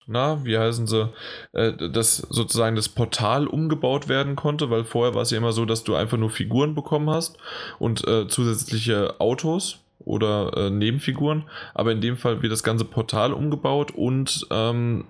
[0.07, 1.13] na, wie heißen sie,
[1.53, 5.65] äh, dass sozusagen das Portal umgebaut werden konnte, weil vorher war es ja immer so,
[5.65, 7.37] dass du einfach nur Figuren bekommen hast
[7.79, 11.45] und äh, zusätzliche Autos oder äh, Nebenfiguren,
[11.75, 15.05] aber in dem Fall wird das ganze Portal umgebaut und ähm,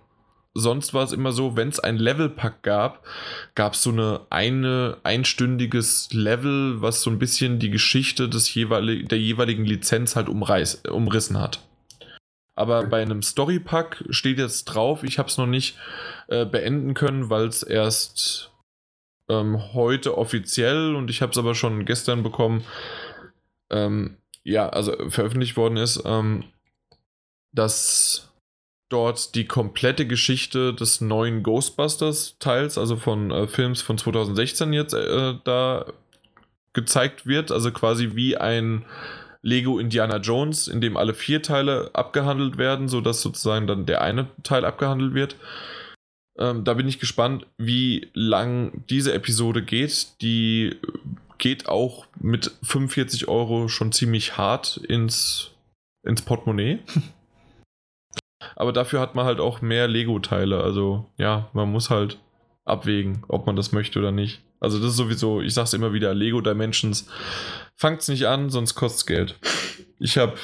[0.54, 3.06] sonst war es immer so, wenn es ein Levelpack gab,
[3.54, 9.08] gab es so eine, eine einstündiges Level, was so ein bisschen die Geschichte des jeweilig,
[9.08, 11.60] der jeweiligen Lizenz halt umreiß, umrissen hat.
[12.54, 15.78] Aber bei einem Storypack steht jetzt drauf, ich habe es noch nicht
[16.26, 18.50] äh, beenden können, weil es erst
[19.28, 22.64] ähm, heute offiziell und ich habe es aber schon gestern bekommen,
[23.70, 26.44] ähm, ja, also veröffentlicht worden ist, ähm,
[27.52, 28.32] dass
[28.88, 35.34] dort die komplette Geschichte des neuen Ghostbusters-Teils, also von äh, Films von 2016 jetzt äh,
[35.44, 35.86] da
[36.72, 38.84] gezeigt wird, also quasi wie ein
[39.42, 44.28] Lego Indiana Jones, in dem alle vier Teile abgehandelt werden, sodass sozusagen dann der eine
[44.42, 45.36] Teil abgehandelt wird.
[46.38, 50.20] Ähm, da bin ich gespannt, wie lang diese Episode geht.
[50.22, 50.76] Die
[51.38, 55.50] geht auch mit 45 Euro schon ziemlich hart ins,
[56.04, 56.80] ins Portemonnaie.
[58.56, 60.62] Aber dafür hat man halt auch mehr Lego-Teile.
[60.62, 62.18] Also ja, man muss halt
[62.64, 64.42] abwägen, ob man das möchte oder nicht.
[64.60, 67.08] Also das ist sowieso, ich sag's immer wieder, Lego Dimensions.
[67.76, 69.38] Fangt's nicht an, sonst kostet's Geld.
[69.98, 70.34] Ich habe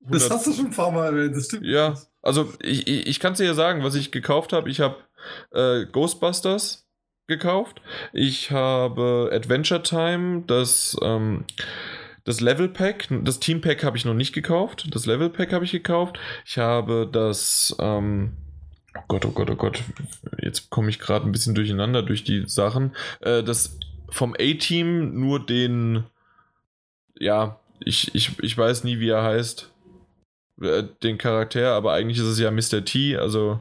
[0.00, 1.64] Das hast du schon ein paar Mal erwähnt, das stimmt.
[1.64, 4.70] Ja, also ich, ich, ich kann dir ja sagen, was ich gekauft habe.
[4.70, 4.96] Ich habe
[5.52, 6.86] äh, Ghostbusters
[7.26, 7.80] gekauft.
[8.12, 11.44] Ich habe Adventure Time, das, ähm,
[12.24, 14.86] das Level Pack, das Team Pack habe ich noch nicht gekauft.
[14.90, 16.18] Das Level Pack habe ich gekauft.
[16.44, 18.32] Ich habe das, ähm,
[18.96, 19.82] oh Gott, oh Gott, oh Gott,
[20.40, 22.94] jetzt komme ich gerade ein bisschen durcheinander durch die Sachen.
[23.20, 23.78] Äh, das
[24.08, 26.04] vom A-Team nur den,
[27.18, 29.70] ja, ich, ich, ich weiß nie, wie er heißt,
[30.62, 32.84] äh, den Charakter, aber eigentlich ist es ja Mr.
[32.84, 33.60] T, also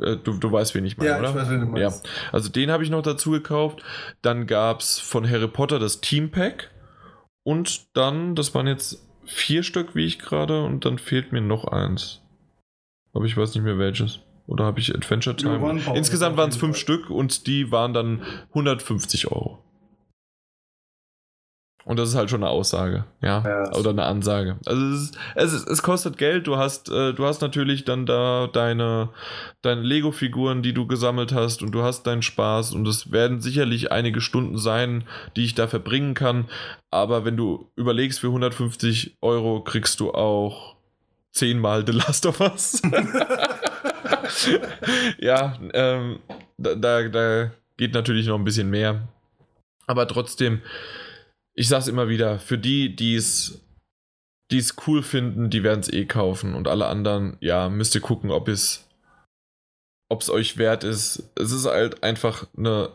[0.00, 1.30] äh, Du, du weißt, wen ich meine, Ja, oder?
[1.30, 2.04] ich weiß, wen du meinst.
[2.04, 3.82] Ja, also den habe ich noch dazu gekauft.
[4.20, 6.70] Dann gab es von Harry Potter das Team Pack.
[7.44, 11.66] Und dann, das waren jetzt vier Stück, wie ich gerade, und dann fehlt mir noch
[11.66, 12.20] eins.
[13.12, 14.20] Aber ich weiß nicht mehr welches.
[14.46, 15.80] Oder habe ich Adventure Time?
[15.94, 16.76] Insgesamt waren es fünf.
[16.76, 19.63] Stück und die waren dann 150 Euro.
[21.84, 23.76] Und das ist halt schon eine Aussage, ja, Ja.
[23.76, 24.56] oder eine Ansage.
[24.64, 26.46] Also es, ist, es, ist, es kostet Geld.
[26.46, 29.10] Du hast, äh, du hast natürlich dann da deine,
[29.60, 32.72] deine Lego-Figuren, die du gesammelt hast, und du hast deinen Spaß.
[32.72, 35.04] Und es werden sicherlich einige Stunden sein,
[35.36, 36.46] die ich da verbringen kann.
[36.90, 40.76] Aber wenn du überlegst, für 150 Euro kriegst du auch
[41.32, 42.80] zehnmal The Last of Us.
[45.18, 46.18] ja, ähm,
[46.56, 49.08] da, da, da geht natürlich noch ein bisschen mehr.
[49.86, 50.62] Aber trotzdem,
[51.54, 53.60] ich sag's immer wieder, für die, die es
[54.50, 56.54] die cool finden, die werden es eh kaufen.
[56.54, 58.88] Und alle anderen, ja, müsst ihr gucken, ob es
[60.08, 61.30] ob euch wert ist.
[61.34, 62.90] Es ist halt einfach eine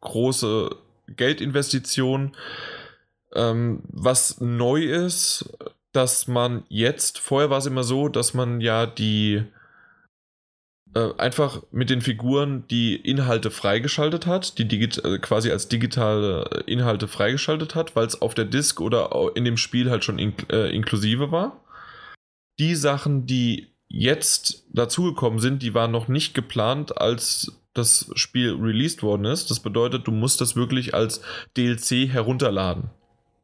[0.00, 0.70] große
[1.08, 2.36] Geldinvestition.
[3.34, 5.50] Ähm, was neu ist,
[5.92, 9.44] dass man jetzt, vorher war es immer so, dass man ja die
[10.94, 16.64] äh, einfach mit den Figuren die Inhalte freigeschaltet hat, die digit äh, quasi als digitale
[16.66, 20.34] Inhalte freigeschaltet hat, weil es auf der Disk oder in dem Spiel halt schon in,
[20.50, 21.62] äh, inklusive war.
[22.58, 29.02] Die Sachen, die jetzt dazugekommen sind, die waren noch nicht geplant, als das Spiel released
[29.02, 29.50] worden ist.
[29.50, 31.22] Das bedeutet, du musst das wirklich als
[31.56, 32.90] DLC herunterladen.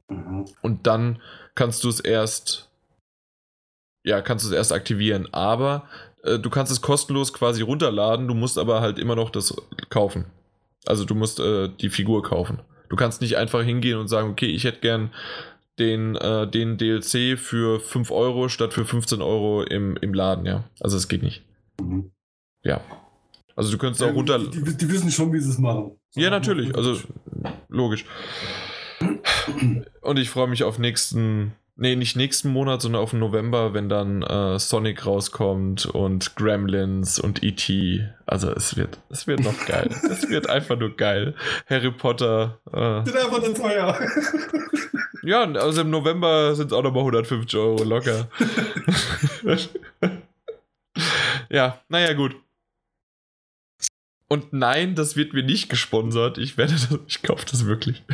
[0.08, 0.46] Mhm.
[0.62, 1.20] Und dann
[1.54, 2.70] kannst du es erst,
[4.04, 5.32] ja, kannst du es erst aktivieren.
[5.32, 5.88] Aber
[6.24, 9.55] äh, du kannst es kostenlos quasi runterladen, du musst aber halt immer noch das
[9.90, 10.24] kaufen.
[10.87, 12.61] Also du musst äh, die Figur kaufen.
[12.88, 15.13] Du kannst nicht einfach hingehen und sagen, okay, ich hätte gern
[15.79, 20.64] den, äh, den DLC für 5 Euro statt für 15 Euro im, im Laden, ja.
[20.80, 21.43] Also es geht nicht.
[21.80, 22.11] Mhm.
[22.64, 22.80] Ja.
[23.55, 24.38] Also du könntest Ja, auch runter.
[24.38, 25.93] die, die, die wissen schon, wie sie es machen.
[26.14, 26.74] Ja, natürlich.
[26.74, 26.97] Also
[27.69, 28.05] logisch.
[30.01, 34.23] Und ich freue mich auf nächsten, nee, nicht nächsten Monat, sondern auf November, wenn dann
[34.23, 38.07] äh, Sonic rauskommt und Gremlins und E.T.
[38.27, 39.89] Also es wird, es wird noch geil.
[40.11, 41.35] es wird einfach nur geil.
[41.66, 42.59] Harry Potter.
[42.73, 43.98] Äh, Sind einfach nicht teuer.
[45.23, 48.29] ja, also im November sind es auch nochmal 150 Euro locker.
[51.48, 52.37] ja, naja, gut.
[54.29, 56.37] Und nein, das wird mir nicht gesponsert.
[56.37, 58.03] Ich werde das, ich kaufe das wirklich.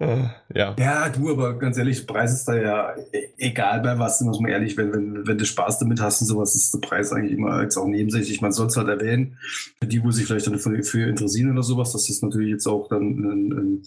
[0.00, 0.76] Äh, ja.
[0.78, 4.52] Ja, du, aber ganz ehrlich, Preis ist da ja e- egal bei was, muss man
[4.52, 7.62] ehrlich, wenn, wenn, wenn du Spaß damit hast und sowas, ist der Preis eigentlich immer
[7.62, 8.40] jetzt auch nebensächlich.
[8.40, 9.38] Man soll es halt erwähnen,
[9.80, 12.68] für die, wo sich vielleicht dann für, für interessieren oder sowas, dass das natürlich jetzt
[12.68, 13.82] auch dann ein, ein,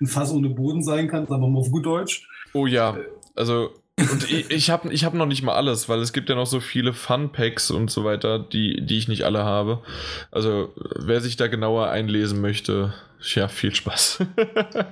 [0.00, 2.28] ein Fass ohne Boden sein kann, sagen wir mal auf gut Deutsch.
[2.52, 2.96] Oh ja,
[3.34, 6.34] also und ich, ich habe ich hab noch nicht mal alles, weil es gibt ja
[6.34, 9.82] noch so viele Fun-Packs und so weiter, die, die ich nicht alle habe.
[10.30, 14.24] Also wer sich da genauer einlesen möchte, ja, viel Spaß.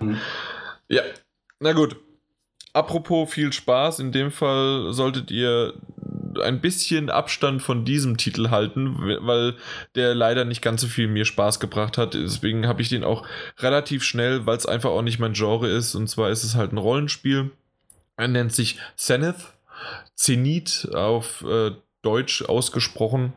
[0.00, 0.18] Mhm.
[0.92, 1.02] Ja,
[1.60, 1.94] na gut.
[2.73, 5.75] Apropos viel Spaß, in dem Fall solltet ihr
[6.42, 9.57] ein bisschen Abstand von diesem Titel halten, weil
[9.94, 12.15] der leider nicht ganz so viel mir Spaß gebracht hat.
[12.15, 13.26] Deswegen habe ich den auch
[13.59, 15.94] relativ schnell, weil es einfach auch nicht mein Genre ist.
[15.94, 17.50] Und zwar ist es halt ein Rollenspiel.
[18.17, 19.52] Er nennt sich Zenith.
[20.15, 23.33] Zenith auf äh, Deutsch ausgesprochen.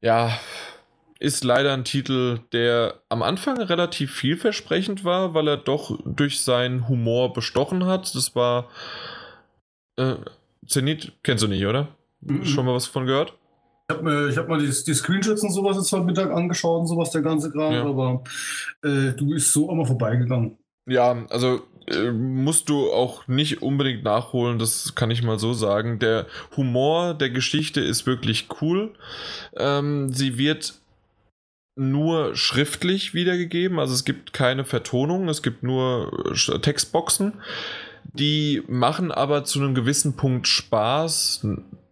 [0.00, 0.38] Ja,
[1.18, 6.88] ist leider ein Titel, der am Anfang relativ vielversprechend war, weil er doch durch seinen
[6.88, 8.14] Humor bestochen hat.
[8.14, 8.68] Das war.
[9.96, 10.16] Äh,
[10.66, 11.88] Zenit kennst du nicht, oder?
[12.20, 12.44] Mhm.
[12.44, 13.34] Schon mal was von gehört?
[13.88, 16.86] Ich habe mir, hab mal die, die, Screenshots und sowas jetzt heute Mittag angeschaut und
[16.88, 17.84] sowas, der ganze Kram, ja.
[17.84, 18.24] aber
[18.82, 20.58] äh, du bist so immer vorbeigegangen.
[20.86, 26.00] Ja, also äh, musst du auch nicht unbedingt nachholen, das kann ich mal so sagen.
[26.00, 28.92] Der Humor der Geschichte ist wirklich cool.
[29.56, 30.74] Ähm, sie wird
[31.76, 37.34] nur schriftlich wiedergegeben, also es gibt keine Vertonung, es gibt nur äh, Textboxen.
[38.12, 41.46] Die machen aber zu einem gewissen Punkt Spaß.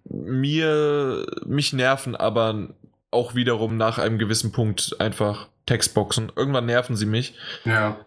[0.04, 2.68] Mir, mich nerven aber
[3.10, 6.32] auch wiederum nach einem gewissen Punkt einfach Textboxen.
[6.34, 7.34] Irgendwann nerven sie mich.
[7.64, 7.98] Ja.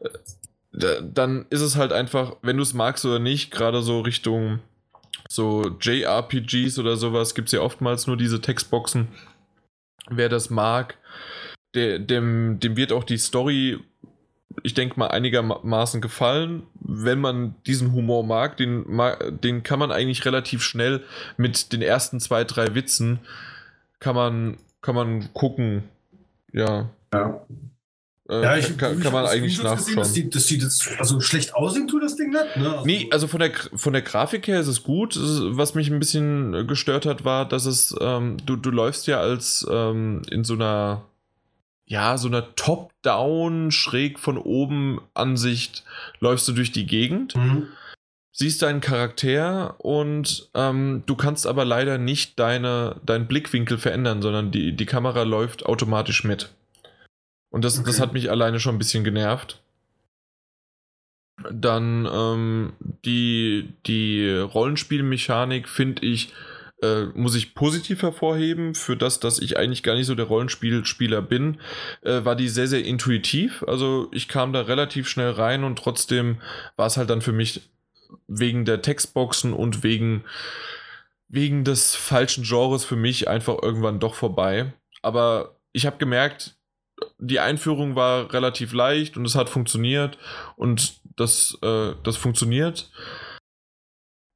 [0.74, 4.60] Äh, dann ist es halt einfach, wenn du es magst oder nicht, gerade so Richtung
[5.30, 9.08] so JRPGs oder sowas, gibt es ja oftmals nur diese Textboxen.
[10.10, 10.98] Wer das mag,
[11.78, 13.80] der, dem, dem wird auch die Story,
[14.64, 16.64] ich denke mal, einigermaßen gefallen.
[16.80, 18.86] Wenn man diesen Humor mag, den,
[19.44, 21.04] den kann man eigentlich relativ schnell
[21.38, 23.20] mit den ersten zwei, drei Witzen
[24.00, 25.84] kann man, kann man gucken.
[26.54, 26.90] Ja.
[27.14, 27.42] Ja.
[28.30, 29.78] Äh, ja, ich, kann, kann man eigentlich nachschauen.
[29.78, 32.58] Gesehen, das, sieht, das sieht jetzt, also schlecht aussehen tut das Ding nicht.
[32.58, 32.72] Ne?
[32.72, 35.18] Also nee, also von der, von der Grafik her ist es gut.
[35.18, 39.66] Was mich ein bisschen gestört hat, war, dass es, ähm, du, du läufst ja als
[39.72, 41.06] ähm, in so einer
[41.88, 45.84] ja, so einer Top-Down, schräg von oben Ansicht
[46.20, 47.68] läufst du durch die Gegend, mhm.
[48.34, 54.52] siehst deinen Charakter und ähm, du kannst aber leider nicht deine, deinen Blickwinkel verändern, sondern
[54.52, 56.50] die, die Kamera läuft automatisch mit.
[57.50, 57.88] Und das, okay.
[57.88, 59.62] das hat mich alleine schon ein bisschen genervt.
[61.50, 62.74] Dann ähm,
[63.06, 66.34] die, die Rollenspielmechanik finde ich
[66.82, 71.22] äh, muss ich positiv hervorheben, für das, dass ich eigentlich gar nicht so der Rollenspielspieler
[71.22, 71.60] bin,
[72.04, 73.64] äh, war die sehr, sehr intuitiv.
[73.68, 76.40] Also ich kam da relativ schnell rein und trotzdem
[76.76, 77.70] war es halt dann für mich
[78.28, 80.24] wegen der Textboxen und wegen,
[81.28, 84.74] wegen des falschen Genres für mich einfach irgendwann doch vorbei.
[85.02, 86.56] Aber ich habe gemerkt,
[87.20, 90.18] die Einführung war relativ leicht und es hat funktioniert
[90.56, 92.90] und das, äh, das funktioniert.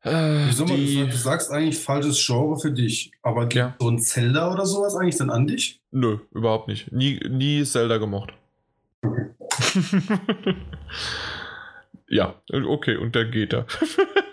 [0.03, 3.75] Äh, die, du sagst eigentlich falsches Genre für dich, aber ja.
[3.79, 5.79] so ein Zelda oder sowas eigentlich dann an dich?
[5.91, 6.91] Nö, überhaupt nicht.
[6.91, 8.33] Nie, nie Zelda gemocht.
[12.07, 13.67] ja, okay, und der geht da.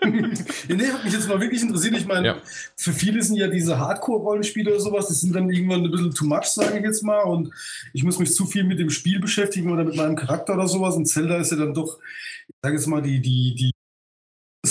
[0.05, 1.97] nee, hat mich jetzt mal wirklich interessiert.
[1.97, 2.37] Ich meine, ja.
[2.75, 6.25] für viele sind ja diese Hardcore-Rollenspiele oder sowas, die sind dann irgendwann ein bisschen too
[6.25, 7.21] much, sage ich jetzt mal.
[7.21, 7.53] Und
[7.93, 10.95] ich muss mich zu viel mit dem Spiel beschäftigen oder mit meinem Charakter oder sowas.
[10.95, 11.99] Und Zelda ist ja dann doch,
[12.47, 13.71] ich sage jetzt mal, die, die, die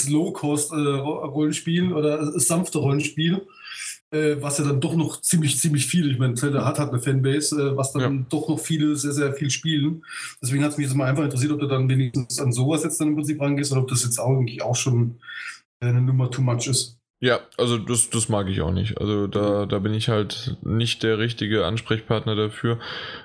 [0.07, 3.45] Low-Cost-Rollenspiel äh, oder sanfte Rollenspiel,
[4.11, 6.99] äh, was ja dann doch noch ziemlich, ziemlich viel, ich meine, Zelda hat halt eine
[6.99, 8.25] Fanbase, äh, was dann ja.
[8.29, 10.03] doch noch viele sehr, sehr viel spielen.
[10.41, 12.99] Deswegen hat es mich jetzt mal einfach interessiert, ob du dann wenigstens an sowas jetzt
[13.01, 15.15] dann im Prinzip rangehst oder ob das jetzt auch eigentlich auch schon
[15.79, 16.97] eine Nummer too much ist.
[17.21, 18.97] Ja, also das, das mag ich auch nicht.
[18.99, 22.79] Also da, da bin ich halt nicht der richtige Ansprechpartner dafür.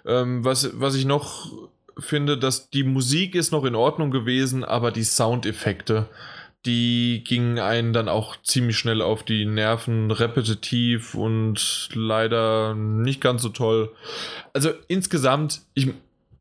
[0.05, 1.52] Ähm, was, was ich noch
[1.99, 6.09] finde, dass die Musik ist noch in Ordnung gewesen, aber die Soundeffekte,
[6.67, 13.43] die gingen einen dann auch ziemlich schnell auf die Nerven, repetitiv und leider nicht ganz
[13.43, 13.93] so toll.
[14.52, 15.91] Also insgesamt, ich,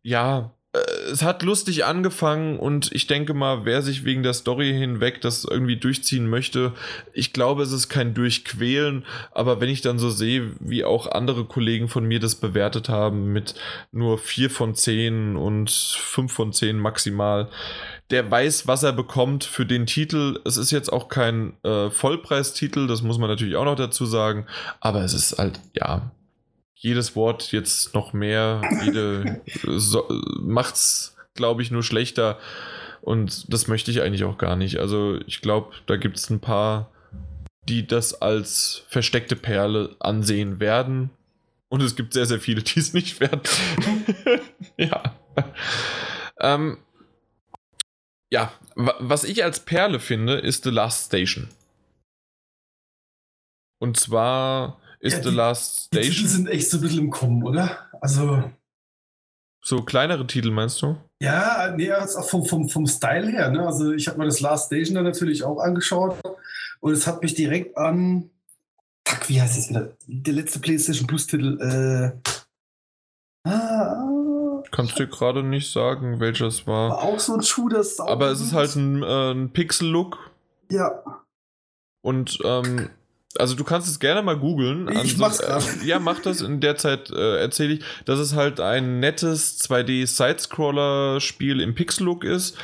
[0.01, 0.79] ja, äh,
[1.11, 5.45] es hat lustig angefangen und ich denke mal, wer sich wegen der Story hinweg das
[5.45, 6.73] irgendwie durchziehen möchte,
[7.13, 11.45] ich glaube, es ist kein Durchquälen, aber wenn ich dann so sehe, wie auch andere
[11.45, 13.55] Kollegen von mir das bewertet haben mit
[13.91, 17.49] nur 4 von 10 und 5 von 10 maximal,
[18.09, 20.39] der weiß, was er bekommt für den Titel.
[20.45, 24.45] Es ist jetzt auch kein äh, Vollpreistitel, das muss man natürlich auch noch dazu sagen,
[24.79, 26.11] aber es ist halt, ja,
[26.75, 29.41] jedes Wort jetzt noch mehr, jede
[29.79, 30.05] so,
[30.41, 32.37] macht's, glaube ich, nur schlechter.
[33.01, 34.79] Und das möchte ich eigentlich auch gar nicht.
[34.79, 36.89] Also ich glaube, da gibt es ein paar,
[37.67, 41.09] die das als versteckte Perle ansehen werden.
[41.69, 43.41] Und es gibt sehr, sehr viele, die es nicht werden.
[44.77, 45.15] ja.
[46.39, 46.77] Ähm,
[48.33, 51.49] ja, was ich als Perle finde, ist The Last Station.
[53.79, 56.11] Und zwar ist ja, die, The Last Station.
[56.11, 57.91] Die Titel sind echt so ein bisschen im Kommen, oder?
[58.01, 58.51] Also.
[59.63, 60.97] So kleinere Titel meinst du?
[61.21, 63.51] Ja, nee, auch vom, vom, vom Style her.
[63.51, 63.65] Ne?
[63.65, 66.19] Also ich habe mir das Last Station dann natürlich auch angeschaut
[66.79, 68.31] und es hat mich direkt an
[69.07, 69.95] fuck, wie heißt das wieder?
[70.07, 72.31] Der letzte PlayStation Plus-Titel, äh.
[73.47, 74.32] Ah,
[74.73, 76.89] Kannst du gerade nicht sagen, welches war.
[76.89, 77.83] war auch so ein Shooter.
[77.83, 80.17] sau Aber es ist halt ein, äh, ein Pixel-Look
[80.71, 80.91] Ja,
[82.01, 82.89] und ähm,
[83.39, 84.83] also du kannst es gerne mal googeln.
[84.89, 85.63] Ich Ansonsten- mach's grad.
[85.81, 86.41] äh, Ja, mach das.
[86.41, 92.57] In der Zeit äh, erzähle ich, dass es halt ein nettes 2D-Sidescroller-Spiel im Pixel-Look ist,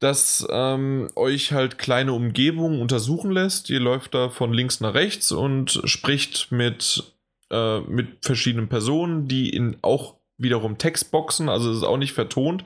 [0.00, 3.68] das ähm, euch halt kleine Umgebungen untersuchen lässt.
[3.70, 7.12] Ihr läuft da von links nach rechts und spricht mit,
[7.50, 12.64] äh, mit verschiedenen Personen, die in auch wiederum Textboxen, also es ist auch nicht vertont,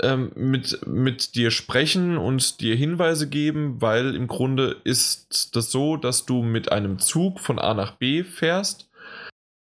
[0.00, 5.96] ähm, mit, mit dir sprechen und dir Hinweise geben, weil im Grunde ist das so,
[5.96, 8.88] dass du mit einem Zug von A nach B fährst,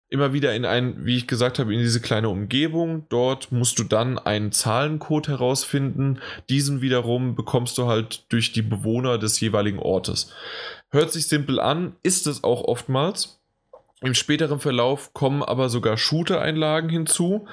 [0.08, 3.04] immer wieder in ein, wie ich gesagt habe, in diese kleine Umgebung.
[3.08, 6.20] Dort musst du dann einen Zahlencode herausfinden.
[6.48, 10.32] Diesen wiederum bekommst du halt durch die Bewohner des jeweiligen Ortes.
[10.90, 13.40] Hört sich simpel an, ist es auch oftmals.
[14.04, 17.46] Im späteren Verlauf kommen aber sogar Shooter-Einlagen hinzu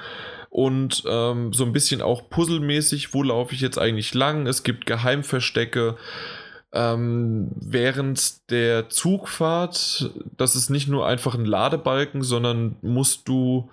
[0.50, 4.46] und ähm, so ein bisschen auch puzzelmäßig, wo laufe ich jetzt eigentlich lang?
[4.46, 5.96] Es gibt Geheimverstecke.
[6.74, 13.70] Ähm, während der Zugfahrt, das ist nicht nur einfach ein Ladebalken, sondern musst du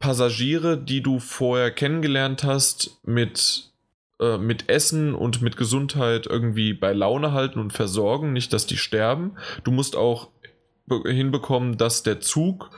[0.00, 3.70] Passagiere, die du vorher kennengelernt hast, mit,
[4.20, 8.76] äh, mit Essen und mit Gesundheit irgendwie bei Laune halten und versorgen, nicht dass die
[8.76, 9.36] sterben.
[9.62, 10.30] Du musst auch
[10.88, 12.70] hinbekommen, dass der Zug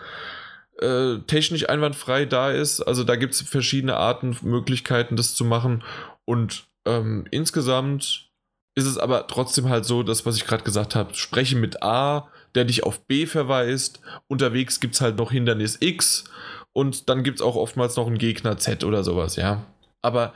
[0.79, 2.81] äh, technisch einwandfrei da ist.
[2.81, 5.83] Also da gibt es verschiedene Arten, Möglichkeiten, das zu machen.
[6.25, 8.31] Und ähm, insgesamt
[8.75, 12.29] ist es aber trotzdem halt so, das, was ich gerade gesagt habe, spreche mit A,
[12.55, 14.01] der dich auf B verweist.
[14.29, 16.25] Unterwegs gibt es halt noch Hindernis X
[16.73, 19.65] und dann gibt es auch oftmals noch einen Gegner Z oder sowas, ja.
[20.03, 20.35] Aber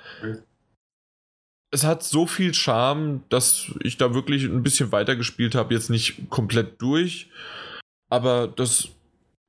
[1.70, 5.74] es hat so viel Charme, dass ich da wirklich ein bisschen weitergespielt habe.
[5.74, 7.31] Jetzt nicht komplett durch,
[8.08, 8.89] aber das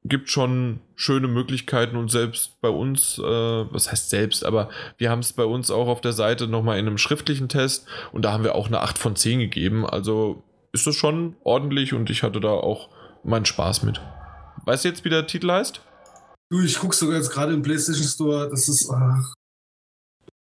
[0.04, 5.20] gibt schon schöne Möglichkeiten und selbst bei uns, äh, was heißt selbst, aber wir haben
[5.20, 8.44] es bei uns auch auf der Seite nochmal in einem schriftlichen Test und da haben
[8.44, 9.86] wir auch eine 8 von 10 gegeben.
[9.86, 10.44] Also
[10.74, 12.90] ist das schon ordentlich und ich hatte da auch
[13.24, 14.02] meinen Spaß mit.
[14.66, 15.82] Weißt du jetzt, wie der Titel heißt?
[16.52, 18.50] du, ich guck sogar jetzt gerade im PlayStation Store.
[18.50, 18.90] Das ist.
[18.92, 19.34] Ach,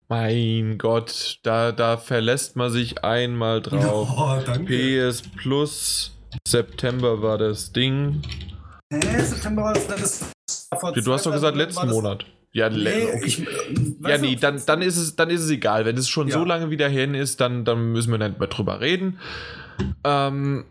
[0.09, 4.09] Mein Gott, da, da verlässt man sich einmal drauf.
[4.17, 4.73] Oh, danke.
[5.09, 8.23] PS Plus, September war das Ding.
[8.93, 10.31] Hä, September war das, das
[10.79, 12.25] vor Du hast doch gesagt letzten Monat.
[12.53, 13.23] Ja, Nee, okay.
[13.25, 13.45] ich, Ja,
[14.01, 15.85] weißt du, nee, dann, dann, ist es, dann ist es egal.
[15.85, 16.35] Wenn es schon Ja.
[16.39, 19.19] so lange wieder hin ist, dann, dann müssen wir nicht mehr drüber reden.
[20.05, 20.65] Ähm,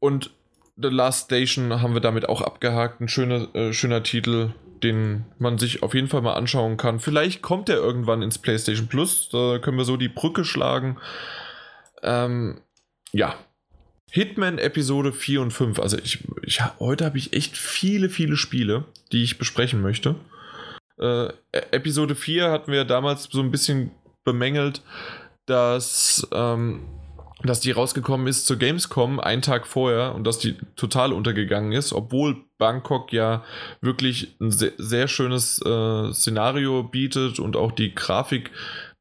[0.00, 0.30] und
[0.76, 3.00] The Last Station haben wir damit auch abgehakt.
[3.00, 4.50] Ein schöner, äh, schöner Titel,
[4.82, 7.00] den man sich auf jeden Fall mal anschauen kann.
[7.00, 9.28] Vielleicht kommt er irgendwann ins PlayStation Plus.
[9.30, 10.98] Da können wir so die Brücke schlagen.
[12.02, 12.60] Ähm,
[13.12, 13.34] ja.
[14.10, 15.78] Hitman Episode 4 und 5.
[15.78, 20.16] Also ich, ich heute habe ich echt viele, viele Spiele, die ich besprechen möchte.
[20.98, 23.92] Äh, Episode 4 hatten wir damals so ein bisschen
[24.24, 24.82] bemängelt,
[25.46, 26.82] dass, ähm,
[27.42, 31.92] dass die rausgekommen ist zur Gamescom einen Tag vorher und dass die total untergegangen ist,
[31.92, 33.42] obwohl Bangkok ja
[33.80, 38.50] wirklich ein sehr, sehr schönes äh, Szenario bietet und auch die Grafik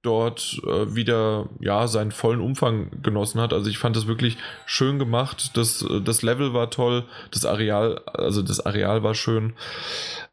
[0.02, 3.52] dort äh, wieder ja seinen vollen Umfang genossen hat.
[3.52, 5.58] Also ich fand das wirklich schön gemacht.
[5.58, 9.54] Das, äh, das Level war toll, das Areal, also das Areal war schön.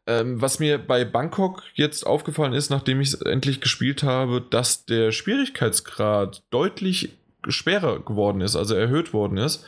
[0.05, 4.85] Ähm, was mir bei Bangkok jetzt aufgefallen ist, nachdem ich es endlich gespielt habe, dass
[4.85, 7.16] der Schwierigkeitsgrad deutlich
[7.47, 9.65] schwerer geworden ist, also erhöht worden ist.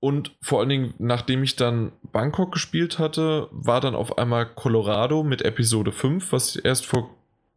[0.00, 5.22] Und vor allen Dingen, nachdem ich dann Bangkok gespielt hatte, war dann auf einmal Colorado
[5.22, 7.10] mit Episode 5, was erst vor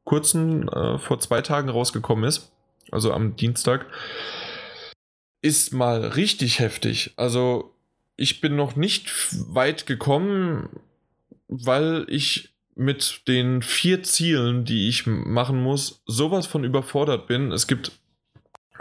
[0.03, 2.51] kurzem, äh, vor zwei Tagen rausgekommen ist,
[2.91, 3.85] also am Dienstag,
[5.41, 7.13] ist mal richtig heftig.
[7.15, 7.73] Also
[8.15, 9.11] ich bin noch nicht
[9.53, 10.69] weit gekommen,
[11.47, 17.51] weil ich mit den vier Zielen, die ich machen muss, sowas von überfordert bin.
[17.51, 17.91] Es gibt,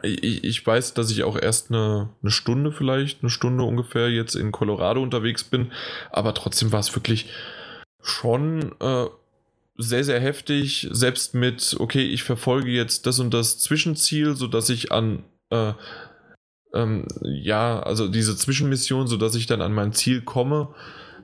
[0.03, 4.35] ich, ich weiß, dass ich auch erst eine, eine Stunde vielleicht, eine Stunde ungefähr jetzt
[4.35, 5.73] in Colorado unterwegs bin,
[6.11, 7.31] aber trotzdem war es wirklich
[8.01, 9.07] schon äh,
[9.77, 14.93] sehr, sehr heftig, selbst mit, okay, ich verfolge jetzt das und das Zwischenziel, sodass ich
[14.93, 15.73] an, äh,
[16.75, 20.75] ähm, ja, also diese Zwischenmission, sodass ich dann an mein Ziel komme,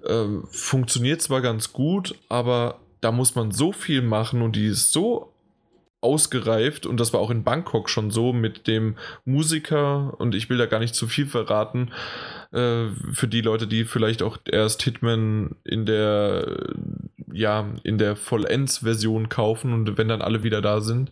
[0.07, 4.93] ähm, funktioniert zwar ganz gut, aber da muss man so viel machen und die ist
[4.93, 5.33] so
[6.01, 10.57] ausgereift und das war auch in Bangkok schon so mit dem Musiker und ich will
[10.57, 11.91] da gar nicht zu viel verraten
[12.53, 16.69] äh, für die Leute, die vielleicht auch erst Hitman in der
[17.33, 21.11] ja in der Vollends-Version kaufen und wenn dann alle wieder da sind,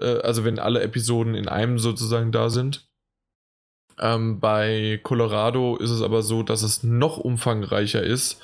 [0.00, 2.88] äh, also wenn alle Episoden in einem sozusagen da sind.
[4.00, 8.40] Ähm, bei Colorado ist es aber so, dass es noch umfangreicher ist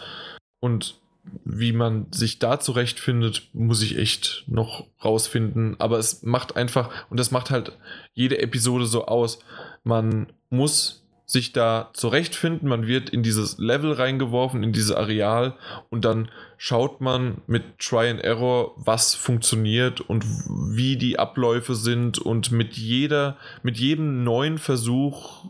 [0.61, 1.01] und
[1.45, 5.77] wie man sich da zurechtfindet, muss ich echt noch rausfinden.
[5.79, 7.73] Aber es macht einfach, und das macht halt
[8.13, 9.39] jede Episode so aus,
[9.83, 15.55] man muss sich da zurechtfinden, man wird in dieses Level reingeworfen, in dieses Areal.
[15.89, 16.29] Und dann
[16.59, 22.19] schaut man mit Try and Error, was funktioniert und wie die Abläufe sind.
[22.19, 25.47] Und mit jeder, mit jedem neuen Versuch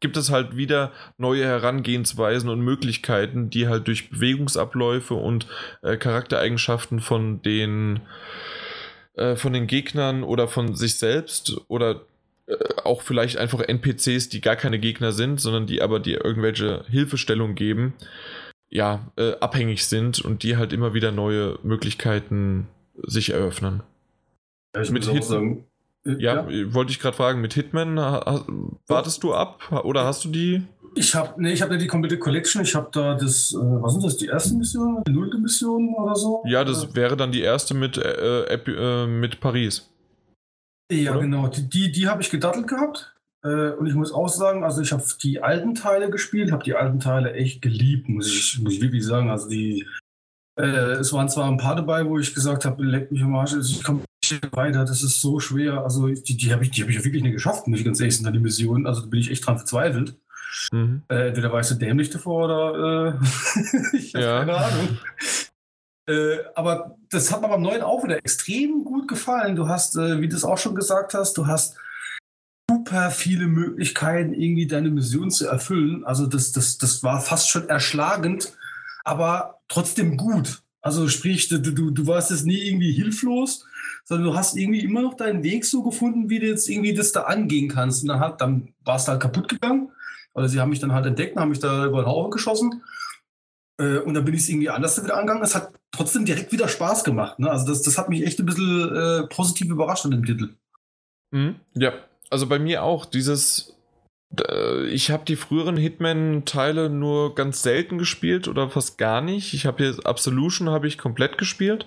[0.00, 5.46] gibt es halt wieder neue Herangehensweisen und Möglichkeiten, die halt durch Bewegungsabläufe und
[5.82, 8.00] äh, Charaktereigenschaften von den
[9.14, 12.02] äh, von den Gegnern oder von sich selbst oder
[12.46, 16.84] äh, auch vielleicht einfach NPCs, die gar keine Gegner sind, sondern die aber dir irgendwelche
[16.88, 17.94] Hilfestellung geben,
[18.68, 22.68] ja, äh, abhängig sind und die halt immer wieder neue Möglichkeiten
[23.02, 23.82] sich eröffnen.
[24.74, 25.66] Ja, ich Mit muss auch sagen,
[26.06, 30.62] äh, Ja, wollte ich gerade fragen, mit Hitman, wartest du ab oder hast du die?
[30.96, 32.62] Ich habe nee, ich hab nicht die komplette Collection.
[32.62, 36.16] Ich habe da das, äh, was sind das, die erste Mission, die nullte Mission oder
[36.16, 36.42] so?
[36.46, 39.90] Ja, das wäre dann die erste mit, äh, äh, mit Paris.
[40.90, 41.20] Äh, ja, oder?
[41.20, 41.48] genau.
[41.48, 43.14] Die, die, die habe ich gedattelt gehabt.
[43.44, 46.74] Äh, und ich muss auch sagen, also ich habe die alten Teile gespielt, habe die
[46.74, 49.28] alten Teile echt geliebt, muss ich, muss ich wirklich sagen.
[49.28, 49.86] Also die,
[50.56, 53.54] äh, es waren zwar ein paar dabei, wo ich gesagt habe, leck mich am Arsch,
[53.54, 55.82] also ich komme nicht weiter, das ist so schwer.
[55.82, 58.00] Also die, die habe ich, die hab ich ja wirklich nicht geschafft, muss ich ganz
[58.00, 58.86] ehrlich sagen, die Mission.
[58.86, 60.16] Also da bin ich echt dran verzweifelt.
[60.72, 61.02] Mhm.
[61.08, 64.38] Äh, entweder war ich so dämlich davor oder äh, ich habe Ja.
[64.38, 64.98] keine Ahnung.
[66.08, 69.56] Äh, aber das hat mir beim neuen auch wieder extrem gut gefallen.
[69.56, 71.76] Du hast, äh, wie du es auch schon gesagt hast, du hast
[72.70, 76.04] super viele Möglichkeiten, irgendwie deine Mission zu erfüllen.
[76.04, 78.52] Also das, das, das war fast schon erschlagend,
[79.06, 80.62] aber trotzdem gut.
[80.82, 83.64] Also sprich, du, du, du warst jetzt nie irgendwie hilflos,
[84.04, 87.12] sondern du hast irgendwie immer noch deinen Weg so gefunden, wie du jetzt irgendwie das
[87.12, 88.02] da angehen kannst.
[88.02, 89.90] Und dann, hat, dann warst du halt kaputt gegangen.
[90.34, 92.82] Oder sie haben mich dann halt entdeckt haben mich da über den Haufen geschossen.
[93.78, 95.42] Äh, und dann bin ich es irgendwie anders wieder angegangen.
[95.42, 97.38] Es hat trotzdem direkt wieder Spaß gemacht.
[97.38, 97.50] Ne?
[97.50, 100.54] Also das, das hat mich echt ein bisschen äh, positiv überrascht an dem Titel.
[101.30, 101.56] Mhm.
[101.74, 101.92] Ja,
[102.28, 103.75] also bei mir auch dieses.
[104.48, 109.54] Äh, Ich habe die früheren Hitman-Teile nur ganz selten gespielt oder fast gar nicht.
[109.54, 111.86] Ich habe jetzt Absolution habe ich komplett gespielt,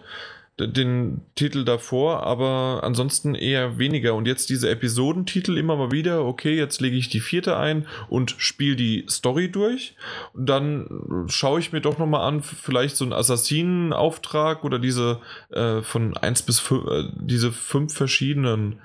[0.59, 4.13] den Titel davor, aber ansonsten eher weniger.
[4.15, 6.25] Und jetzt diese Episodentitel immer mal wieder.
[6.25, 9.95] Okay, jetzt lege ich die vierte ein und spiele die Story durch.
[10.33, 15.19] Und dann schaue ich mir doch noch mal an, vielleicht so einen Assassinen-Auftrag oder diese
[15.51, 18.79] äh, von 1 bis 5, äh, diese fünf verschiedenen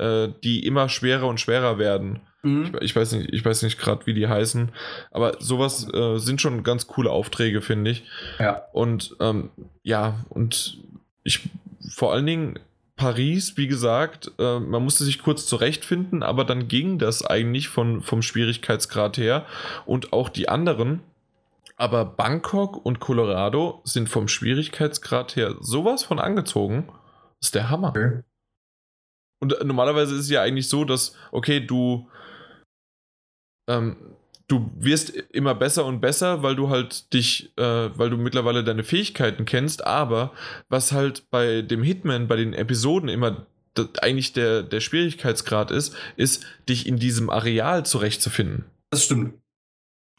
[0.00, 2.20] äh, die immer schwerer und schwerer werden.
[2.42, 2.64] Mhm.
[2.64, 4.72] Ich, ich weiß nicht, ich weiß nicht gerade, wie die heißen,
[5.10, 8.04] aber sowas äh, sind schon ganz coole Aufträge, finde ich.
[8.38, 8.62] Ja.
[8.72, 9.50] Und ähm,
[9.82, 10.78] ja, und
[11.22, 11.50] ich
[11.88, 12.58] vor allen Dingen
[12.96, 18.02] Paris, wie gesagt, äh, man musste sich kurz zurechtfinden, aber dann ging das eigentlich von,
[18.02, 19.46] vom Schwierigkeitsgrad her
[19.86, 21.00] und auch die anderen.
[21.76, 26.88] Aber Bangkok und Colorado sind vom Schwierigkeitsgrad her sowas von angezogen.
[27.38, 27.88] Das ist der Hammer.
[27.88, 28.20] Okay.
[29.38, 32.06] Und äh, normalerweise ist es ja eigentlich so, dass, okay, du,
[33.70, 33.96] ähm,
[34.48, 38.82] du wirst immer besser und besser, weil du halt dich, äh, weil du mittlerweile deine
[38.82, 40.32] Fähigkeiten kennst, aber
[40.68, 43.46] was halt bei dem Hitman, bei den Episoden immer
[44.02, 48.64] eigentlich der, der Schwierigkeitsgrad ist, ist, dich in diesem Areal zurechtzufinden.
[48.90, 49.34] Das stimmt.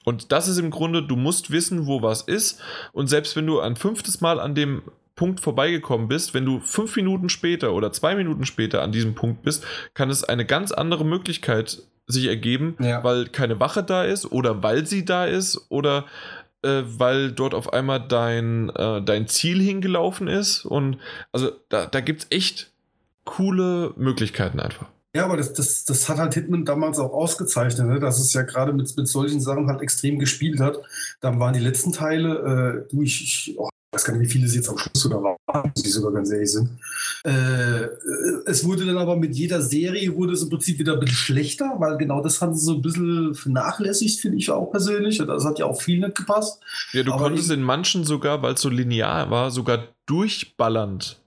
[0.05, 2.61] Und das ist im Grunde, du musst wissen, wo was ist.
[2.93, 4.83] Und selbst wenn du ein fünftes Mal an dem
[5.15, 9.43] Punkt vorbeigekommen bist, wenn du fünf Minuten später oder zwei Minuten später an diesem Punkt
[9.43, 13.03] bist, kann es eine ganz andere Möglichkeit sich ergeben, Ja.
[13.03, 16.05] weil keine Wache da ist oder weil sie da ist oder
[16.63, 20.65] äh, weil dort auf einmal dein, äh, dein Ziel hingelaufen ist.
[20.65, 20.97] Und
[21.31, 22.71] also da, da gibt es echt
[23.25, 24.87] coole Möglichkeiten einfach.
[25.15, 27.99] Ja, aber das, das, das hat halt Hitman damals auch ausgezeichnet, ne?
[27.99, 30.77] dass es ja gerade mit, mit solchen Sachen halt extrem gespielt hat.
[31.19, 34.31] Dann waren die letzten Teile, äh, du, ich, ich oh, ich weiß gar nicht, wie
[34.31, 36.69] viele es jetzt am Schluss oder waren, die sogar ganz ehrlich sind.
[37.25, 37.87] Äh,
[38.45, 41.73] es wurde dann aber mit jeder Serie wurde es im Prinzip wieder ein bisschen schlechter,
[41.77, 45.19] weil genau das haben sie so ein bisschen vernachlässigt, finde ich auch persönlich.
[45.19, 46.61] Und das hat ja auch viel nicht gepasst.
[46.93, 51.19] Ja, du Aber konntest in manchen sogar, weil es so linear war, sogar durchballernd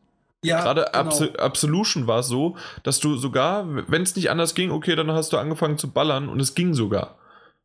[0.42, 0.98] Ja, Gerade genau.
[1.04, 5.10] Abso Absolution war es so, dass du sogar, wenn es nicht anders ging, okay, dann
[5.10, 7.18] hast du angefangen zu ballern und es ging sogar.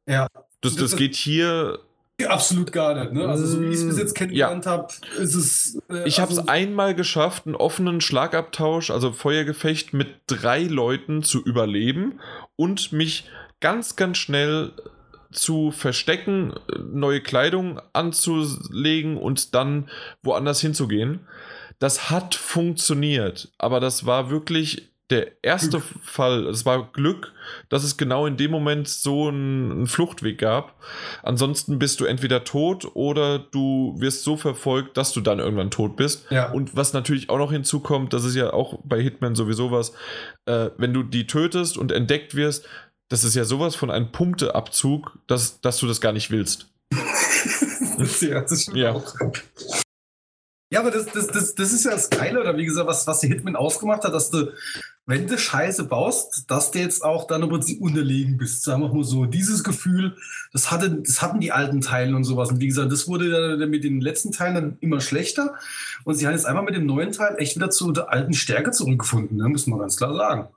[0.06, 0.28] Ja.
[0.60, 1.80] Das, das Das- geht hier.
[2.28, 3.14] Absolut gar nicht.
[3.14, 3.28] Ne?
[3.28, 4.88] Also so wie ich es bis jetzt kennengelernt habe,
[5.20, 5.80] ist es.
[5.90, 11.24] äh, Ich habe es also, einmal geschafft, einen offenen Schlagabtausch, also Feuergefecht mit drei Leuten
[11.24, 12.20] zu überleben
[12.56, 14.72] und mich ganz, ganz schnell
[15.32, 16.54] zu verstecken,
[16.92, 19.90] neue Kleidung anzulegen und dann
[20.24, 21.22] woanders hinzugehen.
[21.78, 25.82] Das hat funktioniert, aber das war wirklich der erste.
[26.04, 27.34] Fall, es war Glück,
[27.70, 30.76] dass es genau in dem Moment so einen, einen, Fluchtweg gab.
[31.24, 35.96] Ansonsten bist du entweder tot oder du wirst so verfolgt, dass du dann irgendwann tot
[35.96, 36.26] bist.
[36.30, 36.52] Ja.
[36.52, 39.94] Und was natürlich auch noch hinzukommt, das ist ja auch bei Hitman sowieso was,
[40.46, 42.68] äh, wenn du die tötest und entdeckt wirst,
[43.10, 46.68] das ist ja sowas von einem Punkteabzug, dass, dass du das gar nicht willst.
[48.22, 48.94] ja, das stimmt ja.
[48.94, 49.16] auch.
[50.72, 53.22] Ja, aber das, das, das, das ist ja das Geile, oder wie gesagt, was, was
[53.22, 54.52] die Hitman ausgemacht hat, dass du,
[55.10, 58.64] wenn du Scheiße baust, dass du jetzt auch dann im Prinzip unterlegen bist.
[58.64, 59.26] Sagen wir mal so.
[59.26, 60.16] Dieses Gefühl,
[60.54, 62.52] das, hatte, das hatten die alten Teile und sowas.
[62.52, 65.56] Und wie gesagt, das wurde dann mit den letzten Teilen dann immer schlechter.
[66.04, 68.70] Und sie haben jetzt einmal mit dem neuen Teil echt wieder zu der alten Stärke
[68.70, 69.50] zurückgefunden, ne?
[69.50, 70.48] muss man ganz klar sagen.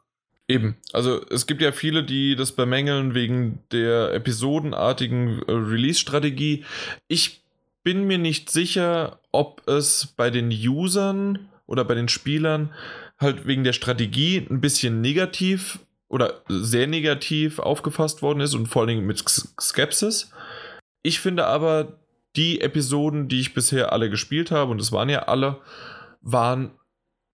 [0.48, 0.76] Eben.
[0.92, 6.66] Also es gibt ja viele, die das bemängeln wegen der episodenartigen äh, Release-Strategie.
[7.08, 7.42] Ich
[7.84, 12.68] bin mir nicht sicher, ob es bei den Usern oder bei den Spielern
[13.22, 15.78] halt wegen der Strategie ein bisschen negativ
[16.08, 19.24] oder sehr negativ aufgefasst worden ist und vor allen Dingen mit
[19.60, 20.30] Skepsis.
[21.02, 21.98] Ich finde aber,
[22.36, 25.60] die Episoden, die ich bisher alle gespielt habe, und es waren ja alle,
[26.20, 26.70] waren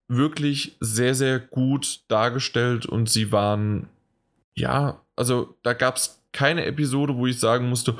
[0.07, 3.89] wirklich sehr, sehr gut dargestellt und sie waren,
[4.53, 7.95] ja, also da gab es keine Episode, wo ich sagen musste,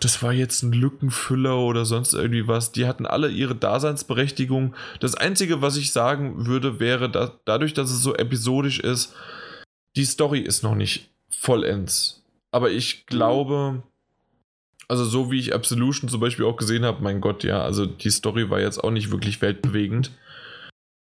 [0.00, 2.72] das war jetzt ein Lückenfüller oder sonst irgendwie was.
[2.72, 4.74] Die hatten alle ihre Daseinsberechtigung.
[5.00, 9.14] Das Einzige, was ich sagen würde, wäre, dass dadurch, dass es so episodisch ist,
[9.96, 12.22] die Story ist noch nicht vollends.
[12.52, 13.82] Aber ich glaube,
[14.88, 18.10] also so wie ich Absolution zum Beispiel auch gesehen habe, mein Gott, ja, also die
[18.10, 20.12] Story war jetzt auch nicht wirklich weltbewegend.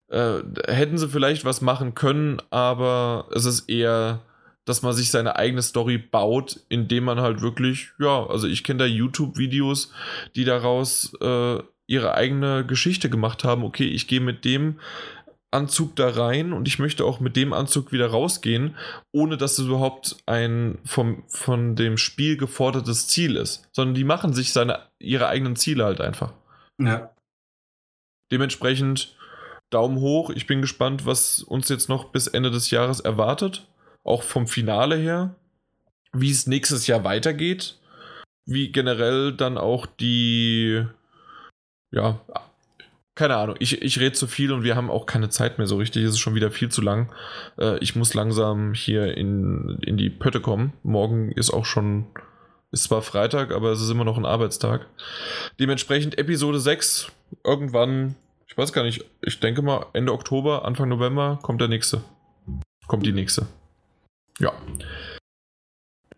[0.08, 4.20] Äh, hätten sie vielleicht was machen können, aber es ist eher
[4.65, 8.81] dass man sich seine eigene Story baut, indem man halt wirklich, ja, also ich kenne
[8.81, 9.92] da YouTube-Videos,
[10.36, 13.65] die daraus äh, ihre eigene Geschichte gemacht haben.
[13.65, 14.78] Okay, ich gehe mit dem
[15.50, 18.76] Anzug da rein und ich möchte auch mit dem Anzug wieder rausgehen,
[19.10, 23.68] ohne dass es überhaupt ein vom, von dem Spiel gefordertes Ziel ist.
[23.73, 26.32] Sondern die machen sich seine, ihre eigenen Ziele halt einfach.
[26.81, 27.10] Ja.
[28.31, 29.15] Dementsprechend
[29.68, 30.31] Daumen hoch.
[30.31, 33.66] Ich bin gespannt, was uns jetzt noch bis Ende des Jahres erwartet
[34.05, 35.35] auch vom Finale her,
[36.13, 37.79] wie es nächstes Jahr weitergeht,
[38.45, 40.85] wie generell dann auch die,
[41.91, 42.21] ja,
[43.15, 45.77] keine Ahnung, ich, ich rede zu viel und wir haben auch keine Zeit mehr so
[45.77, 47.13] richtig, es ist schon wieder viel zu lang.
[47.59, 50.73] Äh, ich muss langsam hier in, in die Pötte kommen.
[50.83, 52.07] Morgen ist auch schon,
[52.71, 54.87] ist zwar Freitag, aber es ist immer noch ein Arbeitstag.
[55.61, 57.13] Dementsprechend Episode 6,
[57.45, 58.17] irgendwann,
[58.47, 62.03] ich weiß gar nicht, ich denke mal Ende Oktober, Anfang November kommt der nächste.
[62.87, 63.47] Kommt die nächste.
[64.39, 64.52] Ja.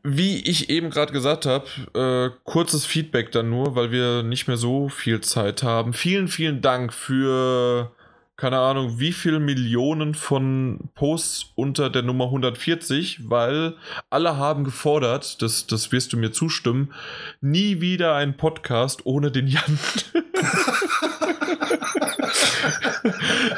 [0.02, 4.58] Wie ich eben gerade gesagt habe, äh, kurzes Feedback dann nur, weil wir nicht mehr
[4.58, 5.94] so viel Zeit haben.
[5.94, 7.90] Vielen, vielen Dank für,
[8.36, 13.76] keine Ahnung, wie viele Millionen von Posts unter der Nummer 140, weil
[14.10, 16.92] alle haben gefordert, das, das wirst du mir zustimmen,
[17.40, 19.78] nie wieder ein Podcast ohne den Jan.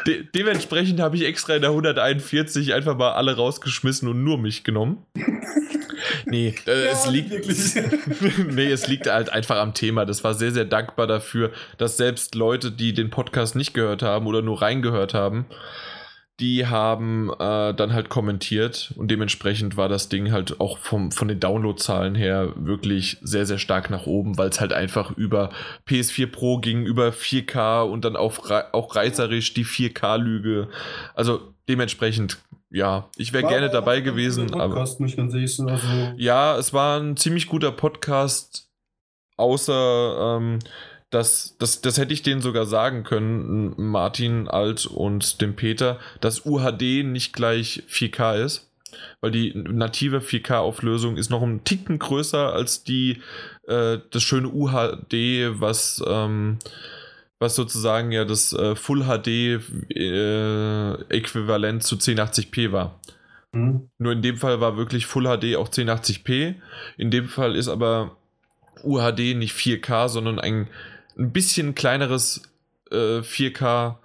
[0.07, 4.63] De dementsprechend habe ich extra in der 141 einfach mal alle rausgeschmissen und nur mich
[4.63, 5.07] genommen.
[6.25, 7.33] Nee, ja, es liegt
[8.53, 10.05] nee, es liegt halt einfach am Thema.
[10.05, 14.27] Das war sehr, sehr dankbar dafür, dass selbst Leute, die den Podcast nicht gehört haben
[14.27, 15.47] oder nur reingehört haben,
[16.39, 21.29] die haben äh, dann halt kommentiert und dementsprechend war das Ding halt auch vom, von
[21.29, 25.51] den Downloadzahlen her wirklich sehr, sehr stark nach oben, weil es halt einfach über
[25.89, 30.69] PS4 Pro ging, über 4K und dann auch, auch reißerisch die 4K-Lüge.
[31.15, 32.39] Also dementsprechend,
[32.71, 34.49] ja, ich wäre gerne dabei gewesen.
[34.49, 35.19] Podcast, aber, nicht
[35.69, 38.69] also Ja, es war ein ziemlich guter Podcast,
[39.37, 40.59] außer ähm,
[41.11, 46.45] das, das, das hätte ich denen sogar sagen können, Martin Alt und dem Peter, dass
[46.45, 48.71] UHD nicht gleich 4K ist.
[49.21, 53.21] Weil die native 4K-Auflösung ist noch ein Ticken größer als die,
[53.69, 56.59] äh, das schöne UHD, was, ähm,
[57.39, 59.29] was sozusagen ja das äh, Full HD
[59.95, 63.01] äh, äquivalent zu 1080p war.
[63.53, 63.91] Mhm.
[63.99, 66.55] Nur in dem Fall war wirklich Full HD auch 1080p.
[66.97, 68.17] In dem Fall ist aber
[68.83, 70.69] UHD nicht 4K, sondern ein
[71.19, 72.43] ein bisschen kleineres
[72.91, 73.97] äh, 4K,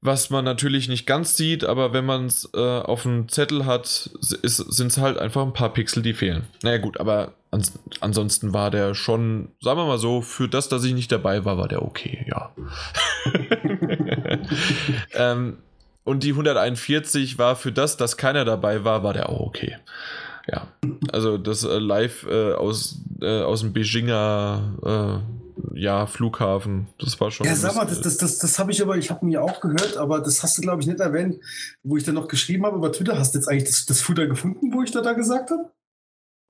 [0.00, 3.86] was man natürlich nicht ganz sieht, aber wenn man es äh, auf dem Zettel hat,
[4.20, 6.44] sind es halt einfach ein paar Pixel, die fehlen.
[6.62, 10.84] Naja gut, aber ans ansonsten war der schon, sagen wir mal so, für das, dass
[10.84, 12.54] ich nicht dabei war, war der okay, ja.
[15.14, 15.58] ähm,
[16.04, 19.78] und die 141 war für das, dass keiner dabei war, war der auch okay.
[20.46, 20.68] Ja,
[21.10, 26.88] also das äh, Live äh, aus, äh, aus dem Beijinger äh, ja, Flughafen.
[26.98, 27.46] Das war schon.
[27.46, 29.96] Ja, sag mal, das, das, das, das habe ich aber, ich habe mir auch gehört,
[29.96, 31.40] aber das hast du, glaube ich, nicht erwähnt,
[31.82, 33.18] wo ich dann noch geschrieben habe über Twitter.
[33.18, 35.70] Hast du jetzt eigentlich das, das Futter gefunden, wo ich da, da gesagt habe?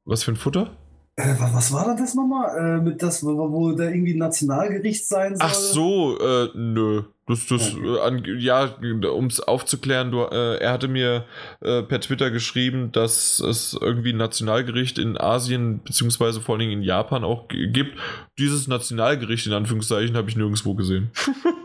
[0.05, 0.77] Was für ein Futter?
[1.17, 2.79] Äh, was war denn das nochmal?
[2.79, 5.47] Äh, mit das, wo, wo da irgendwie Nationalgericht sein soll?
[5.49, 7.03] Ach so, äh, nö.
[7.27, 7.87] Das, das, Okay.
[7.87, 8.75] äh, an, ja,
[9.11, 11.25] um es aufzuklären, du, äh, er hatte mir
[11.61, 16.73] äh, per Twitter geschrieben, dass es irgendwie ein Nationalgericht in Asien, beziehungsweise vor allen Dingen
[16.73, 17.99] in Japan auch gibt.
[18.39, 21.11] Dieses Nationalgericht, in Anführungszeichen, habe ich nirgendwo gesehen.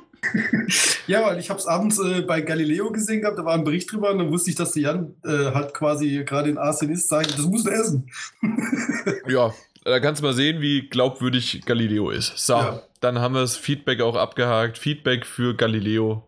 [1.08, 3.92] Ja, weil ich habe es abends äh, bei Galileo gesehen gehabt, da war ein Bericht
[3.92, 7.08] drüber und dann wusste ich, dass der Jan äh, halt quasi gerade in Asien ist,
[7.10, 8.10] sage ich, das musst du essen.
[9.28, 9.54] Ja,
[9.86, 12.38] da kannst du mal sehen, wie glaubwürdig Galileo ist.
[12.38, 12.82] So, Ja.
[13.00, 14.78] dann haben wir das Feedback auch abgehakt.
[14.78, 16.24] Feedback für Galileo.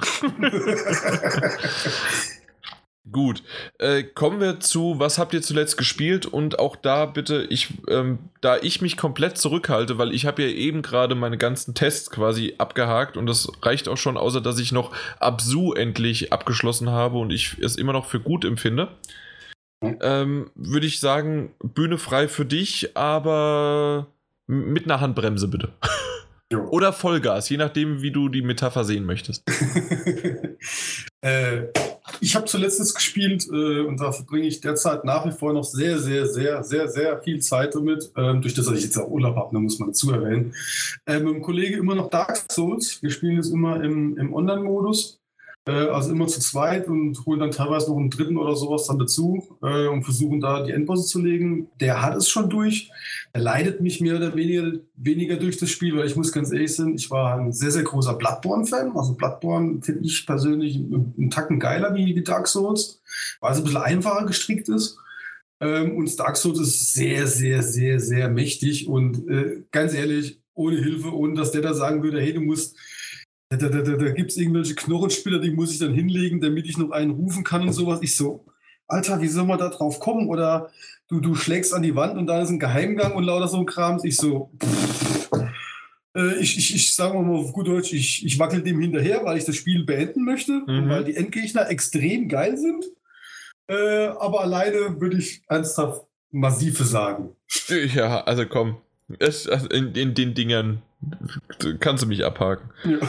[3.12, 3.42] Gut,
[3.78, 6.26] äh, kommen wir zu, was habt ihr zuletzt gespielt?
[6.26, 10.48] Und auch da bitte, ich, ähm, da ich mich komplett zurückhalte, weil ich habe ja
[10.48, 14.72] eben gerade meine ganzen Tests quasi abgehakt und das reicht auch schon, außer dass ich
[14.72, 18.88] noch Absu endlich abgeschlossen habe und ich es immer noch für gut empfinde.
[19.80, 24.08] Ähm, Würde ich sagen, Bühne frei für dich, aber
[24.46, 25.72] mit einer Handbremse bitte.
[26.70, 29.44] Oder Vollgas, je nachdem, wie du die Metapher sehen möchtest.
[31.20, 31.64] äh,
[32.20, 35.98] ich habe zuletzt gespielt äh, und da verbringe ich derzeit nach wie vor noch sehr,
[35.98, 38.10] sehr, sehr, sehr, sehr viel Zeit damit.
[38.16, 40.54] Ähm, durch das, dass ich jetzt auch Urlaub habe, muss man dazu erwähnen.
[41.06, 43.02] Äh, mit dem Kollege immer noch Dark Souls.
[43.02, 45.17] Wir spielen es immer im, im Online-Modus.
[45.68, 48.98] Äh, also immer zu zweit und holen dann teilweise noch einen dritten oder sowas dann
[48.98, 51.68] dazu äh, und versuchen da die Endbosse zu legen.
[51.78, 52.90] Der hat es schon durch.
[53.34, 56.74] Er leidet mich mehr oder weniger, weniger durch das Spiel, weil ich muss ganz ehrlich
[56.74, 58.96] sein, ich war ein sehr, sehr großer Bloodborne-Fan.
[58.96, 63.02] Also Bloodborne finde ich persönlich einen Tacken geiler wie, wie Dark Souls,
[63.42, 64.96] weil es ein bisschen einfacher gestrickt ist.
[65.60, 70.78] Ähm, und Dark Souls ist sehr, sehr, sehr, sehr mächtig und äh, ganz ehrlich, ohne
[70.78, 72.74] Hilfe, ohne dass der da sagen würde, hey, du musst
[73.50, 76.76] da, da, da, da gibt es irgendwelche Knochenspieler, die muss ich dann hinlegen, damit ich
[76.76, 78.00] noch einen rufen kann und sowas.
[78.02, 78.44] Ich so,
[78.86, 80.28] Alter, wie soll man da drauf kommen?
[80.28, 80.70] Oder
[81.08, 83.66] du, du schlägst an die Wand und da ist ein Geheimgang und lauter so ein
[83.66, 84.00] Kram.
[84.02, 85.30] Ich so, pff.
[86.16, 89.38] Äh, ich, ich, ich sage mal auf gut Deutsch, ich, ich wackel dem hinterher, weil
[89.38, 90.88] ich das Spiel beenden möchte und Mhm.
[90.88, 92.84] weil die Endgegner extrem geil sind.
[93.66, 97.30] Äh, aber alleine würde ich ernsthaft massive sagen.
[97.94, 98.76] Ja, also komm.
[99.18, 100.82] Es, also in, in den Dingern
[101.80, 102.70] kannst du mich abhaken.
[102.84, 102.98] Ja.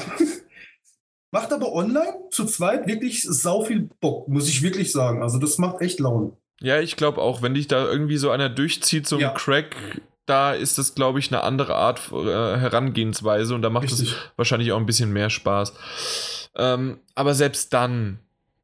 [1.32, 5.22] Macht aber online zu zweit wirklich sau viel Bock, muss ich wirklich sagen.
[5.22, 6.32] Also das macht echt Laune.
[6.59, 9.30] Ja, ich glaube auch, wenn dich da irgendwie so einer durchzieht, so ein Ja.
[9.30, 14.16] Crack, da ist das, glaube ich, eine andere Art äh, Herangehensweise und da macht es
[14.38, 16.50] wahrscheinlich auch ein bisschen mehr Spaß.
[16.56, 18.19] Ähm, aber selbst dann.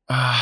[0.08, 0.34] Ah,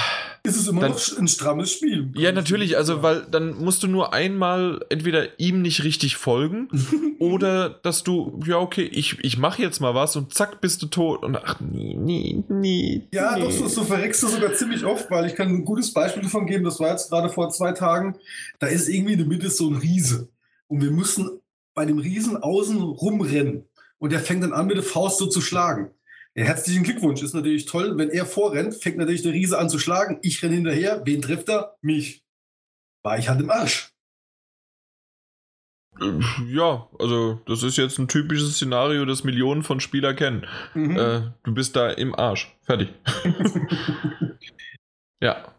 [0.46, 2.12] Ist es immer Dann- noch ein strammes Spiel.
[2.18, 6.68] ja, natürlich, also weil dann musst du nur einmal entweder ihm nicht richtig folgen
[7.20, 10.88] oder dass du, ja, okay, ich, ich mache jetzt mal was und zack, bist du
[10.88, 13.08] tot und ach, nee, nee, nee.
[13.14, 13.44] Ja, nee.
[13.44, 16.46] doch, so, so verreckst du sogar ziemlich oft, weil ich kann ein gutes Beispiel davon
[16.46, 18.18] geben, das war jetzt gerade vor zwei Tagen,
[18.60, 20.28] da ist irgendwie in der Mitte so ein Riese
[20.68, 21.40] und wir müssen
[21.74, 23.64] bei dem Riesen außen rumrennen
[23.98, 25.92] und der fängt dann an mit der Faust so zu schlagen.
[26.36, 29.78] Ja, herzlichen Glückwunsch, ist natürlich toll, wenn er vorrennt, fängt natürlich der Riese an zu
[29.78, 31.78] schlagen, ich renne hinterher, wen trifft er?
[31.82, 32.24] Mich.
[33.04, 33.94] War ich halt im Arsch.
[36.48, 40.48] Ja, also das ist jetzt ein typisches Szenario, das Millionen von Spieler kennen.
[40.74, 40.98] Mhm.
[40.98, 42.58] Äh, du bist da im Arsch.
[42.64, 42.90] Fertig.
[45.22, 45.54] ja.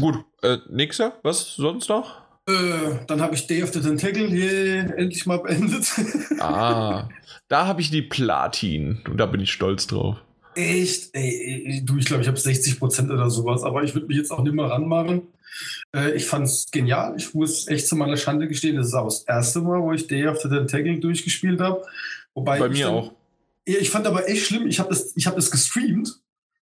[0.00, 2.25] Gut, äh, nächster, was sonst noch?
[2.48, 5.86] Äh, dann habe ich Day of the Tentacle hier endlich mal beendet.
[6.38, 7.08] Ah,
[7.48, 10.18] da habe ich die Platin und da bin ich stolz drauf.
[10.54, 11.10] Echt?
[11.14, 14.30] Ey, du, ich glaube, ich habe 60 Prozent oder sowas, aber ich würde mich jetzt
[14.30, 15.22] auch nicht mehr ranmachen.
[15.94, 17.14] Äh, ich fand es genial.
[17.16, 20.06] Ich muss echt zu meiner Schande gestehen, das ist auch das erste Mal, wo ich
[20.06, 21.82] Day of the Tentacle durchgespielt habe.
[22.34, 23.12] Bei mir dann- auch.
[23.66, 26.20] Ja, ich fand aber echt schlimm, ich habe das, ich hab das gestreamt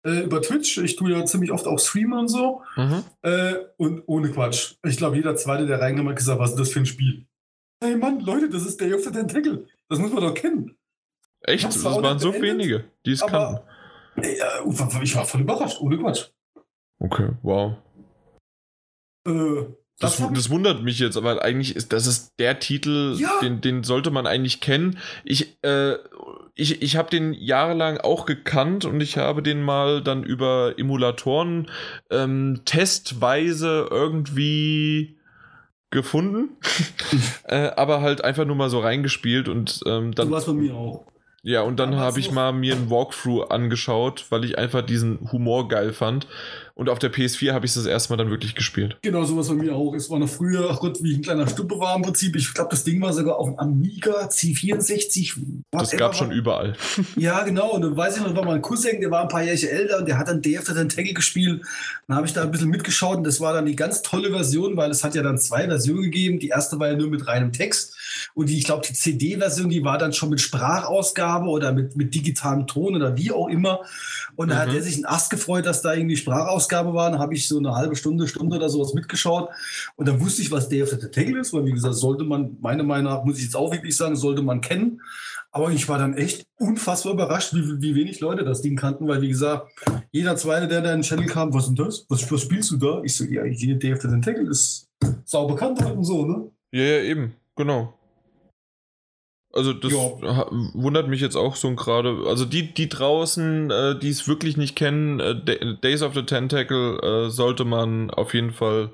[0.05, 0.78] äh, über Twitch.
[0.78, 2.62] Ich tue ja ziemlich oft auch streamen und so.
[2.77, 3.05] Mhm.
[3.23, 4.75] Äh, und ohne Quatsch.
[4.85, 7.27] Ich glaube, jeder Zweite, der reingekommen hat, hat gesagt, was ist das für ein Spiel?
[7.83, 9.67] Hey Mann, Leute, das ist Day of the Tentacle.
[9.89, 10.77] Das muss man doch kennen.
[11.43, 11.65] Echt?
[11.65, 13.60] Das waren so beendet, wenige, die es kannten.
[14.20, 14.35] äh,
[15.02, 16.27] ich war voll überrascht, ohne Quatsch.
[16.99, 17.75] Okay, wow.
[19.27, 19.65] Äh,
[20.01, 23.39] Das, das das wundert mich jetzt, aber eigentlich ist das ist der Titel, Ja.
[23.41, 24.99] den, den sollte man eigentlich kennen.
[25.25, 25.97] Ich, äh,
[26.59, 31.70] ich, ich habe den jahrelang auch gekannt und ich habe den mal dann über Emulatoren
[32.11, 35.17] ähm, testweise irgendwie
[35.91, 36.57] gefunden,
[37.45, 40.75] äh, aber halt einfach nur mal so reingespielt und ähm, du dann warst bei mir
[40.75, 41.07] auch.
[41.45, 45.69] ja, und dann habe ich mal mir ein Walkthrough angeschaut, weil ich einfach diesen Humor
[45.69, 46.27] geil fand.
[46.78, 48.98] Und auf der PS4 habe ich es das erste Mal dann wirklich gespielt.
[49.02, 49.94] Genau, sowas bei mir auch.
[49.94, 52.36] Es war noch früher, ach Gott, wie ich ein kleiner Stuppe war im Prinzip.
[52.36, 55.34] Ich glaube, das Ding war sogar auf dem Amiga C64.
[55.73, 56.74] Das gab schon überall.
[57.16, 57.73] Ja, genau.
[57.73, 60.07] Und dann weiß ich noch, war mein Cousin, der war ein paar Jahre älter und
[60.07, 61.62] der hat dann Day After Tentacle gespielt.
[62.07, 64.76] Dann habe ich da ein bisschen mitgeschaut und das war dann die ganz tolle Version,
[64.76, 66.39] weil es hat ja dann zwei Versionen gegeben.
[66.39, 67.97] Die erste war ja nur mit reinem Text.
[68.34, 72.15] Und die, ich glaube, die CD-Version, die war dann schon mit Sprachausgabe oder mit, mit
[72.15, 73.81] digitalem Ton oder wie auch immer.
[74.39, 74.58] Und da Mhm.
[74.60, 77.10] hat er sich einen Ast gefreut, dass da irgendwie Sprachausgabe war.
[77.10, 79.49] Dann habe ich so eine halbe Stunde, Stunde oder sowas mitgeschaut.
[79.97, 82.57] Und dann wusste ich, was Day of the Tentacle ist, weil wie gesagt, sollte man,
[82.60, 85.00] meiner Meinung nach, muss ich jetzt auch wirklich sagen, sollte man kennen.
[85.50, 89.20] Aber ich war dann echt unfassbar überrascht, wie, wie wenig Leute das Ding kannten, weil
[89.23, 89.73] wie gesagt,
[90.12, 92.07] jeder Zweite, der da in den Channel kam, was ist denn das?
[92.08, 93.02] Was, was spielst du da?
[93.02, 94.86] Ich so, ja, hier Day of the Tentacle ist
[95.25, 96.49] sau bekannt und so, ne?
[96.70, 97.92] Ja, ja, eben, genau.
[99.52, 100.47] Also das Ja.
[100.75, 102.25] wundert mich jetzt auch so gerade.
[102.27, 106.23] Also die, die draußen, äh, die es wirklich nicht kennen, äh, Da- Days of the
[106.23, 108.91] Tentacle äh, sollte man auf jeden Fall.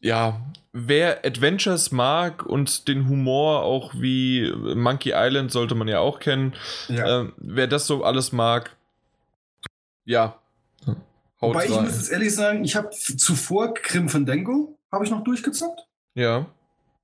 [0.00, 0.40] Ja,
[0.72, 6.54] wer Adventures mag und den Humor auch wie Monkey Island sollte man ja auch kennen.
[6.88, 7.20] Ja.
[7.22, 8.76] Ähm, wer das so alles mag,
[10.04, 10.38] ja,
[10.86, 10.96] haut
[11.54, 11.84] Wobei ich rein.
[11.84, 15.80] muss jetzt ehrlich sagen, ich habe zuvor Grim Fandango, habe ich noch durchgezockt.
[16.14, 16.46] Ja,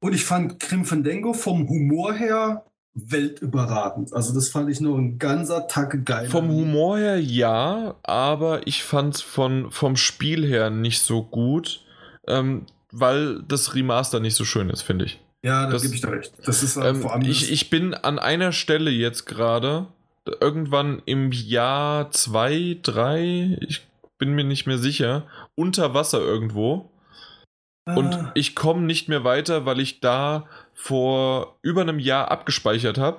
[0.00, 2.64] Und ich fand Grim Fandango vom Humor her
[2.94, 4.12] weltüberragend.
[4.12, 6.28] Also das fand ich noch ein ganzer Tacke geil.
[6.28, 11.84] Vom Humor her ja, aber ich fand von vom Spiel her nicht so gut,
[12.26, 15.20] ähm, weil das Remaster nicht so schön ist, finde ich.
[15.42, 16.32] Ja, da das- gebe ich dir recht.
[16.44, 19.86] Das ist äh, Ähm, vor allem ich, ich bin an einer Stelle jetzt gerade,
[20.40, 23.86] irgendwann im Jahr 2, 3, ich
[24.18, 26.90] bin mir nicht mehr sicher, unter Wasser irgendwo.
[27.96, 32.98] Und Ah, ich komme nicht mehr weiter, weil ich da vor über einem Jahr abgespeichert
[32.98, 33.18] habe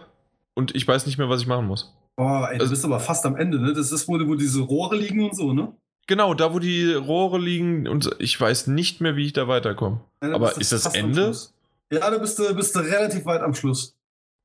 [0.53, 1.93] und ich weiß nicht mehr, was ich machen muss.
[2.17, 3.73] boah, ey, du also- bist aber fast am Ende, ne?
[3.73, 5.73] Das ist, wo, wo diese Rohre liegen und so, ne?
[6.07, 10.01] Genau, da wo die Rohre liegen und ich weiß nicht mehr, wie ich da weiterkomme.
[10.23, 11.33] Ja, Aber ist das Ende?
[11.91, 13.95] Ja, da bist du, bist du relativ weit am Schluss.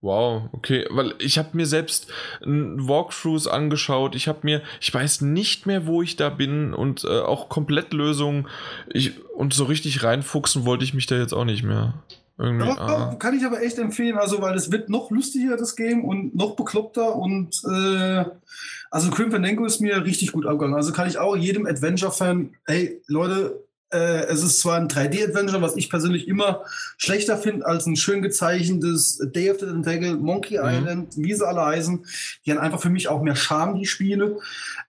[0.06, 2.06] Wow, okay, weil ich habe mir selbst
[2.40, 4.14] n- Walkthroughs angeschaut.
[4.14, 8.46] Ich habe mir, ich weiß nicht mehr, wo ich da bin und äh, auch Komplettlösungen.
[8.88, 11.94] Ich und so richtig reinfuchsen wollte ich mich da jetzt auch nicht mehr.
[12.38, 12.68] Irgendwie.
[12.68, 13.16] Ja, ah.
[13.18, 16.54] Kann ich aber echt empfehlen, also weil es wird noch lustiger, das Game, und noch
[16.54, 18.24] bekloppter und äh,
[18.92, 20.76] also Grim Fandango ist mir richtig gut abgegangen.
[20.76, 25.76] Also kann ich auch jedem Adventure-Fan, hey Leute, äh, es ist zwar ein 3D-Adventure, was
[25.76, 26.64] ich persönlich immer
[26.96, 30.64] schlechter finde als ein schön gezeichnetes Day of the Tentacle, Monkey Mhm.
[30.64, 32.04] Island, wie sie alle heißen.
[32.44, 34.38] Die haben einfach für mich auch mehr Charme, die Spiele.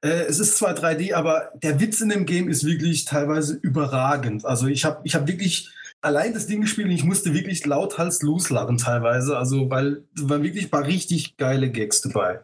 [0.02, 4.46] Äh, es ist zwar 3D, aber der Witz in dem Game ist wirklich teilweise überragend.
[4.46, 8.22] Also ich habe ich hab wirklich allein das Ding gespielt und ich musste wirklich lauthals
[8.22, 9.38] loslachen teilweise.
[9.38, 12.42] Also weil es waren wirklich ein paar richtig geile Gags dabei.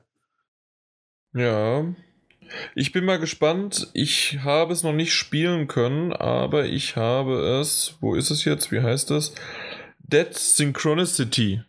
[1.33, 1.85] Ja.
[2.75, 3.89] Ich bin mal gespannt.
[3.93, 7.97] Ich habe es noch nicht spielen können, aber ich habe es.
[8.01, 8.71] Wo ist es jetzt?
[8.71, 9.33] Wie heißt es?
[9.99, 11.61] Dead Synchronicity.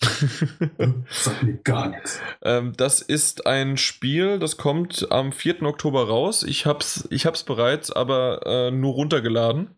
[0.00, 2.20] Sagt mir gar nichts.
[2.42, 5.62] Ähm, das ist ein Spiel, das kommt am 4.
[5.62, 6.42] Oktober raus.
[6.42, 9.70] Ich hab's, ich hab's bereits, aber äh, nur runtergeladen.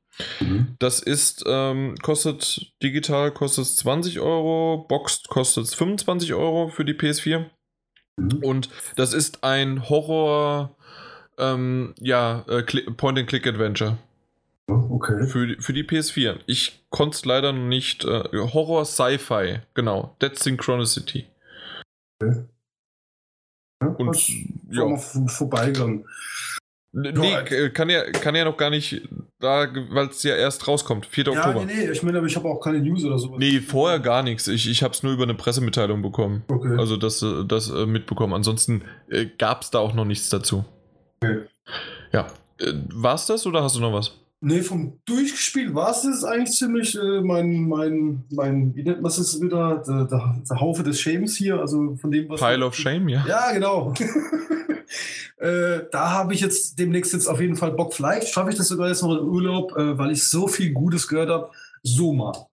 [0.80, 6.84] Das ist, ähm, kostet digital kostet es 20 Euro, boxed kostet es 25 Euro für
[6.84, 7.46] die PS4.
[8.18, 8.42] Mhm.
[8.42, 10.74] Und das ist ein Horror,
[11.38, 13.98] ähm, ja, äh, Cli- Point-and-Click-Adventure
[14.66, 15.26] Okay.
[15.26, 16.40] für, die- für die PS4.
[16.46, 18.04] Ich konnte es leider noch nicht.
[18.04, 20.16] Äh, Horror-Sci-Fi, genau.
[20.20, 21.26] Dead Synchronicity.
[22.20, 24.28] Ja, Und
[24.70, 24.96] ja.
[25.28, 26.04] vorbeigegangen.
[26.92, 29.02] Nee, kann ja, kann ja noch gar nicht,
[29.40, 31.24] da, weil es ja erst rauskommt, 4.
[31.24, 31.64] Ja, Oktober.
[31.66, 33.38] nee, nee, ich meine, aber ich habe auch keine News oder sowas.
[33.38, 34.48] Nee, vorher gar nichts.
[34.48, 36.44] Ich, ich habe es nur über eine Pressemitteilung bekommen.
[36.48, 36.76] Okay.
[36.78, 38.32] Also das, das äh, mitbekommen.
[38.32, 40.64] Ansonsten äh, gab es da auch noch nichts dazu.
[41.22, 41.42] Okay.
[42.12, 42.26] Ja.
[42.58, 44.18] Äh, war's das oder hast du noch was?
[44.40, 49.10] Nee, vom Durchgespielt war es das eigentlich ziemlich äh, mein, mein, mein, wie nennt man
[49.10, 49.82] es wieder?
[49.84, 52.40] Der, der, der Haufe des Shames hier, also von dem, was.
[52.40, 53.24] Pile of Shame, ja.
[53.26, 53.92] Ja, genau.
[55.38, 57.94] äh, da habe ich jetzt demnächst jetzt auf jeden Fall Bock.
[57.94, 61.08] Vielleicht schaffe ich das sogar jetzt noch im Urlaub, äh, weil ich so viel Gutes
[61.08, 61.50] gehört habe.
[61.82, 62.47] So mal.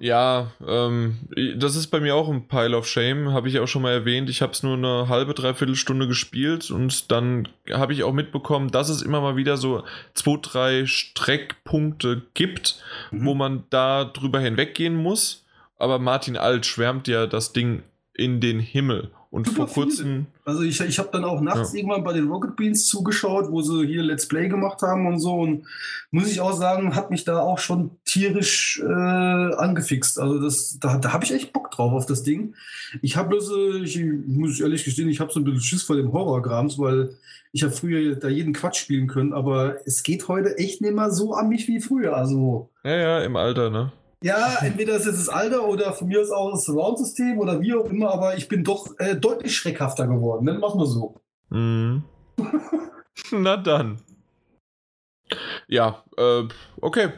[0.00, 1.18] Ja, ähm,
[1.56, 4.30] das ist bei mir auch ein Pile of Shame, habe ich auch schon mal erwähnt.
[4.30, 8.70] Ich habe es nur eine halbe, dreiviertel Stunde gespielt und dann habe ich auch mitbekommen,
[8.70, 9.82] dass es immer mal wieder so
[10.14, 13.24] zwei, drei Streckpunkte gibt, Mhm.
[13.24, 15.44] wo man da drüber hinweggehen muss.
[15.78, 17.82] Aber Martin Alt schwärmt ja das Ding
[18.14, 20.26] in den Himmel Und Super vor kurzem.
[20.48, 21.78] Also ich, ich habe dann auch nachts Ja.
[21.78, 25.34] irgendwann bei den Rocket Beans zugeschaut, wo sie hier Let's Play gemacht haben und so.
[25.34, 25.66] Und
[26.10, 30.18] muss ich auch sagen, hat mich da auch schon tierisch äh, angefixt.
[30.18, 32.54] Also das, da, da habe ich echt Bock drauf auf das Ding.
[33.02, 35.96] Ich habe bloß, äh, ich muss ehrlich gestehen, ich habe so ein bisschen Schiss vor
[35.96, 37.10] dem Horrorgrams, weil
[37.52, 41.10] ich habe früher da jeden Quatsch spielen können, aber es geht heute echt nicht mehr
[41.10, 42.16] so an mich wie früher.
[42.16, 43.92] Also Ja, ja, im Alter, ne?
[44.22, 47.74] Ja, entweder ist es das Alter oder von mir aus auch das Surround-System oder wie
[47.74, 50.46] auch immer, aber ich bin doch äh, deutlich schreckhafter geworden.
[50.46, 51.20] Dann machen wir so.
[51.50, 52.04] Mhm.
[53.32, 54.00] Na dann.
[55.66, 56.44] Ja, äh,
[56.80, 57.10] okay.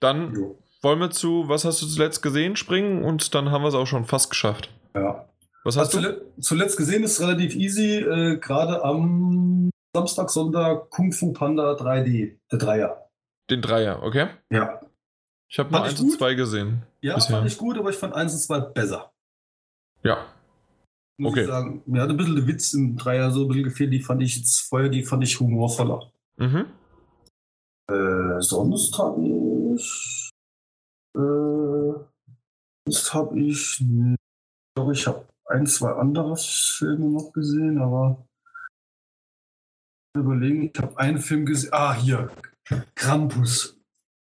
[0.00, 0.58] Dann Jo.
[0.82, 3.86] wollen wir zu, was hast du zuletzt gesehen, springen und dann haben wir es auch
[3.86, 4.70] schon fast geschafft.
[4.94, 5.28] Ja.
[5.64, 5.98] Was Hast hast du?
[5.98, 12.36] zule zuletzt gesehen ist relativ easy, äh, gerade am Samstag, Sonntag Kung Fu Panda 3D,
[12.50, 13.08] der Dreier.
[13.50, 14.28] Den Dreier, okay?
[14.52, 14.80] Ja.
[15.50, 16.18] Ich habe nur ich eins und gut.
[16.18, 16.82] zwei gesehen.
[17.00, 17.36] Ja, Bisher.
[17.36, 19.12] fand ich gut, aber ich fand 1 und 2 besser.
[20.02, 20.26] Ja.
[21.18, 21.42] Muss Okay.
[21.42, 21.82] ich sagen.
[21.86, 24.36] Mir hat ein bisschen der Witz im Dreier so ein bisschen gefehlt, die fand ich
[24.36, 26.12] jetzt vorher, die fand ich humorvoller.
[26.36, 26.66] Mhm.
[27.90, 30.30] Äh, sonst habe ich.
[31.16, 32.04] Äh,
[32.86, 33.82] sonst habe ich.
[34.76, 38.24] Glaube, ich habe ein, zwei andere Filme noch gesehen, aber.
[40.16, 41.70] Überlegen, ich habe einen Film gesehen.
[41.72, 42.30] Ah, hier.
[42.94, 43.77] Krampus.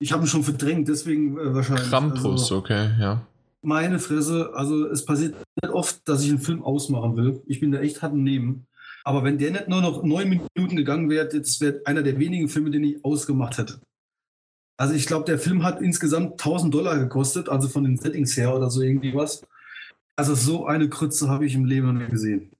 [0.01, 1.89] Ich habe ihn schon verdrängt, deswegen äh, wahrscheinlich.
[1.89, 3.27] Krampus, Also, okay, ja.
[3.62, 7.43] meine Fresse, also es passiert nicht oft, dass ich einen Film ausmachen will.
[7.47, 8.67] Ich bin da echt hart im Nehmen.
[9.05, 12.49] Aber wenn der nicht nur noch neun Minuten gegangen wäre, das wäre einer der wenigen
[12.49, 13.81] Filme, den ich ausgemacht hätte.
[14.77, 18.55] Also ich glaube, der Film hat insgesamt 1000 Dollar gekostet, also von den Settings her
[18.55, 19.44] oder so irgendwie was.
[20.15, 22.51] Also so eine Krütze habe ich im Leben noch nie gesehen.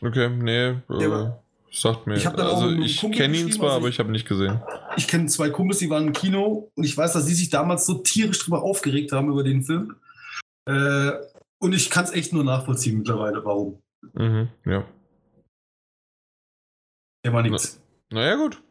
[0.00, 2.14] Okay, nee, äh, aber- sagt mir.
[2.16, 4.60] Ich also ich kenne ihn zwar, also aber ich- habe nicht gesehen.
[4.96, 7.86] Ich kenne zwei Kumpels, die waren im Kino und ich weiß, dass sie sich damals
[7.86, 9.96] so tierisch drüber aufgeregt haben über den Film.
[10.66, 11.12] Äh,
[11.60, 13.80] und ich kann es echt nur nachvollziehen mittlerweile, warum.
[14.14, 14.84] Mhm, ja.
[17.24, 17.80] Der war nichts.
[18.10, 18.62] Naja, gut.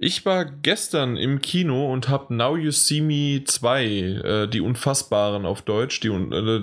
[0.00, 5.44] Ich war gestern im Kino und habe Now You See Me 2, äh, die Unfassbaren
[5.44, 6.62] auf Deutsch, die, äh,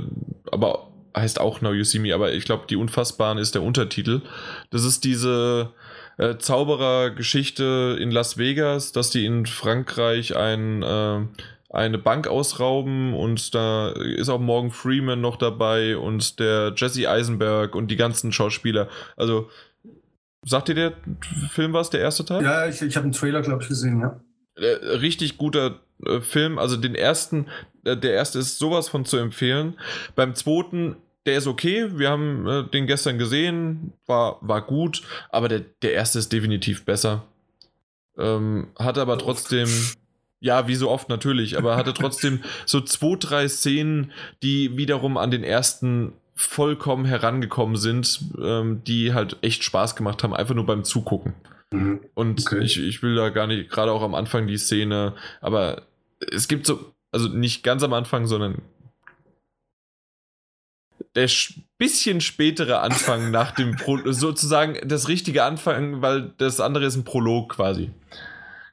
[0.52, 4.22] aber heißt auch Now You See Me, aber ich glaube, die Unfassbaren ist der Untertitel.
[4.70, 5.72] Das ist diese
[6.18, 11.22] äh, Zauberergeschichte in Las Vegas, dass die in Frankreich ein, äh,
[11.70, 17.76] eine Bank ausrauben und da ist auch Morgan Freeman noch dabei und der Jesse Eisenberg
[17.76, 18.90] und die ganzen Schauspieler.
[19.16, 19.50] Also
[20.46, 20.94] Sagt dir der
[21.50, 22.44] Film was, der erste Teil?
[22.44, 24.20] Ja, ich, ich habe einen Trailer, glaube ich, gesehen, ja.
[24.56, 26.60] Äh, richtig guter äh, Film.
[26.60, 27.48] Also den ersten,
[27.84, 29.74] äh, der erste ist sowas von zu empfehlen.
[30.16, 31.90] Beim zweiten, der ist okay.
[31.98, 36.86] Wir haben äh, den gestern gesehen, war, war gut, aber der, der erste ist definitiv
[36.86, 37.24] besser.
[38.18, 39.68] Ähm, hat aber trotzdem,
[40.40, 44.12] ja, wie so oft natürlich, aber hatte trotzdem so zwei, drei Szenen,
[44.44, 50.34] die wiederum an den ersten vollkommen herangekommen sind, ähm, die halt echt Spaß gemacht haben,
[50.34, 51.34] einfach nur beim Zugucken.
[52.14, 52.64] Und Okay.
[52.64, 55.82] ich, ich will da gar nicht, gerade auch am Anfang die Szene, aber
[56.32, 58.62] es gibt so, also nicht ganz am Anfang, sondern
[61.16, 66.86] der sch- bisschen spätere Anfang nach dem Pro sozusagen das richtige Anfang, weil das andere
[66.86, 67.92] ist ein Prolog quasi.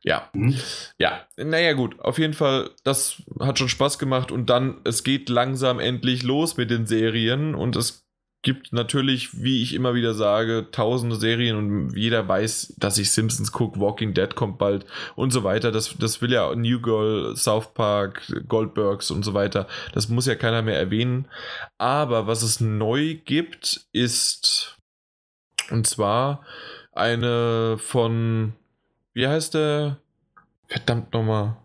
[0.05, 0.57] Ja, Mhm.
[0.99, 5.29] ja, naja gut, auf jeden Fall, das hat schon Spaß gemacht und dann, es geht
[5.29, 8.02] langsam endlich los mit den Serien und es
[8.43, 13.53] gibt natürlich, wie ich immer wieder sage, tausende Serien und jeder weiß, dass ich Simpsons
[13.53, 15.71] gucke, Walking Dead kommt bald und so weiter.
[15.71, 19.69] Das, das will ja New Girl, South Park, Goldbergs und so weiter.
[19.93, 21.29] Das muss ja keiner mehr erwähnen.
[21.79, 24.77] Aber was es neu gibt, ist
[25.71, 26.45] und zwar
[26.93, 28.55] eine von,
[29.15, 29.99] wie heißt der?
[30.67, 31.57] Verdammt nochmal.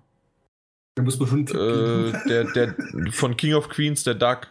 [0.96, 2.76] Da muss Tipp Äh, der, der
[3.12, 4.48] von King of Queens, der Doug.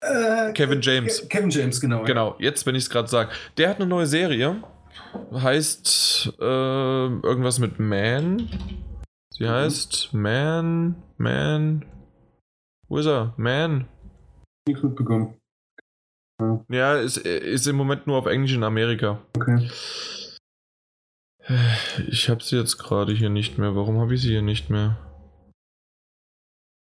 [0.00, 1.22] Äh, Kevin James.
[1.22, 2.00] Ke- Kevin James, genau.
[2.00, 2.04] ja.
[2.04, 3.30] Genau, jetzt, wenn ich es gerade sage.
[3.56, 4.62] Der hat eine neue Serie.
[5.32, 8.48] Heißt äh, irgendwas mit Man.
[9.32, 9.48] Sie Mhm.
[9.48, 11.02] heißt Man.
[11.16, 11.84] Man.
[12.88, 13.34] Wo ist er?
[13.36, 13.88] Man.
[14.68, 15.38] Nichts mitbekommen.
[16.68, 19.22] Ja, ist, ist im Moment nur auf Englisch in Amerika.
[19.36, 19.70] Okay.
[22.08, 23.74] Ich habe sie jetzt gerade hier nicht mehr.
[23.76, 24.98] Warum habe ich sie hier nicht mehr?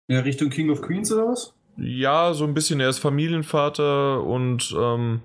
[0.09, 1.53] Ja, Richtung King of Queens oder was?
[1.77, 2.79] Ja, so ein bisschen.
[2.79, 5.21] Er ist Familienvater und ähm,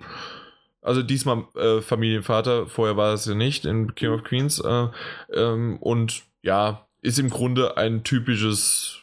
[0.82, 2.66] also diesmal äh, Familienvater.
[2.66, 4.60] Vorher war es ja nicht in King of Queens.
[4.60, 4.88] Äh,
[5.34, 8.98] ähm, und ja, ist im Grunde ein typisches,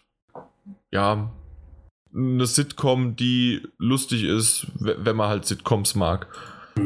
[0.92, 1.32] ja,
[2.14, 6.28] eine Sitcom, die lustig ist, wenn man halt Sitcoms mag.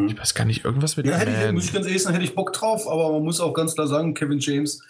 [0.08, 2.26] Ich weiß gar nicht, irgendwas mit Ja, hätte ich, muss ich ganz ehrlich sagen, hätte
[2.26, 4.82] ich Bock drauf, aber man muss auch ganz klar sagen, Kevin James,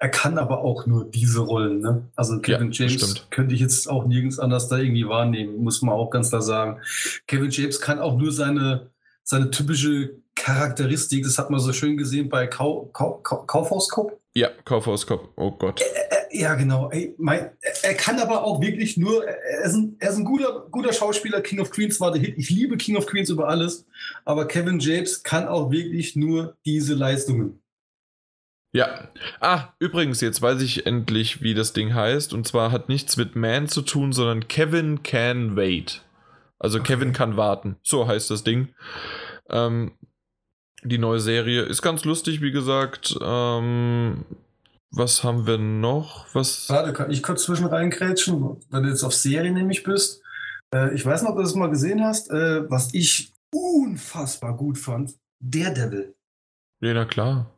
[0.00, 1.80] er kann aber auch nur diese Rollen.
[1.80, 2.08] Ne?
[2.16, 3.30] Also Kevin Ja, James stimmt.
[3.30, 6.80] könnte ich jetzt auch nirgends anders da irgendwie wahrnehmen, muss man auch ganz klar sagen.
[7.26, 8.90] Kevin James kann auch nur seine,
[9.24, 14.12] seine typische Charakteristik, das hat man so schön gesehen bei Kau, Kau, Kau, Kaufhauskopf.
[14.34, 15.28] Ja, Kaufhauskopf.
[15.36, 15.80] Oh Gott.
[15.80, 15.84] Äh,
[16.30, 16.90] Ja, genau.
[16.90, 17.50] Ey, mein,
[17.82, 21.40] er kann aber auch wirklich nur, er ist ein, er ist ein guter, guter Schauspieler.
[21.40, 22.34] King of Queens war der Hit.
[22.36, 23.86] Ich liebe King of Queens über alles.
[24.26, 27.60] Aber Kevin James kann auch wirklich nur diese Leistungen.
[28.72, 29.08] Ja.
[29.40, 32.34] Ah, übrigens, jetzt weiß ich endlich, wie das Ding heißt.
[32.34, 36.04] Und zwar hat nichts mit Man zu tun, sondern Kevin Can Wait.
[36.58, 37.76] Also Kevin kann warten.
[37.82, 38.68] So heißt das Ding.
[39.48, 39.92] Ähm,
[40.84, 43.16] die neue Serie ist ganz lustig, wie gesagt.
[43.20, 44.24] Ähm,
[44.90, 46.26] was haben wir noch?
[46.34, 46.68] Was?
[46.68, 50.22] Warte, kann ich kurz zwischen reinkrätschen, wenn du jetzt auf Serie nämlich bist.
[50.74, 54.78] Äh, ich weiß noch, ob du das mal gesehen hast, äh, was ich unfassbar gut
[54.78, 55.14] fand.
[55.40, 56.14] Daredevil.
[56.80, 57.50] Ja, na klar.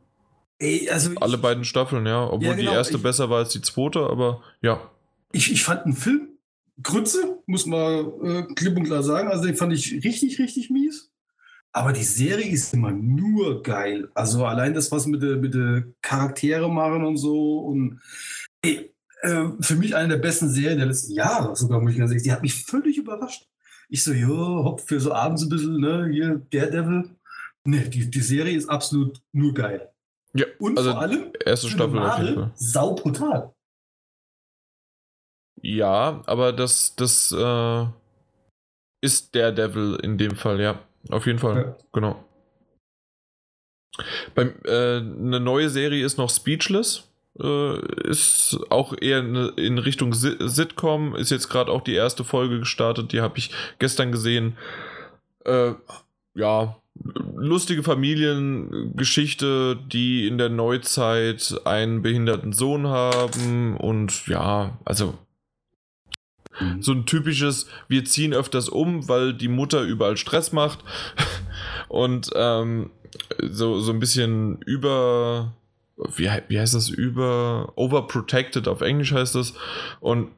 [0.61, 2.23] Ey, also ich, Alle beiden Staffeln, ja.
[2.29, 4.79] Obwohl Ja, genau, die erste ich- besser war als die zweite, aber ja.
[5.31, 6.27] ich, ich fand einen Film
[6.83, 9.27] Grütze, muss man äh, klipp und klar sagen.
[9.29, 11.11] Also den fand ich richtig, richtig mies.
[11.73, 14.09] Aber die Serie ist immer nur geil.
[14.13, 17.59] Also allein das, was mit der mit der Charaktere machen und so.
[17.59, 18.01] Und
[18.61, 18.91] ey,
[19.21, 22.23] äh, für mich eine der besten Serien der letzten Jahre, sogar muss ich ganz ehrlich.
[22.23, 23.47] Die hat mich völlig überrascht.
[23.89, 27.09] Ich so, jo, hopp, für so abends ein bisschen, ne, hier, Daredevil.
[27.63, 29.87] Ne, die, die Serie ist absolut nur geil.
[30.33, 33.53] Ja, Und also vor allem, erste Staffel Marvel, sau brutal.
[35.61, 37.85] Ja, aber das, das äh,
[39.01, 40.79] ist der Devil in dem Fall, ja.
[41.09, 41.77] Auf jeden Fall, Ja.
[41.91, 42.23] genau.
[44.35, 47.07] Beim, äh, eine neue Serie ist noch Speechless.
[47.39, 51.15] Äh, ist auch eher in Richtung Si- Sitcom.
[51.15, 53.11] Ist jetzt gerade auch die erste Folge gestartet.
[53.11, 54.57] Die habe ich gestern gesehen.
[55.45, 55.73] Äh,
[56.35, 63.77] ja, lustige Familiengeschichte, die in der Neuzeit einen behinderten Sohn haben.
[63.77, 65.17] Und ja, also
[66.79, 70.79] so ein typisches, wir ziehen öfters um, weil die Mutter überall Stress macht
[71.87, 72.91] und ähm,
[73.41, 75.53] so, so ein bisschen über,
[76.15, 79.53] wie, wie heißt das, über, overprotected auf Englisch heißt das
[79.99, 80.29] und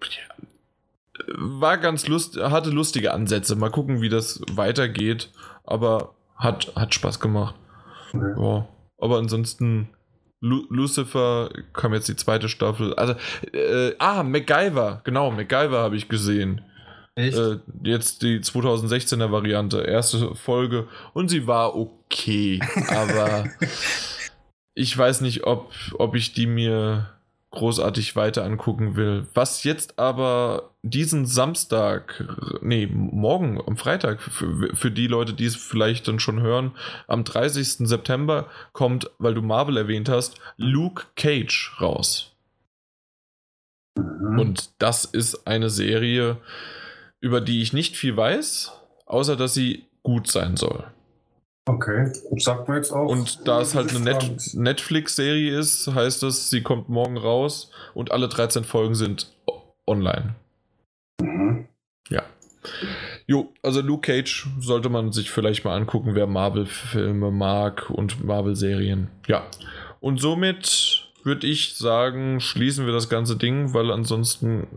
[1.36, 3.56] war ganz lust, hatte lustige Ansätze.
[3.56, 5.30] Mal gucken, wie das weitergeht,
[5.64, 7.56] aber hat, hat Spaß gemacht.
[8.14, 8.38] Ja.
[8.38, 8.68] Ja,
[9.00, 9.90] aber ansonsten
[10.40, 12.94] Lu Lucifer kam jetzt die zweite Staffel.
[12.96, 13.16] Also,
[13.54, 16.62] äh, ah, MacGyver, genau, MacGyver habe ich gesehen.
[17.16, 17.38] Echt?
[17.38, 23.46] Äh, jetzt die 2016er Variante, erste Folge und sie war okay, aber
[24.74, 27.08] ich weiß nicht, ob, ob ich die mir
[27.52, 29.28] großartig weiter angucken will.
[29.34, 32.26] Was jetzt aber diesen Samstag,
[32.62, 36.74] nee, morgen, am Freitag, für, für die Leute, die es vielleicht dann schon hören,
[37.08, 37.88] am 30.
[37.88, 42.36] September kommt, weil du Marvel erwähnt hast, Luke Cage raus.
[43.98, 44.40] Mhm.
[44.40, 46.38] Und das ist eine Serie,
[47.22, 48.74] über die ich nicht viel weiß,
[49.06, 50.84] außer dass sie gut sein soll.
[51.66, 53.08] Okay, sagt man jetzt auch.
[53.08, 54.54] Und da es halt eine Net.
[54.54, 59.32] Netflix-Serie ist, heißt das, sie kommt morgen raus und alle 13 Folgen sind
[59.88, 60.36] online.
[61.22, 61.68] Mhm.
[62.10, 62.24] Ja.
[63.28, 69.10] Jo, also Luke Cage sollte man sich vielleicht mal angucken, wer Marvel-Filme mag und Marvel-Serien.
[69.28, 69.46] Ja.
[70.00, 74.68] Und somit würde ich sagen, schließen wir das ganze Ding, weil ansonsten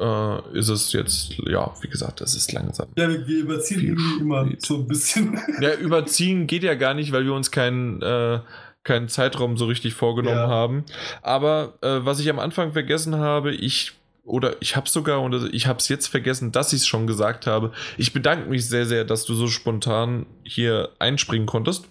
[0.00, 2.88] äh, ist es jetzt, ja, wie gesagt, es ist langsam.
[2.96, 5.38] Ja, wir, wir überziehen immer so ein bisschen.
[5.60, 8.40] Ja, überziehen geht ja gar nicht, weil wir uns keinen, äh,
[8.82, 10.48] keinen Zeitraum so richtig vorgenommen Ja.
[10.48, 10.84] haben.
[11.22, 13.92] Aber äh, was ich am Anfang vergessen habe, ich
[14.24, 17.46] oder ich habe sogar und ich habe es jetzt vergessen, dass ich es schon gesagt
[17.46, 17.72] habe.
[17.98, 21.88] Ich bedanke mich sehr, sehr, dass du so spontan hier einspringen konntest.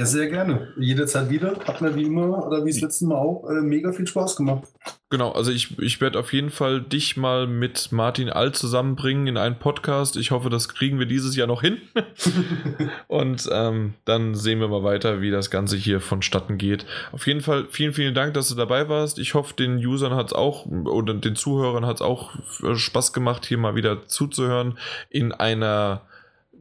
[0.00, 0.72] Ja, sehr gerne.
[0.78, 1.58] Jederzeit wieder.
[1.66, 4.64] Hat mir wie immer oder wie das letzte Mal auch äh, mega viel Spaß gemacht.
[5.10, 9.36] Genau, also ich, ich werde auf jeden Fall dich mal mit Martin All zusammenbringen in
[9.36, 10.16] einen Podcast.
[10.16, 11.76] Ich hoffe, das kriegen wir dieses Jahr noch hin.
[13.08, 16.86] Und ähm, dann sehen wir mal weiter, wie das Ganze hier vonstatten geht.
[17.12, 19.18] Auf jeden Fall vielen, vielen Dank, dass du dabei warst.
[19.18, 22.30] Ich hoffe, den Usern hat es auch oder den Zuhörern hat es auch
[22.62, 24.78] äh, Spaß gemacht, hier mal wieder zuzuhören
[25.10, 26.00] in einer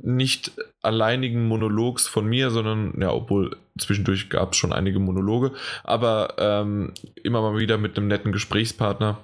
[0.04, 5.52] nicht alleinigen Monologs von mir, sondern ja, obwohl zwischendurch gab es schon einige Monologe,
[5.84, 9.20] aber ähm, immer mal wieder mit einem netten Gesprächspartner.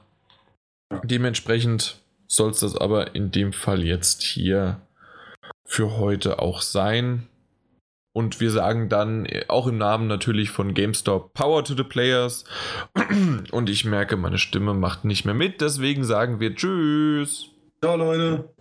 [1.03, 4.81] Dementsprechend soll es das aber in dem Fall jetzt hier
[5.65, 7.27] für heute auch sein.
[8.13, 12.45] Und wir sagen dann äh, auch im Namen natürlich von GameStop Power to the Players.
[13.51, 17.49] Und ich merke, meine Stimme macht nicht mehr mit, deswegen sagen wir Tschüss.
[17.79, 18.56] Ciao, Leute.